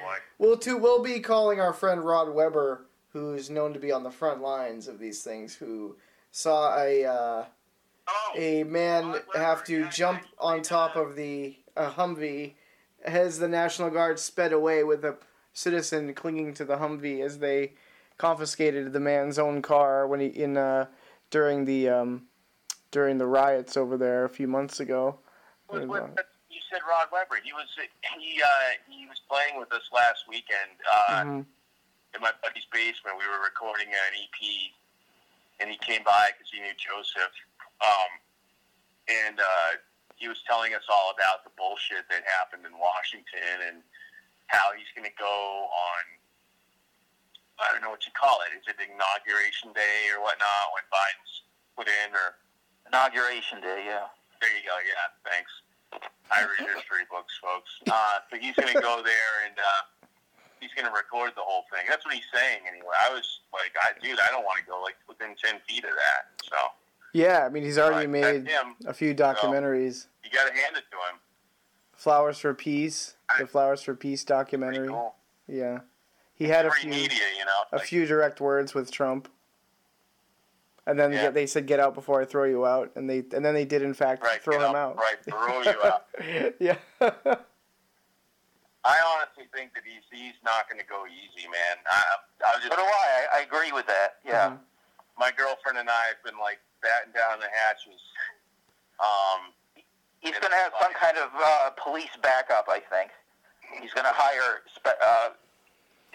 boy. 0.00 0.14
Well, 0.38 0.56
too, 0.56 0.76
we'll 0.76 1.02
be 1.02 1.18
calling 1.18 1.58
our 1.58 1.72
friend 1.72 2.04
Rod 2.04 2.32
Weber, 2.32 2.82
who's 3.12 3.50
known 3.50 3.72
to 3.72 3.80
be 3.80 3.90
on 3.90 4.04
the 4.04 4.10
front 4.10 4.40
lines 4.40 4.86
of 4.86 5.00
these 5.00 5.24
things, 5.24 5.56
who 5.56 5.96
saw 6.30 6.78
a 6.80 7.04
uh, 7.04 7.44
Oh, 8.06 8.32
a 8.36 8.62
man 8.64 9.06
Rod 9.06 9.12
Weber, 9.34 9.38
have 9.44 9.64
to 9.64 9.80
yeah, 9.80 9.90
jump 9.90 10.22
on 10.38 10.62
top 10.62 10.94
of 10.94 11.16
the 11.16 11.56
uh, 11.76 11.90
Humvee 11.90 12.52
as 13.04 13.38
the 13.38 13.48
National 13.48 13.90
Guard 13.90 14.18
sped 14.18 14.52
away 14.52 14.82
with 14.84 15.04
a 15.04 15.16
citizen 15.52 16.14
clinging 16.14 16.54
to 16.54 16.64
the 16.64 16.76
Humvee 16.76 17.22
as 17.24 17.38
they 17.38 17.72
confiscated 18.18 18.92
the 18.92 19.00
man's 19.00 19.38
own 19.38 19.60
car 19.62 20.06
when 20.06 20.20
he 20.20 20.26
in 20.26 20.56
uh, 20.56 20.86
during 21.30 21.64
the 21.64 21.88
um, 21.88 22.22
during 22.90 23.18
the 23.18 23.26
riots 23.26 23.76
over 23.76 23.96
there 23.96 24.24
a 24.24 24.28
few 24.28 24.48
months 24.48 24.80
ago. 24.80 25.18
what, 25.66 25.82
And, 25.82 25.90
what, 25.90 26.02
uh, 26.02 26.22
you 26.48 26.60
said 26.70 26.80
Rod 26.88 27.08
Weber. 27.12 27.40
He 27.42 27.52
was 27.52 27.66
he 28.18 28.40
uh, 28.42 28.48
he 28.88 29.06
was 29.06 29.20
playing 29.28 29.58
with 29.58 29.72
us 29.72 29.82
last 29.92 30.24
weekend 30.28 30.70
uh, 30.92 31.22
Mhm. 31.24 31.46
in 32.14 32.20
my 32.20 32.32
buddy's 32.42 32.66
basement. 32.72 33.18
We 33.18 33.26
were 33.28 33.42
recording 33.44 33.88
an 33.88 34.12
EP, 34.14 34.72
and 35.60 35.70
he 35.70 35.76
came 35.78 36.02
by 36.04 36.30
because 36.32 36.50
he 36.52 36.60
knew 36.60 36.74
Joseph. 36.78 37.32
Um, 37.80 38.10
and 39.08 39.40
uh, 39.40 39.72
he 40.24 40.28
was 40.32 40.40
telling 40.48 40.72
us 40.72 40.88
all 40.88 41.12
about 41.12 41.44
the 41.44 41.52
bullshit 41.60 42.08
that 42.08 42.24
happened 42.24 42.64
in 42.64 42.72
Washington 42.80 43.68
and 43.68 43.84
how 44.48 44.72
he's 44.72 44.88
going 44.96 45.04
to 45.04 45.12
go 45.20 45.68
on. 45.68 46.02
I 47.60 47.68
don't 47.68 47.84
know 47.84 47.92
what 47.92 48.08
you 48.08 48.14
call 48.16 48.40
it. 48.48 48.56
Is 48.56 48.64
it 48.64 48.80
inauguration 48.80 49.76
day 49.76 50.08
or 50.16 50.24
whatnot 50.24 50.72
when 50.72 50.88
Biden's 50.88 51.44
put 51.76 51.92
in 51.92 52.16
or 52.16 52.40
Inauguration 52.88 53.60
day, 53.64 53.88
yeah. 53.88 54.12
there 54.40 54.52
you 54.52 54.64
go. 54.64 54.76
Yeah, 54.84 55.08
thanks. 55.24 55.52
I 56.28 56.44
read 56.44 56.68
history 56.76 57.08
books, 57.08 57.32
folks. 57.40 57.72
Uh, 57.88 58.20
so 58.28 58.36
he's 58.36 58.54
going 58.56 58.76
to 58.76 58.80
go 58.80 59.00
there 59.00 59.34
and 59.48 59.56
uh, 59.56 59.82
he's 60.60 60.72
going 60.76 60.84
to 60.84 60.92
record 60.92 61.32
the 61.32 61.44
whole 61.44 61.64
thing. 61.72 61.88
That's 61.88 62.04
what 62.04 62.12
he's 62.12 62.28
saying 62.28 62.68
anyway. 62.68 62.92
I 63.00 63.08
was 63.08 63.40
like, 63.56 63.72
I, 63.80 63.96
dude, 64.04 64.20
I 64.20 64.28
don't 64.28 64.44
want 64.44 64.60
to 64.60 64.66
go 64.68 64.84
like 64.84 65.00
within 65.08 65.32
ten 65.40 65.64
feet 65.64 65.84
of 65.84 65.96
that. 65.96 66.28
So 66.44 66.56
Yeah, 67.14 67.46
I 67.46 67.48
mean 67.48 67.62
he's 67.62 67.78
already 67.78 68.08
Right, 68.08 68.44
made 68.44 68.48
him. 68.48 68.74
a 68.86 68.92
few 68.92 69.14
documentaries. 69.14 70.08
you 70.24 70.30
got 70.30 70.48
to 70.48 70.52
hand 70.52 70.76
it 70.76 70.82
to 70.90 70.96
him. 70.96 71.20
Flowers 71.96 72.38
for 72.38 72.52
Peace, 72.52 73.14
the 73.38 73.46
Flowers 73.46 73.80
for 73.82 73.94
Peace 73.94 74.24
documentary. 74.24 74.88
cool. 74.88 75.14
Yeah, 75.46 75.80
he 76.34 76.48
had 76.48 76.66
a 76.66 76.72
few 76.72 76.90
media, 76.90 77.18
you 77.38 77.44
know. 77.44 77.52
a 77.72 77.76
Like, 77.76 77.86
few 77.86 78.04
direct 78.04 78.40
words 78.40 78.74
with 78.74 78.90
Trump, 78.90 79.28
and 80.86 80.98
then 80.98 81.12
Yeah. 81.12 81.30
they 81.30 81.46
said, 81.46 81.66
"Get 81.68 81.78
out 81.78 81.94
before 81.94 82.20
I 82.20 82.24
throw 82.24 82.44
you 82.44 82.66
out," 82.66 82.90
and 82.96 83.08
they 83.08 83.18
and 83.32 83.44
then 83.44 83.54
they 83.54 83.64
did 83.64 83.82
in 83.82 83.94
fact 83.94 84.22
right, 84.24 84.42
throw 84.42 84.58
get 84.58 84.68
him 84.68 84.74
out. 84.74 84.96
Right, 84.96 85.22
throw 85.24 85.62
you 85.62 85.82
out. 85.84 86.06
yeah. 86.58 86.76
I 88.86 89.00
honestly 89.16 89.44
think 89.54 89.72
that 89.74 89.84
he's 89.86 90.02
he's 90.10 90.34
not 90.44 90.68
going 90.68 90.80
to 90.80 90.86
go 90.86 91.06
easy, 91.06 91.46
man. 91.48 91.76
I, 91.86 92.02
I 92.44 92.56
was 92.56 92.62
So 92.64 92.68
just 92.68 92.76
do 92.76 92.84
I. 92.84 93.26
I, 93.32 93.38
I 93.38 93.42
agree 93.42 93.70
with 93.72 93.86
that. 93.86 94.16
Yeah. 94.24 94.50
Mhm. 94.50 94.58
my 95.16 95.30
girlfriend 95.30 95.78
and 95.78 95.88
I 95.88 96.06
have 96.08 96.22
been 96.24 96.38
like 96.40 96.58
batting 96.84 97.16
down 97.16 97.40
the 97.40 97.48
hatches. 97.48 98.00
Um, 99.00 99.56
He's 100.24 100.38
going 100.38 100.52
to 100.52 100.56
have 100.56 100.72
some 100.80 100.92
kind 100.94 101.18
of 101.18 101.28
uh, 101.38 101.70
police 101.82 102.08
backup, 102.22 102.66
I 102.68 102.80
think. 102.80 103.10
He's 103.82 103.92
going 103.92 104.06
to 104.06 104.12
hire 104.14 104.62
spe- 104.74 105.02
uh, 105.04 105.28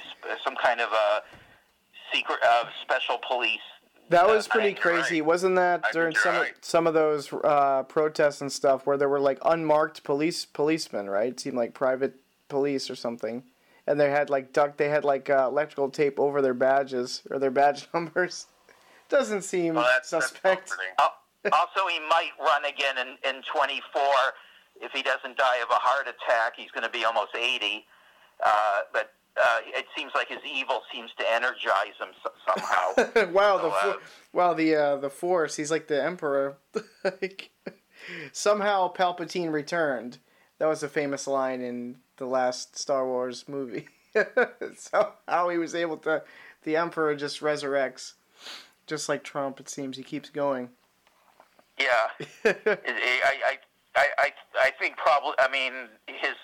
sp- 0.01 0.41
some 0.43 0.55
kind 0.55 0.81
of 0.81 0.89
uh, 0.91 1.19
secret 2.11 2.39
uh, 2.43 2.65
special 2.81 3.19
police. 3.27 3.59
That 4.09 4.27
was 4.27 4.47
I 4.47 4.51
pretty 4.51 4.73
crazy, 4.73 5.21
right. 5.21 5.27
wasn't 5.27 5.57
that 5.57 5.83
I 5.87 5.91
during 5.91 6.15
some 6.15 6.35
right. 6.35 6.49
of, 6.49 6.57
some 6.61 6.87
of 6.87 6.95
those 6.95 7.31
uh, 7.31 7.83
protests 7.83 8.41
and 8.41 8.51
stuff 8.51 8.87
where 8.87 8.97
there 8.97 9.09
were 9.09 9.19
like 9.19 9.37
unmarked 9.45 10.03
police 10.03 10.43
policemen, 10.43 11.07
right? 11.07 11.33
It 11.33 11.39
seemed 11.39 11.57
like 11.57 11.75
private 11.75 12.15
police 12.47 12.89
or 12.89 12.95
something, 12.95 13.43
and 13.85 13.99
they 13.99 14.09
had 14.09 14.31
like 14.31 14.51
duck, 14.51 14.77
they 14.77 14.89
had 14.89 15.03
like 15.03 15.29
uh, 15.29 15.45
electrical 15.47 15.91
tape 15.91 16.19
over 16.19 16.41
their 16.41 16.55
badges 16.55 17.21
or 17.29 17.37
their 17.37 17.51
badge 17.51 17.87
numbers. 17.93 18.47
Doesn't 19.09 19.41
seem 19.43 19.75
well, 19.75 19.87
that's, 19.91 20.09
that's 20.09 20.29
suspect. 20.29 20.73
Al- 20.99 21.13
Also, 21.53 21.87
he 21.89 21.99
might 22.09 22.31
run 22.39 22.65
again 22.65 22.97
in, 22.97 23.07
in 23.29 23.41
24. 23.53 24.01
If 24.81 24.91
he 24.91 25.01
doesn't 25.03 25.37
die 25.37 25.57
of 25.57 25.69
a 25.69 25.73
heart 25.75 26.07
attack, 26.07 26.53
he's 26.55 26.71
going 26.71 26.83
to 26.83 26.89
be 26.89 27.03
almost 27.05 27.35
80. 27.35 27.85
Uh, 28.43 28.49
but 28.93 29.11
uh, 29.37 29.59
it 29.65 29.85
seems 29.97 30.11
like 30.15 30.27
his 30.29 30.39
evil 30.49 30.81
seems 30.93 31.09
to 31.17 31.25
energize 31.31 31.95
him 31.99 32.09
so- 32.23 32.31
somehow. 32.47 33.31
wow, 33.31 33.57
the 33.57 33.71
So, 33.81 33.89
uh, 33.91 33.93
wow 34.33 34.53
the 34.53 34.75
uh, 34.75 34.95
the 34.97 35.09
force. 35.09 35.55
He's 35.55 35.71
like 35.71 35.87
the 35.87 36.01
emperor. 36.01 36.57
like, 37.03 37.49
somehow 38.31 38.91
Palpatine 38.93 39.51
returned. 39.51 40.17
That 40.59 40.67
was 40.67 40.83
a 40.83 40.89
famous 40.89 41.25
line 41.27 41.61
in 41.61 41.97
the 42.17 42.25
last 42.25 42.77
Star 42.77 43.05
Wars 43.05 43.45
movie. 43.47 43.87
so 44.75 45.13
how 45.27 45.49
he 45.49 45.57
was 45.57 45.73
able 45.75 45.97
to, 45.97 46.23
the 46.63 46.75
emperor 46.75 47.15
just 47.15 47.39
resurrects, 47.41 48.13
just 48.89 49.07
like 49.07 49.23
Trump. 49.23 49.59
It 49.59 49.69
seems 49.69 49.95
he 49.95 50.03
keeps 50.03 50.29
going. 50.29 50.69
yeah. 51.79 52.09
I, 52.45 52.51
I, 52.65 53.57
I, 53.95 54.05
I, 54.17 54.29
I 54.59 54.71
think 54.79 54.97
probably. 54.97 55.33
I 55.39 55.49
mean, 55.49 55.73
his 56.07 56.35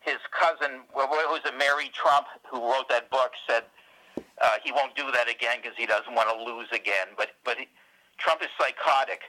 his 0.00 0.18
cousin, 0.38 0.80
well, 0.94 1.08
was 1.08 1.40
it, 1.44 1.54
Mary 1.56 1.90
Trump, 1.94 2.26
who 2.50 2.60
wrote 2.60 2.88
that 2.88 3.10
book, 3.10 3.32
said 3.48 3.64
uh, 4.42 4.56
he 4.62 4.72
won't 4.72 4.94
do 4.96 5.10
that 5.12 5.28
again 5.30 5.58
because 5.62 5.76
he 5.76 5.86
doesn't 5.86 6.14
want 6.14 6.28
to 6.28 6.44
lose 6.44 6.68
again. 6.72 7.08
But 7.16 7.30
but 7.44 7.58
he, 7.58 7.68
Trump 8.18 8.42
is 8.42 8.48
psychotic. 8.58 9.20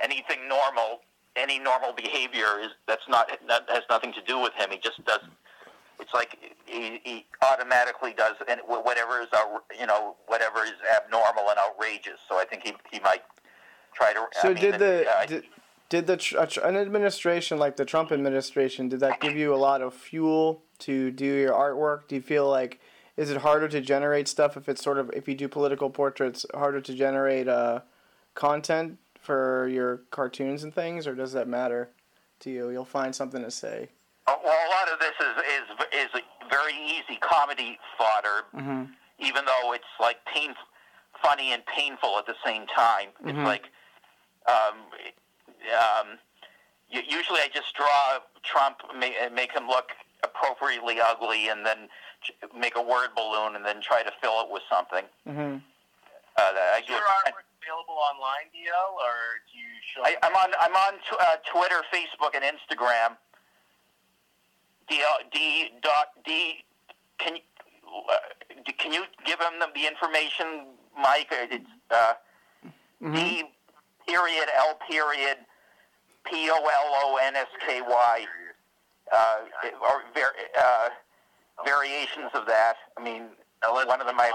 Anything 0.00 0.48
normal, 0.48 1.00
any 1.36 1.58
normal 1.58 1.92
behavior 1.92 2.60
is 2.60 2.70
that's 2.86 3.08
not 3.08 3.30
that 3.48 3.62
has 3.68 3.82
nothing 3.90 4.12
to 4.14 4.22
do 4.22 4.40
with 4.40 4.52
him. 4.54 4.70
He 4.70 4.78
just 4.78 5.04
does. 5.04 5.20
It's 6.00 6.12
like 6.12 6.38
he, 6.66 7.00
he 7.04 7.26
automatically 7.42 8.14
does 8.16 8.34
and 8.48 8.60
whatever 8.66 9.20
is 9.20 9.28
you 9.78 9.86
know 9.86 10.16
whatever 10.26 10.64
is 10.64 10.72
abnormal 10.96 11.48
and 11.50 11.58
outrageous. 11.58 12.20
So 12.28 12.38
I 12.38 12.44
think 12.44 12.62
he 12.64 12.72
he 12.90 13.00
might 13.00 13.22
try 13.94 14.12
to. 14.12 14.26
So 14.40 14.50
I 14.50 14.54
mean, 14.54 14.62
did 14.62 14.78
the 14.78 15.06
uh, 15.08 15.26
did, 15.26 15.44
did 15.88 16.06
the 16.06 16.60
an 16.64 16.76
administration 16.76 17.58
like 17.58 17.76
the 17.76 17.84
Trump 17.84 18.12
administration 18.12 18.88
did 18.88 19.00
that 19.00 19.20
give 19.20 19.36
you 19.36 19.54
a 19.54 19.56
lot 19.56 19.82
of 19.82 19.94
fuel 19.94 20.62
to 20.80 21.10
do 21.10 21.24
your 21.24 21.52
artwork? 21.52 22.08
Do 22.08 22.16
you 22.16 22.22
feel 22.22 22.48
like 22.48 22.80
is 23.16 23.30
it 23.30 23.38
harder 23.38 23.68
to 23.68 23.80
generate 23.80 24.26
stuff 24.26 24.56
if 24.56 24.68
it's 24.68 24.82
sort 24.82 24.98
of 24.98 25.10
if 25.14 25.28
you 25.28 25.34
do 25.34 25.48
political 25.48 25.90
portraits 25.90 26.44
harder 26.54 26.80
to 26.80 26.94
generate 26.94 27.48
uh, 27.48 27.80
content 28.34 28.98
for 29.20 29.68
your 29.68 29.98
cartoons 30.10 30.64
and 30.64 30.74
things, 30.74 31.06
or 31.06 31.14
does 31.14 31.32
that 31.32 31.48
matter 31.48 31.90
to 32.40 32.50
you? 32.50 32.70
You'll 32.70 32.84
find 32.84 33.14
something 33.14 33.42
to 33.42 33.50
say. 33.50 33.88
Uh, 34.26 34.36
Well, 34.42 34.52
a 34.52 34.70
lot 34.70 34.92
of 34.92 34.98
this 35.00 35.12
is 35.20 35.36
is 35.56 36.12
is 36.14 36.22
very 36.50 36.74
easy 36.74 37.16
comedy 37.20 37.78
fodder, 37.98 38.44
Mm-hmm. 38.54 38.84
even 39.18 39.44
though 39.44 39.72
it's 39.72 39.92
like 40.00 40.24
pain, 40.24 40.54
funny 41.22 41.52
and 41.52 41.64
painful 41.66 42.18
at 42.18 42.26
the 42.26 42.36
same 42.44 42.66
time. 42.66 43.08
Mhm. 43.22 43.28
It's 43.30 43.38
like, 43.46 43.64
um, 44.46 44.76
um, 45.78 46.18
usually 46.88 47.40
I 47.40 47.48
just 47.52 47.74
draw 47.74 48.18
Trump, 48.42 48.80
make, 48.96 49.16
make 49.32 49.52
him 49.52 49.66
look 49.68 49.92
appropriately 50.22 51.00
ugly, 51.00 51.48
and 51.48 51.64
then 51.64 51.88
make 52.54 52.76
a 52.76 52.82
word 52.82 53.14
balloon, 53.14 53.56
and 53.56 53.64
then 53.64 53.80
try 53.82 54.02
to 54.02 54.12
fill 54.20 54.40
it 54.42 54.48
with 54.50 54.62
something. 54.70 55.04
Mm-hmm. 55.28 55.58
Uh, 56.36 56.40
I 56.74 56.78
Is 56.80 56.86
do. 56.86 56.92
your 56.92 57.02
artwork 57.02 57.44
available 57.62 57.94
online, 58.10 58.48
DL, 58.52 58.92
or 58.98 59.14
do 59.52 59.58
you 59.58 59.68
show? 59.94 60.02
I, 60.04 60.16
I'm 60.22 60.34
on 60.34 60.50
I'm 60.60 60.74
on 60.74 60.98
tw- 61.00 61.20
uh, 61.20 61.36
Twitter, 61.52 61.82
Facebook, 61.92 62.34
and 62.34 62.42
Instagram. 62.44 63.16
D 64.88 65.02
D 65.32 65.70
dot 65.82 66.08
D. 66.24 66.64
Can 67.18 67.36
you 67.36 67.42
uh, 68.10 68.18
can 68.78 68.92
you 68.92 69.04
give 69.24 69.38
him 69.40 69.58
the, 69.60 69.66
the 69.74 69.86
information, 69.86 70.66
Mike? 71.00 71.28
It's 71.30 71.64
uh, 71.90 72.14
Mm-hmm. 73.02 73.14
D 73.16 73.42
period 74.08 74.48
L 74.56 74.78
period 74.88 75.36
P 76.24 76.48
O 76.50 76.56
L 76.56 76.90
O 77.04 77.18
N 77.22 77.36
S 77.36 77.48
K 77.66 77.82
Y. 77.82 78.26
Uh, 79.12 79.36
or 79.82 80.02
var- 80.14 80.32
uh, 80.58 80.88
variations 81.66 82.30
of 82.32 82.46
that. 82.46 82.76
I 82.96 83.02
mean, 83.02 83.24
one 83.62 84.00
of 84.00 84.06
them 84.06 84.18
I. 84.18 84.30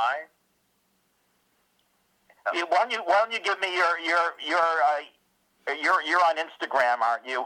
Yeah, 2.54 2.64
why 2.70 2.78
don't 2.80 2.92
you 2.92 3.00
Why 3.06 3.20
don't 3.20 3.32
you 3.34 3.40
give 3.40 3.60
me 3.60 3.74
your 3.76 3.98
your 4.00 4.34
your 4.46 4.60
uh, 4.60 5.74
you're 5.82 6.02
you're 6.04 6.22
on 6.22 6.36
Instagram, 6.38 7.02
aren't 7.02 7.26
you? 7.26 7.46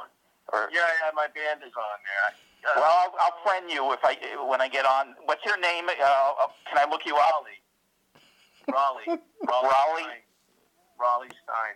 Or 0.51 0.69
Yeah, 0.71 0.79
yeah, 0.81 1.11
my 1.15 1.27
band 1.27 1.61
is 1.65 1.71
on 1.75 1.99
there. 2.03 2.35
Uh, 2.63 2.71
well, 2.77 2.85
I'll, 2.85 3.13
I'll 3.19 3.43
friend 3.43 3.69
you 3.69 3.91
if 3.91 3.99
I 4.03 4.15
when 4.47 4.61
I 4.61 4.69
get 4.69 4.85
on. 4.85 5.15
What's 5.25 5.43
your 5.45 5.59
name? 5.59 5.85
Uh, 5.87 6.43
uh, 6.43 6.47
can 6.69 6.77
I 6.79 6.89
look 6.89 7.05
you 7.05 7.15
up? 7.15 7.43
Raleigh, 8.71 9.19
Raleigh, 9.47 9.67
Raleigh? 9.67 10.23
Raleigh 10.99 11.35
Stein. 11.43 11.75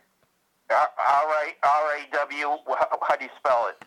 R 0.69 0.88
A 0.99 1.68
R 1.68 1.97
A 1.97 2.11
W. 2.11 2.57
How, 2.68 2.99
how 3.01 3.15
do 3.15 3.26
you 3.26 3.31
spell 3.38 3.68
it? 3.69 3.85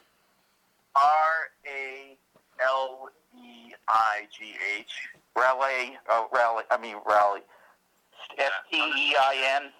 R 0.96 1.48
A 1.66 2.16
L 2.62 3.08
E 3.36 3.72
I 3.88 4.28
G 4.36 4.54
H. 4.78 4.92
Raleigh. 5.36 5.96
Oh, 6.10 6.28
Raleigh. 6.34 6.64
I 6.70 6.78
mean 6.78 6.96
Raleigh. 7.06 7.44
S 8.38 8.52
T 8.70 8.76
E 8.76 9.16
I 9.16 9.60
N. 9.62 9.70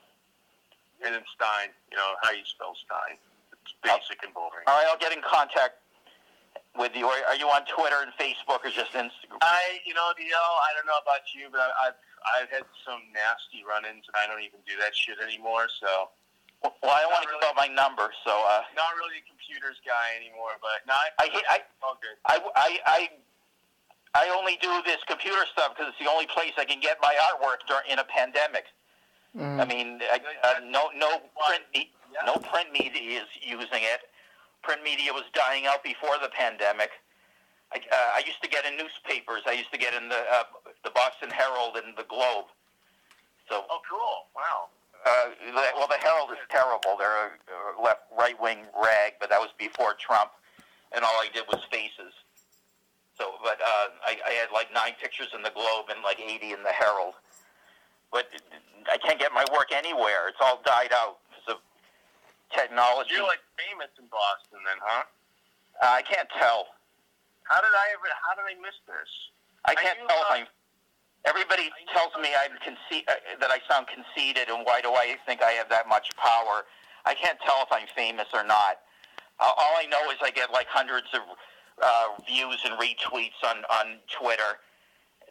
And 1.05 1.15
then 1.15 1.23
Stein. 1.35 1.69
You 1.91 1.99
know 1.99 2.15
how 2.23 2.31
you 2.31 2.45
spell 2.45 2.75
Stein. 2.85 3.19
It's 3.63 3.75
basic 3.83 4.23
and 4.25 4.33
boring. 4.33 4.65
All 4.67 4.77
right, 4.77 4.87
I'll 4.91 4.99
get 4.99 5.13
in 5.13 5.23
contact 5.23 5.75
with 6.79 6.95
you. 6.95 7.07
Are 7.07 7.19
are 7.29 7.37
you 7.37 7.47
on 7.49 7.63
Twitter 7.67 7.99
and 8.05 8.13
Facebook 8.15 8.63
or 8.63 8.71
just 8.71 8.93
Instagram? 8.95 9.41
I, 9.43 9.81
you 9.85 9.95
know, 9.95 10.13
DL, 10.15 10.31
I 10.63 10.71
don't 10.77 10.87
know 10.87 11.01
about 11.03 11.27
you, 11.35 11.49
but 11.51 11.61
I, 11.61 11.91
I've 11.91 11.99
I've 12.21 12.51
had 12.53 12.65
some 12.85 13.01
nasty 13.17 13.65
run-ins, 13.65 14.05
and 14.07 14.15
I 14.15 14.29
don't 14.29 14.43
even 14.45 14.61
do 14.69 14.77
that 14.85 14.93
shit 14.95 15.17
anymore. 15.25 15.67
So, 15.81 16.13
Well, 16.63 16.93
I 16.93 17.01
don't 17.03 17.13
want 17.17 17.25
to 17.25 17.33
give 17.33 17.43
out 17.49 17.57
my 17.57 17.67
number, 17.73 18.13
so 18.29 18.31
uh, 18.31 18.61
not 18.77 18.93
really 19.01 19.25
a 19.25 19.27
computers 19.27 19.81
guy 19.89 20.15
anymore. 20.21 20.61
But 20.61 20.85
no, 20.87 20.95
I, 20.95 21.09
I 21.19 21.27
I- 21.59 21.69
all 21.83 21.97
good. 21.99 22.17
I, 22.29 22.37
I, 22.55 22.71
I, 22.87 23.01
I 24.13 24.25
only 24.37 24.59
do 24.61 24.69
this 24.85 25.01
computer 25.09 25.43
stuff 25.53 25.73
because 25.75 25.91
it's 25.97 25.99
the 26.03 26.11
only 26.11 26.27
place 26.29 26.53
I 26.59 26.65
can 26.69 26.79
get 26.81 26.99
my 27.01 27.15
artwork 27.33 27.65
during 27.67 27.89
in 27.89 27.99
a 27.99 28.05
pandemic. 28.07 28.67
Mm-hmm. 29.37 29.61
I 29.61 29.65
mean, 29.65 29.89
I, 30.13 30.19
uh, 30.45 30.61
no 30.67 30.91
no 30.95 31.23
print 31.41 31.65
me, 31.75 31.89
Yeah. 32.13 32.27
no 32.27 32.37
print 32.37 32.69
media 32.73 33.23
is 33.23 33.29
using 33.41 33.81
it. 33.87 34.10
Print 34.63 34.83
media 34.83 35.13
was 35.13 35.25
dying 35.35 35.67
out 35.67 35.83
before 35.83 36.17
the 36.23 36.29
pandemic. 36.31 36.91
I, 37.73 37.79
uh, 37.79 38.19
I 38.19 38.23
used 38.27 38.43
to 38.43 38.49
get 38.49 38.67
in 38.67 38.77
newspapers. 38.77 39.43
I 39.47 39.53
used 39.53 39.73
to 39.73 39.79
get 39.79 39.95
in 39.95 40.09
the 40.09 40.23
uh, 40.33 40.45
the 40.85 40.91
Boston 40.91 41.31
Herald 41.31 41.77
and 41.77 41.97
the 41.97 42.05
Globe. 42.05 42.47
So, 43.49 43.65
Oh, 43.71 43.81
cool. 43.89 44.27
Wow. 44.35 44.69
uh, 45.07 45.31
the, 45.43 45.65
well, 45.75 45.89
the 45.89 45.99
Herald 46.03 46.31
is 46.31 46.39
terrible. 46.51 46.95
They're 46.99 47.39
a, 47.79 47.83
left 47.83 48.03
right 48.17 48.39
wing 48.41 48.67
rag, 48.81 49.15
but 49.21 49.31
that 49.31 49.41
was 49.41 49.51
before 49.59 49.95
Trump, 49.99 50.31
and 50.93 51.05
all 51.05 51.15
I 51.19 51.29
did 51.33 51.45
was 51.49 51.61
faces. 51.71 52.15
So, 53.19 53.35
but 53.43 53.59
uh, 53.61 53.87
I, 54.07 54.19
I 54.27 54.33
had 54.39 54.49
like 54.53 54.73
nine 54.73 54.93
pictures 55.01 55.29
in 55.35 55.43
the 55.43 55.51
Globe 55.51 55.87
and 55.91 56.03
like 56.03 56.19
80 56.21 56.53
in 56.53 56.63
the 56.63 56.73
Herald. 56.73 57.15
But 58.11 58.27
I 58.91 58.99
can't 58.99 59.19
get 59.19 59.33
my 59.33 59.45
work 59.53 59.71
anywhere. 59.73 60.29
It's 60.29 60.39
all 60.41 60.61
died 60.65 60.91
out 60.93 61.19
technology. 62.55 63.15
You're 63.15 63.27
like 63.27 63.43
famous 63.57 63.91
in 63.99 64.07
Boston, 64.11 64.61
then, 64.67 64.79
huh? 64.83 65.05
uh, 65.83 65.99
I 65.99 66.03
can't 66.03 66.29
tell. 66.39 66.67
How 67.45 67.61
did 67.61 67.75
I 67.75 67.87
ever? 67.95 68.07
How 68.27 68.35
did 68.39 68.47
I 68.47 68.55
miss 68.61 68.77
this? 68.87 69.11
I 69.65 69.75
can't 69.75 69.99
tell 70.09 70.21
if 70.23 70.31
I'm. 70.31 70.47
Everybody 71.27 71.69
tells 71.93 72.15
me 72.17 72.31
I'm 72.33 72.57
conce- 72.65 73.05
uh, 73.09 73.37
that 73.41 73.51
I 73.51 73.61
sound 73.69 73.87
conceited, 73.89 74.49
and 74.49 74.65
why 74.65 74.81
do 74.81 74.95
I 74.95 75.17
think 75.27 75.43
I 75.43 75.53
have 75.53 75.69
that 75.69 75.89
much 75.89 76.09
power? 76.17 76.65
I 77.05 77.15
can't 77.15 77.39
tell 77.45 77.61
if 77.63 77.69
I'm 77.73 77.89
famous 77.95 78.29
or 78.33 78.45
not. 78.45 78.81
Uh, 79.39 79.53
all 79.57 79.75
I 79.77 79.87
know 79.87 80.11
is 80.11 80.19
I 80.23 80.31
get 80.31 80.53
like 80.53 80.67
hundreds 80.69 81.09
of 81.13 81.21
uh, 81.83 82.07
views 82.27 82.61
and 82.65 82.79
retweets 82.79 83.41
on 83.45 83.65
on 83.69 83.99
Twitter. 84.09 84.61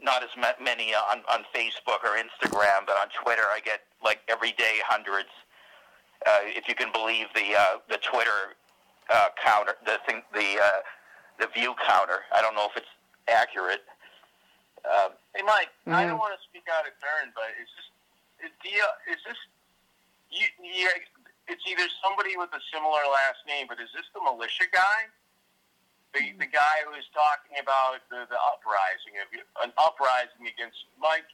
Not 0.02 0.24
as 0.24 0.30
many 0.62 0.94
on 0.94 1.22
on 1.30 1.46
Facebook 1.56 2.04
or 2.04 2.18
Instagram, 2.18 2.86
but 2.86 2.96
on 2.98 3.10
Twitter 3.24 3.44
I 3.54 3.60
get 3.64 3.82
like 4.04 4.20
every 4.28 4.52
day 4.54 4.78
hundreds. 4.86 5.30
Uh, 6.28 6.40
if 6.44 6.68
you 6.68 6.76
can 6.76 6.91
believe 6.91 7.28
the 7.34 7.56
uh, 7.56 7.80
the 7.88 7.98
Twitter 8.04 8.56
uh, 9.10 9.32
counter, 9.41 9.76
the 9.86 9.98
thing, 10.06 10.22
the 10.34 10.60
uh, 10.60 10.80
the 11.40 11.48
view 11.56 11.74
counter. 11.88 12.28
I 12.36 12.41
don't 12.41 12.56
know 12.56 12.68
if 12.68 12.76
it's 12.76 12.91
accurate. 13.32 13.84
Uh, 14.84 15.10
Hey, 15.36 15.44
Mike. 15.44 15.70
I 15.88 16.04
Mhm. 16.04 16.10
don't 16.12 16.20
want 16.20 16.36
to 16.36 16.44
speak 16.50 16.68
out 16.68 16.84
of 16.88 16.91
turn, 17.00 17.32
but 17.36 17.48
is 17.62 17.70
this 17.72 17.88
is, 18.50 18.52
do 18.64 18.70
you, 18.70 18.86
is 19.08 19.20
this 19.24 19.38
you? 20.30 20.48
you 20.60 20.90
it's 21.48 21.64
either 21.66 21.88
somebody 22.04 22.36
with 22.38 22.52
a 22.54 22.62
similar 22.74 23.02
last 23.08 23.41
name, 23.48 23.66
but 23.68 23.80
is 23.80 23.90
this 23.96 24.06
the 24.14 24.20
militia 24.22 24.68
guy? 24.72 25.08
The 26.14 26.34
the 26.36 26.46
guy 26.52 26.84
who 26.84 26.91
was 26.91 27.08
talking 27.16 27.58
about 27.64 28.02
the, 28.10 28.28
the 28.30 28.40
uprising 28.52 29.16
of 29.24 29.28
an 29.64 29.72
uprising 29.78 30.48
against 30.48 30.84
Mike. 31.00 31.26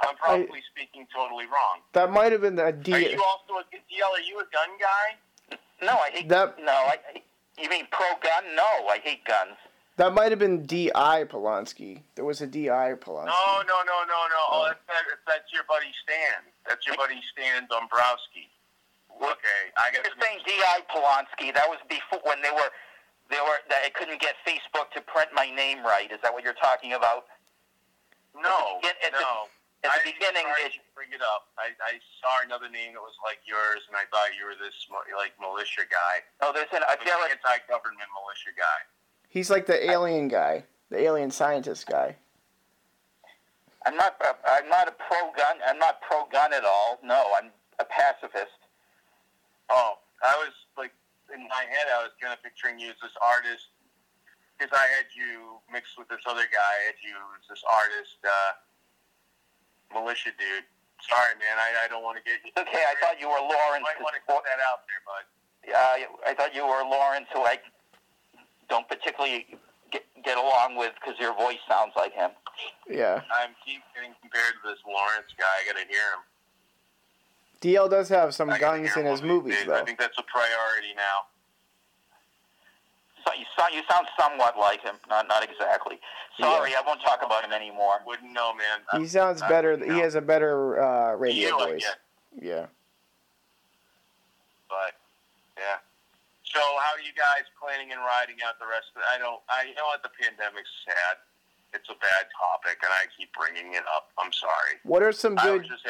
I'm 0.00 0.16
probably 0.16 0.62
speaking 0.70 1.06
totally 1.14 1.46
wrong. 1.46 1.80
That 1.92 2.10
might 2.12 2.30
have 2.32 2.40
been 2.42 2.56
the 2.56 2.64
Are 2.64 2.72
D. 2.72 2.92
you 2.92 3.22
also 3.22 3.54
a 3.60 3.64
DL? 3.74 4.10
Are 4.14 4.20
you 4.20 4.38
a 4.38 4.44
gun 4.52 4.70
guy? 4.78 5.56
No, 5.82 5.92
I 5.98 6.10
hate 6.10 6.28
That- 6.28 6.58
No, 6.58 6.72
I. 6.72 6.98
I- 7.14 7.22
You 7.58 7.68
mean 7.68 7.88
pro 7.90 8.06
gun? 8.22 8.54
No, 8.54 8.86
I 8.88 8.98
hate 9.02 9.24
guns. 9.24 9.56
That 9.96 10.14
might 10.14 10.30
have 10.30 10.38
been 10.38 10.64
D.I. 10.64 11.24
Polanski. 11.24 12.02
There 12.14 12.24
was 12.24 12.40
a 12.40 12.46
D.I. 12.46 12.94
Polanski. 13.00 13.26
No, 13.26 13.62
no, 13.66 13.82
no, 13.82 13.98
no, 14.06 14.18
no. 14.30 14.42
Oh, 14.46 14.62
Oh. 14.62 14.64
that's, 14.68 14.78
that, 14.86 15.02
that's 15.26 15.52
your 15.52 15.64
buddy 15.64 15.90
Stan. 16.04 16.44
That's 16.68 16.86
your 16.86 16.94
buddy 16.96 17.20
Stan 17.32 17.66
Dombrowski. 17.68 18.46
Okay, 19.10 19.60
I 19.76 19.90
got 19.90 20.04
You're 20.06 20.14
saying 20.22 20.38
D.I. 20.46 20.82
Polanski. 20.94 21.52
That 21.52 21.68
was 21.68 21.78
before 21.88 22.20
when 22.22 22.40
they 22.42 22.52
were, 22.52 22.70
they 23.28 23.40
were. 23.42 23.58
That 23.68 23.82
I 23.84 23.90
couldn't 23.90 24.20
get 24.20 24.36
Facebook 24.46 24.92
to 24.94 25.00
print 25.00 25.30
my 25.34 25.50
name 25.50 25.82
right. 25.82 26.06
Is 26.12 26.20
that 26.22 26.32
what 26.32 26.44
you're 26.44 26.54
talking 26.62 26.92
about? 26.92 27.26
no, 28.40 28.78
At 28.84 29.12
the- 29.12 29.18
no. 29.18 29.48
At 29.86 29.94
I 29.94 30.02
the 30.02 30.10
beginning, 30.10 30.42
sorry 30.42 30.66
it, 30.66 30.74
to 30.74 30.82
bring 30.90 31.14
it 31.14 31.22
up. 31.22 31.54
I, 31.54 31.70
I 31.78 32.02
saw 32.18 32.42
another 32.42 32.66
name 32.66 32.98
that 32.98 33.04
was 33.04 33.14
like 33.22 33.38
yours, 33.46 33.86
and 33.86 33.94
I 33.94 34.10
thought 34.10 34.34
you 34.34 34.42
were 34.42 34.58
this 34.58 34.74
like 35.14 35.38
militia 35.38 35.86
guy, 35.86 36.26
no, 36.42 36.50
there's 36.50 36.66
an. 36.74 36.82
I 36.82 36.98
like 36.98 37.06
feel 37.06 37.14
like 37.22 37.30
anti-government 37.38 38.10
militia 38.10 38.50
guy. 38.58 38.80
He's 39.30 39.50
like 39.54 39.70
the 39.70 39.78
alien 39.78 40.26
guy, 40.26 40.66
the 40.90 40.98
alien 40.98 41.30
scientist 41.30 41.86
guy. 41.86 42.18
I'm 43.86 43.94
not. 43.94 44.18
uh, 44.18 44.34
I'm 44.50 44.66
not 44.66 44.90
a 44.90 44.94
pro 44.98 45.30
gun. 45.38 45.62
I'm 45.62 45.78
not 45.78 46.02
pro 46.02 46.26
gun 46.26 46.50
at 46.52 46.66
all. 46.66 46.98
No, 47.06 47.30
I'm 47.38 47.54
a 47.78 47.86
pacifist. 47.86 48.58
Oh, 49.70 50.02
I 50.26 50.34
was 50.42 50.54
like 50.74 50.90
in 51.30 51.46
my 51.46 51.64
head, 51.70 51.86
I 51.86 52.02
was 52.02 52.12
kind 52.18 52.34
of 52.34 52.42
picturing 52.42 52.82
you 52.82 52.90
as 52.90 52.98
this 52.98 53.14
artist 53.22 53.70
because 54.58 54.74
I 54.74 54.90
had 54.90 55.06
you 55.14 55.62
mixed 55.70 55.94
with 55.94 56.10
this 56.10 56.26
other 56.26 56.44
guy. 56.50 56.72
I 56.82 56.90
had 56.90 56.98
you 56.98 57.14
as 57.38 57.46
this 57.46 57.62
artist, 57.62 58.18
uh, 58.26 58.58
militia 59.92 60.30
dude. 60.36 60.66
Sorry, 61.04 61.34
man. 61.38 61.56
I, 61.56 61.86
I 61.86 61.88
don't 61.88 62.02
want 62.02 62.18
to 62.18 62.24
get 62.26 62.42
you. 62.42 62.50
Okay, 62.58 62.82
I 62.82 62.94
thought 62.98 63.20
you 63.20 63.28
were 63.30 63.38
Lawrence. 63.38 63.86
might 63.86 64.02
want 64.02 64.18
to 64.18 64.22
cut 64.26 64.42
that 64.44 64.58
out 64.58 64.82
there, 64.90 65.02
bud. 65.06 65.24
Uh, 65.68 66.30
I 66.30 66.34
thought 66.34 66.54
you 66.54 66.66
were 66.66 66.82
Lawrence, 66.82 67.26
who 67.32 67.42
I 67.46 67.58
don't 68.68 68.88
particularly 68.88 69.46
get, 69.92 70.02
get 70.24 70.38
along 70.38 70.76
with 70.76 70.92
because 71.00 71.18
your 71.20 71.34
voice 71.34 71.62
sounds 71.68 71.92
like 71.96 72.12
him. 72.12 72.30
Yeah. 72.88 73.22
I'm 73.30 73.54
keep 73.64 73.82
getting 73.94 74.12
compared 74.20 74.58
to 74.62 74.68
this 74.68 74.78
Lawrence 74.86 75.30
guy. 75.38 75.46
I 75.46 75.72
got 75.72 75.78
to 75.78 75.86
hear 75.86 76.18
him. 76.18 76.22
DL 77.60 77.90
does 77.90 78.08
have 78.08 78.34
some 78.34 78.48
guns 78.58 78.96
in 78.96 79.04
his 79.04 79.04
one 79.04 79.06
of 79.06 79.20
these 79.20 79.28
movies, 79.28 79.56
days. 79.56 79.66
though. 79.66 79.74
I 79.74 79.84
think 79.84 79.98
that's 79.98 80.18
a 80.18 80.22
priority 80.22 80.94
now. 80.96 81.26
So 83.28 83.34
you 83.38 83.44
sound, 83.58 83.74
you 83.74 83.82
sound 83.90 84.06
somewhat 84.18 84.56
like 84.58 84.80
him. 84.82 84.94
Not 85.08 85.28
not 85.28 85.44
exactly. 85.44 85.98
Sorry, 86.40 86.72
I 86.74 86.82
won't 86.86 87.00
talk 87.02 87.20
about 87.24 87.44
him 87.44 87.52
anymore. 87.52 87.96
Wouldn't 88.06 88.32
know, 88.32 88.52
man. 88.54 89.02
He 89.02 89.06
sounds 89.08 89.42
I 89.42 89.48
better. 89.48 89.72
wouldn't 89.72 89.92
He 89.92 89.98
has 90.00 90.14
a 90.14 90.20
better 90.20 90.80
uh, 90.82 91.14
radio 91.16 91.48
You, 91.48 91.58
I 91.58 91.66
voice. 91.72 91.82
get, 91.82 92.44
Yeah. 92.44 92.66
but 94.68 94.94
yeah. 95.58 95.78
So 96.44 96.60
how 96.60 96.94
are 96.96 97.04
you 97.04 97.12
guys 97.16 97.44
planning 97.60 97.92
and 97.92 98.00
riding 98.00 98.36
out 98.46 98.58
the 98.58 98.66
rest 98.66 98.86
of? 98.96 99.02
The, 99.02 99.06
I 99.14 99.18
don't. 99.18 99.40
I 99.48 99.68
you 99.68 99.74
know 99.74 99.84
what 99.92 100.02
the 100.02 100.10
pandemic's 100.20 100.70
sad. 100.86 101.18
It's 101.74 101.88
a 101.90 101.98
bad 102.00 102.24
topic, 102.32 102.78
and 102.82 102.90
I 102.90 103.04
keep 103.18 103.28
bringing 103.36 103.74
it 103.74 103.84
up. 103.94 104.08
I'm 104.16 104.32
sorry. 104.32 104.80
What 104.84 105.02
are 105.02 105.12
some 105.12 105.36
I 105.38 105.42
good 105.44 105.62
was 105.62 105.68
just. 105.68 105.84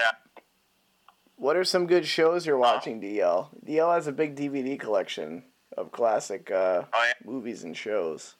What 1.36 1.54
are 1.56 1.62
some 1.64 1.86
good 1.86 2.04
shows 2.04 2.46
you're 2.46 2.58
watching, 2.58 3.00
DL? 3.00 3.48
DL 3.64 3.94
has 3.94 4.08
a 4.08 4.12
big 4.12 4.34
DVD 4.34 4.78
collection 4.80 5.44
of 5.76 5.92
classic 5.92 6.50
uh, 6.50 6.82
Oh, 6.92 7.04
yeah. 7.04 7.12
movies 7.30 7.64
and 7.64 7.76
shows. 7.76 8.34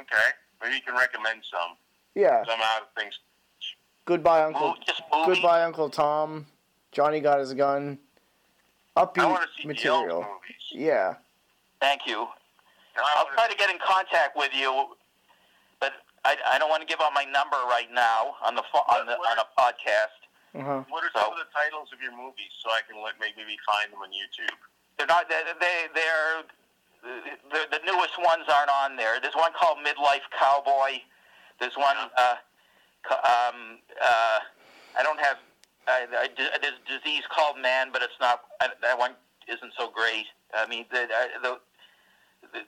Okay, 0.00 0.28
maybe 0.62 0.74
you 0.76 0.82
can 0.82 0.94
recommend 0.96 1.42
some. 1.50 1.76
Yeah, 2.14 2.42
I'm 2.48 2.60
out 2.60 2.82
of 2.82 2.88
things. 2.96 3.18
Goodbye, 4.04 4.42
Uncle. 4.44 4.68
Mo- 4.68 4.76
just 4.86 5.02
movies. 5.12 5.36
Goodbye, 5.36 5.62
Uncle 5.64 5.88
Tom. 5.90 6.46
Johnny 6.92 7.20
got 7.20 7.38
his 7.40 7.52
gun. 7.54 7.98
I 8.94 9.04
Upbeat 9.04 9.28
want 9.28 9.42
to 9.42 9.48
see 9.60 9.66
material. 9.68 10.20
Movies. 10.22 10.64
Yeah. 10.72 11.14
Thank 11.80 12.02
you. 12.06 12.26
I 12.96 13.14
I'll 13.18 13.28
try 13.34 13.46
to 13.48 13.56
get 13.56 13.68
in 13.68 13.76
contact 13.84 14.36
with 14.36 14.50
you, 14.56 14.96
but 15.80 15.92
I, 16.24 16.36
I 16.48 16.58
don't 16.58 16.70
want 16.70 16.80
to 16.80 16.86
give 16.88 17.00
out 17.02 17.12
my 17.12 17.24
number 17.24 17.56
right 17.68 17.88
now 17.92 18.36
on 18.44 18.54
the 18.54 18.62
pho- 18.72 18.86
on 18.88 19.04
the 19.04 19.12
on 19.12 19.36
a 19.36 19.44
podcast. 19.60 20.16
Uh-huh. 20.56 20.80
What 20.88 21.04
are 21.04 21.12
some 21.12 21.28
of 21.32 21.36
the 21.36 21.44
titles 21.52 21.92
of 21.92 22.00
your 22.00 22.16
movies 22.16 22.48
so 22.64 22.70
I 22.72 22.80
can 22.88 22.96
let 23.04 23.20
maybe 23.20 23.36
find 23.68 23.92
them 23.92 24.00
on 24.00 24.08
YouTube? 24.08 24.56
They're 24.98 25.06
not. 25.06 25.28
They 25.28 25.42
they 25.60 25.86
they're 25.94 26.42
the, 27.50 27.60
the 27.70 27.80
newest 27.84 28.18
ones 28.18 28.44
aren't 28.48 28.70
on 28.70 28.96
there. 28.96 29.20
There's 29.20 29.34
one 29.34 29.52
called 29.58 29.78
Midlife 29.78 30.26
Cowboy. 30.38 31.00
There's 31.60 31.76
one. 31.76 31.96
Uh, 32.16 32.36
um, 33.10 33.78
uh, 34.02 34.38
I 34.98 35.02
don't 35.02 35.20
have. 35.20 35.36
Uh, 35.86 36.26
I, 36.26 36.28
there's 36.36 36.74
a 36.74 36.98
disease 36.98 37.22
called 37.30 37.60
Man, 37.60 37.88
but 37.92 38.02
it's 38.02 38.18
not. 38.20 38.42
I, 38.60 38.68
that 38.82 38.98
one 38.98 39.12
isn't 39.48 39.72
so 39.78 39.90
great. 39.90 40.26
I 40.54 40.66
mean, 40.66 40.86
the, 40.90 41.02
uh, 41.04 41.06
the, 41.42 41.58
the 42.52 42.60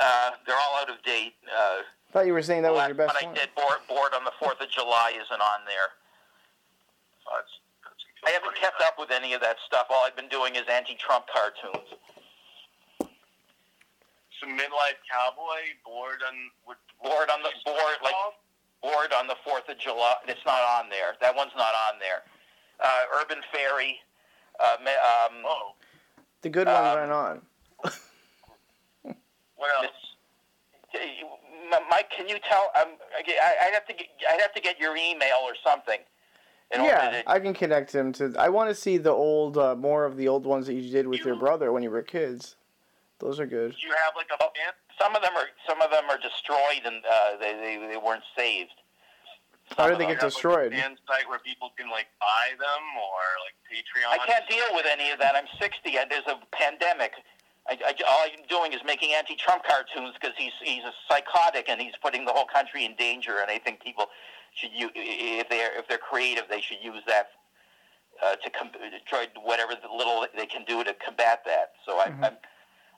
uh, 0.00 0.30
they're 0.46 0.56
all 0.56 0.80
out 0.80 0.90
of 0.90 1.02
date. 1.02 1.34
Uh, 1.46 1.82
thought 2.14 2.26
you 2.26 2.32
were 2.32 2.42
saying 2.42 2.62
that 2.62 2.72
was 2.72 2.86
your 2.86 2.94
best 2.94 3.12
one 3.12 3.34
But 3.34 3.40
I 3.40 3.44
did, 3.44 3.54
board, 3.54 3.82
board 3.88 4.14
on 4.14 4.24
the 4.24 4.32
Fourth 4.38 4.60
of 4.60 4.70
July, 4.70 5.12
isn't 5.18 5.42
on 5.42 5.60
there. 5.66 5.90
That's, 7.26 7.26
that's 7.26 7.52
I 8.26 8.30
haven't 8.30 8.54
kept 8.56 8.80
up 8.82 8.94
with 8.98 9.10
any 9.10 9.32
of 9.34 9.40
that 9.42 9.56
stuff. 9.66 9.86
All 9.90 10.04
I've 10.04 10.16
been 10.16 10.28
doing 10.28 10.56
is 10.56 10.62
anti-Trump 10.70 11.26
cartoons. 11.28 11.88
Some 14.40 14.56
midlife 14.58 14.98
cowboy 15.10 15.60
board 15.84 16.20
on 16.26 16.34
what 16.64 16.76
Board 17.02 17.28
on 17.28 17.42
the 17.42 17.50
board, 17.66 17.96
like 18.02 18.14
board 18.80 19.12
on 19.12 19.26
the 19.26 19.36
Fourth 19.44 19.68
of 19.68 19.76
July. 19.78 20.14
It's 20.26 20.40
not 20.46 20.62
on 20.62 20.88
there. 20.88 21.14
That 21.20 21.36
one's 21.36 21.52
not 21.54 21.74
on 21.92 21.98
there. 22.00 22.22
Uh, 22.82 23.20
Urban 23.20 23.42
Fairy. 23.52 23.98
Uh, 24.58 24.76
um, 24.80 25.42
Oh, 25.44 25.72
The 26.40 26.48
good 26.48 26.66
ones 26.66 26.78
um, 26.78 26.84
aren't 26.98 27.12
on. 27.12 27.42
what 29.56 29.70
else? 29.76 29.92
M- 30.94 31.82
Mike, 31.90 32.10
can 32.10 32.26
you 32.26 32.38
tell? 32.48 32.70
Um, 32.80 32.92
I, 33.14 33.66
I'd 33.66 33.74
have 33.74 33.86
to 33.86 33.92
get. 33.92 34.06
I'd 34.32 34.40
have 34.40 34.54
to 34.54 34.60
get 34.62 34.80
your 34.80 34.96
email 34.96 35.40
or 35.42 35.54
something. 35.62 35.98
In 36.72 36.80
order 36.80 36.92
Yeah, 36.92 37.22
to, 37.22 37.30
I 37.30 37.40
can 37.40 37.54
connect 37.54 37.94
him 37.94 38.12
to. 38.14 38.34
I 38.38 38.48
want 38.48 38.70
to 38.70 38.74
see 38.74 38.96
the 38.96 39.10
old, 39.10 39.58
uh, 39.58 39.74
more 39.76 40.04
of 40.04 40.16
the 40.16 40.28
old 40.28 40.46
ones 40.46 40.66
that 40.66 40.74
you 40.74 40.90
did 40.90 41.06
with 41.06 41.20
your 41.20 41.36
brother 41.36 41.72
when 41.72 41.82
you 41.82 41.90
were 41.90 42.02
kids. 42.02 42.56
Those 43.18 43.38
are 43.38 43.46
good. 43.46 43.74
You 43.80 43.90
have 43.90 44.14
like 44.16 44.28
a 44.34 44.38
fan? 44.38 44.72
some 45.00 45.14
of 45.16 45.22
them 45.22 45.32
are. 45.36 45.48
Some 45.68 45.80
of 45.80 45.90
them 45.90 46.04
are 46.10 46.18
destroyed 46.18 46.84
and 46.84 47.02
uh, 47.04 47.36
they, 47.40 47.52
they 47.54 47.86
they 47.88 47.96
weren't 47.96 48.24
saved. 48.36 48.74
How 49.76 49.88
Some 49.88 49.92
did 49.92 50.00
they 50.00 50.12
get 50.12 50.20
destroyed? 50.20 50.72
Like 50.72 50.80
a 50.80 50.82
fan 50.82 50.96
site 51.08 51.28
where 51.28 51.38
people 51.38 51.72
can 51.76 51.90
like 51.90 52.06
buy 52.20 52.52
them 52.58 52.84
or 53.00 53.22
like 53.42 53.56
Patreon. 53.64 54.12
I 54.12 54.20
can't 54.26 54.46
deal 54.48 54.68
with 54.76 54.86
any 54.86 55.10
of 55.10 55.18
that. 55.20 55.34
I'm 55.34 55.48
60. 55.58 55.96
and 55.96 56.10
There's 56.10 56.28
a 56.28 56.36
pandemic. 56.52 57.12
I, 57.66 57.78
I, 57.80 57.94
all 58.06 58.28
I'm 58.28 58.44
doing 58.46 58.74
is 58.74 58.84
making 58.84 59.14
anti-Trump 59.16 59.64
cartoons 59.64 60.12
because 60.20 60.36
he's 60.36 60.52
he's 60.62 60.84
a 60.84 60.92
psychotic 61.08 61.68
and 61.68 61.80
he's 61.80 61.96
putting 62.02 62.24
the 62.24 62.32
whole 62.32 62.46
country 62.46 62.84
in 62.84 62.94
danger. 62.96 63.40
And 63.40 63.50
I 63.50 63.58
think 63.58 63.82
people 63.82 64.06
should 64.54 64.72
use 64.72 64.90
if 64.94 65.48
they're 65.48 65.78
if 65.78 65.88
they're 65.88 65.98
creative, 65.98 66.44
they 66.48 66.60
should 66.60 66.78
use 66.82 67.02
that 67.06 67.28
uh, 68.24 68.36
to 68.36 68.50
com- 68.50 68.70
try 69.06 69.26
whatever 69.42 69.72
little 69.96 70.26
they 70.36 70.46
can 70.46 70.64
do 70.64 70.84
to 70.84 70.94
combat 71.04 71.42
that. 71.46 71.72
So 71.86 71.98
I, 71.98 72.06
I'm 72.22 72.36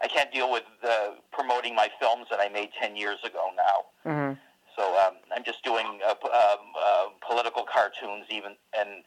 I 0.03 0.09
can't 0.09 0.31
deal 0.33 0.51
with 0.53 0.65
uh, 0.87 1.12
promoting 1.33 1.74
my 1.74 1.89
films 1.99 2.27
that 2.31 2.39
I 2.41 2.49
made 2.49 2.70
ten 2.81 2.97
years 2.97 3.19
ago 3.24 3.47
now. 3.57 3.78
hmm 4.11 4.33
So 4.77 4.83
um, 5.07 5.15
I'm 5.35 5.43
just 5.45 5.65
doing 5.65 6.01
uh, 6.07 6.15
p- 6.15 6.28
um, 6.28 6.59
uh, 6.78 7.07
political 7.27 7.65
cartoons, 7.65 8.27
even 8.31 8.57
and 8.78 9.03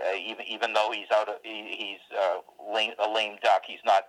uh, 0.00 0.16
even 0.16 0.44
even 0.48 0.72
though 0.72 0.90
he's 0.92 1.10
out, 1.14 1.28
of, 1.28 1.36
he, 1.44 1.74
he's 1.78 2.18
uh, 2.18 2.38
lame, 2.74 2.92
a 2.98 3.08
lame 3.08 3.36
duck. 3.42 3.62
He's 3.66 3.84
not. 3.84 4.08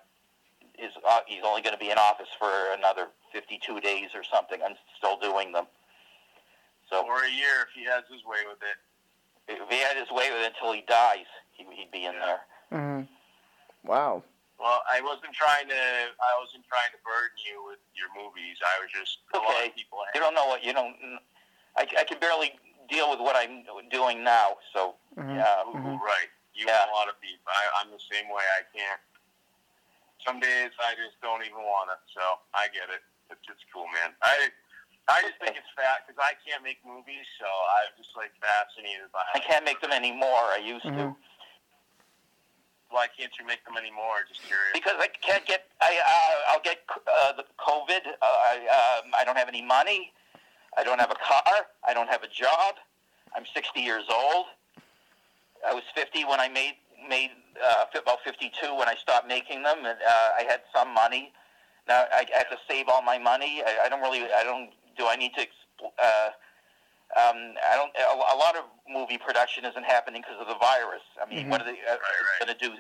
Is 0.80 0.94
uh, 1.08 1.20
he's 1.28 1.42
only 1.46 1.62
going 1.62 1.74
to 1.74 1.80
be 1.80 1.92
in 1.92 1.98
office 1.98 2.30
for 2.40 2.50
another 2.78 3.08
52 3.34 3.82
days 3.82 4.10
or 4.16 4.24
something. 4.24 4.62
I'm 4.66 4.76
still 4.98 5.18
doing 5.20 5.52
them. 5.52 5.66
So 6.90 7.06
Or 7.06 7.24
a 7.24 7.30
year 7.32 7.70
if 7.70 7.72
he 7.78 7.86
has 7.86 8.04
his 8.10 8.26
way 8.26 8.42
with 8.50 8.62
it. 8.66 8.78
if 9.48 9.62
he 9.70 9.78
had 9.82 9.98
his 9.98 10.10
way 10.12 10.30
with 10.34 10.42
it 10.46 10.54
until 10.58 10.74
he 10.74 10.82
dies, 10.88 11.26
he, 11.54 11.66
he'd 11.74 11.92
be 11.92 12.06
in 12.06 12.14
there. 12.18 12.42
hmm 12.70 13.02
Wow. 13.86 14.24
Well, 14.60 14.84
I 14.92 15.00
wasn't 15.00 15.32
trying 15.32 15.70
to. 15.72 15.80
I 16.20 16.32
wasn't 16.44 16.68
trying 16.68 16.92
to 16.92 17.00
burden 17.08 17.40
you 17.48 17.64
with 17.64 17.80
your 17.96 18.12
movies. 18.12 18.60
I 18.60 18.76
was 18.84 18.92
just. 18.92 19.24
A 19.34 19.38
lot 19.40 19.56
Okay. 19.56 19.72
of 19.72 19.76
people. 19.76 20.04
You 20.14 20.20
don't 20.20 20.36
know 20.36 20.48
what 20.52 20.66
you 20.66 20.74
don't. 20.76 20.98
I, 21.80 21.88
I 21.98 22.04
can 22.04 22.20
barely 22.20 22.52
deal 22.92 23.08
with 23.10 23.24
what 23.24 23.38
I'm 23.40 23.64
doing 23.90 24.20
now. 24.22 24.58
So 24.76 25.00
Mhm. 25.16 25.32
yeah, 25.40 25.64
Mhm. 25.64 25.96
Right. 26.04 26.28
You 26.54 26.68
Yeah. 26.68 26.80
want 26.84 26.92
a 26.92 26.94
lot 26.94 27.08
of 27.08 27.16
beef. 27.22 27.40
I, 27.48 27.80
I'm 27.80 27.90
the 27.90 28.04
same 28.12 28.28
way. 28.28 28.44
I 28.60 28.68
can't. 28.76 29.00
Some 30.28 30.42
days 30.44 30.72
I 30.84 30.92
just 31.00 31.16
don't 31.24 31.46
even 31.48 31.64
want 31.64 31.90
to. 31.96 31.98
So 32.12 32.22
I 32.54 32.68
get 32.76 32.90
it. 32.92 33.00
It's 33.32 33.40
just 33.48 33.64
cool, 33.72 33.88
man. 33.96 34.12
I 34.22 34.52
I 35.10 35.22
just 35.26 35.42
think 35.42 35.58
it's 35.58 35.68
fat 35.76 36.06
because 36.06 36.22
I 36.22 36.38
can't 36.46 36.62
make 36.64 36.78
movies. 36.86 37.26
So 37.42 37.46
I'm 37.50 37.92
just 37.98 38.14
like 38.16 38.32
fascinated 38.38 39.10
by. 39.12 39.26
I 39.34 39.40
can't 39.40 39.66
make 39.66 39.82
them 39.82 39.92
anymore. 39.92 40.54
I 40.54 40.62
used 40.64 40.86
to. 40.86 40.92
Mhm. 40.92 41.16
Why 42.90 43.06
can't 43.18 43.32
you 43.38 43.46
make 43.46 43.64
them 43.66 43.78
anymore? 43.78 44.26
Just 44.28 44.42
curious. 44.44 44.74
because 44.74 44.98
I 44.98 45.08
can't 45.22 45.46
get. 45.46 45.68
I 45.82 45.94
uh, 45.98 46.54
I'll 46.54 46.62
get 46.62 46.80
uh, 46.90 47.34
the 47.34 47.46
COVID. 47.60 48.04
Uh, 48.22 48.26
I 48.26 48.56
um, 49.06 49.12
I 49.18 49.24
don't 49.26 49.38
have 49.38 49.48
any 49.48 49.62
money. 49.62 50.12
I 50.78 50.84
don't 50.84 51.00
have 51.00 51.12
a 51.12 51.16
car. 51.22 51.68
I 51.88 51.94
don't 51.94 52.10
have 52.10 52.24
a 52.24 52.28
job. 52.30 52.76
I'm 53.36 53.46
60 53.54 53.80
years 53.82 54.06
old. 54.10 54.46
I 55.68 55.74
was 55.74 55.84
50 55.94 56.26
when 56.26 56.40
I 56.40 56.48
made 56.50 56.76
made 57.08 57.32
uh, 57.64 57.86
about 58.00 58.20
52 58.24 58.76
when 58.76 58.88
I 58.88 58.96
stopped 58.96 59.28
making 59.28 59.64
them, 59.64 59.80
and 59.86 59.98
uh, 60.00 60.30
I 60.40 60.44
had 60.48 60.62
some 60.74 60.94
money. 60.94 61.32
Now 61.88 62.06
I, 62.12 62.26
I 62.34 62.38
have 62.40 62.50
to 62.50 62.58
save 62.68 62.88
all 62.90 63.02
my 63.02 63.18
money. 63.20 63.62
I, 63.66 63.86
I 63.86 63.90
don't 63.90 64.02
really. 64.02 64.24
I 64.34 64.44
don't. 64.44 64.70
Do 65.00 65.08
I 65.08 65.16
need 65.16 65.32
to? 65.36 65.42
Uh, 65.82 66.30
um, 67.18 67.56
I 67.72 67.76
don't. 67.76 67.92
A, 67.98 68.36
a 68.36 68.38
lot 68.38 68.56
of 68.58 68.66
movie 68.88 69.18
production 69.18 69.64
isn't 69.66 69.86
happening 69.86 70.22
because 70.22 70.40
of 70.40 70.48
the 70.48 70.60
virus. 70.60 71.02
I 71.20 71.28
mean, 71.34 71.50
what 71.50 71.62
are 71.62 71.66
they 71.66 71.80
uh, 71.90 71.94
right. 71.94 72.46
going 72.46 72.56
to 72.56 72.68
do? 72.70 72.76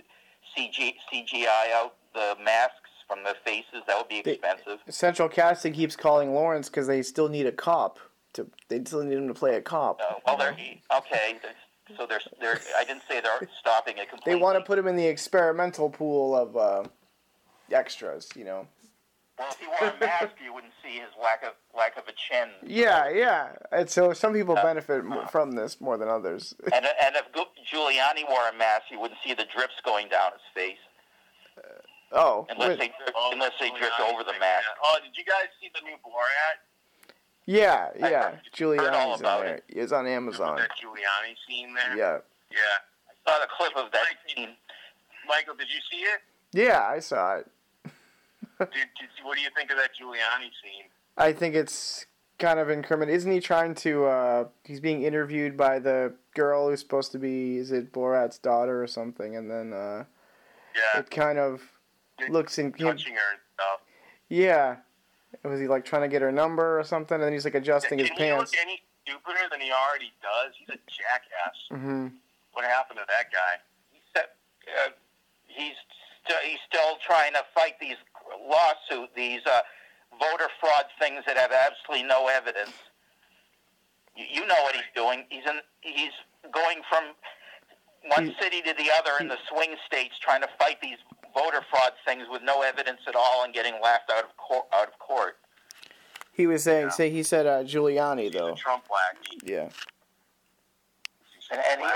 CG, 0.58 0.96
CGI 1.12 1.72
out 1.74 1.94
the 2.14 2.36
masks 2.44 2.90
from 3.08 3.24
the 3.24 3.36
faces? 3.46 3.84
That 3.88 3.98
would 3.98 4.10
be 4.10 4.22
They- 4.22 4.34
expensive. 4.34 4.80
Central 4.90 5.30
Casting 5.30 5.74
keeps 5.74 5.96
calling 5.96 6.34
Lawrence 6.34 6.68
because 6.70 6.88
they 6.88 7.02
still 7.04 7.30
need 7.30 7.46
a 7.46 7.52
cop. 7.52 8.00
To 8.34 8.48
they 8.68 8.80
still 8.84 9.04
need 9.04 9.18
him 9.18 9.28
to 9.30 9.34
play 9.34 9.56
a 9.56 9.62
cop. 9.62 10.00
Uh, 10.02 10.16
well, 10.26 10.38
they're 10.38 10.52
okay. 10.98 11.38
they're- 11.42 11.96
So 11.98 12.06
they're, 12.06 12.22
they're. 12.42 12.60
I 12.78 12.84
didn't 12.84 13.04
say 13.10 13.22
they're 13.22 13.48
stopping 13.60 13.98
it 13.98 14.10
completely. 14.10 14.34
They 14.38 14.42
want 14.44 14.58
to 14.60 14.64
put 14.64 14.78
him 14.78 14.88
in 14.88 14.96
the 14.98 15.08
experimental 15.08 15.90
pool 15.90 16.36
of 16.36 16.58
uh, 16.58 16.84
extras. 17.72 18.30
You 18.36 18.44
know. 18.44 18.68
Well, 19.40 19.48
if 19.52 19.58
he 19.60 19.68
wore 19.68 19.90
a 19.90 20.00
mask, 20.00 20.36
you 20.44 20.54
wouldn't 20.54 20.74
see 20.84 20.96
his 21.00 21.08
lack 21.22 21.44
of 21.44 21.54
lack 21.76 21.96
of 21.98 22.04
a 22.08 22.12
chin. 22.12 22.50
Yeah, 22.62 23.10
yeah. 23.10 23.48
And 23.72 23.90
so 23.90 24.12
some 24.14 24.34
people 24.34 24.58
Uh, 24.58 24.62
benefit 24.64 25.00
m- 25.00 25.28
from 25.32 25.54
this 25.54 25.80
more 25.80 25.98
than 25.98 26.10
others. 26.10 26.54
And 26.74 26.86
and 26.86 27.16
if 27.16 27.26
Giuliani 27.72 28.28
wore 28.28 28.48
a 28.50 28.54
mask, 28.54 28.84
you 28.92 29.00
wouldn't 29.00 29.20
see 29.24 29.34
the 29.34 29.46
drips 29.56 29.76
going 29.86 30.10
down 30.10 30.34
his 30.34 30.42
face 30.54 30.78
oh, 32.12 32.48
unless 32.50 32.70
wait. 32.70 32.80
they 32.80 32.88
drip, 32.98 33.14
Oh, 33.16 33.30
unless 33.34 33.52
they 33.60 33.70
that's 33.70 33.80
dripped 33.80 34.00
over 34.02 34.24
the 34.24 34.32
nice. 34.32 34.40
mask. 34.42 34.68
Oh, 34.84 34.98
did 35.04 35.16
you 35.16 35.24
guys 35.24 35.48
see 35.62 35.70
the 35.74 35.82
new 35.86 35.96
Borat? 36.04 36.60
yeah, 37.46 37.90
yeah. 37.98 38.32
heard 38.32 38.34
all 38.34 39.16
Giuliani's 39.16 39.20
in 39.20 39.26
about 39.26 39.44
there. 39.44 39.62
It's 39.70 39.92
on 39.92 40.06
Remember 40.06 40.32
Amazon. 40.32 40.58
that 40.58 40.70
Giuliani 40.72 41.36
scene 41.48 41.74
there? 41.74 41.96
Yeah, 41.98 42.18
Yeah. 42.52 42.58
I 43.28 43.32
saw 43.32 43.40
the 43.40 43.48
clip 43.58 43.76
of 43.78 43.92
that 43.92 44.08
scene. 44.28 44.56
Michael, 45.28 45.56
did 45.56 45.68
you 45.70 45.80
see 45.92 46.04
it? 46.04 46.20
yeah. 46.52 46.82
I 46.88 47.00
saw 47.00 47.38
it. 47.38 47.48
Did, 48.60 48.70
did, 48.72 49.10
what 49.24 49.36
do 49.38 49.42
you 49.42 49.50
think 49.56 49.72
of 49.72 49.78
that 49.78 49.92
Giuliani 50.00 50.50
scene? 50.62 50.90
I 51.18 51.32
think 51.34 51.56
it's 51.56 52.06
kind 52.40 52.60
of 52.60 52.70
incriminating. 52.70 53.16
Isn't 53.18 53.32
he 53.32 53.40
trying 53.40 53.76
to? 53.76 54.06
uh 54.06 54.46
He's 54.64 54.80
being 54.80 55.04
interviewed 55.04 55.56
by 55.58 55.80
the 55.80 56.14
girl 56.36 56.70
who's 56.70 56.80
supposed 56.82 57.12
to 57.14 57.20
be. 57.20 57.58
Is 57.58 57.72
it 57.72 57.92
Borat's 57.94 58.38
daughter 58.38 58.82
or 58.84 58.88
something? 58.88 59.36
And 59.36 59.50
then 59.50 59.74
uh 59.74 60.04
Yeah. 60.76 61.00
it 61.00 61.10
kind 61.10 61.40
of 61.40 61.62
looks 62.30 62.58
in. 62.58 62.72
touching 62.74 63.14
her 63.14 63.32
and 63.32 63.40
stuff. 63.56 63.80
Yeah. 64.28 64.78
Was 65.44 65.60
he 65.60 65.68
like 65.68 65.86
trying 65.86 66.02
to 66.04 66.08
get 66.10 66.22
her 66.22 66.32
number 66.32 66.80
or 66.80 66.84
something? 66.84 67.16
And 67.16 67.24
then 67.24 67.32
he's 67.34 67.46
like 67.46 67.56
adjusting 67.56 68.00
his 68.00 68.10
Can 68.10 68.18
he 68.18 68.24
pants. 68.24 68.52
look 68.52 68.62
any 68.62 68.82
stupider 69.06 69.48
than 69.52 69.62
he 69.62 69.72
already 69.72 70.12
does? 70.22 70.54
He's 70.58 70.70
a 70.70 70.80
jackass. 70.90 71.56
Mm-hmm. 71.72 72.08
What 72.54 72.66
happened 72.66 73.00
to 73.00 73.06
that 73.08 73.32
guy? 73.32 73.62
He's, 73.92 74.02
uh, 74.16 74.90
he's 75.48 75.76
st- 76.26 76.44
he's 76.50 76.60
still 76.68 76.98
trying 77.06 77.34
to 77.34 77.44
fight 77.54 77.80
these 77.80 77.98
lawsuit, 78.48 79.10
these 79.16 79.42
uh, 79.46 79.62
voter 80.20 80.50
fraud 80.60 80.86
things 81.00 81.24
that 81.28 81.38
have 81.38 81.52
absolutely 81.52 82.08
no 82.08 82.28
evidence. 82.28 82.74
You, 84.16 84.26
you 84.42 84.48
know 84.48 84.56
what 84.64 84.76
he's 84.76 84.90
doing. 84.96 85.26
He's 85.30 85.46
in. 85.46 85.60
He's 85.82 86.12
going 86.54 86.82
from 86.90 87.04
one 88.08 88.28
He- 88.28 88.36
city 88.42 88.62
to 88.62 88.74
the 88.74 88.90
other 88.98 89.12
in 89.20 89.28
the 89.28 89.38
swing 89.52 89.76
states, 89.86 90.16
trying 90.22 90.42
to 90.42 90.50
fight 90.58 90.82
these 90.82 90.98
voter 91.34 91.62
fraud 91.70 91.94
things 92.06 92.24
with 92.32 92.42
no 92.44 92.62
evidence 92.62 93.02
at 93.08 93.16
all, 93.16 93.44
and 93.44 93.54
getting 93.54 93.76
laughed 93.82 94.12
out 94.12 94.24
of 94.24 94.36
court. 94.38 94.66
Out 94.74 94.88
of 94.88 95.00
court. 95.00 95.38
He 96.34 96.48
was 96.48 96.64
saying, 96.64 96.86
Yeah. 96.88 96.92
say 96.92 97.10
he 97.10 97.22
said 97.24 97.46
uh, 97.46 97.64
Giuliani 97.64 98.24
He's 98.24 98.32
though. 98.32 98.54
a 98.54 98.56
Trump 98.56 98.86
lackey. 98.90 99.38
Yeah. 99.44 99.70
And, 101.52 101.62
and 101.72 101.82
he, 101.82 101.88
uh, 101.88 101.92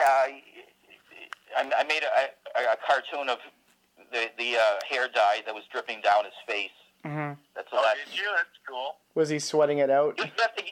I, 1.56 1.72
I 1.78 1.84
made 1.84 2.02
a, 2.04 2.60
a, 2.60 2.74
a 2.74 2.78
cartoon 2.86 3.30
of 3.30 3.38
the 4.14 4.30
the 4.38 4.56
uh, 4.56 4.80
hair 4.88 5.10
dye 5.10 5.42
that 5.46 5.54
was 5.54 5.66
dripping 5.74 6.00
down 6.02 6.24
his 6.24 6.38
face. 6.48 6.78
hmm 7.04 7.34
That's 7.58 7.68
Oh, 7.74 7.78
all 7.78 7.84
that. 7.84 7.98
did 7.98 8.14
you? 8.16 8.30
That's 8.38 8.58
cool. 8.70 8.96
Was 9.18 9.28
he 9.30 9.40
sweating 9.40 9.80
it 9.80 9.90
out? 9.90 10.16
You 10.18 10.30
have 10.40 10.56
to, 10.56 10.64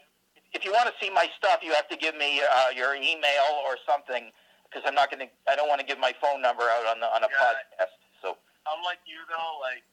if 0.53 0.63
you 0.63 0.71
want 0.71 0.87
to 0.87 0.95
see 1.03 1.09
my 1.09 1.27
stuff, 1.37 1.59
you 1.61 1.73
have 1.73 1.89
to 1.89 1.97
give 1.97 2.15
me 2.15 2.39
uh, 2.41 2.69
your 2.75 2.93
email 2.95 3.49
or 3.67 3.75
something 3.89 4.31
because 4.69 4.83
I'm 4.87 4.95
not 4.95 5.09
going 5.11 5.27
to. 5.27 5.29
I 5.51 5.55
don't 5.57 5.67
want 5.67 5.81
to 5.81 5.85
give 5.87 5.99
my 5.99 6.13
phone 6.21 6.41
number 6.41 6.63
out 6.63 6.85
on 6.87 7.01
the 7.01 7.09
on 7.11 7.23
a 7.25 7.29
Yeah. 7.29 7.41
podcast. 7.43 7.91
So 8.21 8.37
I'm 8.69 8.81
like 8.85 9.01
you 9.09 9.17
though. 9.27 9.53
Like 9.61 9.83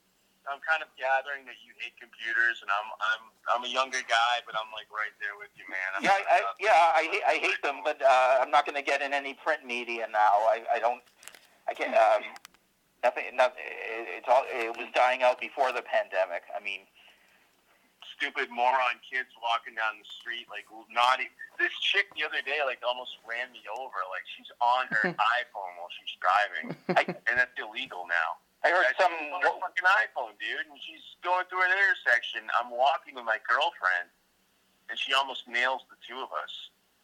I'm 0.48 0.60
kind 0.64 0.80
of 0.80 0.88
gathering 0.96 1.44
that 1.44 1.60
you 1.60 1.76
hate 1.76 1.92
computers, 2.00 2.60
and 2.64 2.70
I'm 2.72 2.88
I'm 3.00 3.22
I'm 3.52 3.62
a 3.64 3.72
younger 3.72 4.00
guy, 4.08 4.34
but 4.48 4.56
I'm 4.56 4.68
like 4.72 4.88
right 4.92 5.12
there 5.20 5.36
with 5.40 5.52
you, 5.56 5.64
man. 5.68 5.88
I'm 5.96 6.02
yeah, 6.04 6.16
I, 6.16 6.22
I, 6.24 6.40
yeah, 6.60 6.96
I 6.96 7.02
hate, 7.12 7.24
I 7.28 7.36
hate 7.40 7.60
them, 7.64 7.80
but 7.84 8.00
uh, 8.00 8.40
I'm 8.40 8.50
not 8.52 8.64
going 8.64 8.76
to 8.80 8.84
get 8.86 9.00
in 9.04 9.12
any 9.12 9.34
print 9.34 9.64
media 9.66 10.08
now. 10.08 10.44
I, 10.48 10.64
I 10.72 10.78
don't. 10.80 11.02
I 11.68 11.74
can't. 11.76 11.92
Um, 11.92 12.24
nothing. 13.02 13.24
Nothing. 13.34 13.64
It's 14.16 14.28
all. 14.28 14.44
It 14.48 14.76
was 14.76 14.88
dying 14.94 15.22
out 15.22 15.40
before 15.40 15.72
the 15.72 15.82
pandemic. 15.82 16.42
I 16.54 16.62
mean. 16.62 16.80
stupid 18.18 18.50
moron 18.50 18.98
kids 19.06 19.30
walking 19.38 19.74
down 19.78 19.94
the 20.00 20.08
street, 20.08 20.46
like 20.50 20.66
naughty. 20.90 21.30
This 21.58 21.70
chick 21.78 22.10
the 22.18 22.26
other 22.26 22.42
day, 22.42 22.62
like 22.66 22.82
almost 22.82 23.14
ran 23.26 23.50
me 23.54 23.62
over. 23.70 23.98
Like 24.10 24.26
she's 24.26 24.50
on 24.58 24.90
her 24.90 25.04
iPhone 25.38 25.72
while 25.78 25.92
she's 25.94 26.14
driving, 26.18 26.66
I, 26.98 27.02
and 27.30 27.34
that's 27.38 27.54
illegal 27.58 28.06
now. 28.10 28.38
I 28.66 28.74
heard 28.74 28.86
I 28.90 28.94
some. 28.98 29.12
on 29.14 29.38
her 29.42 29.54
fucking 29.62 29.86
iPhone, 30.02 30.34
dude. 30.42 30.66
And 30.66 30.78
she's 30.82 31.04
going 31.22 31.46
through 31.46 31.62
an 31.62 31.70
intersection. 31.70 32.42
I'm 32.58 32.74
walking 32.74 33.14
with 33.14 33.22
my 33.26 33.38
girlfriend, 33.46 34.10
and 34.90 34.98
she 34.98 35.14
almost 35.14 35.46
nails 35.46 35.86
the 35.86 35.98
two 36.02 36.18
of 36.18 36.30
us. 36.34 36.52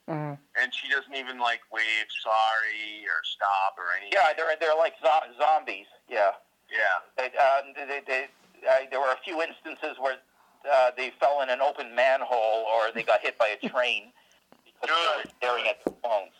Hmm 0.08 0.36
And 0.60 0.68
she 0.72 0.88
doesn't 0.88 1.14
even 1.14 1.40
like 1.40 1.60
wave 1.72 2.08
sorry 2.22 3.04
or 3.08 3.24
stop 3.24 3.76
or 3.80 3.96
anything. 3.96 4.12
Yeah, 4.12 4.32
they're 4.36 4.52
they're 4.60 4.76
like 4.76 4.94
zo- 5.00 5.32
zombies. 5.40 5.88
Yeah. 6.08 6.36
yeah. 6.68 7.00
They, 7.16 7.32
uh, 7.32 7.60
they, 7.74 8.00
they, 8.06 8.22
uh, 8.68 8.84
there 8.90 9.00
were 9.00 9.12
a 9.12 9.20
few 9.24 9.40
instances 9.40 9.96
where 9.98 10.20
uh, 10.68 10.90
they 10.96 11.12
fell 11.20 11.40
in 11.40 11.48
an 11.48 11.60
open 11.60 11.94
manhole 11.94 12.68
or 12.68 12.92
they 12.92 13.02
got 13.02 13.20
hit 13.20 13.38
by 13.38 13.56
a 13.56 13.60
train 13.68 14.12
because 14.64 14.92
they 14.92 15.08
were 15.16 15.28
staring 15.40 15.66
at 15.68 15.80
their 15.84 15.96
phones. 16.04 16.36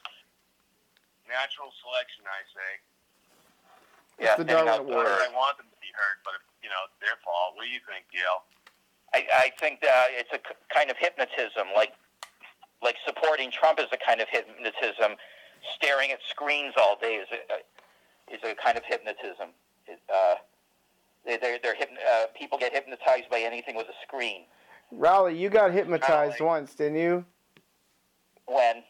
Natural 1.25 1.73
selection, 1.81 2.25
I 2.29 2.43
say. 2.53 2.71
Yeah, 4.21 4.37
the 4.37 4.45
and, 4.45 4.69
Darwin 4.69 4.93
Award. 4.93 5.09
I 5.09 5.33
want 5.33 5.57
them 5.59 5.67
to 5.67 5.79
be 5.81 5.91
hurt, 5.97 6.21
but 6.23 6.39
you 6.63 6.69
know, 6.69 6.79
it's 6.87 7.01
their 7.01 7.17
fault. 7.25 7.57
What 7.57 7.65
do 7.67 7.73
you 7.73 7.81
think, 7.89 8.07
Gail? 8.13 8.45
I, 9.17 9.27
I 9.33 9.47
think 9.59 9.81
that 9.81 10.11
it's 10.11 10.31
a 10.33 10.39
k- 10.39 10.59
kind 10.73 10.91
of 10.91 10.97
hypnotism, 10.99 11.71
like 11.75 11.95
like 12.85 12.97
supporting 13.07 13.51
Trump 13.51 13.81
is 13.81 13.87
a 13.93 13.97
kind 13.97 14.21
of 14.21 14.29
hypnotism. 14.31 15.17
Staring 15.75 16.11
at 16.13 16.19
screens 16.29 16.75
all 16.77 16.97
day 17.01 17.15
is 17.15 17.29
a 17.33 18.33
is 18.33 18.41
a 18.45 18.55
kind 18.55 18.77
of 18.77 18.85
hypnotism. 18.85 19.49
It, 19.87 20.01
uh, 20.13 20.37
they, 21.27 21.39
they're, 21.39 21.59
they're 21.63 21.75
hypn- 21.75 22.01
uh, 22.07 22.27
people 22.39 22.59
get 22.59 22.73
hypnotized 22.73 23.31
by 23.31 23.41
anything 23.41 23.77
with 23.77 23.87
a 23.89 23.95
screen. 24.07 24.43
Raleigh, 24.93 25.37
you 25.39 25.49
got 25.49 25.73
hypnotized 25.73 26.41
Raleigh. 26.41 26.61
once, 26.61 26.75
didn't 26.75 26.99
you? 26.99 27.25
When 28.47 28.83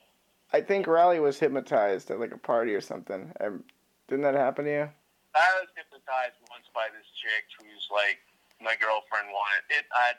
I 0.52 0.60
think 0.60 0.86
Raleigh 0.86 1.20
was 1.20 1.38
hypnotized 1.38 2.10
at 2.10 2.18
like 2.18 2.32
a 2.32 2.38
party 2.38 2.74
or 2.74 2.80
something. 2.80 3.32
Um, 3.40 3.64
didn't 4.08 4.22
that 4.22 4.34
happen 4.34 4.64
to 4.66 4.70
you? 4.70 4.88
I 5.34 5.50
was 5.58 5.68
hypnotized 5.74 6.38
once 6.50 6.66
by 6.74 6.86
this 6.94 7.06
chick 7.18 7.44
who's 7.58 7.88
like 7.90 8.18
my 8.60 8.74
girlfriend 8.78 9.28
wanted 9.30 9.66
it. 9.70 9.84
I 9.94 10.12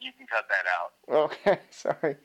you 0.00 0.10
can 0.16 0.26
cut 0.26 0.46
that 0.48 0.64
out. 0.68 0.92
Okay, 1.08 1.58
sorry. 1.70 2.16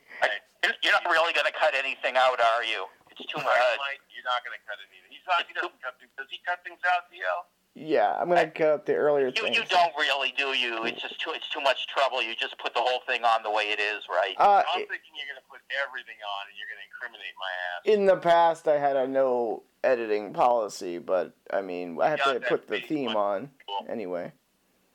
You're 0.64 0.74
you're 0.82 0.92
not 0.92 1.06
really 1.10 1.32
going 1.32 1.46
to 1.46 1.54
cut 1.56 1.74
anything 1.74 2.16
out, 2.16 2.40
are 2.40 2.64
you? 2.64 2.86
It's 3.10 3.26
too 3.26 3.38
much. 3.38 3.46
Right, 3.50 3.78
Mike, 3.82 4.02
you're 4.14 4.22
not 4.22 4.46
gonna 4.46 4.62
cut 4.62 4.78
anything. 4.78 5.10
He's 5.10 5.26
not. 5.26 5.42
He 5.42 5.52
doesn't 5.52 5.74
cut 5.82 5.98
things. 5.98 6.12
Does 6.14 6.30
he 6.30 6.38
cut 6.46 6.62
things 6.62 6.78
out, 6.86 7.10
DL? 7.10 7.50
Yeah, 7.74 8.14
I'm 8.14 8.28
gonna 8.30 8.46
cut 8.50 8.86
the 8.86 8.94
earlier 8.94 9.26
You, 9.34 9.42
things. 9.42 9.56
you 9.58 9.64
don't 9.66 9.90
really, 9.98 10.30
do 10.38 10.54
you? 10.54 10.84
It's 10.84 11.02
just 11.02 11.18
too 11.18 11.30
it's 11.34 11.48
too 11.50 11.60
much 11.60 11.86
trouble. 11.90 12.22
You 12.22 12.34
just 12.38 12.54
put 12.62 12.74
the 12.74 12.80
whole 12.80 13.00
thing 13.10 13.24
on 13.24 13.42
the 13.42 13.50
way 13.50 13.74
it 13.74 13.80
is, 13.82 14.06
right? 14.08 14.34
Uh, 14.38 14.62
I'm 14.70 14.86
thinking 14.86 15.18
you're 15.18 15.26
gonna 15.34 15.46
put 15.50 15.58
everything 15.82 16.14
on 16.22 16.42
and 16.46 16.54
you're 16.54 16.70
gonna 16.70 16.86
incriminate 16.86 17.34
my 17.42 17.50
ass. 17.74 17.80
in 17.90 18.06
the 18.06 18.16
past, 18.22 18.68
I 18.68 18.78
had 18.78 18.94
a 18.94 19.06
no 19.08 19.64
editing 19.82 20.32
policy, 20.32 20.98
but 20.98 21.34
I 21.52 21.60
mean, 21.60 21.98
I 22.00 22.10
have 22.10 22.20
Yeah, 22.24 22.34
to 22.34 22.40
put 22.40 22.68
the 22.68 22.78
theme 22.80 23.06
much 23.06 23.16
on 23.16 23.50
cool. 23.66 23.86
anyway. 23.90 24.30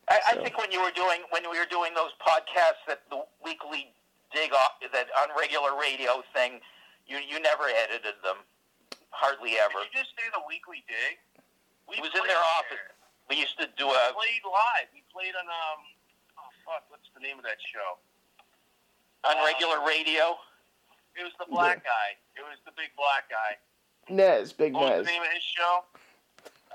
I, 0.08 0.20
I 0.32 0.36
think 0.40 0.58
when 0.58 0.72
you 0.72 0.82
were 0.82 0.92
doing 0.96 1.24
when 1.32 1.44
we 1.52 1.60
were 1.60 1.68
doing 1.70 1.92
those 1.94 2.12
podcasts 2.26 2.84
that 2.88 3.02
the 3.10 3.20
weekly 3.44 3.92
dig 4.34 4.52
off 4.54 4.82
that 4.82 5.08
on 5.22 5.30
regular 5.38 5.78
radio 5.80 6.22
thing, 6.34 6.60
you 7.08 7.18
you 7.22 7.40
never 7.40 7.70
edited 7.70 8.18
them, 8.26 8.42
hardly 9.14 9.56
ever. 9.62 9.86
Did 9.86 9.94
you 9.94 10.02
just 10.04 10.14
say 10.18 10.28
the 10.34 10.44
weekly 10.50 10.84
dig? 10.90 11.18
We 11.88 11.98
It 11.98 12.02
was 12.02 12.12
in 12.14 12.26
played 12.26 12.34
their 12.34 12.42
there. 12.42 12.58
office. 12.60 12.84
We 13.30 13.40
used 13.40 13.56
to 13.62 13.68
do 13.78 13.88
We 13.88 13.96
a 13.96 14.12
played 14.14 14.44
live. 14.44 14.88
We 14.94 15.04
played 15.14 15.36
on 15.38 15.46
um. 15.48 15.82
Oh 16.42 16.50
fuck! 16.66 16.84
What's 16.90 17.08
the 17.14 17.22
name 17.22 17.38
of 17.40 17.46
that 17.46 17.62
show? 17.62 17.98
on 19.24 19.38
regular 19.46 19.80
radio. 19.88 20.36
It 21.16 21.24
was 21.24 21.32
the 21.40 21.46
black 21.50 21.84
guy. 21.84 22.18
It 22.36 22.42
was 22.42 22.58
the 22.66 22.72
big 22.76 22.90
black 22.98 23.30
guy. 23.30 23.56
Nez, 24.14 24.52
Big 24.52 24.74
What 24.74 24.90
Nez, 24.90 24.98
was 25.00 25.06
the 25.08 25.14
name 25.14 25.22
of 25.22 25.28
his 25.32 25.44
show? 25.44 25.84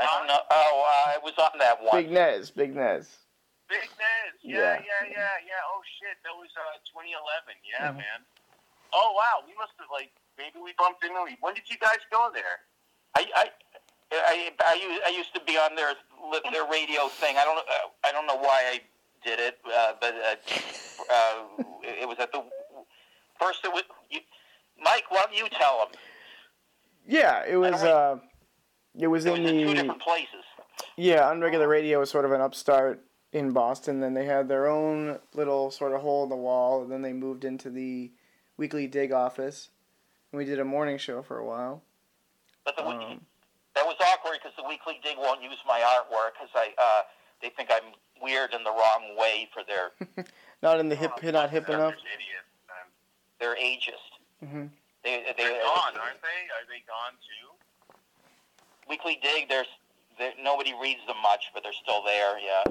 I 0.01 0.07
don't 0.07 0.27
know. 0.29 0.39
Oh, 0.51 0.85
uh, 0.87 1.11
I 1.13 1.19
was 1.23 1.35
on 1.39 1.59
that 1.59 1.83
one. 1.83 2.01
Big 2.03 2.11
Nez, 2.11 2.51
Big 2.51 2.75
Nez. 2.75 3.07
Big 3.69 3.85
Nez. 4.01 4.35
Yeah. 4.43 4.57
Yeah, 4.59 4.81
yeah, 4.81 5.05
yeah, 5.13 5.37
yeah. 5.47 5.71
Oh 5.73 5.81
shit, 6.01 6.17
that 6.25 6.33
was 6.35 6.49
uh 6.57 6.81
2011. 6.89 7.55
Yeah, 7.65 7.93
Mhm. 7.93 8.01
man. 8.03 8.21
Oh 8.93 9.13
wow, 9.17 9.45
we 9.47 9.53
must 9.61 9.73
have 9.79 9.89
like 9.93 10.11
maybe 10.41 10.59
we 10.63 10.73
bumped 10.79 11.05
into. 11.05 11.21
When 11.41 11.55
did 11.55 11.69
you 11.69 11.77
guys 11.79 12.01
go 12.11 12.31
there? 12.33 12.65
I, 13.17 13.27
I, 13.37 13.45
I, 14.13 14.53
I, 14.65 14.75
used, 14.75 15.03
I 15.05 15.11
used 15.11 15.33
to 15.35 15.41
be 15.45 15.57
on 15.59 15.75
their 15.77 15.93
their 16.53 16.65
radio 16.65 17.09
thing. 17.09 17.37
I 17.37 17.45
don't 17.45 17.59
uh, 17.59 17.89
I 18.05 18.13
don't 18.13 18.27
know 18.27 18.37
why 18.41 18.65
I 18.73 18.81
did 19.25 19.39
it, 19.41 19.59
uh, 19.67 19.93
but 20.01 20.15
uh, 20.15 20.37
uh, 21.13 21.63
it 21.83 22.09
was 22.09 22.19
at 22.19 22.33
the 22.33 22.43
first. 23.39 23.65
It 23.65 23.73
was 23.73 23.85
you, 24.11 24.21
Mike. 24.81 25.11
Why 25.11 25.23
don't 25.27 25.37
you 25.37 25.49
tell 25.53 25.79
them? 25.85 26.01
Yeah, 27.07 27.45
it 27.47 27.57
was. 27.57 27.83
Uh, 27.83 28.19
it 28.99 29.07
was 29.09 29.27
It 29.27 29.31
was 29.33 29.39
in 29.41 29.47
in 29.47 29.61
two 29.63 29.69
the 29.69 29.75
different 29.83 30.03
places. 30.03 30.45
yeah. 30.97 31.31
Unregular 31.31 31.69
radio 31.69 32.01
was 32.01 32.11
sort 32.11 32.25
of 32.25 32.33
an 32.33 32.41
upstart 32.41 33.05
in 33.33 33.53
Boston. 33.53 34.01
Then 34.01 34.15
they 34.15 34.25
had 34.25 34.49
their 34.49 34.67
own 34.67 35.19
little 35.35 35.71
sort 35.71 35.93
of 35.93 36.01
hole 36.03 36.25
in 36.25 36.29
the 36.31 36.37
wall, 36.37 36.83
and 36.83 36.91
then 36.91 37.03
they 37.03 37.13
moved 37.13 37.45
into 37.45 37.71
the 37.71 38.11
weekly 38.57 38.87
dig 38.87 39.13
office. 39.13 39.71
And 40.33 40.39
we 40.39 40.45
did 40.45 40.59
a 40.61 40.65
morning 40.65 40.99
show 40.99 41.23
for 41.23 41.39
a 41.39 41.45
while. 41.45 41.83
But 42.65 42.77
the, 42.77 42.85
Um, 42.87 43.25
that 43.75 43.87
was 43.87 43.97
awkward 44.01 44.39
because 44.43 44.55
the 44.57 44.69
Weekly 44.69 45.01
Dig 45.03 45.17
won't 45.17 45.41
use 45.43 45.57
my 45.67 45.81
artwork 45.81 46.33
because 46.35 46.51
I 46.55 46.75
uh, 46.77 47.03
they 47.41 47.49
think 47.51 47.71
I'm 47.73 47.95
weird 48.21 48.53
in 48.53 48.63
the 48.65 48.71
wrong 48.71 49.17
way 49.17 49.49
for 49.55 49.63
their 49.65 49.93
not 50.63 50.81
in 50.81 50.89
the 50.91 50.97
hip, 50.97 51.13
Oh, 51.23 51.31
not 51.31 51.49
hip 51.51 51.67
they're 51.67 51.77
enough. 51.77 51.95
Idiots, 51.95 52.45
man. 52.69 52.85
they're 53.41 53.57
ageist. 53.57 54.19
hmm 54.45 54.67
They 55.03 55.23
they 55.37 55.45
They're 55.45 55.63
gone, 55.63 55.97
aren't 55.97 56.21
they? 56.21 56.45
Are 56.53 56.67
they 56.69 56.83
gone 56.85 57.17
too? 57.25 57.95
Weekly 58.89 59.19
Dig. 59.23 59.49
There's 59.49 59.67
there, 60.19 60.33
nobody 60.43 60.75
reads 60.81 61.01
them 61.07 61.17
much, 61.23 61.45
but 61.55 61.63
they're 61.63 61.73
still 61.73 62.03
there. 62.05 62.39
Yeah. 62.39 62.65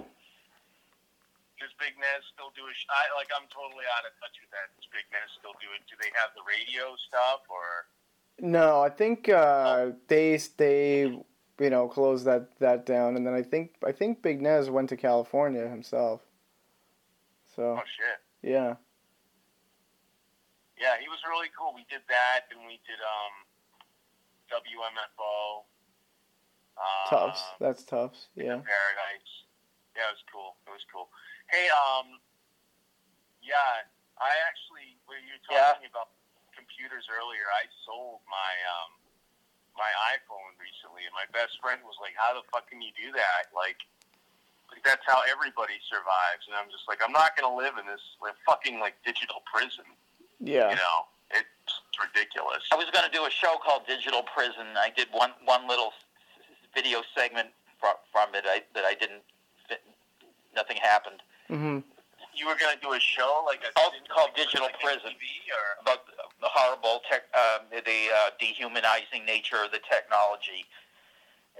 Does 1.59 1.73
Big 1.81 1.97
Nez 1.97 2.21
still 2.34 2.53
do 2.55 2.63
a? 2.69 2.73
Sh- 2.73 2.89
I 2.89 3.09
like. 3.17 3.29
I'm 3.34 3.49
totally 3.49 3.85
out 3.97 4.05
of 4.05 4.13
touch 4.21 4.38
with 4.41 4.51
that. 4.53 4.69
Does 4.77 4.85
Big 4.93 5.05
Nez 5.09 5.25
still 5.41 5.57
do 5.57 5.69
it? 5.73 5.81
Do 5.89 5.97
they 5.97 6.13
have 6.13 6.29
the 6.38 6.45
radio 6.45 6.93
stuff 7.09 7.41
or? 7.49 7.89
No, 8.38 8.81
I 8.85 8.89
think 8.89 9.29
uh, 9.29 9.97
they 10.07 10.38
they 10.57 11.09
you 11.57 11.69
know 11.73 11.88
closed 11.89 12.25
that 12.25 12.53
that 12.59 12.85
down, 12.85 13.17
and 13.17 13.25
then 13.25 13.34
I 13.34 13.41
think 13.41 13.73
I 13.85 13.91
think 13.91 14.21
Big 14.21 14.41
Nez 14.41 14.69
went 14.69 14.89
to 14.89 14.97
California 14.97 15.67
himself. 15.67 16.21
So 17.57 17.81
Oh 17.81 17.88
shit. 17.89 18.21
yeah, 18.45 18.77
Yeah, 20.77 21.01
he 21.01 21.09
was 21.09 21.17
really 21.25 21.49
cool. 21.57 21.73
We 21.73 21.89
did 21.89 22.05
that, 22.05 22.45
and 22.53 22.61
we 22.69 22.77
did 22.85 23.01
um, 23.01 23.34
WMFO. 24.61 25.65
Tufts. 27.09 27.41
That's 27.59 27.84
Tufts. 27.84 28.27
Yeah. 28.35 28.61
Paradise. 28.61 29.34
Yeah, 29.97 30.13
it 30.13 30.21
was 30.21 30.23
cool. 30.31 30.53
It 30.67 30.69
was 30.69 30.85
cool. 30.93 31.09
Hey, 31.47 31.67
um, 31.71 32.19
yeah, 33.41 33.87
I 34.19 34.31
actually, 34.47 34.99
when 35.07 35.23
you 35.23 35.39
were 35.39 35.55
Yeah. 35.55 35.71
talking 35.73 35.87
about 35.87 36.09
computers 36.51 37.07
earlier, 37.09 37.47
I 37.51 37.67
sold 37.85 38.21
my 38.27 38.53
um, 38.67 38.91
my 39.77 39.91
iPhone 40.17 40.57
recently, 40.59 41.05
and 41.05 41.13
my 41.13 41.25
best 41.31 41.59
friend 41.61 41.83
was 41.85 41.95
like, 42.01 42.15
"How 42.17 42.33
the 42.33 42.43
fuck 42.51 42.67
can 42.69 42.81
you 42.81 42.91
do 42.93 43.11
that?" 43.13 43.53
Like, 43.53 43.77
like 44.71 44.83
that's 44.83 45.05
how 45.05 45.21
everybody 45.29 45.79
survives. 45.87 46.47
And 46.47 46.55
I'm 46.57 46.69
just 46.69 46.87
like, 46.87 46.99
I'm 47.03 47.13
not 47.13 47.37
gonna 47.37 47.55
live 47.55 47.77
in 47.77 47.85
this 47.85 48.01
like, 48.19 48.35
fucking 48.45 48.79
like 48.79 49.01
digital 49.05 49.43
prison. 49.45 49.85
Yeah. 50.39 50.69
You 50.69 50.75
know, 50.75 51.07
it's 51.31 51.81
ridiculous. 51.99 52.63
I 52.71 52.75
was 52.75 52.85
going 52.91 53.05
to 53.09 53.11
do 53.11 53.25
a 53.25 53.31
show 53.31 53.57
called 53.63 53.87
Digital 53.87 54.23
Prison. 54.23 54.77
I 54.77 54.89
did 54.95 55.07
one 55.11 55.31
one 55.45 55.67
little 55.67 55.93
video 56.73 57.01
segment 57.15 57.49
from, 57.79 57.95
from 58.11 58.35
it 58.35 58.45
I, 58.47 58.63
that 58.73 58.85
I 58.85 58.93
didn't. 58.93 59.23
Fit, 59.67 59.83
nothing 60.55 60.77
happened. 60.77 61.21
Hmm 61.47 61.79
You 62.35 62.45
were 62.47 62.55
gonna 62.59 62.77
do 62.81 62.93
a 62.93 62.99
show 62.99 63.43
like 63.45 63.63
a 63.63 63.71
Called- 63.73 63.93
called 64.13 64.31
Digital 64.35 64.67
like 64.67 64.79
Prison. 64.79 65.11
TV 65.17 65.25
or 65.51 65.81
about 65.81 66.05
the 66.07 66.49
horrible 66.51 67.01
tech, 67.09 67.23
um, 67.33 67.65
the 67.71 67.81
uh, 68.13 68.29
dehumanizing 68.39 69.25
nature 69.25 69.63
of 69.63 69.71
the 69.71 69.79
technology, 69.89 70.65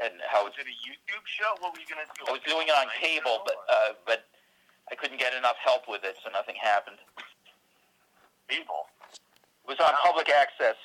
and 0.02 0.14
how 0.30 0.44
was 0.46 0.54
it 0.60 0.68
a 0.70 0.76
YouTube 0.86 1.26
show? 1.26 1.56
What 1.60 1.74
were 1.74 1.80
you 1.80 1.88
gonna 1.90 2.06
do? 2.20 2.26
I 2.28 2.32
was 2.32 2.42
doing 2.46 2.68
it 2.68 2.76
on 2.78 2.88
cable, 3.02 3.42
but 3.46 3.58
uh, 3.70 3.94
but 4.06 4.28
I 4.92 4.96
couldn't 4.96 5.18
get 5.20 5.34
enough 5.34 5.58
help 5.64 5.88
with 5.90 6.04
it, 6.04 6.18
so 6.24 6.30
nothing 6.32 6.56
happened. 6.62 6.98
cable. 8.50 8.88
It 9.68 9.68
was 9.68 9.80
on 9.84 9.92
Wow. 9.92 10.00
public 10.04 10.30
access 10.30 10.76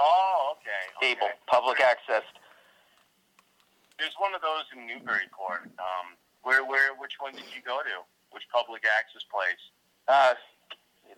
Oh, 0.00 0.56
okay. 0.56 0.82
cable, 1.00 1.26
okay. 1.26 1.36
public 1.46 1.80
access. 1.80 2.22
There's 3.98 4.14
one 4.18 4.34
of 4.34 4.40
those 4.42 4.64
in 4.72 4.86
Newburyport. 4.86 5.68
Um, 5.78 6.16
where, 6.46 6.62
where, 6.62 6.94
which 6.94 7.18
one 7.18 7.34
did 7.34 7.50
you 7.50 7.58
go 7.66 7.82
to? 7.82 8.06
Which 8.30 8.46
public 8.54 8.86
access 8.86 9.26
place? 9.26 9.58
Uh, 10.06 10.38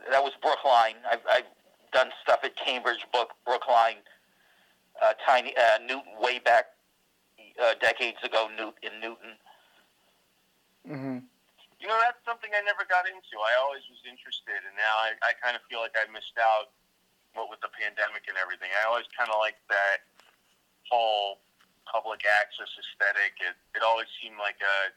that 0.09 0.25
was 0.25 0.33
Brookline. 0.41 0.97
I've, 1.05 1.21
I've 1.29 1.51
done 1.93 2.09
stuff 2.25 2.41
at 2.49 2.57
Cambridge, 2.57 3.05
Brook, 3.13 3.37
Brookline, 3.45 4.01
uh, 5.05 5.13
Tiny 5.21 5.53
uh, 5.53 5.85
Newton, 5.85 6.17
way 6.17 6.41
back 6.41 6.73
uh, 7.61 7.77
decades 7.77 8.17
ago, 8.25 8.49
Newt 8.57 8.81
in 8.81 8.97
Newton. 9.05 9.33
hmm 10.89 11.21
You 11.77 11.87
know, 11.93 12.01
that's 12.01 12.25
something 12.25 12.49
I 12.57 12.65
never 12.65 12.89
got 12.89 13.05
into. 13.05 13.37
I 13.37 13.53
always 13.61 13.85
was 13.93 14.01
interested, 14.09 14.65
and 14.65 14.73
now 14.81 14.97
I, 14.97 15.13
I 15.21 15.37
kind 15.45 15.53
of 15.53 15.61
feel 15.69 15.85
like 15.85 15.93
I 15.93 16.09
missed 16.09 16.41
out. 16.41 16.73
What 17.37 17.53
with 17.53 17.61
the 17.61 17.69
pandemic 17.77 18.25
and 18.33 18.41
everything, 18.41 18.73
I 18.73 18.89
always 18.89 19.05
kind 19.13 19.29
of 19.29 19.37
liked 19.37 19.61
that 19.69 20.01
whole 20.89 21.45
public 21.85 22.25
access 22.25 22.73
aesthetic. 22.73 23.37
It, 23.45 23.53
it 23.77 23.85
always 23.85 24.09
seemed 24.17 24.41
like 24.41 24.57
a 24.65 24.97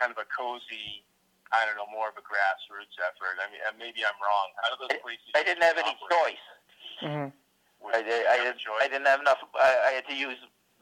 kind 0.00 0.12
of 0.12 0.18
a 0.18 0.26
cozy. 0.28 1.02
I 1.54 1.62
don't 1.62 1.78
know, 1.78 1.86
more 1.94 2.10
of 2.10 2.18
a 2.18 2.24
grassroots 2.26 2.98
effort. 3.06 3.38
I 3.38 3.46
mean, 3.54 3.62
maybe 3.78 4.02
I'm 4.02 4.18
wrong. 4.18 4.48
How 4.58 4.74
do 4.74 4.82
those 4.82 4.98
places? 4.98 5.30
I 5.38 5.46
didn't 5.46 5.62
have 5.62 5.78
any 5.78 5.94
operate? 5.94 6.10
choice. 6.10 6.46
hmm 7.06 7.28
I, 7.86 8.02
Did 8.02 8.26
I, 8.26 8.34
I, 8.34 8.36
did, 8.50 8.58
choice? 8.58 8.82
I 8.82 8.88
didn't 8.90 9.06
have 9.06 9.20
enough. 9.22 9.38
I, 9.54 9.70
I 9.88 9.90
had 9.94 10.06
to 10.10 10.16
use 10.18 10.36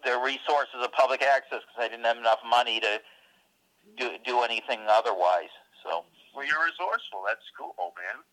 the 0.09 0.17
resources 0.25 0.81
of 0.81 0.89
public 0.97 1.21
access 1.21 1.61
because 1.69 1.81
I 1.85 1.89
didn't 1.93 2.09
have 2.09 2.17
enough 2.17 2.41
money 2.49 2.81
to 2.81 2.97
do 4.01 4.17
do 4.25 4.41
anything 4.41 4.81
otherwise. 4.89 5.53
So, 5.85 6.09
Well, 6.33 6.49
you're 6.49 6.65
resourceful. 6.65 7.29
That's 7.29 7.45
cool, 7.61 7.77
man. 8.01 8.25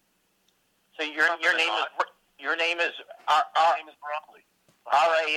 so 0.95 1.03
your 1.03 1.27
your 1.43 1.51
Something 1.51 1.67
name 1.67 1.75
is 1.83 2.07
your 2.39 2.55
name 2.55 2.79
is 2.79 2.95
R 3.27 3.43
My 3.55 3.75
name 3.75 3.89
is 3.91 3.99
Raleigh. 3.99 4.47
R 4.87 5.11
A 5.19 5.27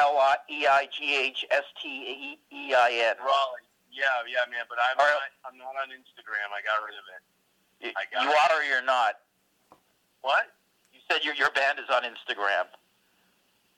L 0.00 0.16
E 0.48 0.66
I 0.66 0.88
G 0.96 1.12
H 1.14 1.44
S 1.52 1.64
T 1.82 2.38
E 2.48 2.72
I 2.74 3.12
N. 3.12 3.16
Raleigh. 3.20 3.67
Yeah, 3.92 4.22
yeah, 4.28 4.44
man. 4.48 4.68
But 4.68 4.78
I'm 4.78 4.96
not. 4.96 5.30
I'm 5.44 5.56
not 5.58 5.74
on 5.80 5.88
Instagram. 5.90 6.48
I 6.52 6.60
got 6.62 6.78
rid 6.84 6.96
of 6.96 7.06
it. 7.12 7.22
You, 7.78 7.90
I 7.94 8.04
got 8.10 8.22
you 8.22 8.30
it. 8.30 8.36
are 8.36 8.52
or 8.60 8.64
you're 8.64 8.84
not. 8.86 9.22
What? 10.20 10.54
You 10.92 11.00
said 11.10 11.24
your 11.24 11.34
your 11.34 11.50
band 11.54 11.78
is 11.80 11.88
on 11.90 12.04
Instagram. 12.04 12.68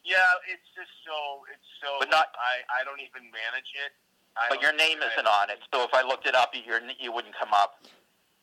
Yeah, 0.05 0.25
it's 0.49 0.67
just 0.73 0.91
so. 1.05 1.45
It's 1.53 1.69
so. 1.81 2.01
But 2.01 2.11
not- 2.11 2.33
I. 2.37 2.65
I 2.81 2.85
don't 2.85 3.01
even 3.01 3.29
manage 3.31 3.71
it. 3.77 3.93
I 4.39 4.47
But 4.49 4.63
your 4.63 4.73
name 4.73 5.03
isn't 5.03 5.27
on 5.27 5.51
it, 5.51 5.59
so 5.75 5.83
if 5.83 5.91
I 5.91 6.07
looked 6.07 6.25
it 6.25 6.39
up, 6.39 6.55
your 6.55 6.79
you 7.03 7.11
wouldn't 7.11 7.35
come 7.35 7.51
up. 7.51 7.83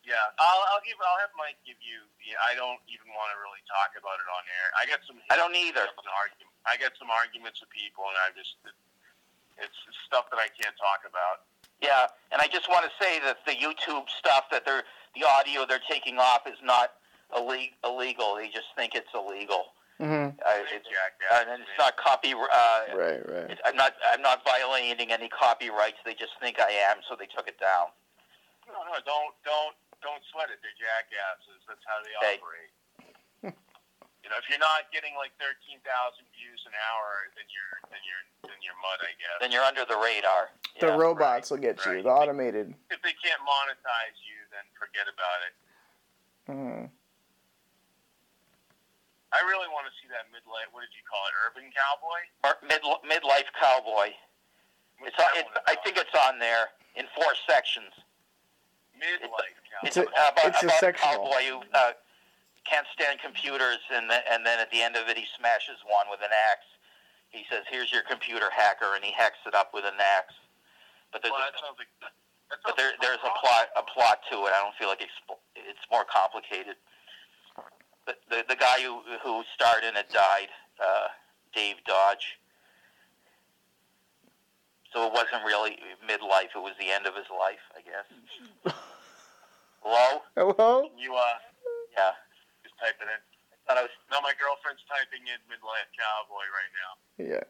Yeah, 0.03 0.19
I'll, 0.39 0.63
I'll 0.71 0.83
give. 0.87 0.95
I'll 1.03 1.19
have 1.19 1.31
Mike 1.35 1.59
give 1.67 1.79
you. 1.83 2.07
Yeah, 2.23 2.39
I 2.43 2.55
don't 2.55 2.79
even 2.87 3.11
want 3.11 3.31
to 3.35 3.37
really 3.43 3.63
talk 3.67 3.91
about 3.95 4.19
it 4.19 4.27
on 4.27 4.43
air. 4.47 4.67
I 4.79 4.83
got 4.87 5.03
some. 5.07 5.19
I 5.31 5.35
don't 5.35 5.55
either. 5.55 5.83
I 6.67 6.75
got 6.75 6.95
some 6.99 7.11
arguments 7.11 7.59
with 7.59 7.71
people, 7.71 8.07
and 8.07 8.17
I 8.23 8.31
just. 8.35 8.55
It's 9.57 9.73
stuff 10.05 10.29
that 10.29 10.37
I 10.37 10.53
can't 10.53 10.77
talk 10.77 11.01
about. 11.07 11.49
Yeah, 11.81 12.07
and 12.31 12.41
I 12.41 12.47
just 12.47 12.69
want 12.69 12.85
to 12.85 12.91
say 13.03 13.19
that 13.21 13.37
the 13.45 13.53
YouTube 13.53 14.09
stuff 14.09 14.45
that 14.51 14.65
they're 14.65 14.83
the 15.15 15.25
audio 15.27 15.65
they're 15.65 15.83
taking 15.89 16.17
off 16.17 16.45
is 16.47 16.57
not 16.63 16.93
illegal. 17.35 18.35
They 18.37 18.47
just 18.49 18.69
think 18.75 18.93
it's 18.95 19.09
illegal. 19.13 19.73
Mm-hmm. 19.97 20.37
Uh, 20.37 20.61
it's, 20.69 20.85
uh, 20.85 21.41
and 21.49 21.61
it's 21.61 21.73
not 21.77 21.97
copy. 21.97 22.33
Uh, 22.33 22.37
Right, 22.93 23.17
right. 23.25 23.49
it- 23.49 23.61
I'm 23.65 23.75
not. 23.75 23.93
I'm 24.13 24.21
not 24.21 24.45
violating 24.45 25.09
any 25.11 25.29
copyrights. 25.29 25.97
They 26.05 26.13
just 26.13 26.37
think 26.41 26.59
I 26.61 26.69
am, 26.93 27.01
so 27.09 27.17
they 27.17 27.25
took 27.25 27.47
it 27.49 27.57
down. 27.59 27.89
No, 28.69 28.77
no, 28.85 28.99
don't, 29.05 29.33
don't, 29.41 29.73
don't 30.05 30.21
sweat 30.29 30.53
it. 30.53 30.59
They're 30.61 30.75
jackasses. 30.77 31.61
That's 31.65 31.81
how 31.87 31.97
they 32.05 32.13
Okay. 32.21 32.37
operate. 32.37 32.69
You 34.27 34.35
know, 34.35 34.43
if 34.43 34.51
you're 34.51 34.59
not 34.59 34.91
getting 34.91 35.15
like 35.15 35.31
thirteen 35.39 35.79
thousand 35.87 36.27
views 36.35 36.59
an 36.67 36.75
hour, 36.91 37.31
then 37.39 37.47
you're, 37.47 37.75
then 37.87 38.03
you're, 38.03 38.51
then 38.51 38.59
you're 38.59 38.75
mud, 38.83 38.99
I 38.99 39.15
guess. 39.15 39.39
Then 39.39 39.55
you're 39.55 39.63
under 39.63 39.87
the 39.87 39.95
radar. 39.95 40.51
The 40.83 40.91
Yeah. 40.91 40.99
robots 40.99 41.47
will 41.47 41.63
get 41.63 41.79
you. 41.87 42.03
The 42.03 42.11
automated. 42.11 42.75
if 42.91 42.99
they 43.07 43.15
can't 43.23 43.39
monetize 43.47 44.19
you, 44.27 44.43
then 44.51 44.67
forget 44.75 45.07
about 45.07 45.39
it. 45.47 45.53
Hmm. 46.51 46.83
I 49.31 49.39
really 49.47 49.71
want 49.71 49.87
to 49.87 49.93
see 50.03 50.11
that 50.11 50.27
midlife. 50.27 50.67
What 50.75 50.83
did 50.83 50.91
you 50.91 51.03
call 51.07 51.23
it? 51.31 51.33
Urban 51.47 51.67
cowboy. 51.71 52.19
Mid 52.67 52.83
midlife 53.07 53.47
cowboy. 53.55 54.11
What's 54.99 55.15
It's, 55.15 55.23
on, 55.23 55.31
it's 55.39 55.51
I 55.71 55.75
think 55.87 55.95
it's 55.95 56.15
on 56.27 56.35
there 56.39 56.75
in 56.99 57.07
four 57.15 57.31
sections. 57.47 57.95
midlife 58.99 59.55
cowboy. 59.71 59.87
It's 59.87 59.97
a- 59.97 60.03
about, 60.03 60.51
it's 60.51 60.63
a 60.63 60.67
about 60.67 60.79
sectional. 60.83 61.31
cowboy 61.31 61.41
who 61.47 61.55
uh, 61.71 61.91
can't 62.69 62.87
stand 62.91 63.19
computers, 63.23 63.79
and 63.91 64.11
then, 64.11 64.21
and 64.29 64.45
then 64.45 64.59
at 64.59 64.69
the 64.71 64.83
end 64.83 64.95
of 64.95 65.07
it, 65.07 65.17
he 65.17 65.25
smashes 65.39 65.79
one 65.87 66.11
with 66.11 66.19
an 66.19 66.31
axe. 66.51 66.67
He 67.31 67.47
says, 67.49 67.63
"Here's 67.71 67.91
your 67.91 68.03
computer 68.03 68.51
hacker," 68.51 68.95
and 68.95 69.03
he 69.03 69.11
hacks 69.11 69.39
it 69.47 69.55
up 69.55 69.73
with 69.73 69.85
an 69.85 69.99
axe. 69.99 70.35
But 71.11 71.23
there's 71.23 71.31
well, 71.31 71.47
a, 71.47 71.51
that 71.51 71.63
like. 71.79 71.91
That 72.03 72.11
but 72.63 72.77
there, 72.77 72.91
there's 73.01 73.23
a 73.23 73.33
plot 73.39 73.67
a 73.75 73.83
plot 73.83 74.19
to 74.31 74.47
it. 74.47 74.51
I 74.55 74.63
don't 74.63 74.75
feel 74.75 74.87
like 74.87 75.01
it's 75.01 75.19
it's 75.55 75.83
more 75.91 76.05
complicated. 76.07 76.75
The 78.05 78.15
the, 78.29 78.43
the 78.49 78.55
guy 78.55 78.79
who 78.83 79.03
who 79.23 79.43
starred 79.55 79.83
in 79.83 79.95
it 79.95 80.07
died, 80.11 80.51
uh, 80.79 81.07
Dave 81.55 81.75
Dodge. 81.85 82.39
So 84.93 85.05
it 85.05 85.11
wasn't 85.11 85.43
really 85.43 85.79
midlife; 86.07 86.55
it 86.55 86.63
was 86.63 86.73
the 86.79 86.91
end 86.91 87.05
of 87.05 87.15
his 87.15 87.27
life, 87.27 87.63
I 87.75 87.83
guess. 87.83 88.07
Hello? 89.83 90.21
Hello? 90.35 90.89
You 90.97 91.15
uh, 91.15 91.39
Yeah. 91.95 92.11
Just 92.77 92.85
type 92.85 92.97
it 93.01 93.09
in. 93.09 93.21
Thought 93.65 93.77
I 93.77 93.83
was 93.83 93.91
No, 94.13 94.21
my 94.21 94.33
girlfriend's 94.37 94.85
typing 94.87 95.25
in 95.27 95.39
midlife 95.49 95.89
cowboy 95.97 96.45
right 96.53 96.73
now. 96.77 96.91
Yeah. 97.17 97.45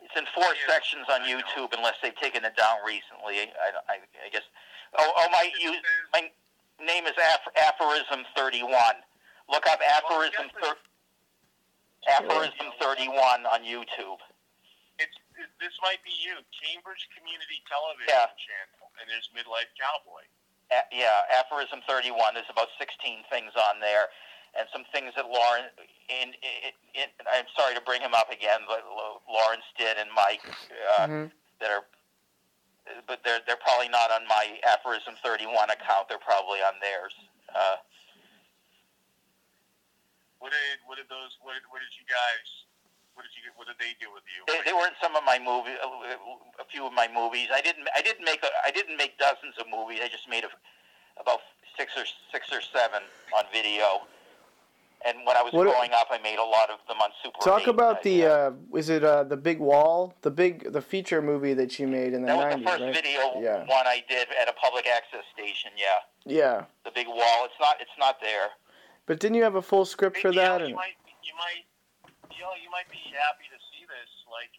It's 0.00 0.16
in 0.16 0.24
four 0.34 0.48
Yeah, 0.56 0.66
sections 0.66 1.06
on 1.12 1.22
YouTube, 1.28 1.70
unless 1.76 1.94
they've 2.02 2.16
taken 2.16 2.42
it 2.46 2.56
down 2.56 2.80
recently. 2.86 3.52
I, 3.52 3.76
I, 3.86 3.94
I 4.24 4.28
guess. 4.32 4.46
Oh, 4.96 5.06
oh 5.06 5.28
my, 5.30 5.50
you, 5.60 5.76
my 6.14 6.30
name 6.82 7.04
is 7.06 7.14
Aph- 7.20 7.52
Aphorism 7.54 8.24
Thirty 8.34 8.62
One. 8.64 8.98
Look 9.52 9.66
up 9.68 9.78
Aphorism 9.84 10.48
Well, 10.56 10.72
thir- 10.74 10.82
Aphorism 12.08 12.72
Thirty 12.80 13.06
One 13.12 13.44
on 13.46 13.60
YouTube. 13.62 14.18
It's 14.98 15.14
this 15.60 15.76
might 15.84 16.00
be 16.02 16.10
you, 16.24 16.40
Cambridge 16.64 17.04
Community 17.14 17.60
Television 17.68 18.08
Yeah. 18.08 18.32
Channel, 18.40 18.88
and 18.98 19.04
there's 19.06 19.28
midlife 19.36 19.68
cowboy. 19.76 20.24
A- 20.70 20.88
yeah, 20.94 21.26
Aphorism 21.34 21.80
Thirty 21.88 22.10
One. 22.10 22.34
There's 22.34 22.50
about 22.50 22.68
sixteen 22.78 23.24
things 23.30 23.52
on 23.58 23.80
there, 23.80 24.08
and 24.58 24.66
some 24.72 24.84
things 24.92 25.12
that 25.16 25.26
Lauren. 25.26 25.66
In, 26.10 26.34
in, 26.42 26.74
in, 26.94 27.08
I'm 27.30 27.46
sorry 27.54 27.74
to 27.74 27.80
bring 27.82 28.02
him 28.02 28.14
up 28.14 28.30
again, 28.30 28.66
but 28.66 28.82
Lawrence 29.30 29.66
did 29.78 29.96
and 29.98 30.10
Mike 30.14 30.42
uh, 30.98 31.06
Mhm. 31.06 31.30
that 31.60 31.70
are. 31.70 31.84
But 33.06 33.22
they're 33.22 33.38
they're 33.46 33.60
probably 33.62 33.88
not 33.88 34.10
on 34.10 34.26
my 34.26 34.58
Aphorism 34.66 35.14
Thirty 35.22 35.46
One 35.46 35.70
account. 35.70 36.08
They're 36.08 36.18
probably 36.18 36.58
on 36.62 36.74
theirs. 36.80 37.14
Uh, 37.54 37.76
What 40.40 40.50
did 40.50 40.80
what 40.86 40.96
did 40.96 41.06
those 41.08 41.36
what 41.44 41.54
did, 41.54 41.62
what 41.70 41.78
did 41.84 41.92
you 41.94 42.06
guys 42.08 42.48
what 43.20 43.28
did 43.28 43.36
you 43.36 43.52
what 43.56 43.66
did 43.68 43.76
they 43.76 43.92
do 44.00 44.08
with 44.08 44.24
you? 44.32 44.40
They, 44.48 44.64
they 44.64 44.72
were 44.72 44.88
in 44.88 44.96
some 44.96 45.12
of 45.14 45.20
my 45.28 45.36
movie, 45.38 45.76
a 45.76 46.64
few 46.72 46.86
of 46.86 46.92
my 46.96 47.04
movies. 47.12 47.48
I 47.52 47.60
didn't, 47.60 47.84
I 47.94 48.00
didn't 48.00 48.24
make, 48.24 48.40
a, 48.42 48.48
I 48.64 48.70
didn't 48.70 48.96
make 48.96 49.18
dozens 49.18 49.60
of 49.60 49.66
movies. 49.68 50.00
I 50.02 50.08
just 50.08 50.24
made 50.28 50.44
a, 50.44 50.50
about 51.20 51.40
six 51.76 51.92
or 52.00 52.04
six 52.32 52.48
or 52.50 52.62
seven 52.64 53.02
on 53.36 53.44
video. 53.52 54.08
And 55.04 55.18
when 55.26 55.36
I 55.36 55.42
was 55.42 55.52
What- 55.52 55.64
growing 55.68 55.92
up, 55.92 56.08
I 56.10 56.16
made 56.18 56.38
a 56.38 56.44
lot 56.44 56.68
of 56.70 56.78
them 56.88 56.96
on 57.04 57.10
Super. 57.22 57.40
Talk 57.44 57.62
8. 57.62 57.68
about 57.68 58.02
the 58.02 58.16
uh 58.24 58.50
is 58.76 58.88
it 58.88 59.04
uh 59.04 59.24
the 59.24 59.36
big 59.36 59.58
wall? 59.58 60.14
The 60.22 60.30
big 60.30 60.72
the 60.72 60.80
feature 60.80 61.20
movie 61.20 61.52
that 61.54 61.78
you 61.78 61.86
made 61.86 62.12
in 62.16 62.22
the 62.22 62.28
that 62.28 62.36
was 62.36 62.44
the 62.44 62.60
nineties, 62.60 62.68
first 62.68 62.82
right? 62.82 62.94
video 62.94 63.20
Yeah. 63.40 63.60
one 63.68 63.84
I 63.86 64.00
did 64.08 64.28
at 64.40 64.48
a 64.48 64.52
public 64.56 64.86
access 64.88 65.24
station. 65.36 65.72
Yeah, 65.76 66.00
Yeah. 66.24 66.64
the 66.84 66.92
big 66.92 67.06
wall. 67.08 67.44
It's 67.44 67.60
not, 67.60 67.76
it's 67.80 67.96
not 67.98 68.16
there. 68.20 68.48
But 69.04 69.20
didn't 69.20 69.36
you 69.36 69.42
have 69.44 69.56
a 69.56 69.62
full 69.62 69.84
script 69.84 70.16
Hey, 70.16 70.22
for 70.22 70.30
Neil, 70.32 70.40
that? 70.42 70.60
You 70.60 70.66
And 70.66 70.74
might 70.76 70.96
you 71.28 71.32
might 71.36 71.64
know, 72.40 72.52
you 72.58 72.68
might 72.72 72.88
be 72.88 73.00
happy 73.12 73.46
to 73.52 73.58
see 73.72 73.84
this. 73.86 74.10
Like, 74.28 74.52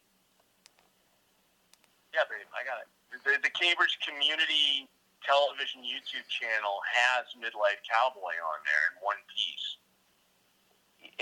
yeah, 2.13 2.27
babe, 2.27 2.47
I 2.53 2.61
got 2.67 2.83
it. 2.83 2.89
The, 3.11 3.39
the 3.43 3.51
Cambridge 3.53 3.99
Community 4.03 4.87
Television 5.23 5.83
YouTube 5.85 6.25
channel 6.31 6.79
has 6.87 7.27
midlife 7.37 7.79
cowboy 7.87 8.35
on 8.39 8.59
there 8.65 8.83
in 8.91 8.95
one 9.03 9.19
piece. 9.31 9.67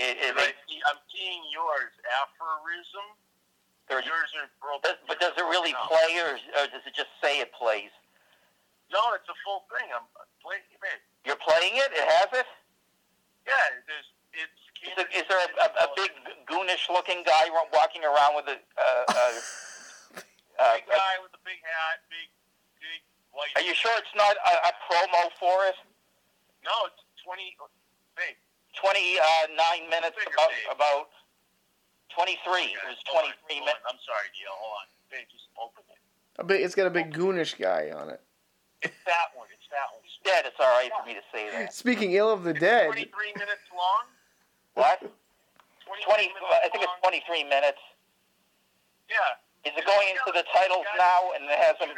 It, 0.00 0.16
it, 0.20 0.32
I 0.36 0.52
see, 0.68 0.80
I'm 0.88 1.00
seeing 1.12 1.42
yours 1.52 1.92
aphorism. 2.20 3.16
there- 3.88 4.00
Yours 4.06 4.30
are 4.40 4.48
broken. 4.62 4.86
does- 4.86 5.02
but 5.08 5.18
does 5.20 5.34
it 5.36 5.44
really 5.50 5.72
No. 5.76 5.84
play, 5.90 6.10
or, 6.22 6.38
or 6.56 6.64
does 6.70 6.84
it 6.86 6.94
just 6.94 7.10
say 7.20 7.40
it 7.42 7.52
plays? 7.52 7.90
No, 8.92 8.98
it's 9.14 9.28
a 9.28 9.36
full 9.44 9.66
thing. 9.70 9.86
I'm 9.92 10.06
playing. 10.42 10.62
Man, 10.82 10.96
You're 11.24 11.38
playing 11.38 11.76
it. 11.78 11.90
It 11.94 12.06
has 12.06 12.30
it. 12.40 12.48
yeah, 13.46 13.54
there's 13.86 14.08
it's. 14.34 14.58
Is, 14.80 14.94
there- 14.96 15.12
is 15.12 15.24
there 15.28 15.38
a, 15.44 15.50
a, 15.60 15.68
a 15.84 15.88
big 15.96 16.10
goonish-looking 16.50 17.22
guy 17.24 17.46
walking 17.72 18.02
around 18.02 18.34
with 18.36 18.50
a, 18.50 18.58
uh, 18.58 18.84
uh, 19.06 19.14
uh, 20.58 20.74
big 20.74 20.90
guy 20.90 21.14
with 21.22 21.32
a 21.32 21.42
big 21.46 21.62
hat, 21.62 22.02
big, 22.10 22.28
big 22.82 23.00
white. 23.30 23.54
Are 23.56 23.62
you 23.64 23.74
sure 23.74 23.94
it's 23.96 24.12
not 24.18 24.34
a, 24.34 24.54
a 24.68 24.72
promo 24.90 25.30
for 25.38 25.70
it? 25.70 25.78
No, 26.66 26.74
it's 26.90 27.00
twenty. 27.22 27.56
Babe, 28.18 28.36
29 28.76 29.16
minutes, 29.88 30.18
Bigger, 30.18 30.34
about, 30.34 30.50
babe. 30.50 30.76
about 30.76 31.08
23. 32.12 32.76
It 32.76 32.84
was 32.84 33.00
23 33.08 33.64
minutes. 33.64 33.80
I'm 33.88 33.96
sorry, 34.04 34.28
Neil. 34.36 34.52
Hold 34.52 34.84
on. 34.84 34.86
Babe, 35.08 35.26
just 35.30 35.48
open 35.56 35.82
it. 35.88 35.98
a 36.38 36.44
big, 36.44 36.60
it's 36.60 36.74
got 36.74 36.86
a 36.86 36.92
big 36.92 37.14
goonish 37.14 37.56
guy 37.56 37.90
on 37.94 38.10
it. 38.10 38.20
It's 38.82 38.96
that 39.06 39.32
one. 39.34 39.48
It's 39.52 39.68
that 39.70 39.88
one. 39.92 40.00
Dead, 40.24 40.44
it's 40.46 40.56
all 40.60 40.66
right 40.66 40.90
for 40.92 41.06
me 41.06 41.14
to 41.14 41.24
say 41.32 41.50
that. 41.50 41.72
Speaking 41.72 42.12
ill 42.12 42.30
of 42.30 42.44
the 42.44 42.52
dead, 42.52 42.86
Twenty-three 42.86 43.32
minutes 43.34 43.64
long. 43.72 44.04
What? 44.74 45.00
23 46.04 46.30
20, 46.30 46.62
I 46.62 46.68
think 46.70 46.84
it's 46.84 46.98
23 47.02 47.44
minutes. 47.44 47.82
Yeah. 49.10 49.68
Is 49.68 49.76
it 49.76 49.84
going 49.84 50.08
into 50.08 50.32
the 50.32 50.46
titles 50.48 50.86
now 50.96 51.36
and 51.36 51.44
it 51.44 51.60
has 51.60 51.76
them 51.76 51.92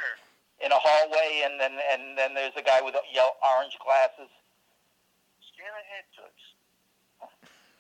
in 0.65 0.71
a 0.73 0.81
hallway 0.81 1.47
and 1.47 1.61
then 1.61 1.79
and 1.79 2.19
then 2.19 2.35
there's 2.35 2.57
a 2.59 2.65
guy 2.65 2.83
with 2.83 2.95
yellow 3.15 3.39
orange 3.39 3.79
glasses? 3.79 4.31
Scan 5.55 5.71
ahead, 5.71 6.07
Toots. 6.11 6.45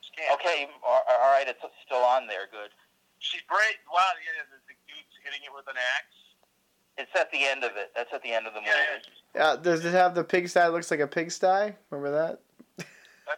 Scan. 0.07 0.31
Okay, 0.39 0.71
all 0.87 1.03
all 1.03 1.33
right, 1.35 1.49
it's 1.49 1.63
still 1.83 2.05
on 2.05 2.31
there. 2.31 2.47
Good. 2.47 2.71
She's 3.19 3.43
great. 3.47 3.83
Wow, 3.91 4.03
yeah, 4.23 4.47
the, 4.51 4.59
the 4.71 4.77
dude's 4.87 5.17
hitting 5.23 5.43
it 5.43 5.51
with 5.55 5.67
an 5.67 5.79
axe. 5.79 6.19
It's 6.99 7.15
at 7.19 7.31
the 7.33 7.47
end 7.47 7.65
of 7.65 7.73
it. 7.75 7.91
That's 7.97 8.13
at 8.13 8.23
the 8.23 8.31
end 8.31 8.47
of 8.47 8.55
the 8.55 8.61
movie. 8.61 9.03
Yeah, 9.35 9.43
uh, 9.43 9.57
does 9.57 9.85
it 9.85 9.93
have 9.93 10.15
the 10.15 10.23
pigsty? 10.23 10.61
that 10.61 10.73
Looks 10.73 10.91
like 10.91 11.01
a 11.01 11.07
pigsty. 11.07 11.75
Remember 11.91 12.11
that? 12.13 12.41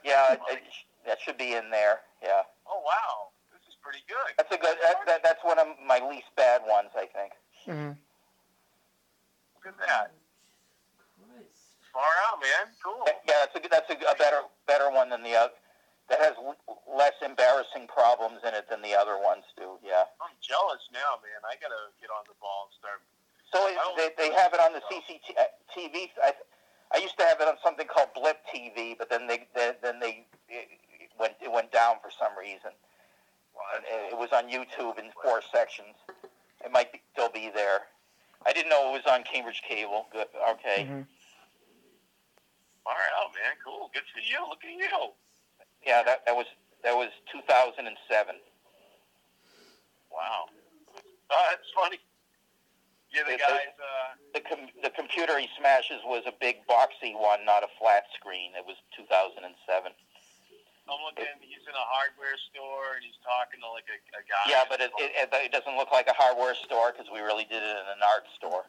Yeah, 0.05 0.33
it, 0.33 0.41
it, 0.51 0.63
that 1.07 1.21
should 1.21 1.39
be 1.39 1.55
in 1.55 1.71
there. 1.71 2.01
Yeah. 2.23 2.43
Oh 2.67 2.81
wow, 2.85 3.31
this 3.53 3.63
is 3.69 3.77
pretty 3.83 4.01
good. 4.09 4.33
That's 4.37 4.51
a 4.53 4.59
good. 4.59 4.77
That, 4.83 4.97
that, 5.07 5.21
that's 5.23 5.43
one 5.45 5.59
of 5.59 5.69
my 5.87 6.01
least 6.09 6.29
bad 6.37 6.63
ones, 6.67 6.91
I 6.97 7.07
think. 7.07 7.33
hmm 7.67 7.93
Look 9.61 9.73
at 9.73 9.79
that. 9.87 10.13
Nice. 11.25 11.61
Far 11.93 12.09
out, 12.29 12.41
man. 12.41 12.73
Cool. 12.85 13.05
Yeah, 13.29 13.45
that's 13.45 13.57
a 13.57 13.61
good- 13.61 13.71
that's 13.73 13.89
a, 13.89 13.97
a 14.11 14.17
better 14.17 14.43
better 14.67 14.91
one 14.91 15.09
than 15.11 15.23
the 15.23 15.37
other. 15.37 15.53
That 16.13 16.21
has 16.21 16.37
l- 16.37 16.57
less 16.85 17.17
embarrassing 17.25 17.89
problems 17.89 18.45
in 18.45 18.53
it 18.53 18.69
than 18.69 18.83
the 18.85 18.93
other 18.93 19.17
ones 19.17 19.45
do. 19.57 19.81
Yeah. 19.81 20.05
I'm 20.21 20.37
jealous 20.45 20.85
now, 20.93 21.17
man. 21.25 21.41
I 21.49 21.57
gotta 21.57 21.89
get 21.97 22.13
on 22.13 22.29
the 22.29 22.37
ball 22.45 22.69
and 22.69 22.73
start. 22.77 23.01
So 23.49 23.65
it, 23.73 23.77
they 23.97 24.29
they 24.29 24.35
have 24.37 24.53
it 24.53 24.61
on 24.61 24.73
the 24.77 24.85
CCTV. 24.85 26.13
I 26.21 26.33
I 26.93 26.99
used 27.01 27.17
to 27.19 27.25
have 27.25 27.41
it 27.41 27.49
on 27.49 27.57
something 27.65 27.87
called 27.89 28.13
Blip 28.15 28.37
TV, 28.53 28.93
but 28.99 29.09
then 29.09 29.27
they, 29.27 29.49
they 29.55 29.73
then 29.81 29.99
they 29.99 30.27
it 30.49 30.69
went 31.19 31.35
it 31.43 31.51
went 31.51 31.73
down 31.73 31.97
for 32.03 32.11
some 32.11 32.37
reason. 32.39 32.71
It, 33.77 34.13
it 34.13 34.19
was 34.19 34.31
on 34.33 34.45
YouTube 34.51 34.99
in 34.99 35.11
four 35.23 35.41
sections. 35.53 35.95
It 36.65 36.73
might 36.73 36.93
be, 36.93 37.01
still 37.13 37.29
be 37.31 37.51
there. 37.55 37.87
I 38.47 38.53
didn't 38.53 38.69
know 38.71 38.91
it 38.91 39.05
was 39.05 39.07
on 39.13 39.23
Cambridge 39.25 39.63
Cable. 39.67 40.07
Good. 40.13 40.27
Okay. 40.51 40.85
Mhm. 40.91 41.07
Far 42.85 42.97
out, 43.19 43.33
man. 43.35 43.57
Cool. 43.65 43.91
Good 43.95 44.03
for 44.13 44.21
you. 44.21 44.45
Look 44.49 44.61
at 44.65 44.71
you. 44.71 45.13
Yeah, 45.87 46.03
that 46.03 46.25
that 46.27 46.35
was 46.37 46.47
that 46.83 46.95
was 46.95 47.09
2007. 47.33 48.37
Wow. 50.11 50.47
Oh, 51.31 51.47
that's 51.51 51.71
funny. 51.75 51.99
Yeah, 53.11 53.23
the 53.25 53.35
It- 53.35 53.41
guys. 53.41 53.69
Uh, 53.79 54.15
The 54.35 54.41
com- 54.41 54.71
the 54.83 54.91
computer 54.91 55.39
he 55.39 55.49
smashes 55.57 56.03
was 56.05 56.25
a 56.27 56.33
big 56.33 56.67
boxy 56.67 57.15
one, 57.15 57.45
not 57.45 57.63
a 57.63 57.69
flat 57.79 58.05
screen. 58.15 58.55
It 58.57 58.67
was 58.67 58.77
2007. 58.97 59.93
I'm 60.85 61.01
looking. 61.01 61.25
He's 61.41 61.65
in 61.65 61.73
a 61.73 61.87
hardware 61.89 62.37
store 62.53 63.01
and 63.01 63.03
he's 63.05 63.17
talking 63.25 63.57
to 63.65 63.69
like 63.73 63.89
a, 63.89 63.97
a 64.21 64.23
guy. 64.29 64.45
Yeah, 64.53 64.69
but 64.69 64.85
it, 64.85 64.93
it, 65.01 65.33
it 65.33 65.51
doesn't 65.53 65.77
look 65.81 65.89
like 65.91 66.07
a 66.13 66.17
hardware 66.17 66.53
store 66.55 66.93
because 66.93 67.09
we 67.09 67.25
really 67.25 67.49
did 67.49 67.65
it 67.65 67.73
in 67.81 67.87
an 67.89 68.05
art 68.05 68.29
store. 68.37 68.69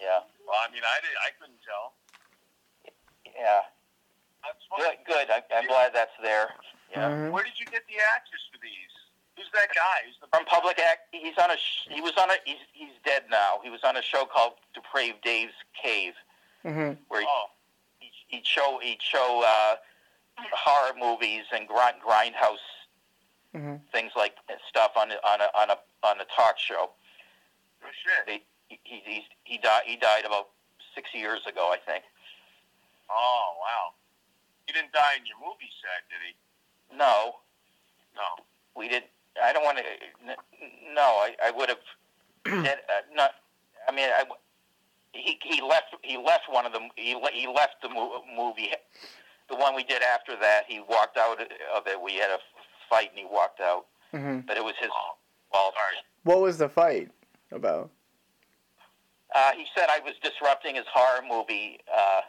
Yeah, 0.00 0.24
Well, 0.48 0.56
I 0.56 0.72
mean, 0.72 0.80
I 0.80 0.96
did. 1.04 1.12
I 1.20 1.28
couldn't 1.36 1.60
tell. 1.60 1.92
yeah. 3.36 3.68
That's 4.40 4.64
funny. 4.72 4.96
Good, 5.04 5.04
good. 5.04 5.26
I, 5.28 5.44
I'm 5.52 5.68
glad 5.68 5.92
that's 5.92 6.16
there. 6.24 6.48
Yeah. 6.90 7.12
Mhm. 7.12 7.30
Where 7.36 7.44
did 7.44 7.52
you 7.60 7.66
get 7.68 7.84
the 7.84 8.00
actors 8.16 8.40
for 8.48 8.56
these? 8.64 8.88
Who's 9.36 9.52
that 9.52 9.68
guy? 9.76 10.08
Who's 10.08 10.16
the 10.20 10.26
From 10.32 10.46
Public 10.48 10.78
Act, 10.80 11.12
he's 11.12 11.36
on 11.36 11.50
a. 11.52 11.56
Sh- 11.60 11.92
he 11.92 12.00
was 12.00 12.12
on 12.16 12.30
a. 12.30 12.34
He's 12.48 12.64
he's 12.72 12.96
dead 13.04 13.24
now. 13.30 13.60
He 13.62 13.68
was 13.68 13.84
on 13.84 13.96
a 13.96 14.02
show 14.02 14.24
called 14.24 14.54
Depraved 14.72 15.20
Dave's 15.22 15.52
Cave, 15.76 16.14
Mhm. 16.64 16.96
where 17.08 17.20
he, 17.20 17.26
Oh, 17.28 17.46
he'd, 18.00 18.12
he'd 18.28 18.46
show 18.46 18.80
he'd 18.82 19.02
show 19.02 19.44
uh, 19.46 19.76
horror 20.52 20.94
movies 20.98 21.44
and 21.52 21.66
grind, 21.68 21.96
grindhouse 22.06 22.58
Mhm. 23.54 23.80
things 23.90 24.12
like 24.14 24.36
stuff 24.68 24.92
on 24.96 25.10
on 25.12 25.40
a 25.40 25.48
on 25.54 25.70
a 25.70 25.78
on 26.06 26.20
a 26.20 26.24
talk 26.36 26.58
show. 26.58 26.90
no 27.82 27.88
shit. 27.90 28.26
They, 28.26 28.42
he 28.68 28.78
he 28.84 29.02
he's, 29.04 29.24
he 29.44 29.58
died 29.58 29.82
he 29.86 29.96
died 29.96 30.24
about 30.24 30.50
six 30.94 31.12
years 31.14 31.40
ago, 31.46 31.72
I 31.72 31.78
think. 31.78 32.04
Oh, 33.10 33.56
wow. 33.60 33.94
He 34.66 34.72
didn't 34.72 34.92
die 34.92 35.14
in 35.18 35.26
your 35.26 35.38
movie 35.40 35.70
set, 35.82 36.06
did 36.08 36.20
he? 36.26 36.96
No, 36.96 37.40
No. 38.14 38.44
we 38.76 38.88
did. 38.88 39.04
I 39.42 39.52
don't 39.52 39.64
want 39.64 39.78
to. 39.78 40.36
No, 40.94 41.02
I, 41.02 41.34
I 41.42 41.50
would 41.50 41.68
have. 41.70 41.78
did, 42.44 42.66
uh, 42.66 43.02
not. 43.12 43.32
I 43.88 43.92
mean, 43.92 44.08
I, 44.10 44.24
he 45.12 45.38
he 45.42 45.60
left. 45.60 45.94
He 46.02 46.16
left 46.16 46.44
one 46.48 46.66
of 46.66 46.72
them. 46.72 46.90
He 46.94 47.18
he 47.32 47.46
left 47.48 47.82
the 47.82 47.88
mo- 47.88 48.22
movie. 48.36 48.70
The 49.50 49.56
one 49.56 49.74
we 49.74 49.84
did 49.84 50.02
after 50.02 50.36
that, 50.40 50.62
he 50.68 50.80
walked 50.80 51.16
out 51.18 51.40
of 51.40 51.86
it. 51.86 52.00
We 52.00 52.14
had 52.14 52.30
a 52.30 52.38
fight, 52.88 53.10
and 53.10 53.18
he 53.18 53.24
walked 53.30 53.60
out. 53.60 53.86
Mhm. 54.14 54.46
But 54.46 54.56
it 54.56 54.64
was 54.64 54.74
his 54.80 54.88
fault. 55.52 55.74
What 56.22 56.40
was 56.40 56.58
the 56.58 56.68
fight 56.68 57.10
about? 57.50 57.90
Uh, 59.34 59.52
he 59.52 59.64
said 59.76 59.88
I 59.90 60.00
was 60.00 60.14
disrupting 60.22 60.74
his 60.76 60.84
horror 60.92 61.22
movie. 61.28 61.78
Uh, 61.92 62.20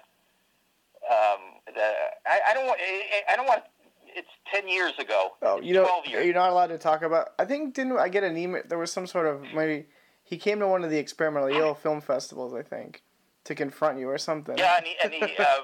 um, 1.11 1.39
the, 1.73 1.93
I, 2.25 2.39
I 2.49 2.53
don't 2.53 2.67
want. 2.67 2.79
I, 2.81 3.33
I 3.33 3.35
don't 3.35 3.47
want. 3.47 3.63
It's 4.07 4.27
ten 4.53 4.67
years 4.67 4.93
ago. 4.99 5.31
Oh, 5.41 5.57
It's 5.57 5.65
you 5.67 5.73
know, 5.73 5.83
twelve 5.83 6.05
years. 6.07 6.25
you're 6.25 6.33
not 6.35 6.49
allowed 6.51 6.67
to 6.67 6.77
talk 6.77 7.01
about. 7.01 7.29
I 7.39 7.45
think 7.45 7.73
didn't 7.73 7.97
I 7.97 8.09
get 8.09 8.23
an 8.23 8.37
email? 8.37 8.61
There 8.67 8.77
was 8.77 8.91
some 8.91 9.07
sort 9.07 9.25
of 9.27 9.41
maybe 9.53 9.87
he 10.23 10.37
came 10.37 10.59
to 10.59 10.67
one 10.67 10.83
of 10.83 10.89
the 10.89 10.97
Experimentally 10.97 11.57
Ill 11.57 11.73
film 11.73 12.01
festivals, 12.01 12.53
I 12.53 12.61
think, 12.61 13.01
to 13.45 13.55
confront 13.55 13.99
you 13.99 14.07
or 14.09 14.17
something. 14.17 14.57
Yeah, 14.57 14.77
and 14.77 14.85
he, 14.85 14.95
and 15.03 15.13
he 15.13 15.37
um, 15.37 15.63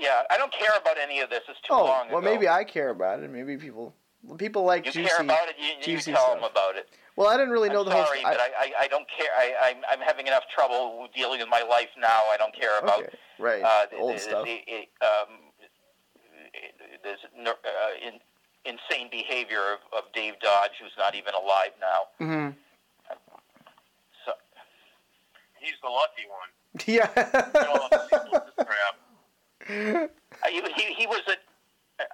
yeah, 0.00 0.22
I 0.30 0.36
don't 0.38 0.52
care 0.52 0.76
about 0.80 0.96
any 0.98 1.20
of 1.20 1.30
this. 1.30 1.42
It's 1.48 1.60
too 1.60 1.74
oh, 1.74 1.84
long 1.84 2.08
well, 2.08 2.18
ago. 2.18 2.30
maybe 2.30 2.48
I 2.48 2.64
care 2.64 2.90
about 2.90 3.22
it. 3.22 3.30
Maybe 3.30 3.56
people 3.56 3.94
people 4.36 4.64
like 4.64 4.86
you 4.86 4.92
juicy. 4.92 5.08
care 5.08 5.20
about 5.20 5.48
it. 5.48 5.56
You, 5.58 5.92
you 5.92 6.00
tell 6.00 6.16
stuff. 6.16 6.34
them 6.34 6.44
about 6.50 6.76
it. 6.76 6.88
Well, 7.16 7.28
I 7.28 7.36
didn't 7.36 7.50
really 7.52 7.68
know 7.68 7.80
I'm 7.80 7.86
the 7.86 7.92
whole. 7.92 8.06
sorry, 8.06 8.24
I- 8.24 8.32
but 8.32 8.40
I, 8.40 8.50
I, 8.58 8.72
I 8.84 8.88
don't 8.88 9.06
care. 9.08 9.28
I, 9.36 9.70
I'm, 9.70 9.76
I'm 9.90 10.00
having 10.00 10.26
enough 10.26 10.44
trouble 10.54 11.08
dealing 11.14 11.40
with 11.40 11.48
my 11.48 11.62
life 11.62 11.88
now. 12.00 12.22
I 12.32 12.36
don't 12.38 12.54
care 12.54 12.78
about 12.78 13.00
okay, 13.00 13.14
right, 13.38 13.62
uh, 13.62 13.86
the 13.90 13.98
old 13.98 14.16
the, 14.16 14.20
stuff. 14.20 14.44
The, 14.46 14.60
the, 14.66 15.06
um, 15.06 15.52
there's 17.02 17.18
ner- 17.36 17.60
uh, 17.64 18.06
in, 18.06 18.20
insane 18.64 19.08
behavior 19.10 19.60
of, 19.74 19.80
of 20.04 20.12
Dave 20.12 20.34
Dodge, 20.42 20.72
who's 20.80 20.92
not 20.98 21.14
even 21.14 21.34
alive 21.34 21.72
now. 21.80 22.00
hmm 22.18 22.48
So, 24.24 24.32
He's 25.60 25.76
the 25.82 25.88
lucky 25.88 26.26
one. 26.28 26.48
Yeah. 26.86 27.10
he, 30.48 30.62
he, 30.76 30.94
he 30.94 31.06
was 31.06 31.20
a. 31.28 32.04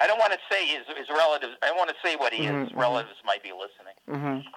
I 0.00 0.06
don't 0.06 0.18
want 0.18 0.32
to 0.32 0.38
say 0.50 0.66
his, 0.66 0.80
his 0.98 1.08
relatives. 1.08 1.52
I 1.62 1.66
don't 1.68 1.76
want 1.76 1.90
to 1.90 1.96
say 2.04 2.16
what 2.16 2.32
he 2.32 2.44
Mhm, 2.44 2.62
is. 2.62 2.68
His 2.68 2.76
mhm. 2.76 2.80
relatives 2.80 3.16
might 3.24 3.42
be 3.42 3.52
listening. 3.52 3.94
hmm 4.42 4.48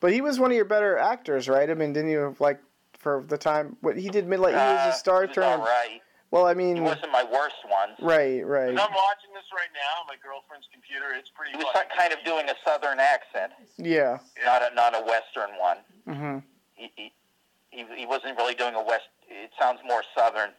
But 0.00 0.12
he 0.12 0.20
was 0.20 0.38
one 0.38 0.50
of 0.50 0.56
your 0.56 0.66
better 0.66 0.98
actors, 0.98 1.48
right? 1.48 1.68
I 1.70 1.74
mean, 1.74 1.92
didn't 1.92 2.10
you 2.10 2.36
like 2.38 2.60
for 2.98 3.24
the 3.26 3.38
time? 3.38 3.76
What 3.80 3.96
he 3.96 4.08
did 4.10 4.26
midlight? 4.26 4.50
He 4.50 4.72
was 4.74 4.86
Uh, 4.86 4.90
a 4.90 4.92
star 4.92 5.22
he 5.22 5.28
was 5.28 5.34
turn. 5.34 5.60
all 5.60 5.66
right. 5.66 6.02
Well, 6.32 6.44
I 6.46 6.54
mean, 6.54 6.76
He 6.76 6.82
wasn't 6.82 7.12
my 7.12 7.22
worst 7.22 7.56
one. 7.68 7.94
right, 8.00 8.44
right. 8.44 8.68
And 8.68 8.78
I'm 8.80 8.92
watching 8.92 9.32
this 9.32 9.44
right 9.54 9.70
now 9.72 10.00
on 10.02 10.06
my 10.08 10.16
girlfriend's 10.22 10.66
computer. 10.72 11.14
It's 11.14 11.30
pretty. 11.30 11.52
He 11.52 11.56
was 11.56 11.66
fucking 11.72 11.96
kind 11.96 12.12
of 12.12 12.18
doing 12.24 12.48
a 12.50 12.54
southern 12.64 12.98
accent, 13.00 13.52
Yeah. 13.78 14.18
not 14.44 14.60
a 14.70 14.74
not 14.74 14.94
a 14.94 15.00
western 15.06 15.50
one. 15.58 15.78
Mm-hmm. 16.06 16.38
He 16.74 16.92
he, 16.96 17.12
he, 17.70 17.84
he 17.96 18.06
wasn't 18.06 18.36
really 18.36 18.54
doing 18.54 18.74
a 18.74 18.82
west. 18.82 19.08
It 19.28 19.50
sounds 19.58 19.80
more 19.86 20.02
southern. 20.16 20.50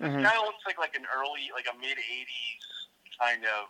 Hmm 0.00 0.24
Kind 0.24 0.36
of 0.40 0.48
looks 0.48 0.64
like 0.64 0.80
like 0.80 0.96
an 0.96 1.04
early, 1.12 1.52
like 1.52 1.68
a 1.68 1.76
mid 1.76 2.00
'80s 2.00 2.64
kind 3.20 3.44
of, 3.44 3.68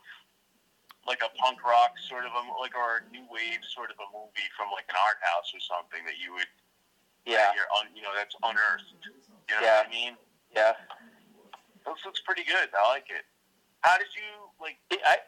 like 1.06 1.18
a 1.26 1.30
punk 1.42 1.58
rock 1.66 1.98
sort 2.06 2.22
of 2.22 2.30
a 2.30 2.42
like 2.62 2.78
or 2.78 3.02
a 3.02 3.10
new 3.10 3.26
wave 3.26 3.60
sort 3.74 3.90
of 3.90 3.98
a 3.98 4.06
movie 4.14 4.46
from 4.54 4.70
like 4.70 4.86
an 4.86 4.94
art 4.94 5.18
house 5.26 5.50
or 5.50 5.58
something 5.58 6.06
that 6.06 6.22
you 6.22 6.30
would 6.38 6.46
Yeah, 7.26 7.50
you're 7.58 7.66
un, 7.82 7.90
you 7.94 8.02
know 8.06 8.14
that's 8.14 8.38
unearthed. 8.46 8.94
You 9.50 9.58
know 9.58 9.62
Yeah. 9.66 9.82
what 9.82 9.86
I 9.86 9.90
mean? 9.90 10.14
yeah. 10.54 10.72
Looks 11.86 12.06
looks 12.06 12.20
pretty 12.22 12.44
good. 12.44 12.70
I 12.78 12.86
like 12.94 13.10
it. 13.10 13.26
How 13.82 13.98
did 13.98 14.08
you 14.14 14.54
like? 14.60 14.78
I, 15.02 15.18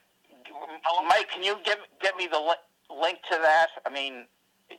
Mike, 1.08 1.30
can 1.30 1.42
you 1.42 1.58
get 1.64 1.78
get 2.00 2.16
me 2.16 2.26
the 2.30 2.38
li- 2.38 2.62
link 2.94 3.18
to 3.30 3.38
that? 3.42 3.68
I 3.86 3.90
mean, 3.90 4.26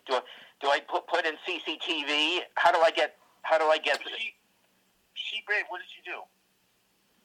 do 0.08 0.16
I, 0.16 0.22
do 0.62 0.68
I 0.70 0.80
put 0.80 1.08
put 1.08 1.26
in 1.26 1.36
CCTV? 1.44 2.42
How 2.56 2.72
do 2.72 2.80
I 2.80 2.92
get 2.92 3.18
how 3.42 3.58
do 3.58 3.66
I 3.66 3.78
get 3.78 4.00
She, 4.18 4.36
she, 5.14 5.44
babe, 5.48 5.66
what 5.70 5.80
did 5.80 5.90
you 5.98 6.04
do? 6.14 6.20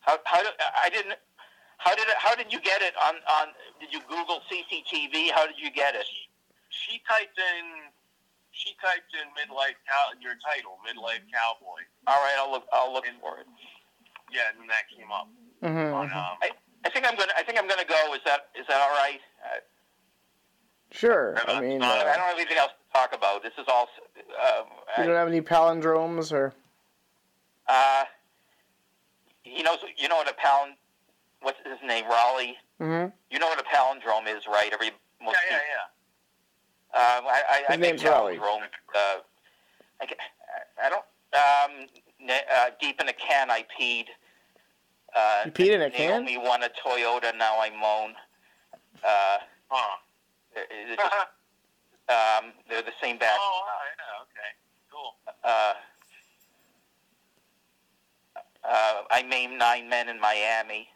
how 0.01 0.17
how 0.25 0.41
do 0.43 0.49
I 0.83 0.89
didn't 0.89 1.19
how 1.79 1.95
did 1.95 2.09
it, 2.09 2.15
how 2.19 2.35
did 2.35 2.53
you 2.53 2.61
get 2.61 2.83
it 2.83 2.95
on 3.05 3.15
on 3.29 3.49
did 3.81 3.93
you 3.93 4.01
Google 4.09 4.41
CCTV? 4.51 5.31
How 5.33 5.47
did 5.47 5.57
you 5.59 5.71
get 5.71 5.95
it? 5.95 6.07
She 6.71 7.01
typed 7.09 7.39
in. 7.39 7.91
She 8.53 8.75
typed 8.83 9.13
in 9.15 9.29
midlife 9.39 9.79
cow. 9.87 10.15
Your 10.21 10.35
title, 10.43 10.79
midlife 10.87 11.23
cowboy. 11.31 11.83
All 12.07 12.17
right, 12.23 12.35
I'll 12.39 12.51
look 12.51 12.65
I'll 12.73 12.93
look 12.93 13.05
for 13.21 13.39
it. 13.41 13.47
Yeah, 14.33 14.51
and 14.59 14.69
that 14.71 14.89
came 14.91 15.11
up 15.13 15.29
hmm 15.63 15.95
on 15.95 16.07
um. 16.13 16.39
I 16.85 16.91
think 16.91 17.07
I'm 17.07 17.17
gonna 17.17 17.33
I 17.37 17.43
think 17.43 17.59
I'm 17.59 17.69
gonna 17.69 17.85
go. 17.85 18.15
Is 18.15 18.21
that 18.25 18.49
is 18.59 18.67
that 18.69 18.81
all 18.81 18.91
right? 18.97 19.21
Uh, 19.45 19.59
Sure. 20.91 21.35
Yeah, 21.37 21.53
I 21.53 21.61
mean, 21.61 21.79
not- 21.81 21.99
I 21.99 22.01
uh, 22.01 22.17
don't 22.17 22.25
have 22.29 22.37
anything 22.39 22.57
else 22.57 22.73
to 22.73 22.99
talk 22.99 23.15
about. 23.15 23.43
This 23.43 23.53
is 23.59 23.67
all. 23.69 23.89
Um, 24.17 24.65
you 24.97 25.05
don't 25.05 25.15
have 25.17 25.29
any 25.29 25.43
palindromes 25.43 26.33
or. 26.33 26.55
Uh, 27.69 28.05
he 29.43 29.63
knows. 29.63 29.79
You 29.97 30.09
know 30.09 30.17
what 30.17 30.29
a 30.31 30.35
palin. 30.35 30.75
What's 31.41 31.59
his 31.65 31.79
name? 31.87 32.05
Raleigh. 32.07 32.57
hmm 32.79 33.07
You 33.31 33.39
know 33.39 33.47
what 33.49 33.61
a 33.61 33.65
palindrome 33.65 34.27
is, 34.35 34.47
right? 34.47 34.71
Every 34.73 34.91
most 35.23 35.37
Yeah, 35.51 35.57
yeah, 35.57 35.63
yeah. 35.75 35.85
Um, 37.19 37.27
I, 37.27 37.43
I, 37.49 37.57
I 37.69 37.73
His 37.73 37.81
make 37.81 37.91
name's 37.91 38.05
Raleigh. 38.05 38.39
Uh, 38.39 38.99
I, 40.01 40.07
I 40.83 40.89
don't. 40.89 41.05
Um, 41.35 41.87
ne- 42.21 42.45
uh, 42.57 42.71
deep 42.81 43.01
in 43.01 43.09
a 43.09 43.13
can, 43.13 43.51
I 43.51 43.65
peed. 43.79 44.07
Uh, 45.15 45.43
You 45.47 45.53
peed 45.53 45.71
in 45.75 45.83
a 45.83 45.91
can? 45.91 46.25
Naomi 46.25 46.39
won 46.39 46.63
a 46.63 46.69
Toyota. 46.71 47.37
Now 47.37 47.61
I 47.61 47.71
moan. 47.71 48.15
Uh, 49.05 49.39
Huh. 49.71 49.97
they're, 50.55 50.65
they're 50.71 50.97
just, 50.97 51.15
um, 52.09 52.53
they're 52.71 52.81
the 52.83 52.93
same 53.03 53.19
bag. 53.19 53.37
oh, 53.39 53.63
yeah, 53.99 54.23
okay, 54.23 54.51
cool. 54.91 55.15
Uh, 55.45 55.75
uh, 58.65 59.03
I 59.11 59.23
maimed 59.23 59.59
nine 59.59 59.89
men 59.89 60.09
in 60.09 60.21
Miami. 60.21 60.89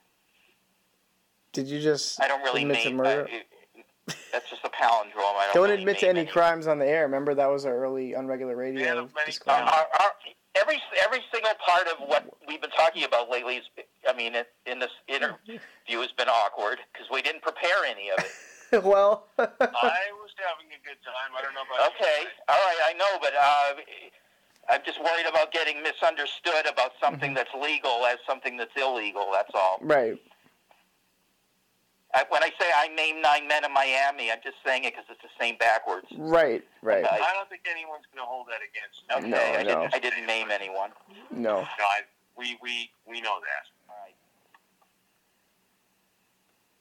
Did 1.53 1.69
you 1.69 1.81
just 1.81 2.21
I 2.21 2.29
don't 2.29 2.43
really 2.43 2.63
admit 2.63 2.83
to 2.83 2.91
murder? 2.93 3.29
Uh, 3.29 4.13
that's 4.33 4.49
just 4.51 4.65
a 4.65 4.69
palindrome. 4.69 5.37
I 5.37 5.45
don't, 5.47 5.55
Don't 5.55 5.63
really 5.71 5.79
admit 5.83 5.99
to 6.01 6.07
maim 6.07 6.17
any 6.17 6.27
crimes 6.27 6.67
on 6.67 6.79
the 6.79 6.87
air. 6.87 7.03
Remember 7.05 7.35
that 7.35 7.47
was 7.47 7.67
our 7.67 7.77
early 7.77 8.13
unregular 8.13 8.57
radio 8.57 8.83
Man 8.85 8.97
of 8.99 9.15
many 9.15 9.23
Uh, 9.23 9.27
disclaimer. 9.27 9.63
our, 9.63 9.87
our, 10.01 10.11
every 10.57 10.81
every 11.05 11.21
single 11.33 11.53
part 11.65 11.87
of 11.87 12.09
what 12.09 12.25
we've 12.49 12.61
been 12.61 12.71
talking 12.71 13.05
about 13.05 13.31
lately 13.31 13.57
is, 13.57 13.65
I 14.09 14.13
mean, 14.15 14.35
it, 14.35 14.49
in 14.67 14.79
this 14.81 14.91
interview 15.09 15.59
has 15.89 16.11
been 16.17 16.29
awkward 16.29 16.79
because 16.93 17.07
we 17.13 17.23
didn't 17.23 17.43
prepare 17.43 17.85
any 17.87 18.11
of 18.11 18.25
it. 18.25 18.83
well, 18.85 19.29
I 19.39 19.45
was 20.19 20.33
having 20.41 20.73
a 20.73 20.81
good 20.83 20.99
time. 21.05 21.31
I 21.37 21.43
don't 21.43 21.53
know 21.55 21.61
about 21.69 21.93
Okay, 21.95 22.23
you. 22.25 22.29
all 22.49 22.57
right, 22.59 22.81
I 22.89 22.93
know, 22.95 23.19
but 23.21 23.35
uh, 23.37 23.77
I'm 24.71 24.81
just 24.87 24.99
worried 25.03 25.27
about 25.29 25.53
getting 25.53 25.83
misunderstood 25.83 26.67
about 26.71 26.93
something 27.01 27.35
that's 27.35 27.51
legal 27.61 28.05
as 28.07 28.19
something 28.27 28.57
that's 28.57 28.71
illegal. 28.77 29.29
That's 29.33 29.51
all. 29.55 29.79
right. 29.83 30.17
I, 32.15 32.25
when 32.29 32.43
I 32.43 32.51
say 32.61 32.67
I 32.77 32.89
named 32.89 33.23
nine 33.23 33.49
men 33.49 33.65
in 33.65 33.73
Miami, 33.73 34.31
I'm 34.31 34.39
just 34.45 34.57
saying 34.67 34.85
it 34.85 34.93
because 34.93 35.07
it's 35.11 35.23
the 35.23 35.31
same 35.41 35.57
backwards. 35.57 36.07
Right, 36.17 36.63
right. 36.83 37.05
I- 37.07 37.09
I 37.09 37.33
don't 37.33 37.49
think 37.49 37.63
anyone's 37.71 38.05
going 38.15 38.23
to 38.23 38.29
hold 38.29 38.49
that 38.49 38.61
against 38.61 39.03
me. 39.09 39.15
Okay, 39.17 39.31
No, 39.31 39.59
I, 39.59 39.63
no. 39.63 39.81
Didn't, 39.83 39.95
I 39.95 39.99
didn't 39.99 40.27
name 40.27 40.51
anyone. 40.51 40.91
No. 41.31 41.61
No, 41.61 41.65
I, 41.65 42.03
we, 42.37 42.59
we, 42.63 42.91
we 43.09 43.23
know 43.23 43.39
that. 43.41 43.65
All 43.89 43.97
right. 44.05 44.15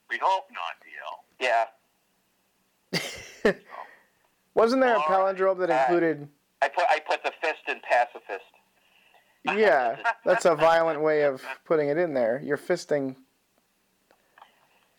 We 0.10 0.20
hope 0.22 0.48
not, 0.52 0.76
DL. 0.84 1.16
Yeah, 1.40 1.66
Wasn't 4.54 4.82
there 4.82 4.96
a 4.96 5.00
All 5.00 5.06
right. 5.08 5.36
palindrome 5.38 5.60
that 5.60 5.70
Uh, 5.70 5.80
included? 5.84 6.28
I 6.62 6.68
put 6.70 6.86
I 6.90 7.00
put 7.00 7.24
the 7.24 7.32
fist 7.42 7.62
in 7.68 7.80
pacifist. 7.82 8.46
Yeah, 9.44 9.98
that's 10.26 10.46
a 10.46 10.56
violent 10.56 11.02
way 11.02 11.24
of 11.24 11.42
putting 11.66 11.90
it 11.90 11.98
in 11.98 12.14
there. 12.14 12.42
You're 12.44 12.58
fisting 12.58 13.16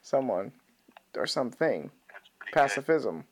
someone 0.03 0.53
or 1.17 1.27
something. 1.27 1.91
That's 2.13 2.29
pretty 2.39 2.53
good. 2.53 2.61
Pacifism. 2.61 3.25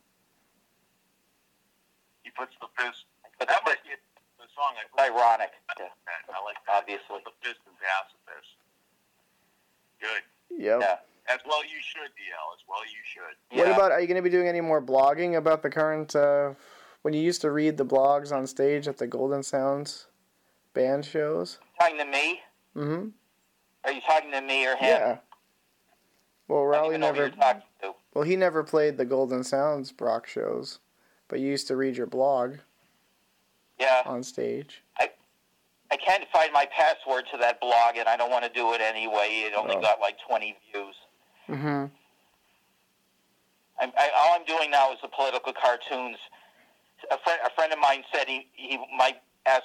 He 2.22 2.30
puts 2.30 2.52
the 2.60 2.68
fist. 2.78 3.04
But 3.38 3.48
That 3.48 3.60
the 3.64 3.70
might 3.70 3.78
fist, 3.82 3.84
be 3.84 4.38
the 4.38 4.46
song 4.54 4.74
I 4.78 4.84
put. 4.92 5.00
ironic. 5.16 5.50
Yeah. 5.78 5.86
I 6.32 6.44
like 6.44 6.56
that. 6.66 6.76
Obviously. 6.76 7.18
The 7.24 7.32
fist 7.42 7.58
and 7.66 7.74
pacifist. 7.80 8.54
Good. 10.00 10.22
Yep. 10.62 10.80
Yeah. 10.80 10.96
As 11.34 11.40
well 11.46 11.62
you 11.64 11.80
should, 11.80 12.10
DL. 12.14 12.46
As 12.54 12.62
well 12.68 12.84
you 12.84 13.02
should. 13.04 13.58
What 13.58 13.66
Yeah. 13.68 13.74
about? 13.74 13.92
Are 13.92 14.00
you 14.00 14.06
going 14.06 14.16
to 14.16 14.22
be 14.22 14.30
doing 14.30 14.46
any 14.48 14.60
more 14.60 14.80
blogging 14.82 15.36
about 15.36 15.62
the 15.62 15.70
current? 15.70 16.14
Uh, 16.14 16.54
when 17.02 17.14
you 17.14 17.20
used 17.20 17.40
to 17.42 17.50
read 17.50 17.76
the 17.76 17.84
blogs 17.84 18.32
on 18.32 18.46
stage 18.46 18.86
at 18.88 18.98
the 18.98 19.06
Golden 19.06 19.42
Sounds 19.42 20.06
band 20.74 21.04
shows. 21.04 21.58
talking 21.78 21.98
to 21.98 22.04
me? 22.04 22.40
Mm-hmm. 22.76 23.08
Are 23.84 23.92
you 23.92 24.00
talking 24.06 24.30
to 24.32 24.40
me 24.40 24.66
or 24.66 24.76
him? 24.76 24.78
Yeah. 25.00 25.16
Well, 26.48 26.62
I 26.62 26.64
Raleigh 26.66 26.88
even 26.90 27.00
know 27.00 27.06
who 27.08 27.12
never. 27.14 27.26
you're 27.28 27.36
talking 27.36 27.62
to. 27.82 27.92
Well, 28.14 28.24
he 28.24 28.36
never 28.36 28.62
played 28.64 28.96
the 28.96 29.04
Golden 29.04 29.42
Sounds 29.44 29.92
Brock 29.92 30.26
shows, 30.26 30.78
but 31.28 31.40
you 31.40 31.46
used 31.48 31.68
to 31.68 31.76
read 31.76 31.96
your 31.96 32.06
blog 32.06 32.56
Yeah. 33.78 34.02
on 34.04 34.22
stage. 34.22 34.82
I 35.92 35.96
can't 35.96 36.22
find 36.32 36.52
my 36.52 36.66
password 36.66 37.24
to 37.32 37.38
that 37.38 37.60
blog, 37.60 37.96
and 37.96 38.08
I 38.08 38.16
don't 38.16 38.30
want 38.30 38.44
to 38.44 38.50
do 38.50 38.74
it 38.74 38.80
anyway. 38.80 39.42
It 39.46 39.54
only 39.56 39.74
Oh. 39.74 39.80
got 39.80 39.98
like 40.00 40.16
20 40.28 40.56
views. 40.72 40.94
Mm-hmm. 41.48 41.86
I'm, 43.80 43.92
I, 43.98 44.10
all 44.16 44.34
I'm 44.38 44.44
doing 44.44 44.70
now 44.70 44.92
is 44.92 44.98
the 45.02 45.08
political 45.08 45.52
cartoons. 45.52 46.16
A 47.90 47.92
friend, 47.92 48.04
a 48.04 48.04
friend 48.04 48.04
of 48.04 48.04
mine 48.04 48.04
said 48.12 48.28
he, 48.28 48.46
he 48.52 48.78
might 48.96 49.16
ask 49.46 49.62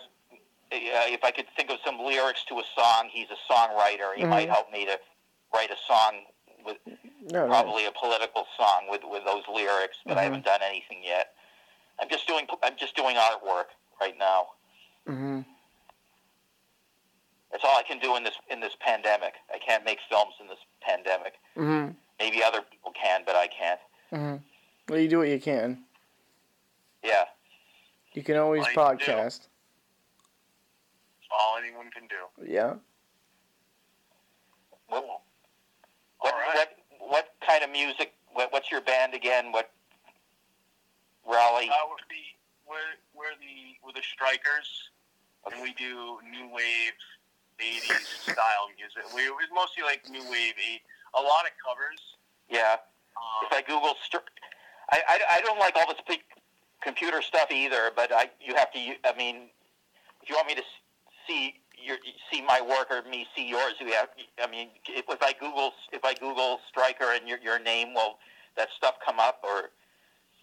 uh, 0.71 1.11
if 1.13 1.23
I 1.23 1.31
could 1.31 1.45
think 1.55 1.69
of 1.69 1.77
some 1.85 1.99
lyrics 1.99 2.43
to 2.49 2.55
a 2.55 2.63
song. 2.75 3.09
He's 3.11 3.27
a 3.29 3.53
songwriter. 3.53 4.15
He 4.15 4.23
Mhm. 4.23 4.29
might 4.29 4.49
help 4.49 4.71
me 4.71 4.85
to 4.85 4.99
write 5.53 5.69
a 5.71 5.77
song 5.87 6.25
with 6.65 6.77
No, 6.85 7.43
no. 7.43 7.47
probably 7.47 7.85
a 7.85 7.91
political 7.91 8.45
song 8.57 8.87
with, 8.89 9.01
with 9.03 9.23
those 9.25 9.43
lyrics, 9.47 9.97
but 10.05 10.17
I 10.17 10.21
Mhm. 10.21 10.23
haven't 10.23 10.45
done 10.45 10.61
anything 10.63 11.03
yet. 11.03 11.35
I'm 11.99 12.09
just 12.09 12.27
doing 12.27 12.47
I'm 12.63 12.75
just 12.77 12.95
doing 12.95 13.15
artwork 13.15 13.67
right 14.01 14.17
now. 14.17 14.47
Mm-hmm. 15.07 15.41
That's 17.51 17.63
all 17.63 17.77
I 17.77 17.83
can 17.83 17.99
do 17.99 18.15
in 18.17 18.23
this 18.23 18.35
in 18.49 18.59
this 18.59 18.75
pandemic. 18.79 19.35
I 19.53 19.59
can't 19.59 19.85
make 19.85 19.99
films 20.09 20.33
in 20.41 20.47
this 20.47 20.59
pandemic. 20.81 21.35
Mm-hmm. 21.55 21.91
Maybe 22.19 22.43
other 22.43 22.61
people 22.63 22.91
can, 22.91 23.23
but 23.25 23.35
I 23.35 23.47
can't. 23.47 23.79
Mm-hmm. 24.11 24.35
Well, 24.89 24.99
you 24.99 25.07
do 25.07 25.19
what 25.19 25.29
you 25.29 25.39
can. 25.39 25.85
Yeah. 27.03 27.25
You 28.15 28.23
can 28.23 28.37
always 28.37 28.61
Well, 28.75 28.93
you 28.93 28.97
can 28.97 29.13
podcast. 29.17 29.47
All 31.29 31.57
anyone 31.61 31.91
can 31.91 32.07
do. 32.07 32.49
Yeah. 32.51 32.75
What, 34.87 35.03
what, 35.05 35.21
All 36.21 36.31
right. 36.31 36.55
what, 36.55 36.69
what 37.09 37.25
kind 37.45 37.63
of 37.63 37.69
music? 37.71 38.13
What, 38.31 38.53
what's 38.53 38.71
your 38.71 38.81
band 38.81 39.13
again? 39.13 39.51
What 39.51 39.69
Raleigh? 41.25 41.67
Uh, 41.69 41.89
we're 41.89 42.07
the 42.07 42.23
we're, 42.69 42.95
we're 43.13 43.35
the 43.41 43.75
we're 43.83 43.91
the 43.91 44.05
Strikers, 44.13 44.89
and 45.51 45.61
we 45.61 45.73
do 45.73 46.19
new 46.31 46.47
wave 46.53 46.95
'80s 47.59 48.31
style 48.31 48.71
music. 48.77 49.03
We 49.13 49.23
it's 49.23 49.51
mostly 49.53 49.83
like 49.83 50.07
new 50.09 50.23
wave. 50.31 50.53
A 51.19 51.21
lot 51.21 51.43
of 51.43 51.51
covers. 51.59 51.99
Yeah. 52.49 52.77
Um, 53.17 53.47
If 53.47 53.53
I 53.53 53.61
Google, 53.61 53.95
str- 54.03 54.17
I, 54.91 55.01
I, 55.07 55.19
I 55.37 55.41
don't 55.41 55.59
like 55.59 55.75
all 55.75 55.87
this 55.87 56.01
big 56.07 56.19
computer 56.85 57.21
stuff 57.21 57.51
either. 57.51 57.91
But 57.95 58.13
I 58.13 58.29
you 58.39 58.55
have 58.55 58.71
to. 58.71 58.79
I 58.79 59.17
mean, 59.17 59.49
if 60.21 60.29
you 60.29 60.35
want 60.35 60.47
me 60.47 60.55
to 60.55 60.63
see 61.27 61.55
your 61.73 61.97
see 62.31 62.41
my 62.41 62.61
work 62.61 62.87
or 62.93 63.01
me 63.09 63.25
see 63.35 63.49
yours, 63.49 63.73
you 63.81 63.91
have. 63.93 64.09
I 64.41 64.47
mean, 64.47 64.69
if, 64.87 65.05
if 65.09 65.21
I 65.21 65.33
Google 65.33 65.73
if 65.91 66.05
I 66.05 66.13
Google 66.13 66.59
Striker 66.69 67.11
and 67.17 67.27
your 67.27 67.39
your 67.39 67.59
name, 67.59 67.93
will 67.93 68.21
that 68.55 68.69
stuff 68.77 68.95
come 69.03 69.19
up 69.19 69.41
or? 69.43 69.73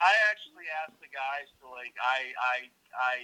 I 0.03 0.11
actually 0.35 0.67
asked 0.83 0.99
the 0.99 1.07
guys 1.15 1.47
to 1.63 1.71
like 1.71 1.95
I 2.03 2.35
I 2.35 2.57
I 2.91 3.15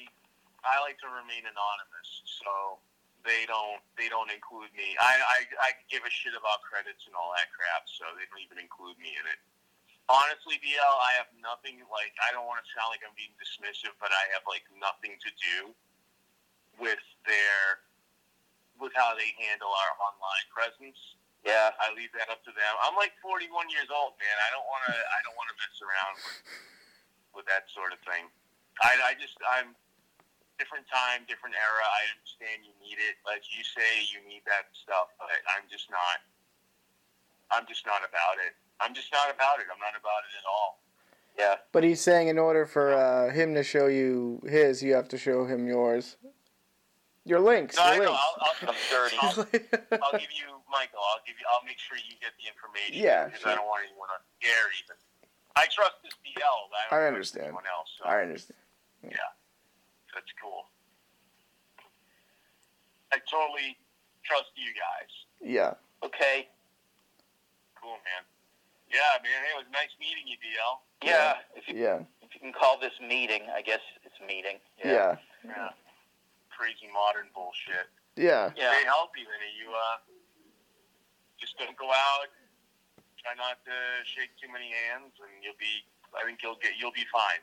I 0.62 0.78
like 0.86 1.03
to 1.03 1.11
remain 1.11 1.43
anonymous, 1.43 2.23
so 2.23 2.78
they 3.27 3.51
don't 3.51 3.82
they 3.99 4.07
don't 4.07 4.31
include 4.31 4.70
me. 4.78 4.95
I 5.03 5.19
I 5.19 5.39
I 5.59 5.69
give 5.90 6.07
a 6.07 6.12
shit 6.12 6.39
about 6.39 6.62
credits 6.62 7.11
and 7.11 7.19
all 7.19 7.35
that 7.35 7.51
crap, 7.51 7.90
so 7.90 8.07
they 8.15 8.31
don't 8.31 8.43
even 8.47 8.62
include 8.62 8.95
me 9.03 9.11
in 9.19 9.27
it. 9.27 9.43
Honestly, 10.09 10.56
DL, 10.64 10.97
I 11.05 11.20
have 11.20 11.28
nothing 11.44 11.85
like 11.93 12.16
I 12.24 12.32
don't 12.32 12.48
want 12.48 12.64
to 12.64 12.68
sound 12.72 12.89
like 12.89 13.05
I'm 13.05 13.12
being 13.12 13.36
dismissive, 13.36 13.93
but 14.01 14.09
I 14.09 14.24
have 14.32 14.44
like 14.48 14.64
nothing 14.80 15.20
to 15.20 15.30
do 15.36 15.56
with 16.80 17.02
their 17.28 17.85
with 18.80 18.94
how 18.97 19.12
they 19.18 19.28
handle 19.36 19.68
our 19.68 19.93
online 20.01 20.48
presence. 20.48 20.97
Yeah. 21.44 21.74
I 21.78 21.94
leave 21.94 22.10
that 22.18 22.30
up 22.30 22.43
to 22.47 22.52
them. 22.55 22.72
I'm 22.82 22.98
like 22.98 23.14
41 23.22 23.47
years 23.70 23.90
old, 23.90 24.18
man. 24.18 24.36
I 24.43 24.48
don't 24.55 24.66
want 24.66 24.82
to. 24.90 24.97
I 24.97 25.18
don't 25.26 25.36
want 25.36 25.48
to 25.52 25.56
mess 25.60 25.76
around 25.85 26.14
with, 26.24 26.40
with 27.43 27.47
that 27.52 27.68
sort 27.74 27.93
of 27.93 28.01
thing. 28.09 28.26
I, 28.80 29.12
I 29.12 29.18
just 29.18 29.36
I'm 29.44 29.74
different 30.59 30.86
time, 30.90 31.22
different 31.30 31.55
era. 31.55 31.85
I 31.85 32.02
understand 32.18 32.66
you 32.66 32.74
need 32.82 32.98
it, 32.98 33.20
like 33.22 33.47
you 33.55 33.62
say, 33.62 34.02
you 34.10 34.18
need 34.26 34.43
that 34.51 34.70
stuff. 34.74 35.14
But 35.20 35.30
I'm 35.52 35.66
just 35.70 35.90
not. 35.90 36.24
I'm 37.48 37.64
just 37.64 37.85
not 37.89 38.05
about 38.05 38.36
it. 38.44 38.52
I'm 38.81 38.95
just 38.95 39.13
not 39.13 39.35
about 39.35 39.59
it. 39.61 39.67
I'm 39.73 39.81
not 39.81 39.99
about 39.99 40.23
it 40.27 40.35
at 40.39 40.47
all. 40.47 40.81
Yeah. 41.39 41.57
But 41.73 41.85
he's 41.85 42.01
saying 42.01 42.29
in 42.29 42.39
order 42.39 42.67
for 42.67 42.93
uh, 42.93 43.33
him 43.33 43.55
to 43.55 43.63
show 43.63 43.87
you 43.87 44.41
his, 44.47 44.83
you 44.83 44.95
have 44.95 45.09
to 45.09 45.19
show 45.19 45.47
him 45.47 45.67
yours. 45.67 46.17
Your 47.25 47.41
links. 47.41 47.77
No, 47.77 47.83
I 47.83 47.95
your 47.97 48.05
know. 48.07 48.13
I'll, 48.13 48.37
I'll, 48.41 48.69
I'm 48.71 48.75
dirty. 48.91 49.17
I'll, 49.21 49.31
I'll 50.03 50.19
give 50.19 50.33
you, 50.33 50.49
Michael. 50.71 51.05
I'll 51.05 51.23
give 51.27 51.37
you. 51.39 51.47
I'll 51.53 51.65
make 51.67 51.79
sure 51.79 51.99
you 51.99 52.17
get 52.19 52.33
the 52.41 52.49
information. 52.49 53.05
Yeah, 53.05 53.27
because 53.27 53.43
sure. 53.43 53.53
I 53.53 53.55
don't 53.55 53.67
want 53.67 53.85
anyone 53.85 54.09
on 54.09 54.25
the 54.41 54.49
air 54.49 54.67
even. 54.83 54.97
I 55.55 55.67
trust 55.69 56.01
this 56.03 56.15
DL. 56.25 56.41
I, 56.41 56.89
don't 56.89 56.99
I 56.99 57.03
trust 57.03 57.07
understand. 57.13 57.45
Anyone 57.53 57.69
else? 57.69 57.91
So. 57.99 58.09
I 58.09 58.23
understand. 58.23 58.59
Yeah. 59.05 59.31
That's 60.15 60.33
cool. 60.41 60.67
I 63.13 63.19
totally 63.31 63.77
trust 64.25 64.51
you 64.57 64.73
guys. 64.73 65.13
Yeah. 65.43 65.75
Okay. 66.05 66.49
Cool, 67.81 67.99
man. 68.09 68.25
Yeah, 68.89 69.20
man. 69.20 69.39
Hey, 69.44 69.52
it 69.52 69.59
was 69.60 69.69
nice 69.73 69.93
meeting 70.01 70.24
you, 70.27 70.36
DL. 70.40 70.81
Yeah. 71.05 71.39
If 71.55 71.69
you 71.69 71.77
Yeah. 71.77 72.01
if 72.24 72.35
you 72.35 72.40
can 72.40 72.52
call 72.52 72.78
this 72.78 72.97
meeting, 73.01 73.48
I 73.55 73.62
guess 73.62 73.81
it's 74.05 74.19
meeting. 74.20 74.60
Yeah. 74.82 75.16
Yeah. 75.44 75.70
Crazy 76.51 76.89
modern 76.93 77.28
bullshit. 77.35 77.89
Yeah. 78.16 78.51
Yeah. 78.56 78.73
Stay 78.74 78.85
healthy, 78.85 79.24
Vinny. 79.24 79.52
You 79.60 79.73
uh, 79.73 79.98
just 81.39 81.56
don't 81.59 81.77
go 81.77 81.90
out. 81.93 82.28
Try 83.23 83.35
not 83.35 83.62
to 83.65 83.77
shake 84.05 84.31
too 84.40 84.48
many 84.51 84.73
hands, 84.73 85.12
and 85.20 85.31
you'll 85.44 85.59
be. 85.60 85.85
I 86.16 86.24
think 86.24 86.40
you'll 86.43 86.56
get. 86.56 86.73
You'll 86.81 86.93
be 86.97 87.06
fine. 87.12 87.40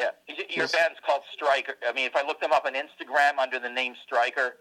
Yeah. 0.00 0.12
Your 0.28 0.64
Yes. 0.68 0.72
band's 0.72 1.00
called 1.04 1.22
Striker. 1.32 1.76
I 1.86 1.92
mean, 1.92 2.04
if 2.06 2.16
I 2.16 2.22
look 2.22 2.40
them 2.40 2.52
up 2.52 2.64
on 2.64 2.74
Instagram 2.74 3.38
under 3.38 3.58
the 3.58 3.70
name 3.70 3.96
Striker, 4.04 4.56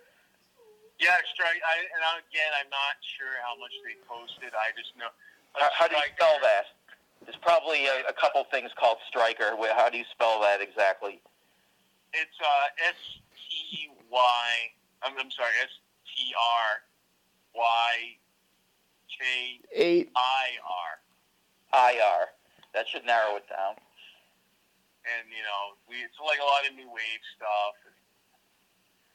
Yeah, 0.97 1.11
strike. 1.33 1.59
I, 1.59 1.75
and 1.91 2.01
I, 2.07 2.19
again, 2.23 2.51
I'm 2.55 2.69
not 2.71 2.95
sure 3.03 3.35
how 3.43 3.59
much 3.59 3.75
they 3.83 3.99
posted. 4.07 4.55
I 4.55 4.71
just 4.79 4.95
know. 4.95 5.11
How, 5.55 5.69
how 5.73 5.87
do 5.87 5.95
you 5.95 6.09
spell 6.15 6.37
that? 6.41 6.65
There's 7.23 7.39
probably 7.41 7.87
a, 7.87 8.05
a 8.09 8.13
couple 8.13 8.43
things 8.51 8.69
called 8.77 8.97
Striker. 9.07 9.57
How 9.75 9.89
do 9.89 9.97
you 9.97 10.05
spell 10.11 10.39
that 10.41 10.61
exactly? 10.61 11.21
It's 12.13 12.37
uh, 12.39 12.87
S 12.87 12.99
T 13.49 13.89
Y. 14.11 14.45
I'm, 15.01 15.17
I'm 15.17 15.31
sorry, 15.31 15.51
S 15.63 15.73
T 16.05 16.31
R 16.37 16.69
Y 17.55 17.93
K 19.09 19.59
Eight. 19.73 20.11
I 20.15 20.45
R. 20.61 20.91
IR. 21.91 22.21
That 22.73 22.87
should 22.87 23.05
narrow 23.05 23.35
it 23.35 23.47
down. 23.49 23.75
And 25.05 25.25
you 25.33 25.41
know, 25.41 25.77
we 25.89 26.01
it's 26.01 26.17
like 26.21 26.39
a 26.39 26.47
lot 26.47 26.65
of 26.69 26.77
new 26.77 26.87
wave 26.87 27.23
stuff. 27.35 27.75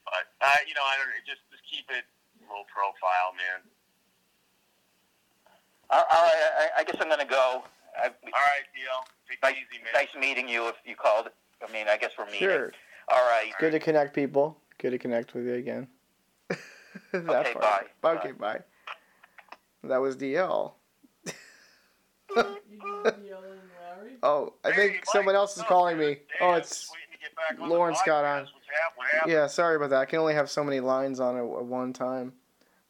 But 0.05 0.27
I, 0.43 0.65
you 0.67 0.75
know, 0.75 0.83
I 0.83 0.99
don't 0.99 1.11
just 1.23 1.43
just 1.51 1.63
keep 1.63 1.87
it 1.89 2.03
low 2.49 2.67
profile, 2.67 3.31
man. 3.39 3.63
All 5.91 5.99
all 6.11 6.23
right. 6.23 6.69
I, 6.77 6.81
I 6.81 6.83
guess 6.83 6.95
I'm 6.99 7.07
going 7.07 7.19
to 7.19 7.25
go. 7.25 7.63
I, 7.97 8.05
All 8.05 8.11
right, 8.23 8.65
DL. 8.73 9.05
Take 9.29 9.41
nice, 9.43 9.53
easy, 9.55 9.83
man. 9.83 9.91
nice 9.93 10.07
meeting 10.19 10.47
you. 10.47 10.67
If 10.69 10.75
you 10.85 10.95
called, 10.95 11.27
I 11.67 11.71
mean, 11.71 11.87
I 11.89 11.97
guess 11.97 12.11
we're 12.17 12.25
meeting. 12.27 12.39
Sure. 12.39 12.71
All 13.11 13.19
right. 13.29 13.51
Good 13.59 13.71
to 13.71 13.79
connect, 13.79 14.13
people. 14.15 14.57
Good 14.77 14.91
to 14.91 14.97
connect 14.97 15.33
with 15.33 15.45
you 15.45 15.53
again. 15.55 15.87
That 17.13 17.29
Okay, 17.45 17.53
part. 17.53 17.87
bye. 18.01 18.15
Okay, 18.17 18.31
bye. 18.31 18.59
That 19.83 19.97
was 19.97 20.15
DL. 20.17 20.73
Oh, 24.23 24.53
I 24.63 24.69
Hey, 24.71 24.75
think 24.75 24.91
Mike, 24.93 25.05
someone 25.07 25.35
else 25.35 25.53
is 25.53 25.59
what's 25.59 25.69
calling 25.69 25.97
me. 25.97 26.05
Hey, 26.05 26.17
Oh, 26.41 26.53
it's 26.53 26.91
waiting 26.91 27.57
to 27.57 27.63
on 27.63 27.69
Lawrence 27.69 27.99
got 28.05 28.23
on. 28.23 28.41
What's 28.41 28.51
hap- 28.51 28.93
what 28.97 29.07
happened? 29.11 29.31
yeah. 29.31 29.47
Sorry 29.47 29.75
about 29.75 29.89
that. 29.89 29.99
I 29.99 30.05
can 30.05 30.19
only 30.19 30.33
have 30.35 30.49
so 30.49 30.63
many 30.63 30.79
lines 30.79 31.19
on 31.19 31.37
at 31.37 31.43
one 31.43 31.91
time. 31.91 32.33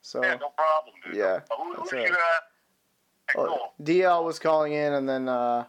So 0.02 0.22
Yeah, 0.22 0.36
no 0.42 0.50
problem, 0.50 0.96
dude. 1.06 1.16
Yeah, 1.16 1.40
Who, 1.58 1.76
that's 1.78 1.92
who 1.92 1.98
all 1.98 2.04
right. 2.04 2.12
Uh, 2.12 2.16
hey, 3.36 3.42
oh, 3.42 3.48
cool. 3.48 3.74
DL 3.86 4.24
was 4.24 4.40
calling 4.40 4.74
in, 4.74 4.94
and 4.94 5.08
then 5.08 5.28
uh, 5.30 5.66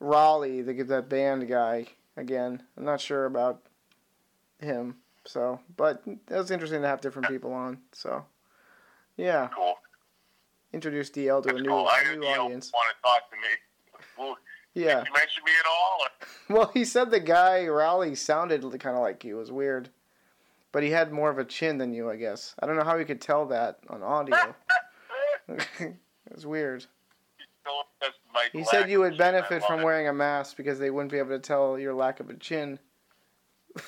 Raleigh, 0.00 0.62
the 0.62 0.82
that 0.84 1.08
band 1.08 1.48
guy 1.48 1.86
again. 2.16 2.62
I'm 2.76 2.84
not 2.84 3.00
sure 3.00 3.24
about 3.26 3.62
him. 4.60 4.96
So, 5.24 5.58
but 5.76 6.02
it 6.06 6.18
was 6.34 6.50
interesting 6.50 6.82
to 6.82 6.88
have 6.88 7.00
different 7.00 7.28
people 7.28 7.52
on. 7.52 7.78
So, 7.92 8.24
yeah, 9.16 9.48
Cool. 9.54 9.74
introduce 10.72 11.10
DL 11.10 11.42
to 11.42 11.56
a 11.56 11.60
new, 11.60 11.68
cool. 11.68 11.88
New 12.14 12.22
you 12.22 12.26
audience. 12.28 12.70
want 12.72 12.94
to 12.96 13.02
talk 13.02 13.30
to 13.30 13.36
me. 13.36 13.48
Well, 14.18 14.36
Yeah. 14.74 14.98
Did 15.00 15.06
you 15.08 15.12
mention 15.14 15.42
me 15.44 15.52
at 15.58 15.66
all? 15.66 15.98
Or? 16.02 16.08
Well, 16.58 16.70
he 16.72 16.84
said 16.84 17.10
the 17.10 17.18
guy 17.18 17.66
Raleigh 17.66 18.14
sounded 18.14 18.62
kind 18.78 18.94
of 18.96 19.02
like 19.02 19.20
he 19.20 19.34
was 19.34 19.50
weird, 19.50 19.88
but 20.70 20.84
he 20.84 20.90
had 20.90 21.10
more 21.10 21.28
of 21.28 21.38
a 21.38 21.44
chin 21.44 21.78
than 21.78 21.92
you, 21.92 22.08
I 22.08 22.14
guess. 22.14 22.54
I 22.62 22.66
don't 22.66 22.76
know 22.76 22.84
how 22.84 22.96
he 22.96 23.04
could 23.04 23.20
tell 23.20 23.46
that 23.46 23.80
on 23.90 24.04
audio. 24.04 24.54
it 26.26 26.34
was 26.34 26.46
weird. 26.46 26.84
So 27.64 27.70
that's 28.00 28.14
my 28.32 28.48
He 28.52 28.64
said 28.64 28.90
you 28.90 29.00
would 29.00 29.18
benefit 29.18 29.62
from 29.64 29.82
wearing 29.82 30.08
a 30.08 30.12
mask 30.12 30.56
because 30.56 30.78
they 30.78 30.90
wouldn't 30.90 31.12
be 31.12 31.18
able 31.18 31.30
to 31.30 31.38
tell 31.38 31.78
your 31.78 31.94
lack 31.94 32.20
of 32.20 32.30
a 32.30 32.34
chin. 32.34 32.78
Boy, 33.74 33.82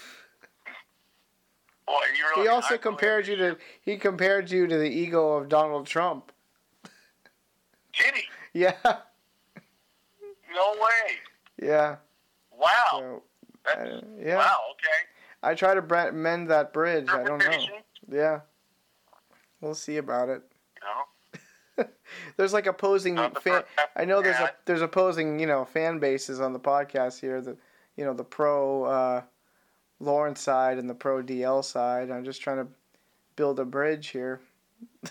really, 2.37 2.43
He 2.43 2.49
also 2.49 2.77
compared 2.77 3.27
you 3.27 3.37
to 3.37 3.57
he 3.81 3.97
compared 3.97 4.51
you 4.51 4.67
to 4.67 4.77
the 4.77 4.91
ego 4.91 5.33
of 5.35 5.49
Donald 5.49 5.87
Trump. 5.87 6.33
Did 7.93 8.15
he? 8.15 8.23
Yeah, 8.55 8.75
No 8.83 8.95
way. 10.81 11.19
yeah. 11.63 11.97
Wow. 12.51 12.71
So, 12.91 13.23
I- 13.67 14.01
yeah. 14.19 14.39
Wow. 14.39 14.57
Okay. 14.73 15.07
I 15.43 15.55
try 15.55 15.75
to 15.75 16.13
mend 16.13 16.51
that 16.51 16.73
bridge. 16.73 17.09
I 17.09 17.23
don't 17.23 17.39
know. 17.39 17.67
Yeah, 18.11 18.41
we'll 19.61 19.75
see 19.75 19.99
about 19.99 20.31
it. 20.31 20.43
There's 22.37 22.53
like 22.53 22.67
opposing 22.67 23.17
fan. 23.41 23.63
I 23.97 24.05
know 24.05 24.21
there's 24.23 24.37
a 24.37 24.51
there's 24.65 24.83
opposing 24.83 25.39
you 25.39 25.47
know 25.47 25.65
fan 25.65 25.99
bases 25.99 26.41
on 26.41 26.53
the 26.53 26.59
podcast 26.61 27.21
here. 27.21 27.41
The 27.41 27.57
you 27.97 28.05
know 28.05 28.15
the 28.15 28.25
pro 28.25 28.85
uh, 28.85 29.23
Lawrence 30.01 30.41
side 30.41 30.79
and 30.79 30.89
the 30.89 30.95
pro 30.95 31.23
DL 31.23 31.65
side. 31.65 32.11
I'm 32.11 32.25
just 32.25 32.41
trying 32.41 32.59
to 32.59 32.67
build 33.37 33.61
a 33.61 33.65
bridge 33.65 34.09
here. 34.09 34.41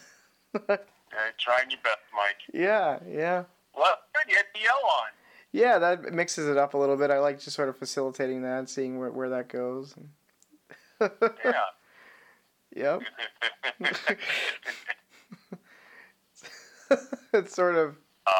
Trying 1.37 1.69
your 1.71 1.79
best, 1.83 1.99
Mike. 2.13 2.41
yeah, 2.53 2.99
yeah, 3.09 3.43
Well, 3.75 3.95
good. 4.13 4.31
You 4.31 4.35
had 4.37 4.45
DL 4.55 4.69
on. 4.69 5.07
yeah. 5.51 5.77
That 5.79 6.13
mixes 6.13 6.47
it 6.47 6.57
up 6.57 6.73
a 6.73 6.77
little 6.77 6.97
bit. 6.97 7.09
I 7.11 7.19
like 7.19 7.39
just 7.39 7.55
sort 7.55 7.69
of 7.69 7.77
facilitating 7.77 8.41
that, 8.43 8.69
seeing 8.69 8.97
where 8.99 9.11
where 9.11 9.29
that 9.29 9.47
goes. 9.49 9.95
Yeah. 12.75 12.99
yep. 12.99 13.01
it 17.33 17.51
sort 17.51 17.75
of 17.75 17.95
uh, 18.25 18.31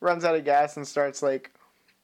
runs 0.00 0.24
out 0.24 0.34
of 0.34 0.44
gas 0.44 0.76
and 0.76 0.86
starts 0.86 1.22
like 1.22 1.52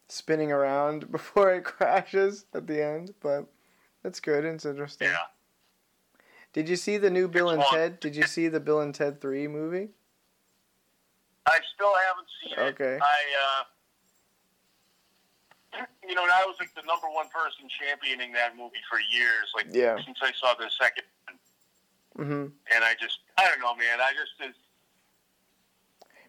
spinning 0.09 0.53
around 0.53 1.11
before 1.13 1.53
it 1.55 1.65
crashes 1.65 2.47
at 2.55 2.67
the 2.67 2.83
end. 2.85 3.15
But 3.21 3.47
that's 4.03 4.21
good. 4.21 4.45
It's 4.45 4.65
interesting. 4.65 5.09
yeah. 5.09 5.17
Did 6.53 6.69
you 6.69 6.77
see 6.77 6.99
the 6.99 7.11
new 7.11 7.27
Bill 7.27 7.51
and? 7.51 7.63
Ted? 7.73 7.99
Did 8.01 8.15
you 8.15 8.23
see 8.25 8.47
the 8.49 8.61
Bill 8.61 8.81
and 8.81 8.95
Ted 8.95 9.21
Three 9.21 9.49
movie? 9.49 9.89
I 11.47 11.59
still 11.75 11.93
haven't 12.09 12.29
seen 12.41 12.53
it. 12.59 12.69
Okay. 12.81 12.99
I, 13.03 13.19
uh, 13.43 13.65
you 16.09 16.15
know, 16.15 16.23
and 16.23 16.33
I 16.33 16.47
was 16.47 16.57
like 16.61 16.73
the 16.75 16.87
number 16.87 17.09
one 17.11 17.27
person 17.29 17.69
championing 17.69 18.33
that 18.33 18.57
movie 18.57 18.81
for 18.89 18.99
years. 19.13 19.51
Like 19.55 19.67
Yeah. 19.73 19.97
since 20.07 20.19
I 20.23 20.31
saw 20.41 20.55
the 20.55 20.71
second, 20.81 21.05
one. 21.27 22.27
Mm-hmm. 22.27 22.47
and 22.75 22.85
I 22.85 22.95
just, 23.01 23.19
I 23.37 23.45
don't 23.51 23.59
know, 23.61 23.75
man. 23.75 23.99
I 24.01 24.13
just 24.15 24.39
is 24.49 24.55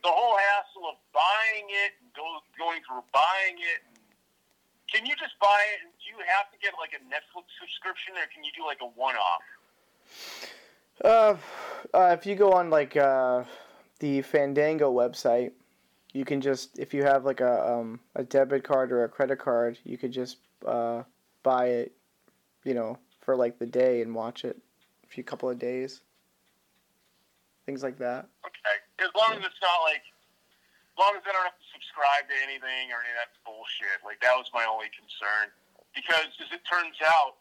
the 0.06 0.14
whole 0.14 0.38
hassle 0.38 0.86
of 0.86 1.02
buying 1.10 1.66
it, 1.66 1.98
and 1.98 2.14
go, 2.14 2.22
going 2.62 2.80
through 2.86 3.02
buying 3.10 3.58
it. 3.58 3.82
Can 4.94 5.04
you 5.04 5.18
just 5.18 5.34
buy 5.42 5.66
it? 5.74 5.90
Do 5.98 6.06
you 6.14 6.22
have 6.30 6.54
to 6.54 6.58
get 6.62 6.78
like 6.78 6.94
a 6.94 7.02
Netflix 7.10 7.50
subscription, 7.58 8.14
or 8.14 8.30
can 8.30 8.46
you 8.46 8.54
do 8.56 8.64
like 8.64 8.78
a 8.86 8.90
one-off? 8.94 9.46
Uh, 11.04 11.36
uh, 11.98 12.16
if 12.18 12.26
you 12.26 12.36
go 12.36 12.54
on 12.54 12.70
like 12.70 12.96
uh, 12.96 13.44
the 14.00 14.22
Fandango 14.22 14.94
website, 14.94 15.52
you 16.14 16.24
can 16.24 16.40
just 16.40 16.78
if 16.78 16.94
you 16.94 17.04
have 17.04 17.26
like 17.26 17.42
a 17.42 17.74
um, 17.74 18.00
a 18.16 18.24
debit 18.24 18.64
card 18.64 18.92
or 18.92 19.04
a 19.04 19.10
credit 19.10 19.40
card, 19.40 19.80
you 19.84 19.98
could 19.98 20.12
just 20.12 20.38
uh, 20.68 21.02
buy 21.42 21.66
it, 21.68 21.94
you 22.64 22.76
know, 22.76 23.00
for 23.22 23.36
like 23.36 23.58
the 23.58 23.66
day 23.66 24.04
and 24.04 24.14
watch 24.14 24.46
it 24.46 24.58
a 25.04 25.08
few 25.08 25.24
couple 25.24 25.50
of 25.50 25.58
days. 25.58 26.02
Things 27.66 27.82
like 27.82 27.98
that. 27.98 28.30
Okay. 28.46 28.85
As 29.00 29.12
long 29.12 29.36
as 29.36 29.44
it's 29.44 29.62
not 29.62 29.80
like, 29.84 30.04
as 30.04 30.98
long 30.98 31.14
as 31.20 31.24
I 31.28 31.32
don't 31.36 31.44
have 31.44 31.60
to 31.60 31.70
subscribe 31.76 32.32
to 32.32 32.36
anything 32.40 32.92
or 32.96 33.04
any 33.04 33.12
of 33.12 33.20
that 33.20 33.36
bullshit. 33.44 34.00
Like 34.08 34.24
that 34.24 34.36
was 34.40 34.48
my 34.56 34.64
only 34.64 34.88
concern. 34.96 35.52
Because 35.92 36.32
as 36.40 36.52
it 36.56 36.64
turns 36.64 36.96
out, 37.04 37.40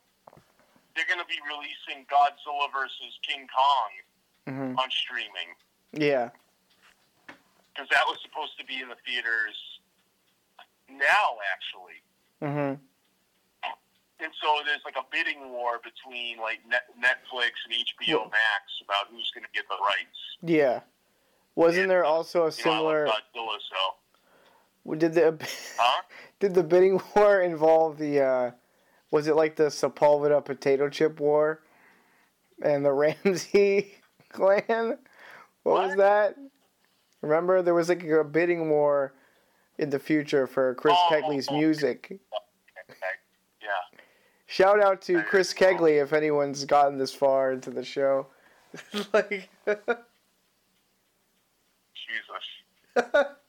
they're 0.94 1.06
going 1.06 1.22
to 1.22 1.26
be 1.30 1.38
releasing 1.46 2.06
Godzilla 2.06 2.70
versus 2.70 3.18
King 3.22 3.46
Kong 3.50 3.90
hmm 4.46 4.78
on 4.78 4.88
streaming. 4.90 5.54
Yeah. 5.94 6.30
Because 7.26 7.88
that 7.90 8.06
was 8.06 8.18
supposed 8.22 8.58
to 8.58 8.64
be 8.66 8.78
in 8.82 8.88
the 8.88 8.98
theaters 9.06 9.56
now, 10.90 11.38
actually. 11.50 11.98
hmm 12.42 12.74
And 14.22 14.30
so 14.42 14.62
there's 14.66 14.82
like 14.84 14.94
a 14.98 15.06
bidding 15.10 15.50
war 15.50 15.80
between 15.82 16.38
like 16.38 16.58
Net- 16.68 16.90
Netflix 16.98 17.58
and 17.66 17.74
HBO 17.74 18.30
Max 18.30 18.62
about 18.82 19.10
who's 19.10 19.30
going 19.34 19.42
to 19.46 19.50
get 19.54 19.66
the 19.70 19.78
rights. 19.82 20.18
Yeah. 20.42 20.80
Wasn't 21.56 21.88
there 21.88 22.04
also 22.04 22.46
a 22.46 22.50
You 22.50 22.64
know, 22.64 22.70
I 22.72 22.76
similar? 22.76 23.06
Godzilla, 23.06 23.58
so 24.84 24.96
Did 24.96 25.14
the 25.14 25.38
huh? 25.78 26.02
did 26.40 26.54
the 26.54 26.62
bidding 26.62 27.00
war 27.16 27.42
involve 27.42 27.98
the? 27.98 28.20
Uh, 28.20 28.50
was 29.10 29.28
it 29.28 29.36
like 29.36 29.56
the 29.56 29.64
Sepulveda 29.64 30.44
potato 30.44 30.88
chip 30.88 31.20
war, 31.20 31.60
and 32.62 32.84
the 32.84 32.92
Ramsey 33.24 33.94
clan? 34.30 34.98
What, 35.62 35.88
was 35.88 35.96
that? 35.96 36.36
Remember, 37.22 37.62
there 37.62 37.74
was 37.74 37.88
like 37.88 38.04
a 38.04 38.24
bidding 38.24 38.68
war 38.68 39.14
in 39.78 39.90
the 39.90 39.98
future 39.98 40.46
for 40.46 40.74
Chris 40.74 40.94
Oh, 40.96 41.08
Kegley's 41.10 41.48
oh, 41.50 41.56
music. 41.56 42.18
Yeah. 43.62 43.98
Shout 44.46 44.82
out 44.82 45.00
to 45.02 45.22
Chris. 45.22 45.54
Kegley 45.54 46.02
if 46.02 46.12
anyone's 46.12 46.64
gotten 46.66 46.98
this 46.98 47.14
far 47.14 47.52
into 47.52 47.70
the 47.70 47.82
show. 47.82 48.26
like, 49.14 49.48
Jesus. 52.14 53.34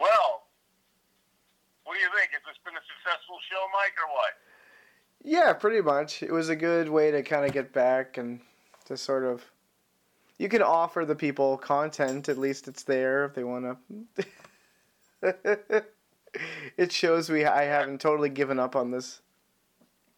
Well, 0.00 0.48
what 1.84 1.92
do 1.94 2.00
you 2.00 2.08
think? 2.16 2.32
Has 2.32 2.40
this 2.48 2.56
been 2.64 2.72
a 2.72 2.80
successful 2.88 3.36
show, 3.50 3.66
Mike, 3.70 3.92
or 4.00 4.08
what? 4.16 4.32
yeah, 5.22 5.52
pretty 5.52 5.82
much. 5.82 6.22
It 6.22 6.32
was 6.32 6.48
a 6.48 6.56
good 6.56 6.88
way 6.88 7.10
to 7.10 7.22
kind 7.22 7.44
of 7.44 7.52
get 7.52 7.72
back 7.72 8.16
and 8.16 8.40
to 8.86 8.96
sort 8.96 9.24
of. 9.24 9.44
You 10.38 10.48
can 10.48 10.62
offer 10.62 11.04
the 11.04 11.14
people 11.14 11.58
content. 11.58 12.30
At 12.30 12.38
least 12.38 12.66
it's 12.66 12.82
there 12.82 13.26
if 13.26 13.34
they 13.34 13.44
want 13.44 13.76
to. 14.16 14.24
it 16.78 16.90
shows 16.90 17.28
we 17.28 17.44
I 17.44 17.64
haven't 17.64 18.00
totally 18.00 18.30
given 18.30 18.58
up 18.58 18.74
on 18.74 18.90
this 18.90 19.20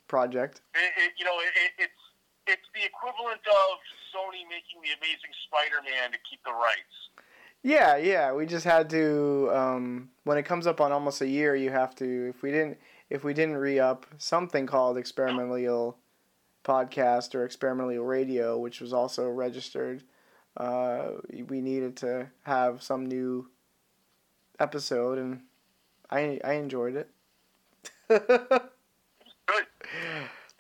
project. 0.07 0.61
It, 0.77 0.93
it, 0.97 1.12
you 1.19 1.24
know, 1.24 1.41
it, 1.41 1.51
it, 1.57 1.73
it's 1.85 2.03
it's 2.47 2.69
the 2.73 2.85
equivalent 2.87 3.41
of 3.49 3.79
Sony 4.14 4.44
making 4.48 4.80
the 4.82 4.93
Amazing 4.98 5.32
Spider-Man 5.48 6.12
to 6.12 6.18
keep 6.28 6.43
the 6.44 6.52
rights. 6.52 7.24
Yeah, 7.62 7.97
yeah. 7.97 8.32
We 8.32 8.47
just 8.47 8.64
had 8.64 8.90
to. 8.90 9.51
Um, 9.52 10.10
when 10.24 10.36
it 10.39 10.44
comes 10.44 10.66
up 10.66 10.80
on 10.80 10.93
almost 10.93 11.20
a 11.20 11.28
year, 11.28 11.55
you 11.55 11.70
have 11.70 11.94
to. 11.97 12.28
If 12.30 12.43
we 12.43 12.51
didn't, 12.51 12.78
if 13.10 13.24
we 13.24 13.34
didn't 13.34 13.56
re 13.56 13.78
up 13.78 14.06
something 14.18 14.66
called 14.66 14.98
experimental 14.98 15.97
podcast 16.64 17.34
or 17.34 17.44
experimental 17.44 18.05
radio, 18.05 18.59
which 18.59 18.80
was 18.80 18.93
also 18.93 19.28
registered, 19.28 20.02
uh, 20.56 21.10
we 21.48 21.60
needed 21.60 21.97
to 21.98 22.28
have 22.43 22.82
some 22.82 23.06
new 23.06 23.48
episode, 24.59 25.18
and 25.18 25.43
I 26.10 26.40
I 26.44 26.55
enjoyed 26.55 26.97
it. 26.97 27.09
Good. 28.09 29.66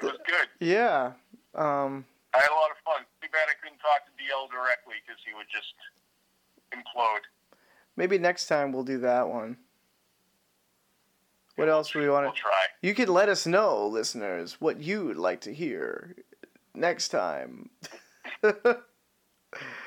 It 0.00 0.04
was 0.04 0.18
good. 0.26 0.48
yeah. 0.58 1.12
Um, 1.54 2.04
I 2.34 2.40
had 2.40 2.50
a 2.50 2.58
lot 2.58 2.70
of 2.72 2.78
fun. 2.84 3.04
Too 3.20 3.28
bad 3.30 3.46
I 3.46 3.54
couldn't 3.62 3.78
talk 3.78 4.02
to 4.08 4.12
DL 4.18 4.50
directly 4.50 4.98
because 5.12 5.22
he 5.26 5.34
would 5.34 5.46
just 5.52 5.74
implode. 6.72 7.20
maybe 7.96 8.18
next 8.18 8.46
time 8.46 8.72
we'll 8.72 8.84
do 8.84 8.98
that 8.98 9.28
one. 9.28 9.56
What 11.56 11.68
else 11.68 11.90
do 11.92 11.98
we 11.98 12.08
want 12.08 12.24
We'll 12.24 12.32
to? 12.32 12.38
try. 12.40 12.64
You 12.80 12.94
could 12.94 13.10
let 13.10 13.28
us 13.28 13.46
know, 13.46 13.86
listeners, 13.86 14.56
what 14.58 14.80
you'd 14.80 15.18
like 15.18 15.42
to 15.42 15.52
hear 15.52 16.16
next 16.74 17.08
time. 17.08 17.68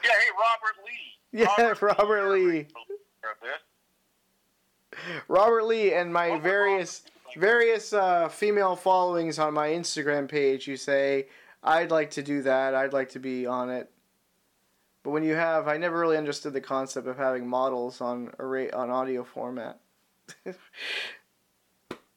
Yeah, 0.04 0.12
hey, 0.12 0.30
Robert 0.40 0.78
Lee. 0.86 1.12
Yeah, 1.32 1.74
Robert 1.82 2.30
Lee. 2.34 2.60
Of 2.60 3.40
this. 3.42 5.10
Robert 5.28 5.64
Lee 5.66 5.92
and 5.94 6.14
my 6.14 6.38
various 6.38 7.02
various 7.36 7.92
uh, 7.94 8.30
female 8.30 8.76
followings 8.76 9.40
on 9.40 9.56
my 9.56 9.70
Instagram 9.70 10.28
page. 10.30 10.68
You 10.68 10.78
say 10.78 11.28
I'd 11.64 11.90
like 11.90 12.12
to 12.12 12.22
do 12.22 12.44
that. 12.44 12.76
I'd 12.76 12.94
like 12.94 13.10
to 13.10 13.20
be 13.20 13.48
on 13.48 13.72
it. 13.72 13.90
But 15.06 15.12
when 15.12 15.24
you 15.24 15.36
have, 15.36 15.68
I 15.68 15.78
never 15.78 16.00
really 16.00 16.18
understood 16.18 16.54
the 16.54 16.62
concept 16.62 17.06
of 17.06 17.16
having 17.16 17.48
models 17.48 18.02
on 18.02 18.34
a 18.40 18.46
ra- 18.46 18.74
on 18.74 18.90
audio 18.90 19.24
format. 19.24 19.80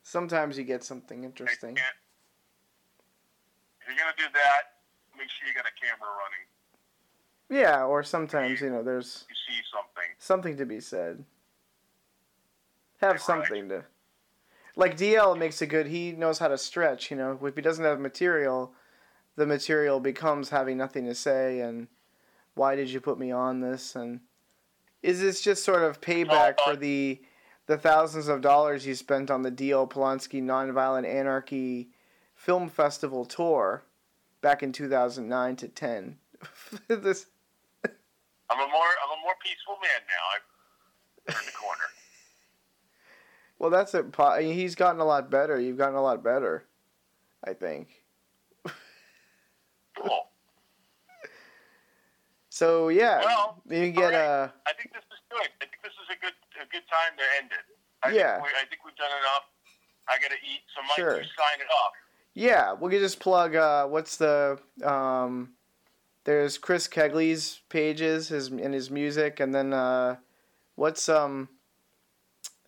Sometimes 0.02 0.56
you 0.56 0.64
get 0.64 0.82
something 0.82 1.22
interesting. 1.22 1.76
If 1.76 1.82
you're 3.86 3.94
gonna 3.98 4.16
do 4.16 4.24
that, 4.32 4.78
make 5.18 5.28
sure 5.28 5.46
you 5.46 5.52
got 5.54 5.66
a 5.66 5.78
camera 5.78 6.08
running. 6.08 6.46
Yeah, 7.62 7.84
or 7.84 8.02
sometimes 8.02 8.62
you 8.62 8.70
know 8.70 8.82
there's 8.82 9.26
You 9.28 9.34
see 9.36 9.60
something. 9.70 10.08
something 10.16 10.56
to 10.56 10.64
be 10.64 10.80
said. 10.80 11.26
Have 13.02 13.16
Right. 13.16 13.20
something 13.20 13.68
to. 13.68 13.84
Like 14.76 14.96
DL 14.96 15.36
makes 15.36 15.60
it 15.60 15.66
good. 15.66 15.88
He 15.88 16.12
knows 16.12 16.38
how 16.38 16.48
to 16.48 16.56
stretch. 16.56 17.10
You 17.10 17.18
know, 17.18 17.38
if 17.44 17.54
he 17.54 17.60
doesn't 17.60 17.84
have 17.84 18.00
material, 18.00 18.72
the 19.36 19.44
material 19.44 20.00
becomes 20.00 20.48
having 20.48 20.78
nothing 20.78 21.04
to 21.04 21.14
say 21.14 21.60
and 21.60 21.88
why 22.58 22.74
did 22.74 22.90
you 22.90 23.00
put 23.00 23.18
me 23.18 23.30
on 23.30 23.60
this 23.60 23.94
and 23.94 24.20
is 25.02 25.20
this 25.20 25.40
just 25.40 25.64
sort 25.64 25.82
of 25.82 26.00
payback 26.00 26.58
for 26.64 26.74
the 26.74 27.20
the 27.66 27.78
thousands 27.78 28.28
of 28.28 28.40
dollars 28.40 28.86
you 28.86 28.94
spent 28.94 29.30
on 29.30 29.42
the 29.42 29.50
D.L. 29.50 29.86
Polanski 29.86 30.42
Nonviolent 30.42 31.06
Anarchy 31.06 31.90
Film 32.34 32.68
Festival 32.68 33.24
tour 33.24 33.84
back 34.40 34.62
in 34.62 34.72
2009 34.72 35.56
to 35.56 35.68
10? 35.68 36.16
this 36.88 37.26
I'm 38.50 38.58
a 38.58 38.66
more 38.68 38.88
I'm 39.04 39.18
a 39.18 39.22
more 39.22 39.34
peaceful 39.42 39.76
man 39.82 40.00
now. 40.08 40.24
I've 40.34 41.34
turned 41.34 41.46
the 41.46 41.56
corner. 41.56 41.80
Well, 43.60 43.70
that's 43.70 43.92
it. 43.92 44.04
He's 44.40 44.76
gotten 44.76 45.00
a 45.00 45.04
lot 45.04 45.32
better. 45.32 45.58
You've 45.58 45.78
gotten 45.78 45.96
a 45.96 46.00
lot 46.00 46.22
better, 46.22 46.64
I 47.42 47.54
think. 47.54 48.04
Cool. 50.00 50.28
So 52.58 52.88
yeah, 52.88 53.20
Well, 53.24 53.62
you 53.70 53.82
can 53.82 53.92
get 53.92 54.14
all 54.14 54.20
uh 54.20 54.48
I 54.66 54.72
think 54.72 54.92
this 54.92 55.04
is 55.12 55.20
good. 55.30 55.48
I 55.62 55.64
think 55.64 55.78
this 55.84 55.92
is 55.92 56.08
a 56.10 56.18
good 56.20 56.32
a 56.60 56.66
good 56.72 56.82
time 56.90 57.16
to 57.16 57.22
end 57.40 57.52
it. 57.52 57.76
I 58.02 58.10
Yeah. 58.10 58.34
Think 58.42 58.48
I 58.48 58.66
think 58.66 58.84
we've 58.84 58.96
done 58.96 59.12
enough. 59.16 59.44
I 60.08 60.18
gotta 60.20 60.34
eat. 60.42 60.62
So 60.74 60.82
Mike, 60.82 60.96
Sure. 60.96 61.16
you 61.18 61.22
sign 61.22 61.60
it 61.60 61.70
off. 61.84 61.92
yeah. 62.34 62.72
We 62.72 62.90
can 62.90 62.98
just 62.98 63.20
plug 63.20 63.54
uh 63.54 63.86
what's 63.86 64.16
the 64.16 64.58
um 64.82 65.50
there's 66.24 66.58
Chris 66.58 66.88
Kegley's 66.88 67.60
pages 67.68 68.26
his 68.30 68.48
and 68.48 68.74
his 68.74 68.90
music 68.90 69.38
and 69.38 69.54
then 69.54 69.72
uh 69.72 70.16
what's 70.74 71.08
um 71.08 71.48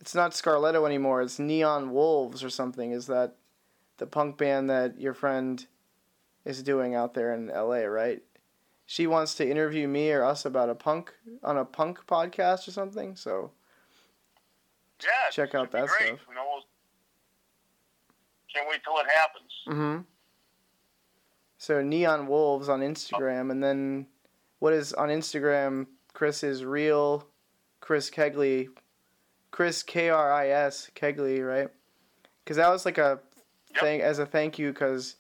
it's 0.01 0.15
not 0.15 0.31
Scarletto 0.35 0.87
anymore. 0.87 1.21
It's 1.21 1.41
Neon 1.41 1.91
Wolves 1.91 2.45
or 2.45 2.49
something. 2.49 2.93
Is 2.93 3.09
that 3.09 3.35
the 3.99 4.07
punk 4.07 4.39
band 4.39 4.71
that 4.71 5.01
your 5.01 5.15
friend 5.15 5.67
is 6.45 6.63
doing 6.63 6.95
out 6.95 7.15
there 7.15 7.35
in 7.35 7.51
L.A. 7.51 7.87
Right? 7.91 8.23
She 8.91 9.07
wants 9.07 9.37
to 9.37 9.49
interview 9.49 9.87
me 9.87 10.11
or 10.11 10.25
us 10.25 10.45
about 10.45 10.69
a 10.69 10.75
punk 10.75 11.15
on 11.45 11.57
a 11.59 11.65
punk 11.65 12.01
podcast 12.09 12.67
or 12.67 12.73
something. 12.73 13.15
So 13.15 13.53
Yeah. 15.01 15.31
Check 15.31 15.55
out 15.55 15.71
that 15.71 15.87
great. 15.87 16.09
stuff. 16.19 16.19
Can't 18.53 18.69
wait 18.69 18.81
till 18.83 18.99
it 18.99 19.07
happens. 19.15 19.53
Mm-hmm. 19.69 20.03
So 21.59 21.83
Neon 21.83 22.27
Wolves 22.27 22.69
on 22.69 22.81
Instagram, 22.81 23.53
and 23.53 23.63
then 23.63 24.09
what 24.59 24.73
is 24.73 24.93
on 24.95 25.09
Instagram? 25.09 25.87
Chris 26.13 26.43
is 26.43 26.65
real. 26.65 27.29
Chris 27.79 28.11
Kegley, 28.11 28.71
Chris 29.53 29.85
K 29.85 30.11
R 30.11 30.33
I 30.33 30.49
S 30.49 30.91
Kegley, 30.97 31.47
right? 31.47 31.69
Because 32.43 32.57
that 32.57 32.71
was 32.71 32.85
like 32.85 32.99
a 32.99 33.21
Yep. 33.73 33.81
thing 33.85 34.01
as 34.03 34.19
a 34.19 34.27
thank 34.27 34.59
you 34.59 34.73
because 34.73 35.15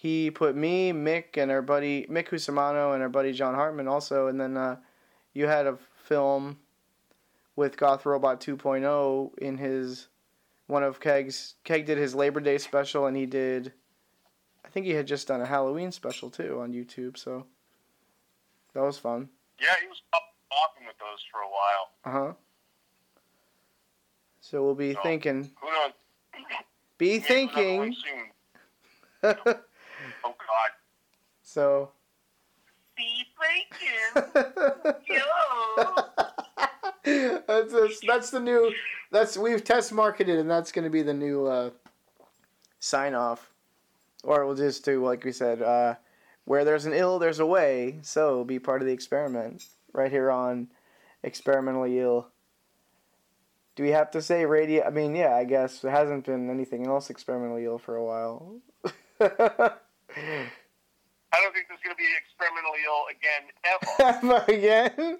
he 0.00 0.30
put 0.30 0.56
me, 0.56 0.92
Mick, 0.92 1.36
and 1.36 1.50
our 1.50 1.60
buddy 1.60 2.06
Mick 2.06 2.28
Husamano 2.28 2.94
and 2.94 3.02
our 3.02 3.10
buddy 3.10 3.34
John 3.34 3.54
Hartman 3.54 3.86
also, 3.86 4.28
and 4.28 4.40
then 4.40 4.56
uh, 4.56 4.76
you 5.34 5.46
had 5.46 5.66
a 5.66 5.76
film 6.04 6.58
with 7.54 7.76
Goth 7.76 8.06
Robot 8.06 8.40
2.0 8.40 9.38
in 9.38 9.58
his 9.58 10.08
one 10.68 10.82
of 10.82 11.00
Keg's. 11.00 11.56
Keg 11.64 11.84
did 11.84 11.98
his 11.98 12.14
Labor 12.14 12.40
Day 12.40 12.56
special, 12.56 13.04
and 13.06 13.14
he 13.16 13.26
did. 13.26 13.74
I 14.64 14.68
think 14.70 14.86
he 14.86 14.92
had 14.92 15.06
just 15.06 15.28
done 15.28 15.42
a 15.42 15.46
Halloween 15.46 15.92
special 15.92 16.30
too 16.30 16.60
on 16.62 16.72
YouTube, 16.72 17.18
so 17.18 17.44
that 18.72 18.80
was 18.82 18.96
fun. 18.96 19.28
Yeah, 19.60 19.74
he 19.82 19.86
was 19.86 20.00
up 20.14 20.22
talking 20.48 20.86
with 20.86 20.96
those 20.98 21.22
for 21.30 21.40
a 21.40 21.50
while. 21.50 21.90
Uh 22.24 22.28
huh. 22.28 22.32
So 24.40 24.64
we'll 24.64 24.74
be 24.74 24.94
So- 24.94 25.00
thinking, 25.02 25.50
Who 25.60 25.70
knows? 25.70 25.92
be 26.96 27.18
thinking. 27.18 27.94
Oh 30.24 30.34
God. 30.38 30.70
so. 31.42 31.90
Be 32.96 33.24
thinking. 33.40 34.42
Yo. 35.08 35.20
that's, 37.46 37.72
that's 37.72 38.00
that's 38.06 38.30
the 38.30 38.40
new. 38.40 38.72
That's 39.10 39.38
we've 39.38 39.64
test 39.64 39.92
marketed, 39.92 40.38
and 40.38 40.50
that's 40.50 40.70
going 40.72 40.84
to 40.84 40.90
be 40.90 41.02
the 41.02 41.14
new 41.14 41.46
uh, 41.46 41.70
sign 42.78 43.14
off. 43.14 43.50
Or 44.22 44.44
we'll 44.44 44.54
just 44.54 44.84
do 44.84 45.04
like 45.04 45.24
we 45.24 45.32
said. 45.32 45.62
Uh, 45.62 45.94
where 46.44 46.64
there's 46.64 46.86
an 46.86 46.92
ill, 46.92 47.18
there's 47.18 47.38
a 47.38 47.46
way. 47.46 48.00
So 48.02 48.44
be 48.44 48.58
part 48.58 48.82
of 48.82 48.86
the 48.86 48.92
experiment 48.92 49.64
right 49.92 50.10
here 50.10 50.30
on 50.30 50.68
experimentally 51.22 51.98
ill. 52.00 52.28
Do 53.76 53.84
we 53.84 53.90
have 53.90 54.10
to 54.10 54.20
say 54.20 54.44
radio? 54.44 54.84
I 54.84 54.90
mean, 54.90 55.14
yeah, 55.14 55.36
I 55.36 55.44
guess 55.44 55.78
there 55.78 55.92
hasn't 55.92 56.26
been 56.26 56.50
anything 56.50 56.86
else 56.86 57.08
experimentally 57.08 57.64
ill 57.64 57.78
for 57.78 57.96
a 57.96 58.04
while. 58.04 58.60
I 60.16 61.40
don't 61.40 61.52
think 61.54 61.66
there's 61.68 61.80
gonna 61.82 61.94
be 61.96 62.08
experimentally 62.18 62.80
ill 62.86 63.06
again 63.10 64.42
ever. 64.44 64.44
Again, 64.52 65.18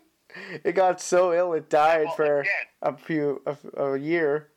it 0.65 0.73
got 0.75 1.01
so 1.01 1.33
ill 1.33 1.53
it 1.55 1.69
died 1.71 2.07
Well, 2.07 2.15
for 2.17 2.41
again. 2.41 2.53
a 2.83 2.97
few 2.97 3.43
a, 3.47 3.83
a 3.83 3.99
year. 3.99 4.49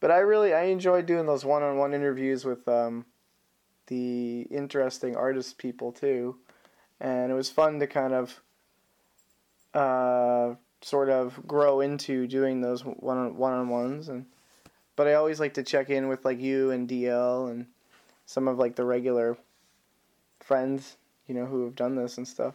But 0.00 0.10
I 0.10 0.18
really 0.18 0.54
I 0.54 0.64
enjoy 0.64 1.02
doing 1.02 1.26
those 1.26 1.44
one-on-one 1.44 1.92
interviews 1.94 2.44
with 2.44 2.66
um, 2.68 3.04
the 3.88 4.42
interesting 4.50 5.16
artist 5.16 5.58
people 5.58 5.92
too, 5.92 6.36
and 7.00 7.30
it 7.32 7.34
was 7.34 7.50
fun 7.50 7.80
to 7.80 7.86
kind 7.86 8.12
of 8.14 8.40
uh, 9.74 10.54
sort 10.82 11.08
of 11.10 11.46
grow 11.46 11.80
into 11.80 12.26
doing 12.26 12.60
those 12.60 12.84
one 12.84 13.36
one-on-ones 13.36 14.08
and. 14.08 14.26
But 14.96 15.06
I 15.06 15.14
always 15.14 15.38
like 15.38 15.54
to 15.54 15.62
check 15.62 15.90
in 15.90 16.08
with 16.08 16.24
like 16.24 16.40
you 16.40 16.72
and 16.72 16.88
DL 16.88 17.52
and 17.52 17.66
some 18.28 18.46
of 18.46 18.58
like 18.58 18.76
the 18.76 18.84
regular 18.84 19.38
friends, 20.40 20.98
you 21.26 21.34
know, 21.34 21.46
who 21.46 21.64
have 21.64 21.74
done 21.74 21.96
this 21.96 22.18
and 22.18 22.28
stuff. 22.28 22.54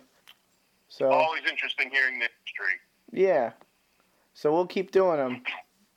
So 0.87 1.09
Always 1.11 1.41
interesting 1.49 1.89
hearing 1.91 2.19
the 2.19 2.29
history. 2.45 2.77
yeah, 3.11 3.53
so 4.35 4.53
we'll 4.53 4.67
keep 4.67 4.91
doing 4.91 5.17
them. 5.17 5.43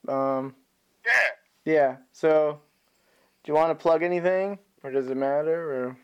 Um, 0.09 0.55
Yeah. 1.05 1.13
yeah. 1.65 1.97
So, 2.13 2.61
do 3.43 3.51
you 3.51 3.55
want 3.59 3.71
to 3.77 3.83
plug 3.83 4.05
anything, 4.05 4.57
or 4.85 4.93
does 4.93 5.11
it 5.11 5.17
matter? 5.17 5.59
Or 5.91 5.97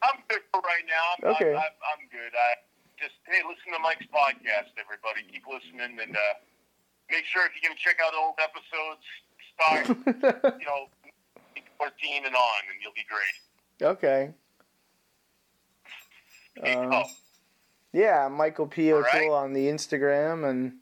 I'm 0.00 0.22
good 0.28 0.42
for 0.54 0.60
right 0.60 0.86
now. 0.86 1.28
I'm, 1.28 1.34
Okay. 1.34 1.50
I'm, 1.50 1.56
I'm, 1.58 1.74
I'm 1.90 2.02
good. 2.12 2.30
I 2.38 2.54
just 3.02 3.18
hey, 3.26 3.42
listen 3.42 3.72
to 3.74 3.80
Mike's 3.82 4.06
podcast, 4.14 4.78
everybody. 4.78 5.26
Keep 5.26 5.42
listening 5.50 5.98
and 6.00 6.14
uh, 6.16 6.20
make 7.10 7.24
sure 7.24 7.42
if 7.46 7.52
you 7.60 7.66
can 7.66 7.76
check 7.76 7.98
out 7.98 8.14
old 8.14 8.38
episodes, 8.38 9.02
start 9.58 10.54
you 10.62 10.66
know 10.70 10.86
14 11.78 12.26
and 12.26 12.34
on, 12.34 12.60
and 12.70 12.78
you'll 12.82 12.92
be 12.94 13.06
great. 13.08 13.34
okay. 13.90 14.32
Um, 16.62 16.92
oh, 16.92 17.04
Yeah, 17.92 18.28
Michael 18.28 18.66
P. 18.66 18.92
O'Toole 18.92 19.32
on 19.32 19.52
the 19.52 19.68
Instagram 19.68 20.44
and 20.48 20.78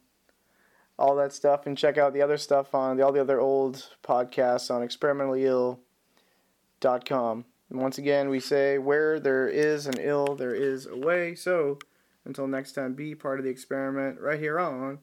all 0.98 1.14
that 1.16 1.32
stuff, 1.35 1.66
and 1.66 1.77
check 1.77 1.98
out 1.98 2.14
the 2.14 2.23
other 2.23 2.39
stuff 2.39 2.74
on 2.74 2.97
the, 2.97 3.05
all 3.05 3.12
the 3.12 3.20
other 3.20 3.39
old 3.40 3.86
podcasts 4.02 4.70
on 4.70 4.81
experimentallyill.com. 4.86 7.44
And 7.68 7.81
once 7.81 7.98
again, 7.98 8.28
we 8.31 8.40
say 8.40 8.78
where 8.78 9.20
there 9.20 9.47
is 9.48 9.86
an 9.86 9.98
ill, 9.98 10.35
there 10.36 10.55
is 10.55 10.86
a 10.86 10.97
way. 10.97 11.35
So 11.35 11.78
until 12.24 12.47
next 12.47 12.73
time, 12.73 12.94
be 12.94 13.14
part 13.14 13.39
of 13.39 13.44
the 13.44 13.51
experiment 13.51 14.18
right 14.20 14.40
here 14.40 14.59
on 14.59 15.01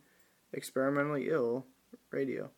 Experimentally 0.53 1.29
Ill 1.29 1.65
Radio. 2.11 2.49